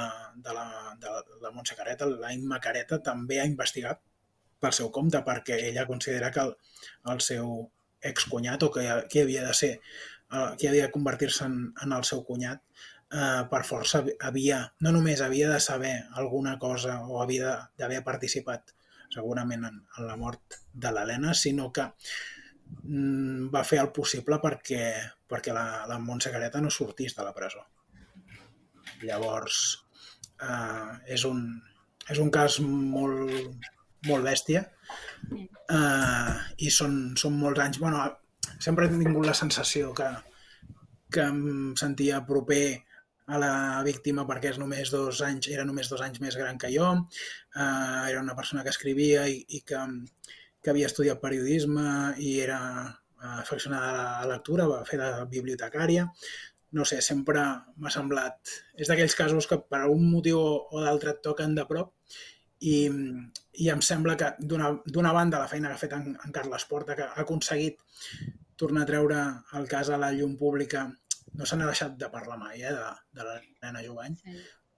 de, 0.47 0.55
la, 0.55 0.95
de 1.03 1.17
la 1.43 1.51
Montse 1.51 1.75
Careta, 1.75 2.07
la 2.07 2.31
Imma 2.37 2.61
Careta, 2.63 3.01
també 3.11 3.41
ha 3.41 3.49
investigat 3.51 3.99
pel 4.61 4.77
seu 4.77 4.91
compte 4.93 5.19
perquè 5.25 5.59
ella 5.67 5.87
considera 5.89 6.31
que 6.31 6.47
el, 6.47 6.55
el 7.11 7.21
seu 7.27 7.53
excunyat 8.01 8.63
o 8.63 8.71
que, 8.71 8.87
que 9.11 9.25
havia 9.25 9.43
de 9.45 9.53
ser, 9.57 9.75
eh, 10.31 10.49
que 10.57 10.69
havia 10.69 10.87
de 10.87 10.93
convertir-se 10.95 11.45
en, 11.45 11.61
en 11.83 11.95
el 11.97 12.07
seu 12.07 12.23
cunyat, 12.27 12.63
eh, 13.11 13.43
per 13.51 13.63
força 13.67 14.03
havia, 14.27 14.61
no 14.81 14.93
només 14.95 15.21
havia 15.21 15.49
de 15.51 15.59
saber 15.63 15.93
alguna 16.19 16.57
cosa 16.59 17.01
o 17.05 17.21
havia 17.21 17.57
d'haver 17.79 18.03
participat 18.07 18.75
segurament 19.11 19.65
en, 19.67 19.81
en 19.97 20.07
la 20.07 20.17
mort 20.17 20.61
de 20.73 20.91
l'Helena, 20.91 21.33
sinó 21.35 21.69
que 21.75 21.89
mm, 21.89 23.49
va 23.53 23.65
fer 23.67 23.81
el 23.83 23.91
possible 23.95 24.39
perquè, 24.43 24.85
perquè 25.27 25.55
la, 25.55 25.83
la 25.89 25.99
Montse 25.99 26.31
Careta 26.31 26.63
no 26.63 26.71
sortís 26.71 27.17
de 27.17 27.27
la 27.27 27.35
presó. 27.35 27.65
Llavors, 29.03 29.59
eh, 30.39 31.13
és, 31.17 31.25
un, 31.27 31.43
és 32.07 32.21
un 32.23 32.31
cas 32.31 32.59
molt, 32.63 33.67
molt 34.07 34.25
bèstia 34.25 34.63
eh, 34.63 36.33
i 36.63 36.71
són, 36.71 37.01
són 37.19 37.37
molts 37.41 37.65
anys. 37.65 37.81
Bueno, 37.83 38.05
sempre 38.59 38.87
he 38.87 38.93
tingut 38.93 39.25
la 39.25 39.37
sensació 39.37 39.93
que, 39.97 40.07
que 41.11 41.27
em 41.27 41.75
sentia 41.79 42.23
proper 42.27 42.65
a 43.31 43.39
la 43.39 43.53
víctima 43.85 44.25
perquè 44.27 44.51
és 44.51 44.59
només 44.59 44.91
dos 44.91 45.21
anys, 45.23 45.47
era 45.53 45.65
només 45.67 45.89
dos 45.91 46.01
anys 46.03 46.19
més 46.23 46.35
gran 46.39 46.57
que 46.59 46.71
jo, 46.73 46.87
eh, 47.55 48.09
era 48.09 48.21
una 48.21 48.35
persona 48.35 48.63
que 48.63 48.73
escrivia 48.73 49.27
i, 49.29 49.39
i 49.47 49.61
que, 49.67 49.83
que 50.61 50.71
havia 50.73 50.89
estudiat 50.89 51.21
periodisme 51.21 51.85
i 52.19 52.39
era 52.43 52.59
eh, 52.87 53.35
afeccionada 53.37 53.91
a 53.91 54.25
la 54.25 54.35
lectura, 54.35 54.67
va 54.67 54.83
fer 54.87 54.99
de 55.01 55.11
bibliotecària. 55.31 56.07
No 56.71 56.85
sé, 56.87 57.01
sempre 57.03 57.41
m'ha 57.83 57.91
semblat... 57.91 58.51
És 58.79 58.87
d'aquells 58.87 59.15
casos 59.19 59.47
que 59.47 59.59
per 59.59 59.81
algun 59.81 60.05
motiu 60.11 60.39
o 60.39 60.83
d'altre 60.83 61.15
et 61.15 61.23
toquen 61.23 61.55
de 61.55 61.65
prop 61.67 61.91
i, 62.61 62.75
i 63.59 63.67
em 63.73 63.81
sembla 63.83 64.15
que 64.19 64.29
d'una 64.39 65.15
banda 65.15 65.41
la 65.41 65.49
feina 65.51 65.71
que 65.71 65.79
ha 65.79 65.81
fet 65.81 65.95
en, 65.97 66.13
en 66.15 66.35
Carles 66.35 66.67
Porta, 66.69 66.95
que 66.95 67.07
ha 67.09 67.25
aconseguit 67.25 67.81
tornar 68.61 68.85
a 68.85 68.89
treure 68.89 69.21
el 69.59 69.67
cas 69.69 69.89
a 69.89 69.99
la 70.01 70.11
llum 70.15 70.37
pública, 70.39 70.85
no 71.37 71.47
se 71.47 71.57
n'ha 71.57 71.69
deixat 71.69 71.97
de 71.99 72.09
parlar 72.13 72.37
mai 72.39 72.61
eh, 72.61 72.73
de, 72.77 72.89
de 73.17 73.27
la 73.27 73.37
nena 73.65 73.83
Jovany, 73.85 74.17
sí. 74.21 74.37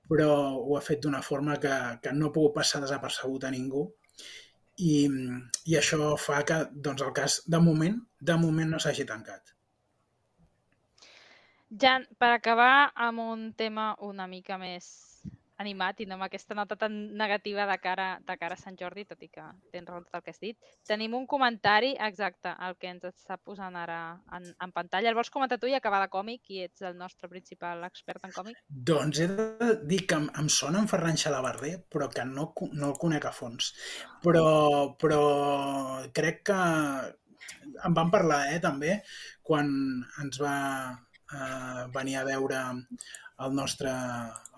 però 0.09 0.29
ho 0.59 0.77
ha 0.77 0.83
fet 0.85 1.03
d'una 1.03 1.21
forma 1.25 1.59
que, 1.63 1.73
que 2.03 2.13
no 2.15 2.29
ha 2.29 2.35
pogut 2.35 2.57
passar 2.59 2.83
desapercebut 2.83 3.47
a 3.47 3.53
ningú 3.53 3.87
i, 4.77 4.93
i 5.69 5.77
això 5.79 6.13
fa 6.17 6.43
que 6.47 6.59
doncs, 6.73 7.03
el 7.05 7.13
cas, 7.13 7.41
de 7.47 7.61
moment, 7.61 7.99
de 8.19 8.37
moment 8.41 8.73
no 8.73 8.81
s'hagi 8.81 9.05
tancat. 9.09 9.53
Jan, 11.81 12.05
per 12.21 12.29
acabar 12.35 12.91
amb 13.07 13.21
un 13.23 13.49
tema 13.57 13.93
una 14.05 14.27
mica 14.29 14.59
més 14.61 15.12
animat 15.63 16.01
i 16.03 16.07
no 16.09 16.17
amb 16.17 16.27
aquesta 16.27 16.55
nota 16.57 16.77
tan 16.79 16.97
negativa 17.17 17.65
de 17.69 17.77
cara, 17.81 18.07
de 18.27 18.35
cara 18.39 18.57
a 18.57 18.61
Sant 18.61 18.77
Jordi, 18.79 19.05
tot 19.09 19.23
i 19.25 19.29
que 19.31 19.45
tens 19.73 19.89
raó 19.89 20.03
tot 20.03 20.19
el 20.19 20.25
que 20.25 20.33
has 20.35 20.41
dit. 20.43 20.57
Tenim 20.87 21.15
un 21.17 21.27
comentari 21.29 21.93
exacte, 22.07 22.53
el 22.67 22.77
que 22.79 22.91
ens 22.91 23.07
està 23.09 23.39
posant 23.39 23.77
ara 23.79 23.99
en, 24.37 24.49
en 24.51 24.75
pantalla. 24.75 25.09
El 25.09 25.17
vols 25.17 25.31
comentar 25.33 25.59
tu 25.61 25.71
i 25.71 25.77
acabar 25.77 26.03
de 26.03 26.11
còmic, 26.13 26.45
i 26.53 26.63
ets 26.67 26.85
el 26.85 26.99
nostre 26.99 27.31
principal 27.31 27.83
expert 27.87 28.27
en 28.27 28.35
còmic? 28.35 28.59
Doncs 28.67 29.23
he 29.23 29.29
de 29.31 29.73
dir 29.89 30.03
que 30.09 30.19
em, 30.19 30.29
em 30.43 30.51
sona 30.51 30.83
en 30.83 30.91
Ferran 30.91 31.19
Xalabarder, 31.19 31.77
però 31.89 32.09
que 32.11 32.27
no, 32.27 32.51
no 32.73 32.91
el 32.91 32.99
conec 33.01 33.29
a 33.29 33.33
fons. 33.35 33.73
Però, 34.23 34.45
però 34.99 35.23
crec 36.15 36.43
que 36.51 36.59
en 37.87 37.95
vam 37.95 38.11
parlar, 38.13 38.43
eh, 38.53 38.59
també, 38.63 38.99
quan 39.43 39.71
ens 40.23 40.39
va 40.41 40.55
eh, 41.31 41.83
venir 41.95 42.17
a 42.19 42.25
veure 42.27 42.61
el 43.43 43.55
nostre, 43.55 43.91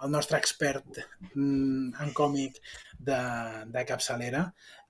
el 0.03 0.11
nostre 0.11 0.37
expert 0.37 0.99
mm, 1.33 1.95
en 2.03 2.13
còmic 2.17 2.59
de, 2.99 3.19
de 3.71 3.85
capçalera. 3.87 4.45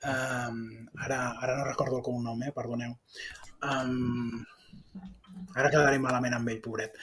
Um, 0.05 0.59
ara, 1.01 1.19
ara 1.41 1.57
no 1.57 1.67
recordo 1.67 1.99
el 1.99 2.05
cognom, 2.05 2.41
eh? 2.43 2.53
perdoneu. 2.55 2.95
Um, 3.65 4.43
ara 5.55 5.71
quedaré 5.71 5.99
malament 6.01 6.37
amb 6.37 6.53
ell, 6.53 6.61
pobret. 6.65 6.97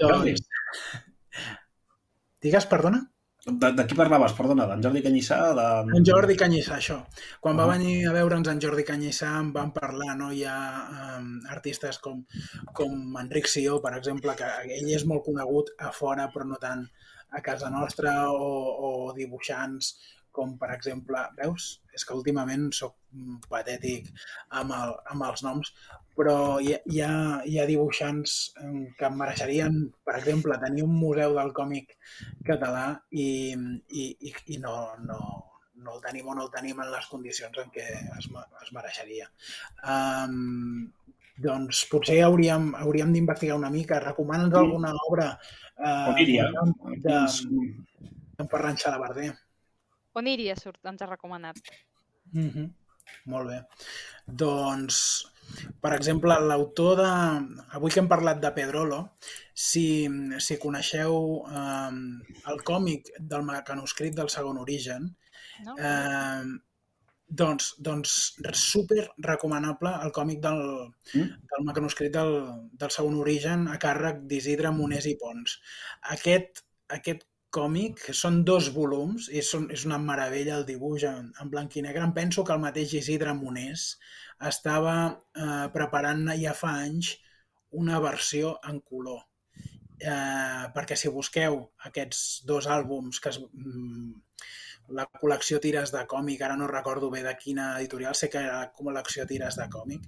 Doncs... 0.00 0.46
Digues, 2.44 2.66
perdona? 2.68 3.00
De, 3.44 3.68
de 3.76 3.84
qui 3.84 3.96
parlaves? 3.96 4.32
Perdona, 4.38 4.64
d'en 4.70 4.80
Jordi 4.84 5.02
Canyissà? 5.04 5.38
De... 5.56 5.64
En 5.98 6.06
Jordi 6.08 6.36
Canyissà, 6.40 6.78
això. 6.78 6.96
Quan 7.44 7.58
va 7.60 7.66
ah. 7.66 7.74
venir 7.74 8.06
a 8.08 8.14
veure'ns 8.16 8.48
en 8.48 8.62
Jordi 8.64 8.86
Canyissà 8.88 9.34
en 9.36 9.50
van 9.52 9.72
parlar, 9.74 10.14
no? 10.16 10.30
Hi 10.32 10.46
ha 10.48 10.56
um, 11.18 11.26
artistes 11.52 12.00
com, 12.04 12.22
com 12.72 13.18
Enric 13.20 13.50
Sió, 13.52 13.76
per 13.84 13.92
exemple, 13.98 14.32
que 14.38 14.48
ell 14.78 14.88
és 14.96 15.04
molt 15.10 15.26
conegut 15.28 15.74
a 15.76 15.92
fora, 15.92 16.30
però 16.32 16.48
no 16.48 16.60
tant 16.62 16.86
a 17.34 17.42
casa 17.44 17.68
nostra, 17.68 18.14
o, 18.32 18.48
o 18.88 18.90
dibuixants 19.18 19.92
com 20.34 20.56
per 20.60 20.70
exemple, 20.74 21.22
veus? 21.38 21.68
És 21.94 22.04
que 22.06 22.16
últimament 22.16 22.68
sóc 22.74 22.96
patètic 23.50 24.10
amb, 24.60 24.74
el, 24.74 24.94
amb 25.14 25.26
els 25.28 25.44
noms, 25.46 25.70
però 26.18 26.36
hi, 26.62 26.74
hi, 26.90 27.00
ha, 27.06 27.14
hi 27.46 27.58
ha 27.58 27.66
dibuixants 27.70 28.36
que 28.98 29.08
em 29.08 29.16
mereixerien, 29.20 29.80
per 30.06 30.18
exemple, 30.18 30.58
tenir 30.62 30.84
un 30.86 30.94
museu 30.98 31.34
del 31.38 31.54
còmic 31.56 31.96
català 32.46 32.86
i, 33.10 33.28
i, 33.54 34.06
i, 34.28 34.34
i 34.56 34.60
no, 34.62 34.76
no, 35.06 35.20
no 35.84 35.96
el 35.96 36.02
tenim 36.04 36.28
o 36.28 36.36
no 36.36 36.46
el 36.46 36.52
tenim 36.54 36.82
en 36.82 36.90
les 36.92 37.08
condicions 37.10 37.62
en 37.62 37.72
què 37.74 37.86
es, 38.18 38.28
es 38.62 38.74
mereixeria. 38.76 39.30
Um, 39.94 40.90
doncs 41.44 41.82
potser 41.90 42.20
hauríem, 42.22 42.70
hauríem 42.78 43.14
d'investigar 43.14 43.58
una 43.58 43.70
mica. 43.70 44.02
Recomana'ns 44.02 44.54
alguna 44.58 44.92
obra 45.08 45.32
uh, 45.34 46.12
de, 46.14 46.44
de, 47.06 47.18
de 48.38 48.46
Ferran 48.52 48.78
Xalabarder. 48.78 49.32
Oniria 50.20 50.56
surt, 50.56 50.80
ens 50.86 51.02
ha 51.02 51.10
recomanat. 51.10 51.60
Mm 52.32 52.50
-hmm. 52.50 52.72
Molt 53.32 53.48
bé. 53.48 53.58
Doncs, 54.26 54.98
per 55.80 55.92
exemple, 55.96 56.36
l'autor 56.40 56.96
de... 57.00 57.10
Avui 57.78 57.92
que 57.92 58.00
hem 58.00 58.08
parlat 58.08 58.40
de 58.42 58.52
Pedrolo, 58.56 59.00
si, 59.68 59.86
si 60.46 60.58
coneixeu 60.62 61.16
eh, 61.48 61.92
el 62.52 62.62
còmic 62.70 63.10
del 63.32 63.44
manuscrit 63.48 64.14
del 64.14 64.30
segon 64.36 64.60
origen, 64.62 65.10
no? 65.66 65.76
eh, 65.78 66.44
doncs, 67.42 67.74
doncs 67.88 68.16
super 68.60 69.02
recomanable 69.28 69.92
el 70.06 70.12
còmic 70.16 70.40
del, 70.44 70.62
mm? 71.14 71.28
del 71.52 71.68
manuscrit 71.68 72.12
del, 72.14 72.34
del 72.80 72.92
segon 72.94 73.20
origen 73.20 73.68
a 73.68 73.78
càrrec 73.84 74.24
d'Isidre 74.30 74.72
Monés 74.76 75.08
i 75.10 75.16
Pons. 75.20 75.58
Aquest, 76.16 76.64
aquest 76.98 77.26
còmic, 77.54 78.02
són 78.16 78.42
dos 78.48 78.70
volums, 78.74 79.28
són, 79.48 79.68
és 79.74 79.84
una 79.88 79.98
meravella 80.02 80.56
el 80.58 80.66
dibuix 80.68 81.06
en, 81.08 81.30
en 81.40 81.52
blanc 81.52 81.76
i 81.78 81.84
negre. 81.84 82.02
Em 82.04 82.14
penso 82.16 82.44
que 82.44 82.54
el 82.56 82.62
mateix 82.64 82.96
Isidre 82.98 83.34
Monés 83.38 83.86
estava 84.50 84.96
eh, 85.10 85.66
preparant 85.74 86.26
ja 86.40 86.56
fa 86.58 86.74
anys 86.82 87.14
una 87.84 88.00
versió 88.02 88.58
en 88.70 88.80
color. 88.80 89.22
Eh, 90.04 90.64
perquè 90.74 90.98
si 90.98 91.12
busqueu 91.14 91.60
aquests 91.88 92.42
dos 92.48 92.66
àlbums 92.66 93.20
que 93.22 93.30
es, 93.30 93.38
mm, 93.40 94.10
la 94.98 95.06
col·lecció 95.20 95.60
tires 95.62 95.92
de 95.94 96.02
còmic, 96.10 96.42
ara 96.42 96.56
no 96.60 96.66
recordo 96.68 97.08
bé 97.10 97.22
de 97.24 97.32
quina 97.40 97.70
editorial, 97.78 98.14
sé 98.18 98.28
que 98.28 98.42
era 98.42 98.58
la 98.58 98.72
col·lecció 98.76 99.24
tires 99.26 99.56
de 99.56 99.68
còmic, 99.72 100.04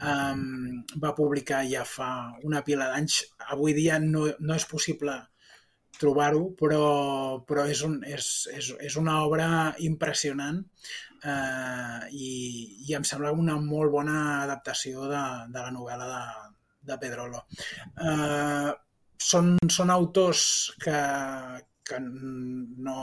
um, 0.00 0.80
va 1.02 1.12
publicar 1.18 1.60
ja 1.68 1.84
fa 1.84 2.10
una 2.42 2.62
pila 2.64 2.88
d'anys. 2.92 3.20
Avui 3.52 3.74
dia 3.76 3.98
no, 4.00 4.26
no 4.40 4.56
és 4.56 4.66
possible 4.70 5.18
trobar-ho, 6.00 6.44
però, 6.58 6.84
però 7.48 7.66
és, 7.70 7.82
un, 7.86 7.98
és, 8.06 8.28
és, 8.52 8.70
és 8.88 8.96
una 9.00 9.20
obra 9.24 9.48
impressionant 9.86 10.60
eh, 11.24 12.00
i, 12.10 12.30
i 12.88 12.96
em 12.98 13.06
sembla 13.08 13.32
una 13.32 13.58
molt 13.60 13.92
bona 13.92 14.16
adaptació 14.42 15.08
de, 15.10 15.22
de 15.54 15.60
la 15.60 15.74
novel·la 15.74 16.08
de, 16.10 16.24
de 16.90 16.98
Pedrolo. 17.02 17.44
Eh, 18.08 18.72
són, 19.24 19.54
són 19.72 19.92
autors 19.94 20.42
que, 20.82 20.98
que 21.84 22.00
no, 22.00 22.98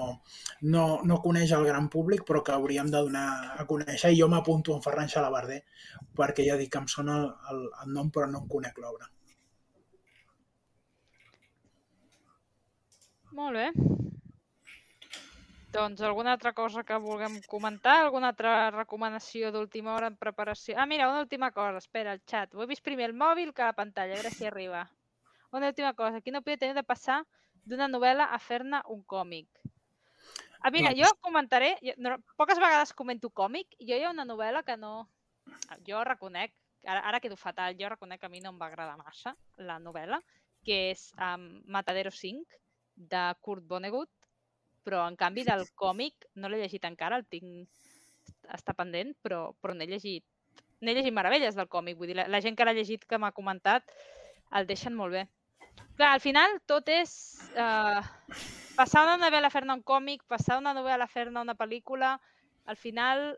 no, 0.62 0.84
no 1.06 1.22
coneix 1.24 1.54
el 1.58 1.66
gran 1.70 1.88
públic, 1.94 2.26
però 2.28 2.44
que 2.46 2.54
hauríem 2.58 2.92
de 2.92 3.02
donar 3.08 3.28
a 3.58 3.66
conèixer. 3.70 4.12
I 4.12 4.22
jo 4.22 4.30
m'apunto 4.32 4.76
en 4.76 4.84
Ferran 4.86 5.10
Xalabarder, 5.10 5.62
perquè 6.18 6.46
ja 6.50 6.60
dic 6.60 6.74
que 6.74 6.84
em 6.84 6.92
sona 6.92 7.18
el, 7.22 7.28
el, 7.54 7.66
el 7.86 7.98
nom, 7.98 8.12
però 8.14 8.30
no 8.30 8.44
en 8.44 8.52
conec 8.52 8.82
l'obra. 8.82 9.10
Molt 13.42 13.58
bé. 13.58 13.70
Doncs 15.74 16.02
alguna 16.06 16.34
altra 16.36 16.52
cosa 16.54 16.84
que 16.84 16.98
vulguem 17.02 17.40
comentar? 17.50 17.96
Alguna 18.04 18.30
altra 18.34 18.52
recomanació 18.76 19.50
d'última 19.56 19.96
hora 19.96 20.12
en 20.12 20.18
preparació? 20.20 20.76
Ah, 20.78 20.86
mira, 20.86 21.08
una 21.10 21.24
última 21.24 21.50
cosa. 21.56 21.80
Espera, 21.82 22.14
el 22.14 22.22
xat. 22.28 22.54
Ho 22.54 22.62
he 22.62 22.70
vist 22.70 22.84
primer 22.86 23.08
el 23.10 23.16
mòbil 23.18 23.54
que 23.58 23.66
la 23.66 23.74
pantalla. 23.78 24.14
A 24.14 24.20
veure 24.20 24.34
si 24.36 24.46
arriba. 24.46 24.84
Una 25.58 25.72
última 25.74 25.94
cosa. 25.96 26.22
Aquí 26.22 26.36
no 26.36 26.44
podia 26.46 26.62
tenir 26.62 26.78
de 26.78 26.86
passar 26.86 27.22
d'una 27.66 27.90
novel·la 27.90 28.30
a 28.36 28.40
fer-ne 28.40 28.84
un 28.94 29.02
còmic. 29.16 29.50
Ah, 30.62 30.70
mira, 30.70 30.94
jo 30.94 31.10
comentaré, 31.26 31.74
jo, 31.82 31.98
no, 31.98 32.18
poques 32.38 32.60
vegades 32.62 32.94
comento 32.94 33.32
còmic, 33.34 33.74
jo 33.80 33.98
hi 33.98 34.04
ha 34.06 34.14
una 34.14 34.28
novel·la 34.30 34.62
que 34.68 34.78
no... 34.78 35.08
Jo 35.88 36.04
reconec, 36.06 36.54
ara, 36.86 37.02
ara 37.10 37.20
quedo 37.24 37.38
fatal, 37.40 37.74
jo 37.80 37.90
reconec 37.90 38.22
que 38.22 38.30
a 38.30 38.34
mi 38.34 38.44
no 38.44 38.52
em 38.54 38.60
va 38.62 38.68
agradar 38.70 39.00
massa 39.00 39.34
la 39.58 39.80
novel·la, 39.82 40.22
que 40.68 40.78
és 40.92 41.08
um, 41.18 41.48
Matadero 41.66 42.14
5, 42.14 42.62
de 42.96 43.24
Kurt 43.42 43.66
Vonnegut, 43.68 44.10
però 44.84 45.06
en 45.08 45.18
canvi 45.20 45.46
del 45.48 45.66
còmic 45.84 46.28
no 46.36 46.50
l'he 46.50 46.62
llegit 46.64 46.86
encara, 46.90 47.22
el 47.22 47.28
tinc... 47.30 47.68
està 48.52 48.74
pendent, 48.76 49.14
però, 49.24 49.52
però 49.62 49.74
n'he 49.78 49.88
llegit 49.88 50.26
n'he 50.82 50.96
llegit 50.98 51.14
meravelles 51.14 51.56
del 51.56 51.70
còmic, 51.70 51.98
vull 51.98 52.10
dir, 52.10 52.18
la, 52.18 52.26
la 52.28 52.42
gent 52.42 52.58
que 52.58 52.66
l'ha 52.66 52.74
llegit, 52.74 53.06
que 53.06 53.20
m'ha 53.22 53.32
comentat, 53.38 53.86
el 54.58 54.66
deixen 54.68 54.96
molt 54.98 55.14
bé. 55.14 55.28
Clar, 55.96 56.10
al 56.16 56.24
final 56.24 56.58
tot 56.70 56.90
és 56.90 57.14
eh, 57.54 58.02
passar 58.76 59.06
una 59.06 59.20
novel·la 59.22 59.52
a 59.52 59.54
fer-ne 59.54 59.78
un 59.78 59.84
còmic, 59.86 60.26
passar 60.28 60.58
una 60.60 60.74
novel·la 60.78 61.06
a 61.06 61.12
fer-ne 61.12 61.44
una 61.46 61.56
pel·lícula, 61.60 62.16
al 62.66 62.80
final 62.80 63.38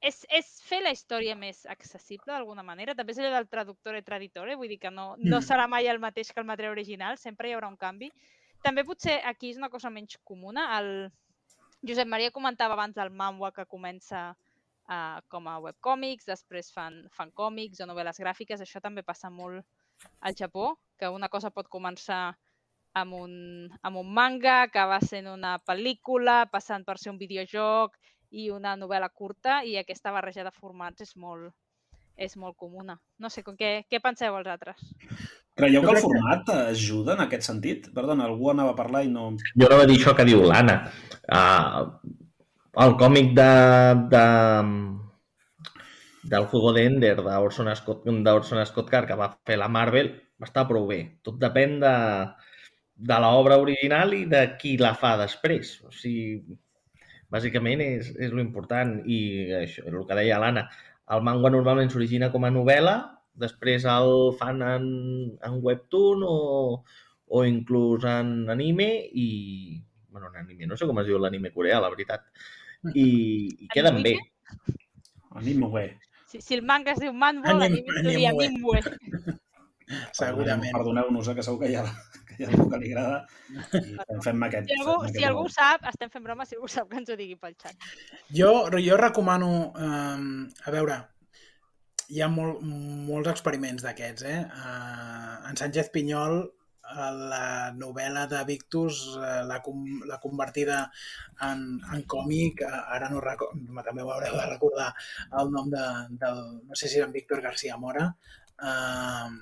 és, 0.00 0.24
és 0.30 0.48
fer 0.66 0.82
la 0.82 0.92
història 0.92 1.34
més 1.36 1.64
accessible 1.66 2.32
d'alguna 2.32 2.62
manera. 2.62 2.94
També 2.94 3.12
és 3.12 3.20
allò 3.20 3.32
del 3.36 3.48
traductor 3.48 3.96
i 3.96 4.02
traditore, 4.02 4.56
vull 4.56 4.68
dir 4.68 4.78
que 4.78 4.90
no, 4.90 5.14
no 5.18 5.38
Mm. 5.38 5.46
serà 5.46 5.66
mai 5.68 5.86
el 5.88 5.98
mateix 5.98 6.32
que 6.32 6.40
el 6.40 6.46
material 6.46 6.72
original, 6.72 7.18
sempre 7.18 7.48
hi 7.48 7.54
haurà 7.54 7.68
un 7.68 7.76
canvi. 7.76 8.10
També 8.62 8.84
potser 8.84 9.20
aquí 9.24 9.50
és 9.50 9.56
una 9.56 9.70
cosa 9.70 9.90
menys 9.90 10.18
comuna. 10.24 10.78
El 10.78 11.10
Josep 11.86 12.08
Maria 12.08 12.30
comentava 12.30 12.74
abans 12.74 12.94
del 12.94 13.10
manhwa 13.10 13.52
que 13.52 13.66
comença 13.66 14.34
uh, 14.88 15.20
com 15.28 15.46
a 15.48 15.58
webcòmics, 15.60 16.26
després 16.26 16.72
fan, 16.72 17.06
fan 17.10 17.30
còmics 17.32 17.80
o 17.80 17.86
novel·les 17.86 18.18
gràfiques. 18.18 18.60
Això 18.60 18.80
també 18.80 19.02
passa 19.02 19.30
molt 19.30 19.64
al 20.20 20.34
Japó, 20.34 20.78
que 20.98 21.08
una 21.08 21.28
cosa 21.28 21.50
pot 21.50 21.68
començar 21.68 22.34
amb 22.96 23.12
un, 23.12 23.70
amb 23.82 23.96
un 23.96 24.12
manga, 24.12 24.62
acabar 24.62 25.02
sent 25.04 25.26
una 25.28 25.58
pel·lícula, 25.58 26.46
passant 26.50 26.84
per 26.84 26.98
ser 26.98 27.10
un 27.12 27.18
videojoc 27.18 27.96
i 28.30 28.50
una 28.50 28.74
novel·la 28.78 29.08
curta, 29.14 29.62
i 29.64 29.76
aquesta 29.78 30.12
barreja 30.14 30.44
de 30.46 30.52
formats 30.54 31.04
és 31.04 31.16
molt, 31.16 31.52
és 32.16 32.36
molt 32.40 32.56
comuna. 32.56 32.98
No 33.22 33.30
sé, 33.32 33.44
com 33.46 33.56
què, 33.58 33.86
què 33.90 34.00
penseu 34.02 34.34
vosaltres? 34.34 34.80
Creieu 35.56 35.80
Jo 35.80 35.88
que 35.88 35.96
el 35.96 36.04
format 36.04 36.50
ajuda 36.56 37.14
en 37.16 37.24
aquest 37.24 37.46
sentit? 37.48 37.88
Perdona, 37.96 38.26
algú 38.28 38.50
anava 38.52 38.74
a 38.74 38.78
parlar 38.78 39.04
i 39.06 39.12
no... 39.12 39.30
Jo 39.56 39.70
no 39.70 39.80
va 39.80 39.88
dir 39.88 39.96
això 40.00 40.12
que 40.16 40.26
diu 40.28 40.42
l'Anna. 40.44 40.82
Uh, 41.24 42.12
el 42.84 42.96
còmic 43.00 43.32
de, 43.36 43.52
de, 44.12 44.24
del 46.34 46.48
Fuego 46.50 46.74
de 46.76 46.84
Ender 46.90 47.14
d'Orson 47.22 47.72
Scott, 47.78 48.04
d'Orson 48.04 48.60
Scott 48.68 48.92
Card 48.92 49.08
que 49.08 49.16
va 49.16 49.30
fer 49.48 49.56
la 49.56 49.70
Marvel 49.72 50.12
està 50.44 50.66
prou 50.68 50.84
bé. 50.90 51.00
Tot 51.24 51.38
depèn 51.40 51.78
de, 51.80 51.94
de 53.10 53.18
l'obra 53.24 53.56
original 53.62 54.12
i 54.16 54.24
de 54.28 54.42
qui 54.60 54.76
la 54.80 54.92
fa 54.98 55.14
després. 55.20 55.78
O 55.86 55.92
sigui, 55.94 56.58
bàsicament 57.32 57.82
és, 57.84 58.12
és 58.22 58.32
l'important. 58.34 58.98
I 59.06 59.18
això, 59.62 59.84
el 59.90 59.98
que 60.06 60.18
deia 60.18 60.38
l'Anna, 60.42 60.66
el 61.14 61.22
manga 61.26 61.50
normalment 61.54 61.90
s'origina 61.92 62.30
com 62.32 62.44
a 62.46 62.52
novel·la, 62.54 62.96
després 63.36 63.84
el 63.84 64.12
fan 64.38 64.62
en, 64.64 64.86
en 65.44 65.58
webtoon 65.62 66.22
o, 66.24 66.36
o 67.26 67.44
inclús 67.44 68.04
en 68.08 68.48
anime 68.50 68.88
i... 69.12 69.82
bueno, 70.08 70.30
en 70.32 70.46
anime, 70.46 70.64
no 70.66 70.76
sé 70.80 70.86
com 70.88 70.96
es 71.02 71.06
diu 71.10 71.18
l'anime 71.20 71.50
coreà, 71.52 71.76
la 71.84 71.90
veritat. 71.92 72.22
I, 72.94 73.04
i 73.66 73.68
queden 73.68 74.00
bé. 74.04 74.14
Anime? 75.36 75.68
Bé. 75.74 75.86
Si, 76.30 76.40
si 76.40 76.56
el 76.56 76.62
manga 76.64 76.94
es 76.94 77.02
diu 77.02 77.12
Manhwa, 77.12 77.50
Anim- 77.52 77.60
l'anime 77.60 77.98
es 78.00 78.06
diria 78.06 78.30
Animue. 78.32 78.80
Animue. 78.80 79.36
Segurament. 80.16 80.72
Perdoneu-nos, 80.74 81.28
eh, 81.28 81.34
que 81.36 81.44
segur 81.44 81.60
que 81.62 81.70
hi 81.70 81.76
ha, 81.78 81.84
ha 82.44 82.50
algú 82.52 82.68
que 82.70 82.80
li 82.82 82.92
agrada. 82.92 83.22
I 83.80 84.20
fem, 84.24 84.46
aquest... 84.48 84.68
Si 84.68 84.76
algú, 84.76 84.96
fem 85.06 85.08
si 85.08 85.16
aquest 85.16 85.28
algú 85.30 85.44
ho 85.46 85.52
sap, 85.52 85.86
estem 85.88 86.12
fent 86.12 86.24
broma, 86.26 86.44
si 86.44 86.58
algú 86.58 86.68
sap, 86.68 86.90
que 86.90 87.00
ens 87.00 87.12
ho 87.12 87.16
digui 87.18 87.38
pel 87.40 87.56
xat. 87.56 87.88
Jo, 88.36 88.50
jo 88.82 88.98
recomano, 89.00 89.52
um, 89.72 90.26
a 90.66 90.74
veure, 90.74 90.98
hi 92.12 92.22
ha 92.22 92.28
molt, 92.30 92.60
molts 92.62 93.32
experiments 93.32 93.86
d'aquests, 93.86 94.26
eh? 94.30 94.38
Uh, 94.44 95.48
en 95.50 95.58
Sánchez 95.58 95.90
Pinyol, 95.94 96.38
eh, 96.44 97.12
la 97.32 97.72
novel·la 97.74 98.26
de 98.30 98.42
Victus 98.46 99.00
eh, 99.18 99.40
l'ha 99.48 100.20
convertida 100.22 100.84
en, 101.48 101.64
en 101.94 102.04
còmic, 102.06 102.62
eh, 102.62 102.82
ara 102.96 103.10
no 103.10 103.22
recordo, 103.24 103.82
també 103.86 104.04
ho 104.04 104.12
haureu 104.14 104.38
de 104.38 104.46
recordar 104.52 104.92
el 105.40 105.50
nom 105.54 105.70
de, 105.72 105.86
del, 106.22 106.42
no 106.68 106.78
sé 106.78 106.90
si 106.90 107.00
era 107.00 107.08
en 107.08 107.16
Víctor 107.16 107.42
García 107.42 107.76
Mora, 107.76 108.06
um, 108.62 109.40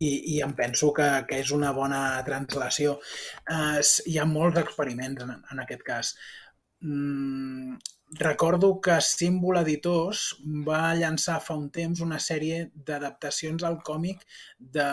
i, 0.00 0.10
i 0.34 0.40
em 0.44 0.52
penso 0.56 0.90
que, 0.96 1.08
que 1.28 1.40
és 1.44 1.52
una 1.56 1.72
bona 1.76 2.02
translació. 2.26 2.96
Uh, 3.44 3.78
hi 4.08 4.18
ha 4.18 4.28
molts 4.28 4.60
experiments 4.62 5.24
en, 5.26 5.34
en 5.52 5.64
aquest 5.64 5.84
cas. 5.86 6.12
Mm, 6.80 7.76
recordo 8.20 8.72
que 8.80 8.96
Símbol 9.04 9.60
Editors 9.60 10.24
va 10.66 10.94
llançar 10.96 11.38
fa 11.44 11.56
un 11.60 11.68
temps 11.74 12.00
una 12.00 12.18
sèrie 12.18 12.70
d'adaptacions 12.88 13.66
al 13.68 13.76
còmic 13.84 14.24
de, 14.58 14.88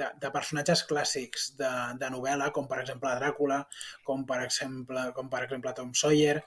de, 0.00 0.10
de 0.24 0.32
personatges 0.34 0.82
clàssics 0.90 1.50
de, 1.60 1.70
de 2.02 2.10
novel·la, 2.12 2.50
com 2.56 2.68
per 2.68 2.82
exemple 2.82 3.14
Dràcula, 3.22 3.62
com 4.06 4.26
per 4.26 4.42
exemple, 4.44 5.06
com 5.16 5.30
per 5.32 5.44
exemple 5.46 5.74
Tom 5.78 5.94
Sawyer, 6.02 6.40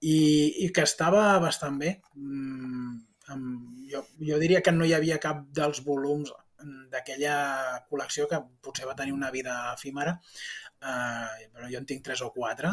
i, 0.00 0.18
i 0.64 0.68
que 0.74 0.86
estava 0.88 1.26
bastant 1.44 1.76
bé. 1.82 1.98
Mm, 2.16 3.00
amb, 3.32 3.82
jo, 3.92 4.02
jo 4.28 4.38
diria 4.42 4.62
que 4.64 4.72
no 4.74 4.88
hi 4.88 4.96
havia 4.96 5.20
cap 5.22 5.44
dels 5.54 5.84
volums 5.86 6.32
d'aquella 6.92 7.36
col·lecció 7.90 8.28
que 8.30 8.40
potser 8.64 8.88
va 8.88 8.96
tenir 8.98 9.14
una 9.16 9.30
vida 9.34 9.58
efímera, 9.72 10.18
eh, 10.80 11.48
però 11.52 11.68
jo 11.70 11.80
en 11.82 11.88
tinc 11.88 12.04
tres 12.06 12.22
o 12.26 12.32
quatre, 12.34 12.72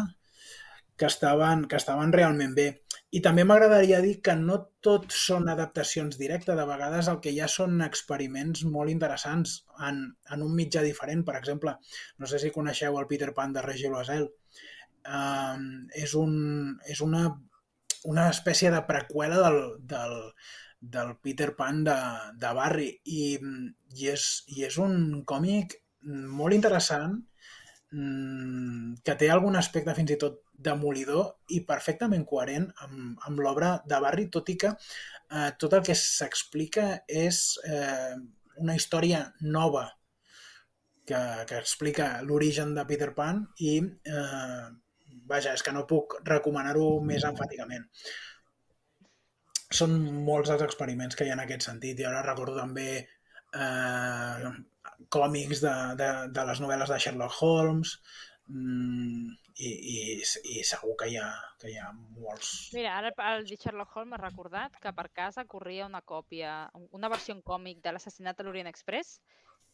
que 0.99 1.07
estaven, 1.07 1.63
que 1.71 1.77
estaven 1.79 2.11
realment 2.11 2.53
bé. 2.57 2.67
I 3.15 3.21
també 3.25 3.45
m'agradaria 3.47 4.01
dir 4.03 4.17
que 4.25 4.35
no 4.37 4.57
tot 4.85 5.07
són 5.15 5.47
adaptacions 5.49 6.19
directes, 6.19 6.57
de 6.59 6.65
vegades 6.67 7.07
el 7.07 7.21
que 7.23 7.31
ha 7.41 7.47
són 7.49 7.79
experiments 7.85 8.65
molt 8.73 8.91
interessants 8.91 9.55
en, 9.89 10.01
en 10.35 10.43
un 10.45 10.51
mitjà 10.57 10.83
diferent. 10.85 11.23
Per 11.25 11.37
exemple, 11.39 11.77
no 12.19 12.29
sé 12.29 12.41
si 12.43 12.51
coneixeu 12.57 12.99
el 12.99 13.07
Peter 13.07 13.31
Pan 13.37 13.55
de 13.55 13.63
Reggie 13.65 13.93
Loisel. 13.93 14.27
Um, 15.09 15.63
és, 15.95 16.13
un, 16.19 16.33
és 16.85 16.99
una, 17.01 17.23
una 18.11 18.27
espècie 18.35 18.69
de 18.75 18.83
preqüela 18.91 19.39
del, 19.45 19.61
del, 19.93 20.17
del 20.79 21.15
Peter 21.21 21.55
Pan 21.55 21.83
de, 21.83 21.97
de 22.39 22.53
Barry 22.55 22.89
i, 23.05 23.23
i, 23.95 24.07
és, 24.11 24.27
i 24.55 24.63
és 24.67 24.77
un 24.79 25.23
còmic 25.27 25.75
molt 26.07 26.55
interessant 26.55 27.17
mm, 27.91 29.01
que 29.03 29.17
té 29.19 29.29
algun 29.29 29.59
aspecte 29.59 29.95
fins 29.97 30.15
i 30.15 30.19
tot 30.21 30.41
demolidor 30.59 31.53
i 31.55 31.61
perfectament 31.67 32.25
coherent 32.27 32.67
amb, 32.83 33.19
amb 33.27 33.39
l'obra 33.43 33.77
de 33.87 33.99
Barry, 34.03 34.27
tot 34.31 34.49
i 34.51 34.57
que 34.59 34.73
eh, 34.73 35.51
tot 35.59 35.75
el 35.75 35.85
que 35.87 35.95
s'explica 35.95 36.89
és 37.07 37.57
eh, 37.67 38.15
una 38.59 38.75
història 38.75 39.23
nova 39.41 39.87
que, 41.07 41.19
que 41.49 41.57
explica 41.57 42.19
l'origen 42.23 42.75
de 42.75 42.85
Peter 42.89 43.13
Pan 43.15 43.45
i 43.65 43.77
eh, 43.81 44.65
vaja, 45.29 45.53
és 45.53 45.63
que 45.65 45.73
no 45.75 45.87
puc 45.89 46.19
recomanar-ho 46.27 46.99
més 47.05 47.25
enfàticament. 47.27 47.85
Són 49.73 49.95
molts 50.25 50.49
els 50.49 50.63
experiments 50.65 51.15
que 51.15 51.27
hi 51.27 51.31
ha 51.31 51.37
en 51.37 51.43
aquest 51.43 51.67
sentit. 51.67 51.99
I 52.01 52.07
ara 52.09 52.25
recordo 52.25 52.57
també 52.57 52.89
eh, 52.99 54.49
còmics 55.13 55.61
de, 55.65 55.75
de, 55.99 56.09
de 56.33 56.45
les 56.49 56.61
novel·les 56.63 56.89
de 56.89 56.97
Sherlock 56.99 57.37
Holmes 57.41 57.93
mm, 58.47 59.35
i, 59.59 59.69
i, 59.69 59.97
i 60.55 60.63
segur 60.67 60.95
que 60.99 61.09
hi 61.11 61.17
ha, 61.21 61.27
que 61.61 61.71
hi 61.71 61.77
ha 61.79 61.91
molts... 61.93 62.71
Mira, 62.75 62.97
ara 62.97 63.13
el 63.35 63.45
de 63.47 63.57
Sherlock 63.57 63.95
Holmes 63.95 64.13
m'ha 64.13 64.23
recordat 64.23 64.79
que 64.81 64.93
per 64.95 65.09
casa 65.21 65.45
corria 65.45 65.87
una 65.89 66.01
còpia, 66.01 66.55
una 66.95 67.11
versió 67.11 67.35
en 67.37 67.43
còmic 67.45 67.83
de 67.85 67.93
l'assassinat 67.93 68.39
a 68.39 68.47
l'Orient 68.47 68.71
Express 68.71 69.19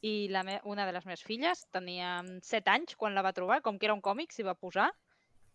i 0.06 0.28
la 0.30 0.44
me 0.44 0.60
una 0.70 0.86
de 0.86 0.94
les 0.94 1.06
meves 1.08 1.24
filles 1.26 1.66
tenia 1.74 2.20
7 2.44 2.74
anys 2.74 2.96
quan 3.00 3.16
la 3.16 3.24
va 3.26 3.34
trobar, 3.34 3.62
com 3.66 3.80
que 3.80 3.88
era 3.90 3.96
un 3.96 4.04
còmic, 4.06 4.34
s'hi 4.36 4.46
va 4.46 4.58
posar 4.60 4.92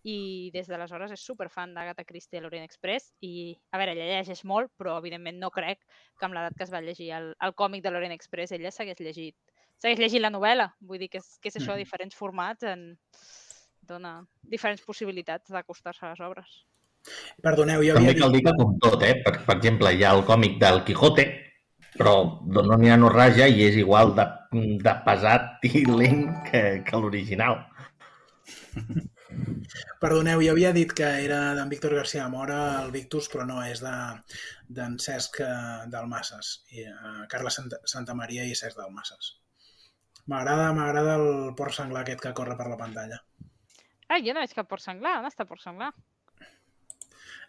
i 0.02 0.50
des 0.54 0.66
d'aleshores 0.66 1.12
és 1.12 1.20
superfan 1.20 1.74
d'Agatha 1.74 2.04
Christie 2.08 2.40
a 2.40 2.42
l'Orient 2.42 2.64
Express 2.64 3.12
i, 3.20 3.52
a 3.70 3.78
veure, 3.78 3.92
ella 3.92 4.20
llegeix 4.20 4.44
molt, 4.44 4.72
però 4.78 4.96
evidentment 4.98 5.38
no 5.38 5.50
crec 5.50 5.82
que 6.18 6.24
amb 6.24 6.34
l'edat 6.34 6.56
que 6.56 6.64
es 6.64 6.72
va 6.72 6.80
llegir 6.80 7.10
el, 7.12 7.34
el 7.40 7.54
còmic 7.54 7.84
de 7.84 7.92
l'Orient 7.92 8.16
Express 8.16 8.52
ella 8.56 8.72
s'hagués 8.72 9.00
llegit 9.00 9.36
segueix 9.80 10.00
llegint 10.00 10.24
la 10.24 10.32
novel·la, 10.32 10.70
vull 10.80 11.00
dir 11.00 11.08
que 11.08 11.20
és, 11.20 11.38
que 11.40 11.48
és 11.48 11.56
això, 11.56 11.72
Mhm. 11.72 11.84
diferents 11.84 12.16
formats 12.16 12.62
en, 12.68 12.98
dona 13.90 14.26
diferents 14.42 14.82
possibilitats 14.84 15.50
d'acostar-se 15.50 16.06
a 16.06 16.10
les 16.10 16.20
obres. 16.20 16.50
Perdoneu, 17.42 17.82
jo 17.82 17.94
També 17.96 18.10
havia 18.10 18.20
cal 18.20 18.32
dir 18.32 18.42
que 18.44 18.56
com 18.58 18.74
tot, 18.78 19.02
eh? 19.02 19.14
Per, 19.24 19.38
per 19.46 19.56
exemple, 19.56 19.92
hi 19.94 20.04
ha 20.04 20.12
el 20.16 20.24
còmic 20.28 20.58
del 20.60 20.82
Quijote, 20.84 21.24
però 21.96 22.14
Don 22.44 22.68
n'hi 22.80 22.90
ha 22.92 22.98
no 23.00 23.08
raja 23.08 23.48
i 23.48 23.64
és 23.64 23.78
igual 23.80 24.14
de, 24.14 24.26
de 24.84 24.94
pesat 25.06 25.64
i 25.64 25.84
lent 25.86 26.28
que, 26.50 26.84
que 26.84 27.00
l'original. 27.00 27.64
Perdoneu, 30.00 30.40
jo 30.42 30.52
havia 30.54 30.72
dit 30.72 30.92
que 30.96 31.06
era 31.24 31.54
d'en 31.54 31.68
Víctor 31.70 31.94
García 31.94 32.28
Mora, 32.32 32.82
el 32.84 32.90
Victus, 32.94 33.28
però 33.30 33.44
no, 33.46 33.60
és 33.62 33.80
de- 33.84 34.20
d'en 34.68 34.96
Cesc 34.98 35.40
eh, 35.44 35.86
Dalmasses, 35.92 36.64
i, 36.72 36.84
uh, 36.88 37.26
Carles 37.28 37.54
Santa, 37.54 37.78
Santa 37.84 38.14
Maria 38.14 38.44
i 38.48 38.54
Cesc 38.54 38.76
Dalmasses. 38.78 39.36
M'agrada 40.30 40.72
m'agrada 40.76 41.16
el 41.20 41.54
porc 41.58 41.72
senglar 41.74 42.02
aquest 42.04 42.20
que 42.24 42.32
corre 42.34 42.56
per 42.56 42.68
la 42.70 42.76
pantalla. 42.80 43.18
Ai, 44.08 44.22
jo 44.26 44.34
no 44.34 44.40
veig 44.42 44.52
cap 44.54 44.68
porc 44.70 44.82
senglar. 44.82 45.18
On 45.20 45.26
està 45.28 45.46
porc 45.46 45.60
senglar? 45.62 45.92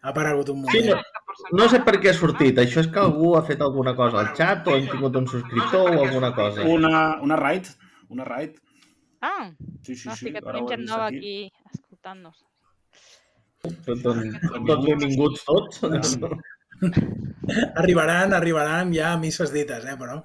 Ha 0.01 0.09
aparegut 0.09 0.49
un 0.49 0.63
Sí, 0.69 0.81
moment. 0.81 1.05
no, 1.51 1.57
no 1.59 1.69
sé 1.69 1.79
per 1.85 1.99
què 2.01 2.09
ha 2.09 2.17
sortit. 2.17 2.57
Això 2.57 2.81
és 2.81 2.87
que 2.89 2.99
algú 2.99 3.35
ha 3.37 3.43
fet 3.45 3.61
alguna 3.61 3.95
cosa 3.95 4.19
al 4.23 4.31
xat 4.37 4.67
o 4.67 4.75
hem 4.75 4.87
tingut 4.89 5.15
un 5.15 5.27
subscriptor 5.27 5.91
o 5.95 6.03
alguna 6.05 6.33
cosa. 6.33 6.63
Una, 6.65 7.21
una 7.21 7.35
raid, 7.37 7.67
una 8.09 8.25
raid. 8.25 8.57
Ah, 9.21 9.51
Sí, 9.83 9.95
sí, 9.95 10.07
no, 10.09 10.15
sí. 10.15 10.25
sí, 10.25 10.31
que 10.31 10.39
ara 10.41 10.51
tenim 10.51 10.67
gent 10.69 10.85
nova 10.89 11.07
aquí 11.07 11.51
escoltant-nos. 11.73 12.39
Tot, 13.61 14.01
tot, 14.01 14.17
tot 14.67 14.85
benvinguts 14.87 15.43
tots. 15.45 15.81
Arribaran, 17.75 18.33
arribaran 18.33 18.93
ja 18.93 19.11
a 19.13 19.17
misses 19.21 19.51
dites, 19.53 19.85
eh, 19.85 19.95
però. 19.97 20.19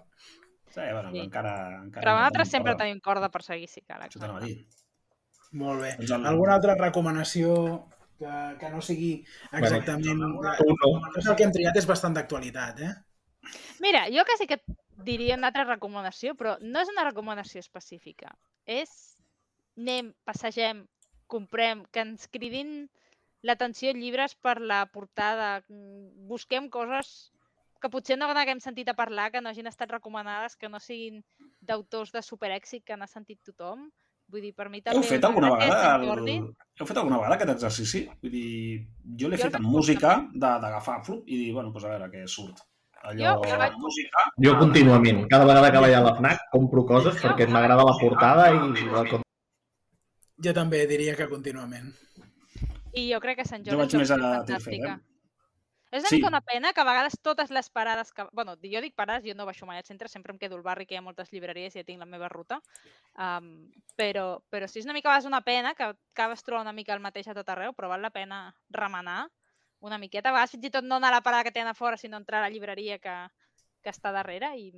Sí, 0.70 0.80
bueno, 0.92 1.10
Sí. 1.10 1.18
encara... 1.20 1.82
encara 1.82 2.02
Però 2.04 2.12
no 2.12 2.18
nosaltres 2.20 2.48
tenim 2.48 2.52
sempre 2.52 2.72
corda. 2.72 2.84
tenim 2.84 3.00
corda 3.00 3.28
per 3.30 3.42
seguir, 3.42 3.68
si 3.68 3.80
cal. 3.82 4.02
Això 4.02 4.20
t'anava 4.20 4.38
a 4.40 4.44
dir. 4.44 4.66
Molt 5.52 5.80
bé. 5.82 5.92
Doncs 5.98 6.10
el- 6.10 6.26
Alguna 6.26 6.54
altra 6.54 6.74
recomanació 6.76 7.88
que, 8.18 8.32
que 8.60 8.70
no 8.70 8.80
sigui 8.82 9.24
exactament... 9.52 10.20
Tu 10.58 10.76
no. 10.80 11.00
El 11.16 11.36
que 11.36 11.44
hem 11.44 11.52
triat 11.52 11.76
és 11.76 11.86
bastant 11.88 12.14
d'actualitat, 12.16 12.80
eh? 12.80 12.92
Mira, 13.80 14.06
jo 14.12 14.24
quasi 14.28 14.46
que 14.46 14.54
et 14.60 14.64
diria 15.04 15.36
una 15.36 15.48
altra 15.48 15.64
recomanació, 15.64 16.34
però 16.34 16.56
no 16.60 16.80
és 16.80 16.88
una 16.92 17.04
recomanació 17.08 17.60
específica. 17.60 18.32
És 18.66 19.16
anem, 19.78 20.12
passegem, 20.26 20.84
comprem, 21.30 21.84
que 21.92 22.02
ens 22.02 22.26
cridin 22.32 22.88
l'atenció 23.46 23.92
llibres 23.94 24.34
per 24.34 24.58
la 24.60 24.84
portada, 24.90 25.60
busquem 26.26 26.68
coses 26.72 27.30
que 27.80 27.90
potser 27.92 28.16
no 28.18 28.26
n'haguem 28.32 28.58
sentit 28.62 28.88
a 28.88 28.96
parlar, 28.98 29.30
que 29.30 29.42
no 29.42 29.50
hagin 29.52 29.68
estat 29.68 29.90
recomanades, 29.92 30.56
que 30.56 30.68
no 30.68 30.80
siguin 30.80 31.22
d'autors 31.60 32.10
de 32.14 32.22
superèxit 32.24 32.82
que 32.84 32.96
n'ha 32.96 33.06
sentit 33.06 33.38
tothom. 33.44 33.90
Vull 34.32 34.42
dir, 34.42 34.54
per 34.56 34.66
mi 34.72 34.80
també... 34.82 34.98
Heu 34.98 35.04
fet 35.06 35.22
una 35.22 35.28
alguna 35.28 35.50
vegada 35.54 36.14
el... 36.16 36.48
Heu 36.80 36.86
fet 36.88 36.98
alguna 36.98 37.20
vegada 37.20 37.36
aquest 37.36 37.52
exercici? 37.52 38.00
Vull 38.24 38.32
dir, 38.32 38.48
jo 39.20 39.28
l'he 39.30 39.38
fet 39.38 39.54
amb 39.60 39.68
música, 39.70 40.16
de- 40.32 40.56
d'agafar 40.64 40.96
flup 41.06 41.28
i 41.28 41.38
dir, 41.44 41.52
bueno, 41.54 41.70
doncs 41.70 41.86
a 41.86 41.92
veure 41.92 42.08
què 42.10 42.24
surt. 42.26 42.64
Allò, 43.06 43.36
Jo 43.46 43.56
vaig- 43.60 43.76
música... 43.78 44.24
Jo 44.42 44.56
contínuament, 44.58 45.26
cada 45.30 45.44
vegada 45.48 45.70
que 45.72 45.82
vaig 45.84 45.94
a 45.94 46.00
la 46.02 46.14
FNAC 46.18 46.46
compro 46.52 46.84
coses 46.88 47.20
perquè 47.22 47.46
m'agrada 47.48 47.84
la 47.86 47.94
portada 48.00 48.48
i 48.54 48.86
la 48.90 49.04
com- 49.10 49.22
Jo 50.44 50.52
també 50.52 50.86
diria 50.90 51.14
que 51.16 51.28
contínuament. 51.30 51.92
I 52.96 53.10
jo 53.12 53.20
crec 53.20 53.38
que 53.38 53.44
Sant 53.48 53.62
Jo 53.64 53.72
Jordi 53.76 53.84
vaig 53.84 53.94
és 53.94 54.00
més 54.00 54.10
a 54.10 54.16
opció 54.16 54.44
Tilfed, 54.44 54.72
fantàstica. 54.72 54.96
eh? 54.96 55.12
És 55.96 56.02
una 56.02 56.08
Sí. 56.10 56.16
mica 56.16 56.28
una 56.28 56.40
pena 56.42 56.72
que 56.74 56.80
a 56.80 56.84
vegades 56.84 57.14
totes 57.22 57.50
les 57.54 57.70
parades 57.70 58.12
que... 58.12 58.24
bueno, 58.32 58.56
jo 58.60 58.80
dic 58.82 58.94
parades, 58.96 59.22
jo 59.24 59.34
no 59.36 59.46
baixo 59.46 59.64
mai 59.66 59.78
al 59.78 59.84
centre, 59.84 60.08
sempre 60.08 60.32
em 60.32 60.38
quedo 60.38 60.56
al 60.56 60.62
barri 60.62 60.84
que 60.84 60.94
hi 60.94 60.98
ha 60.98 61.02
moltes 61.02 61.30
llibreries 61.32 61.76
i 61.76 61.78
ja 61.78 61.84
tinc 61.86 62.00
la 62.00 62.06
meva 62.10 62.28
ruta. 62.28 62.58
Um, 63.16 63.70
però, 63.96 64.42
però 64.50 64.66
sí 64.68 64.80
és 64.80 64.84
una 64.84 64.92
mica 64.92 65.14
a 65.14 65.20
una 65.26 65.40
pena 65.42 65.74
que 65.74 65.84
acabes 65.84 66.42
trobant 66.42 66.66
una 66.66 66.72
mica 66.72 66.92
el 66.92 67.00
mateix 67.00 67.28
a 67.28 67.34
tot 67.34 67.48
arreu, 67.48 67.72
però 67.72 67.88
val 67.88 68.02
la 68.02 68.10
pena 68.10 68.54
remenar 68.68 69.28
una 69.86 69.98
miqueta. 70.02 70.30
A 70.30 70.36
vegades 70.36 70.56
fins 70.56 70.68
i 70.68 70.74
tot 70.74 70.86
no 70.86 71.00
anar 71.00 71.12
a 71.14 71.18
la 71.18 71.24
parada 71.24 71.46
que 71.46 71.54
tenen 71.54 71.72
a 71.72 71.78
fora, 71.78 71.96
sinó 71.96 72.20
entrar 72.20 72.42
a 72.42 72.46
la 72.48 72.52
llibreria 72.52 72.98
que, 72.98 73.16
que 73.82 73.92
està 73.94 74.12
darrere 74.14 74.52
i, 74.58 74.70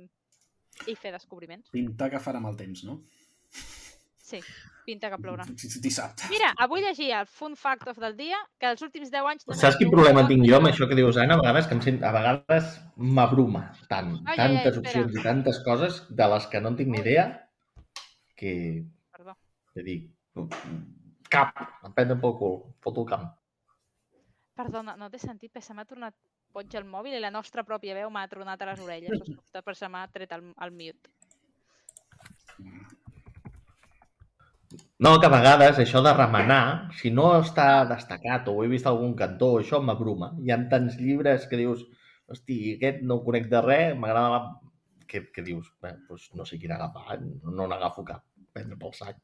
i 0.87 0.95
fer 0.95 1.13
descobriments. 1.15 1.71
Pintar 1.73 2.11
que 2.13 2.21
farà 2.23 2.41
el 2.45 2.59
temps, 2.59 2.85
no? 2.87 3.01
Sí, 4.29 4.39
pinta 4.85 5.09
que 5.09 5.17
plourà. 5.17 5.45
Dissabte. 5.81 6.27
Mira, 6.29 6.51
avui 6.61 6.83
llegia 6.83 7.23
el 7.23 7.29
fun 7.39 7.55
fact 7.57 7.87
of 7.89 7.97
del 8.01 8.13
dia, 8.17 8.37
que 8.61 8.69
els 8.69 8.83
últims 8.85 9.09
10 9.09 9.29
anys... 9.31 9.47
Saps 9.57 9.79
quin 9.79 9.89
problema 9.89 10.27
tinc 10.29 10.45
jo 10.45 10.59
amb 10.59 10.69
això 10.69 10.85
que 10.89 10.97
dius, 10.99 11.17
Anna? 11.17 11.39
A 11.39 11.41
vegades, 11.41 11.65
que 11.69 11.77
em 11.77 11.81
sent, 11.81 11.97
a 12.05 12.11
vegades 12.13 12.75
m'abruma 13.17 13.63
tant, 13.89 14.13
ai, 14.27 14.37
tantes 14.37 14.77
espera. 14.77 14.83
opcions 14.83 15.17
i 15.17 15.25
tantes 15.25 15.61
coses 15.65 16.03
de 16.21 16.29
les 16.35 16.45
que 16.51 16.61
no 16.61 16.73
en 16.73 16.77
tinc 16.77 16.93
ni 16.93 17.01
idea 17.01 17.25
que, 18.37 18.53
Perdó. 19.17 19.33
que 19.73 19.87
dic, 19.87 20.05
cap, 21.33 21.65
em 21.89 21.97
prenen 21.97 22.21
pel 22.21 22.37
cul, 22.37 22.59
foto 22.85 23.07
el 23.07 23.09
camp. 23.09 23.25
Perdona, 24.59 24.97
no 24.99 25.07
t'he 25.07 25.21
sentit, 25.21 25.53
però 25.53 25.63
se 25.63 25.75
m'ha 25.75 25.87
tornat 25.87 26.15
boig 26.55 26.73
el 26.75 26.87
mòbil 26.89 27.15
i 27.15 27.23
la 27.23 27.31
nostra 27.31 27.63
pròpia 27.63 27.95
veu 27.95 28.09
m'ha 28.11 28.25
tronat 28.31 28.61
a 28.61 28.67
les 28.71 28.83
orelles. 28.83 29.15
Ho 29.15 29.25
sobtat, 29.25 29.63
però 29.63 29.77
se 29.77 29.87
m'ha 29.91 30.03
tret 30.11 30.35
el, 30.35 30.49
el 30.65 30.73
mute. 30.75 31.13
No, 35.05 35.13
que 35.21 35.29
a 35.29 35.31
vegades 35.31 35.77
això 35.79 36.01
de 36.03 36.11
remenar, 36.11 36.63
si 36.99 37.09
no 37.15 37.29
està 37.37 37.67
destacat 37.87 38.49
o 38.51 38.57
ho 38.57 38.65
he 38.65 38.71
vist 38.73 38.89
algun 38.89 39.13
cantó, 39.21 39.53
això 39.61 39.79
m'abruma. 39.79 40.33
Hi 40.43 40.51
ha 40.51 40.57
tants 40.73 40.97
llibres 40.99 41.47
que 41.47 41.59
dius, 41.61 41.85
hosti, 42.27 42.57
aquest 42.73 43.05
no 43.07 43.21
ho 43.21 43.23
conec 43.29 43.47
de 43.53 43.61
res, 43.63 43.93
m'agrada 44.01 44.33
la... 44.35 44.41
Que, 45.09 45.23
que 45.33 45.41
dius, 45.41 45.71
bé, 45.81 45.95
doncs 46.09 46.27
no 46.37 46.43
sé 46.45 46.59
quin 46.61 46.75
agafar, 46.75 47.15
no 47.21 47.65
n'agafo 47.71 48.03
cap, 48.05 48.25
prendre 48.59 48.77
pel 48.79 48.93
sac. 48.97 49.17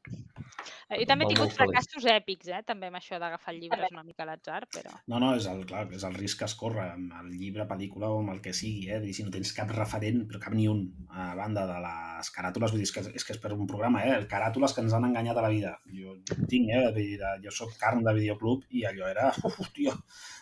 Eh, 0.88 1.02
I 1.02 1.06
també 1.08 1.26
he 1.26 1.30
tingut 1.32 1.46
molt 1.46 1.56
feliç. 1.56 1.74
fracassos 1.74 2.08
èpics, 2.10 2.50
eh? 2.54 2.62
també 2.66 2.90
amb 2.90 2.98
això 2.98 3.18
d'agafar 3.22 3.54
llibres 3.56 3.92
una 3.92 4.04
mica 4.06 4.24
a 4.24 4.28
l'atzar, 4.30 4.62
però... 4.72 4.94
No, 5.12 5.20
no, 5.22 5.32
és 5.38 5.48
el, 5.50 5.64
clar, 5.68 5.84
és 5.96 6.06
el 6.08 6.16
risc 6.16 6.40
que 6.40 6.48
es 6.48 6.56
corre 6.58 6.84
amb 6.92 7.12
el 7.20 7.32
llibre, 7.34 7.66
pel·lícula 7.68 8.10
o 8.14 8.20
amb 8.22 8.32
el 8.34 8.40
que 8.44 8.54
sigui, 8.56 8.86
eh? 8.88 9.00
Vull 9.00 9.10
dir, 9.10 9.16
si 9.18 9.26
no 9.26 9.34
tens 9.34 9.52
cap 9.56 9.72
referent, 9.76 10.24
però 10.30 10.42
cap 10.46 10.56
ni 10.56 10.68
un, 10.70 10.82
a 11.10 11.28
banda 11.38 11.66
de 11.68 11.78
les 11.84 12.32
caràtules, 12.38 12.74
vull 12.74 12.82
dir, 12.82 12.88
és 12.88 12.94
que, 12.96 13.04
és 13.20 13.28
que 13.28 13.36
és 13.36 13.42
per 13.42 13.52
un 13.56 13.68
programa, 13.70 14.04
eh? 14.06 14.18
Caràtules 14.30 14.74
que 14.74 14.84
ens 14.86 14.96
han 14.96 15.08
enganyat 15.10 15.38
a 15.38 15.46
la 15.46 15.52
vida. 15.52 15.76
Jo 16.00 16.16
tinc, 16.26 16.72
eh? 16.72 16.82
Vull 16.88 17.14
dir, 17.14 17.36
jo 17.44 17.54
sóc 17.60 17.76
carn 17.80 18.04
de 18.06 18.16
videoclub 18.20 18.66
i 18.70 18.86
allò 18.88 19.10
era, 19.12 19.30
hòstia, 19.52 19.94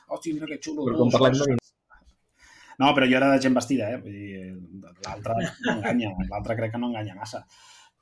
hòstia, 0.09 0.39
mira 0.39 0.51
que 0.53 0.63
xulo. 0.63 0.89
Però 0.89 1.03
quan 1.03 1.15
parlem 1.19 1.41
de 1.41 1.63
No, 2.75 2.89
però 2.91 3.07
jo 3.07 3.19
era 3.21 3.31
de 3.31 3.39
gent 3.43 3.55
vestida, 3.55 3.93
eh? 3.95 4.01
Vull 4.03 4.17
dir, 4.19 4.89
l'altre 5.07 5.37
no 5.39 5.77
enganya, 5.77 6.11
l'altre 6.31 6.57
crec 6.59 6.75
que 6.75 6.81
no 6.83 6.91
enganya 6.91 7.15
massa. 7.19 7.45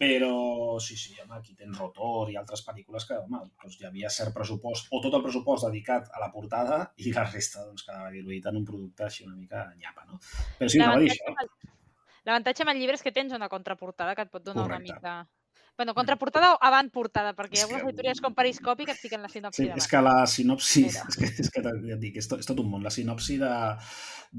Però 0.01 0.79
sí, 0.83 0.97
sí, 0.99 1.13
home, 1.23 1.37
aquí 1.37 1.55
tens 1.55 1.79
Rotor 1.79 2.31
i 2.33 2.39
altres 2.41 2.65
pel·lícules 2.67 3.05
que, 3.07 3.19
home, 3.23 3.43
doncs 3.63 3.77
hi 3.79 3.87
havia 3.87 4.11
cert 4.11 4.35
pressupost, 4.35 4.89
o 4.91 5.03
tot 5.05 5.15
el 5.15 5.23
pressupost 5.23 5.69
dedicat 5.69 6.09
a 6.11 6.23
la 6.23 6.31
portada 6.33 6.81
i 6.99 7.13
la 7.15 7.27
resta 7.29 7.63
doncs, 7.67 7.85
quedava 7.87 8.11
diluït 8.15 8.49
en 8.51 8.59
un 8.63 8.65
producte 8.67 9.07
així 9.07 9.27
una 9.29 9.37
mica 9.37 9.69
nyapa, 9.77 10.09
no? 10.09 10.19
Però 10.59 10.73
sí, 10.73 10.81
anava 10.81 10.99
a 10.99 11.05
dir 11.05 11.13
això. 11.15 11.37
L'avantatge 12.27 12.65
amb 12.65 12.73
el 12.73 12.83
llibre 12.83 12.99
és 12.99 13.03
que 13.05 13.15
tens 13.15 13.35
una 13.35 13.51
contraportada 13.53 14.17
que 14.19 14.27
et 14.27 14.35
pot 14.35 14.43
donar 14.43 14.67
Correcte. 14.67 14.99
una 14.99 14.99
mica... 14.99 15.42
Bueno, 15.83 15.97
contraportada 15.99 16.53
o 16.55 16.59
avantportada, 16.63 17.33
perquè 17.35 17.57
hi 17.57 17.61
ha 17.61 17.65
algunes 17.67 17.89
editorials 17.89 18.21
com 18.23 18.37
Periscopi 18.39 18.85
que 18.87 18.93
et 18.95 19.01
fiquen 19.03 19.25
la 19.25 19.31
sinopsi 19.33 19.65
Sí, 19.65 19.65
davant. 19.67 19.81
és 19.83 19.89
que 19.91 20.03
la 20.07 20.13
sinopsi, 20.31 20.83
Mira. 20.85 21.07
és 21.11 21.17
que, 21.19 21.31
és 21.43 21.49
que 21.51 21.63
ja 21.89 21.97
dic, 21.99 22.21
és 22.23 22.29
tot, 22.31 22.39
és 22.39 22.47
tot 22.47 22.61
un 22.63 22.69
món. 22.71 22.85
La 22.87 22.93
sinopsi 22.95 23.35
de, 23.41 23.51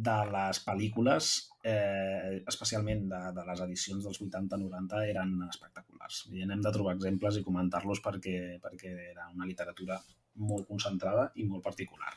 de 0.07 0.15
les 0.31 0.61
pel·lícules, 0.63 1.33
eh, 1.67 2.39
especialment 2.47 3.09
de, 3.11 3.19
de 3.35 3.45
les 3.49 3.63
edicions 3.67 4.07
dels 4.07 4.21
80-90, 4.23 5.03
eren 5.11 5.35
espectaculars. 5.49 6.21
I 6.31 6.47
n'hem 6.47 6.63
de 6.63 6.71
trobar 6.79 6.95
exemples 6.95 7.35
i 7.35 7.43
comentar-los 7.43 7.99
perquè, 8.07 8.37
perquè 8.63 8.95
era 9.11 9.27
una 9.35 9.49
literatura 9.49 9.99
molt 10.47 10.63
concentrada 10.71 11.27
i 11.35 11.43
molt 11.43 11.67
particular. 11.67 12.15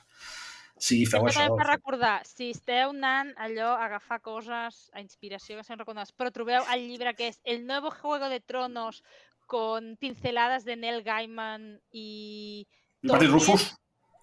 Sí, 0.79 1.07
feu 1.09 1.25
Això 1.25 1.47
per 1.57 1.67
recordar, 1.71 2.19
si 2.29 2.51
esteu 2.53 2.91
anant 2.93 3.33
allò 3.41 3.71
a 3.77 3.87
agafar 3.87 4.21
coses 4.21 4.91
a 4.93 5.01
inspiració 5.01 5.57
que 5.57 5.65
són 5.65 5.81
reconegudes, 5.81 6.13
però 6.13 6.33
trobeu 6.35 6.67
el 6.75 6.85
llibre 6.89 7.15
que 7.17 7.31
és 7.33 7.41
El 7.45 7.65
nuevo 7.67 7.91
Juego 7.91 8.29
de 8.29 8.41
Tronos 8.41 9.03
con 9.47 9.97
pinceladas 9.97 10.65
de 10.65 10.77
Neil 10.77 11.03
Gaiman 11.03 11.81
i... 11.93 12.67
I 13.03 13.09
Patrick 13.09 13.33
Rufus, 13.33 13.71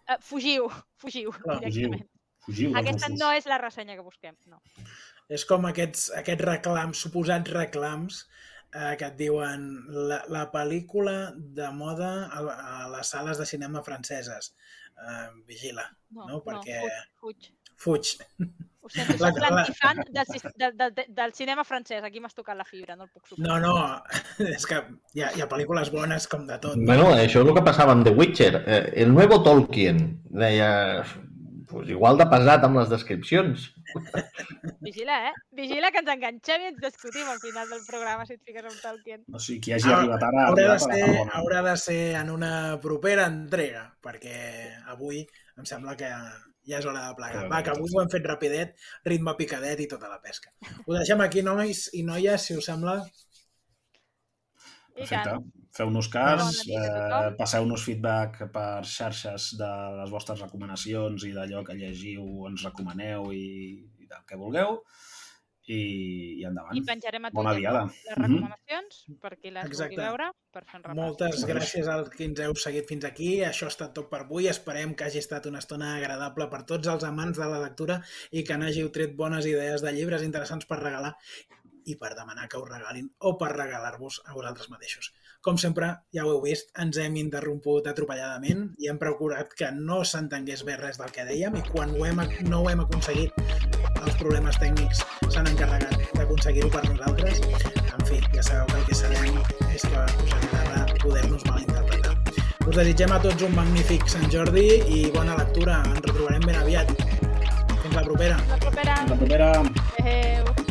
Uh, 0.04 0.18
fugiu, 0.20 0.66
fugiu, 1.00 1.32
fugiu. 1.32 1.60
directament. 1.64 2.10
fugiu 2.44 2.74
del 2.74 2.80
Aquesta 2.82 3.08
Rufus. 3.08 3.20
no 3.22 3.30
és 3.32 3.46
la 3.48 3.58
ressenya 3.62 3.96
que 3.96 4.04
busquem, 4.04 4.36
no. 4.52 4.60
És 5.32 5.46
com 5.48 5.64
aquests, 5.70 6.10
aquests 6.20 6.44
reclams, 6.44 7.04
suposats 7.06 7.54
reclams, 7.56 8.18
eh, 8.76 8.98
que 9.00 9.08
et 9.08 9.16
diuen 9.16 9.64
la, 10.10 10.20
la 10.28 10.44
pel·lícula 10.52 11.32
de 11.38 11.70
moda 11.72 12.12
a, 12.28 12.44
a 12.84 12.90
les 12.98 13.14
sales 13.16 13.40
de 13.40 13.48
cinema 13.48 13.84
franceses. 13.88 14.52
Eh, 14.98 15.30
vigila, 15.48 15.88
No, 16.11 16.28
No, 16.28 16.44
perquè- 16.45 16.82
fuig, 17.20 17.49
fuig. 17.76 18.14
fuig. 18.15 18.49
Ho 18.84 18.90
sento, 18.91 19.15
soc 19.18 19.38
l'antifan 19.40 20.02
del, 20.11 20.26
del, 20.76 20.94
del, 20.94 21.06
del 21.07 21.34
cinema 21.34 21.64
francès. 21.64 22.03
Aquí 22.03 22.20
m'has 22.20 22.36
tocat 22.36 22.57
la 22.57 22.65
fibra, 22.68 22.98
no 22.98 23.06
el 23.06 23.10
puc 23.10 23.26
suportar. 23.28 23.48
No, 23.48 23.60
no, 23.60 24.03
és 24.57 24.65
que 24.68 24.82
hi 25.15 25.22
ha, 25.24 25.30
hi 25.38 25.41
ha 25.41 25.48
pel·lícules 25.48 25.90
bones 25.91 26.28
com 26.28 26.45
de 26.48 26.57
tot. 26.60 26.76
Bueno, 26.86 27.07
això 27.15 27.40
és 27.41 27.48
el 27.48 27.53
que 27.56 27.64
passava 27.64 27.94
amb 27.95 28.03
The 28.03 28.11
Witcher. 28.11 28.52
Eh, 28.68 28.82
el 29.06 29.14
nuevo 29.14 29.41
Tolkien. 29.41 30.22
Deia, 30.26 30.72
pues 31.74 31.90
igual 31.90 32.20
de 32.22 32.28
pesat 32.30 32.64
amb 32.68 32.78
les 32.80 32.90
descripcions. 32.94 33.64
Vigila, 34.86 35.16
eh? 35.30 35.34
Vigila 35.58 35.90
que 35.91 36.02
ens 36.04 36.12
enganxem 36.14 36.64
i 36.64 36.70
ens 36.72 36.80
discutim 36.84 37.28
al 37.34 37.40
final 37.41 37.68
del 37.72 37.82
programa 37.88 38.26
si 38.30 38.36
et 38.38 38.41
fiques 38.45 38.66
amb 38.70 38.80
Tolkien. 38.84 39.24
O 39.34 39.41
sigui, 39.41 39.60
qui 39.66 39.74
hagi 39.76 39.90
Ah, 39.91 39.98
arribat 40.00 40.24
ara... 40.30 40.44
ha 40.45 40.48
Haurà 40.52 40.68
de, 40.74 40.80
ser, 40.86 41.02
bona. 41.18 41.36
haurà 41.40 41.62
de 41.70 41.76
ser 41.82 42.00
en 42.22 42.32
una 42.34 42.54
propera 42.84 43.26
entrega, 43.32 43.86
perquè 44.06 44.38
avui 44.94 45.24
em 45.58 45.66
sembla 45.70 45.98
que 46.00 46.10
ja 46.14 46.80
és 46.80 46.86
hora 46.88 47.08
de 47.10 47.16
plegar. 47.20 47.44
Va, 47.52 47.62
que 47.66 47.74
avui 47.74 47.91
ho 47.91 48.02
hem 48.02 48.12
fet 48.14 48.26
rapidet, 48.30 48.78
ritme 49.10 49.34
picadet 49.40 49.82
i 49.84 49.90
tota 49.91 50.08
la 50.12 50.22
pesca. 50.24 50.54
Ho 50.86 50.94
deixem 50.95 51.22
aquí, 51.26 51.44
nois 51.44 51.88
i 51.98 52.06
noies, 52.08 52.45
si 52.48 52.56
us 52.60 52.70
sembla. 52.70 53.00
Perfecte. 54.95 55.38
Feu-nos 55.74 56.07
cas, 56.14 56.60
eh, 56.70 57.32
passeu-nos 57.38 57.82
feedback 57.84 58.44
per 58.53 58.84
xarxes 58.86 59.56
de 59.57 59.70
les 59.99 60.11
vostres 60.14 60.40
recomanacions 60.45 61.24
i 61.26 61.32
d'allò 61.34 61.64
que 61.65 61.74
llegiu 61.80 62.22
o 62.24 62.48
ens 62.52 62.61
recomaneu 62.68 63.32
i, 63.34 63.82
i 63.99 64.06
del 64.06 64.24
que 64.28 64.38
vulgueu. 64.38 64.84
i, 65.65 66.41
i 66.41 66.44
endavant. 66.44 66.76
I 66.76 66.82
penjarem 66.84 67.24
a 67.24 67.30
Bona 67.32 67.53
diada. 67.56 67.86
les 67.86 68.18
Mhm. 68.18 68.24
recomanacions 68.26 68.98
per 69.22 69.38
qui 69.40 69.49
les 69.49 69.64
Exacte. 69.64 69.95
vulgui 69.95 70.10
veure, 70.10 70.26
per 70.52 70.65
fer 70.65 70.76
un 70.76 70.84
repàs. 70.84 70.95
Moltes 70.98 71.45
gràcies 71.48 71.88
als 71.88 72.10
que 72.10 72.26
ens 72.26 72.40
heu 72.44 72.53
seguit 72.53 72.86
fins 72.90 73.06
aquí. 73.06 73.30
Això 73.48 73.64
ha 73.64 73.72
estat 73.72 73.94
tot 73.95 74.10
per 74.10 74.20
avui. 74.26 74.49
Esperem 74.49 74.94
que 74.94 75.06
hagi 75.06 75.20
estat 75.20 75.45
una 75.48 75.60
estona 75.60 75.95
agradable 75.95 76.49
per 76.52 76.65
tots 76.65 76.86
els 76.91 77.06
amants 77.06 77.38
de 77.40 77.45
la 77.48 77.61
lectura 77.64 78.02
i 78.32 78.44
que 78.44 78.57
n'hàgiu 78.60 78.91
tret 78.91 79.15
bones 79.15 79.45
idees 79.45 79.82
de 79.82 79.94
llibres 79.94 80.22
interessants 80.22 80.65
per 80.65 80.80
regalar 80.84 81.15
i 81.86 81.96
per 82.00 82.14
demanar 82.18 82.48
que 82.50 82.60
us 82.62 82.70
regalin 82.70 83.10
o 83.20 83.36
per 83.38 83.52
regalar-vos 83.54 84.22
a 84.26 84.34
vosaltres 84.34 84.70
mateixos. 84.72 85.12
Com 85.44 85.58
sempre, 85.60 85.90
ja 86.16 86.26
ho 86.26 86.32
heu 86.32 86.42
vist, 86.46 86.72
ens 86.80 86.98
hem 87.02 87.18
interromput 87.20 87.90
atropelladament 87.92 88.70
i 88.80 88.90
hem 88.92 89.00
procurat 89.02 89.52
que 89.58 89.72
no 89.76 90.04
s'entengués 90.08 90.64
bé 90.68 90.78
res 90.80 91.02
del 91.02 91.12
que 91.16 91.28
dèiem 91.28 91.60
i 91.60 91.66
quan 91.70 91.92
ho 91.96 92.06
hem, 92.08 92.24
no 92.48 92.62
ho 92.64 92.70
hem 92.72 92.84
aconseguit, 92.86 93.36
els 94.04 94.16
problemes 94.20 94.58
tècnics 94.62 95.04
s'han 95.34 95.48
encarregat 95.52 96.16
d'aconseguir-ho 96.18 96.72
per 96.74 96.84
nosaltres. 96.88 97.44
En 97.84 98.08
fi, 98.08 98.20
ja 98.36 98.44
sabeu 98.44 98.68
que 98.72 98.80
el 98.80 98.88
que 98.90 98.98
sabem 99.02 99.38
és 99.70 99.86
que 99.88 100.08
us 100.26 100.36
agrada 100.40 101.00
poder-nos 101.04 101.46
malinterpretar. 101.50 102.16
Us 102.64 102.76
desitgem 102.80 103.12
a 103.12 103.22
tots 103.24 103.44
un 103.44 103.56
magnífic 103.60 104.08
Sant 104.12 104.30
Jordi 104.32 104.68
i 104.88 105.06
bona 105.16 105.36
lectura. 105.40 105.82
Ens 105.92 106.04
retrobarem 106.08 106.48
ben 106.48 106.60
aviat. 106.64 106.94
Fins 107.84 107.96
la 107.96 108.08
propera. 108.08 108.40
Fins 108.44 108.56
la 108.56 108.62
propera. 108.68 109.00
Fins 109.02 109.16
la 109.16 109.24
propera. 109.24 109.56
Adéu. 110.00 110.62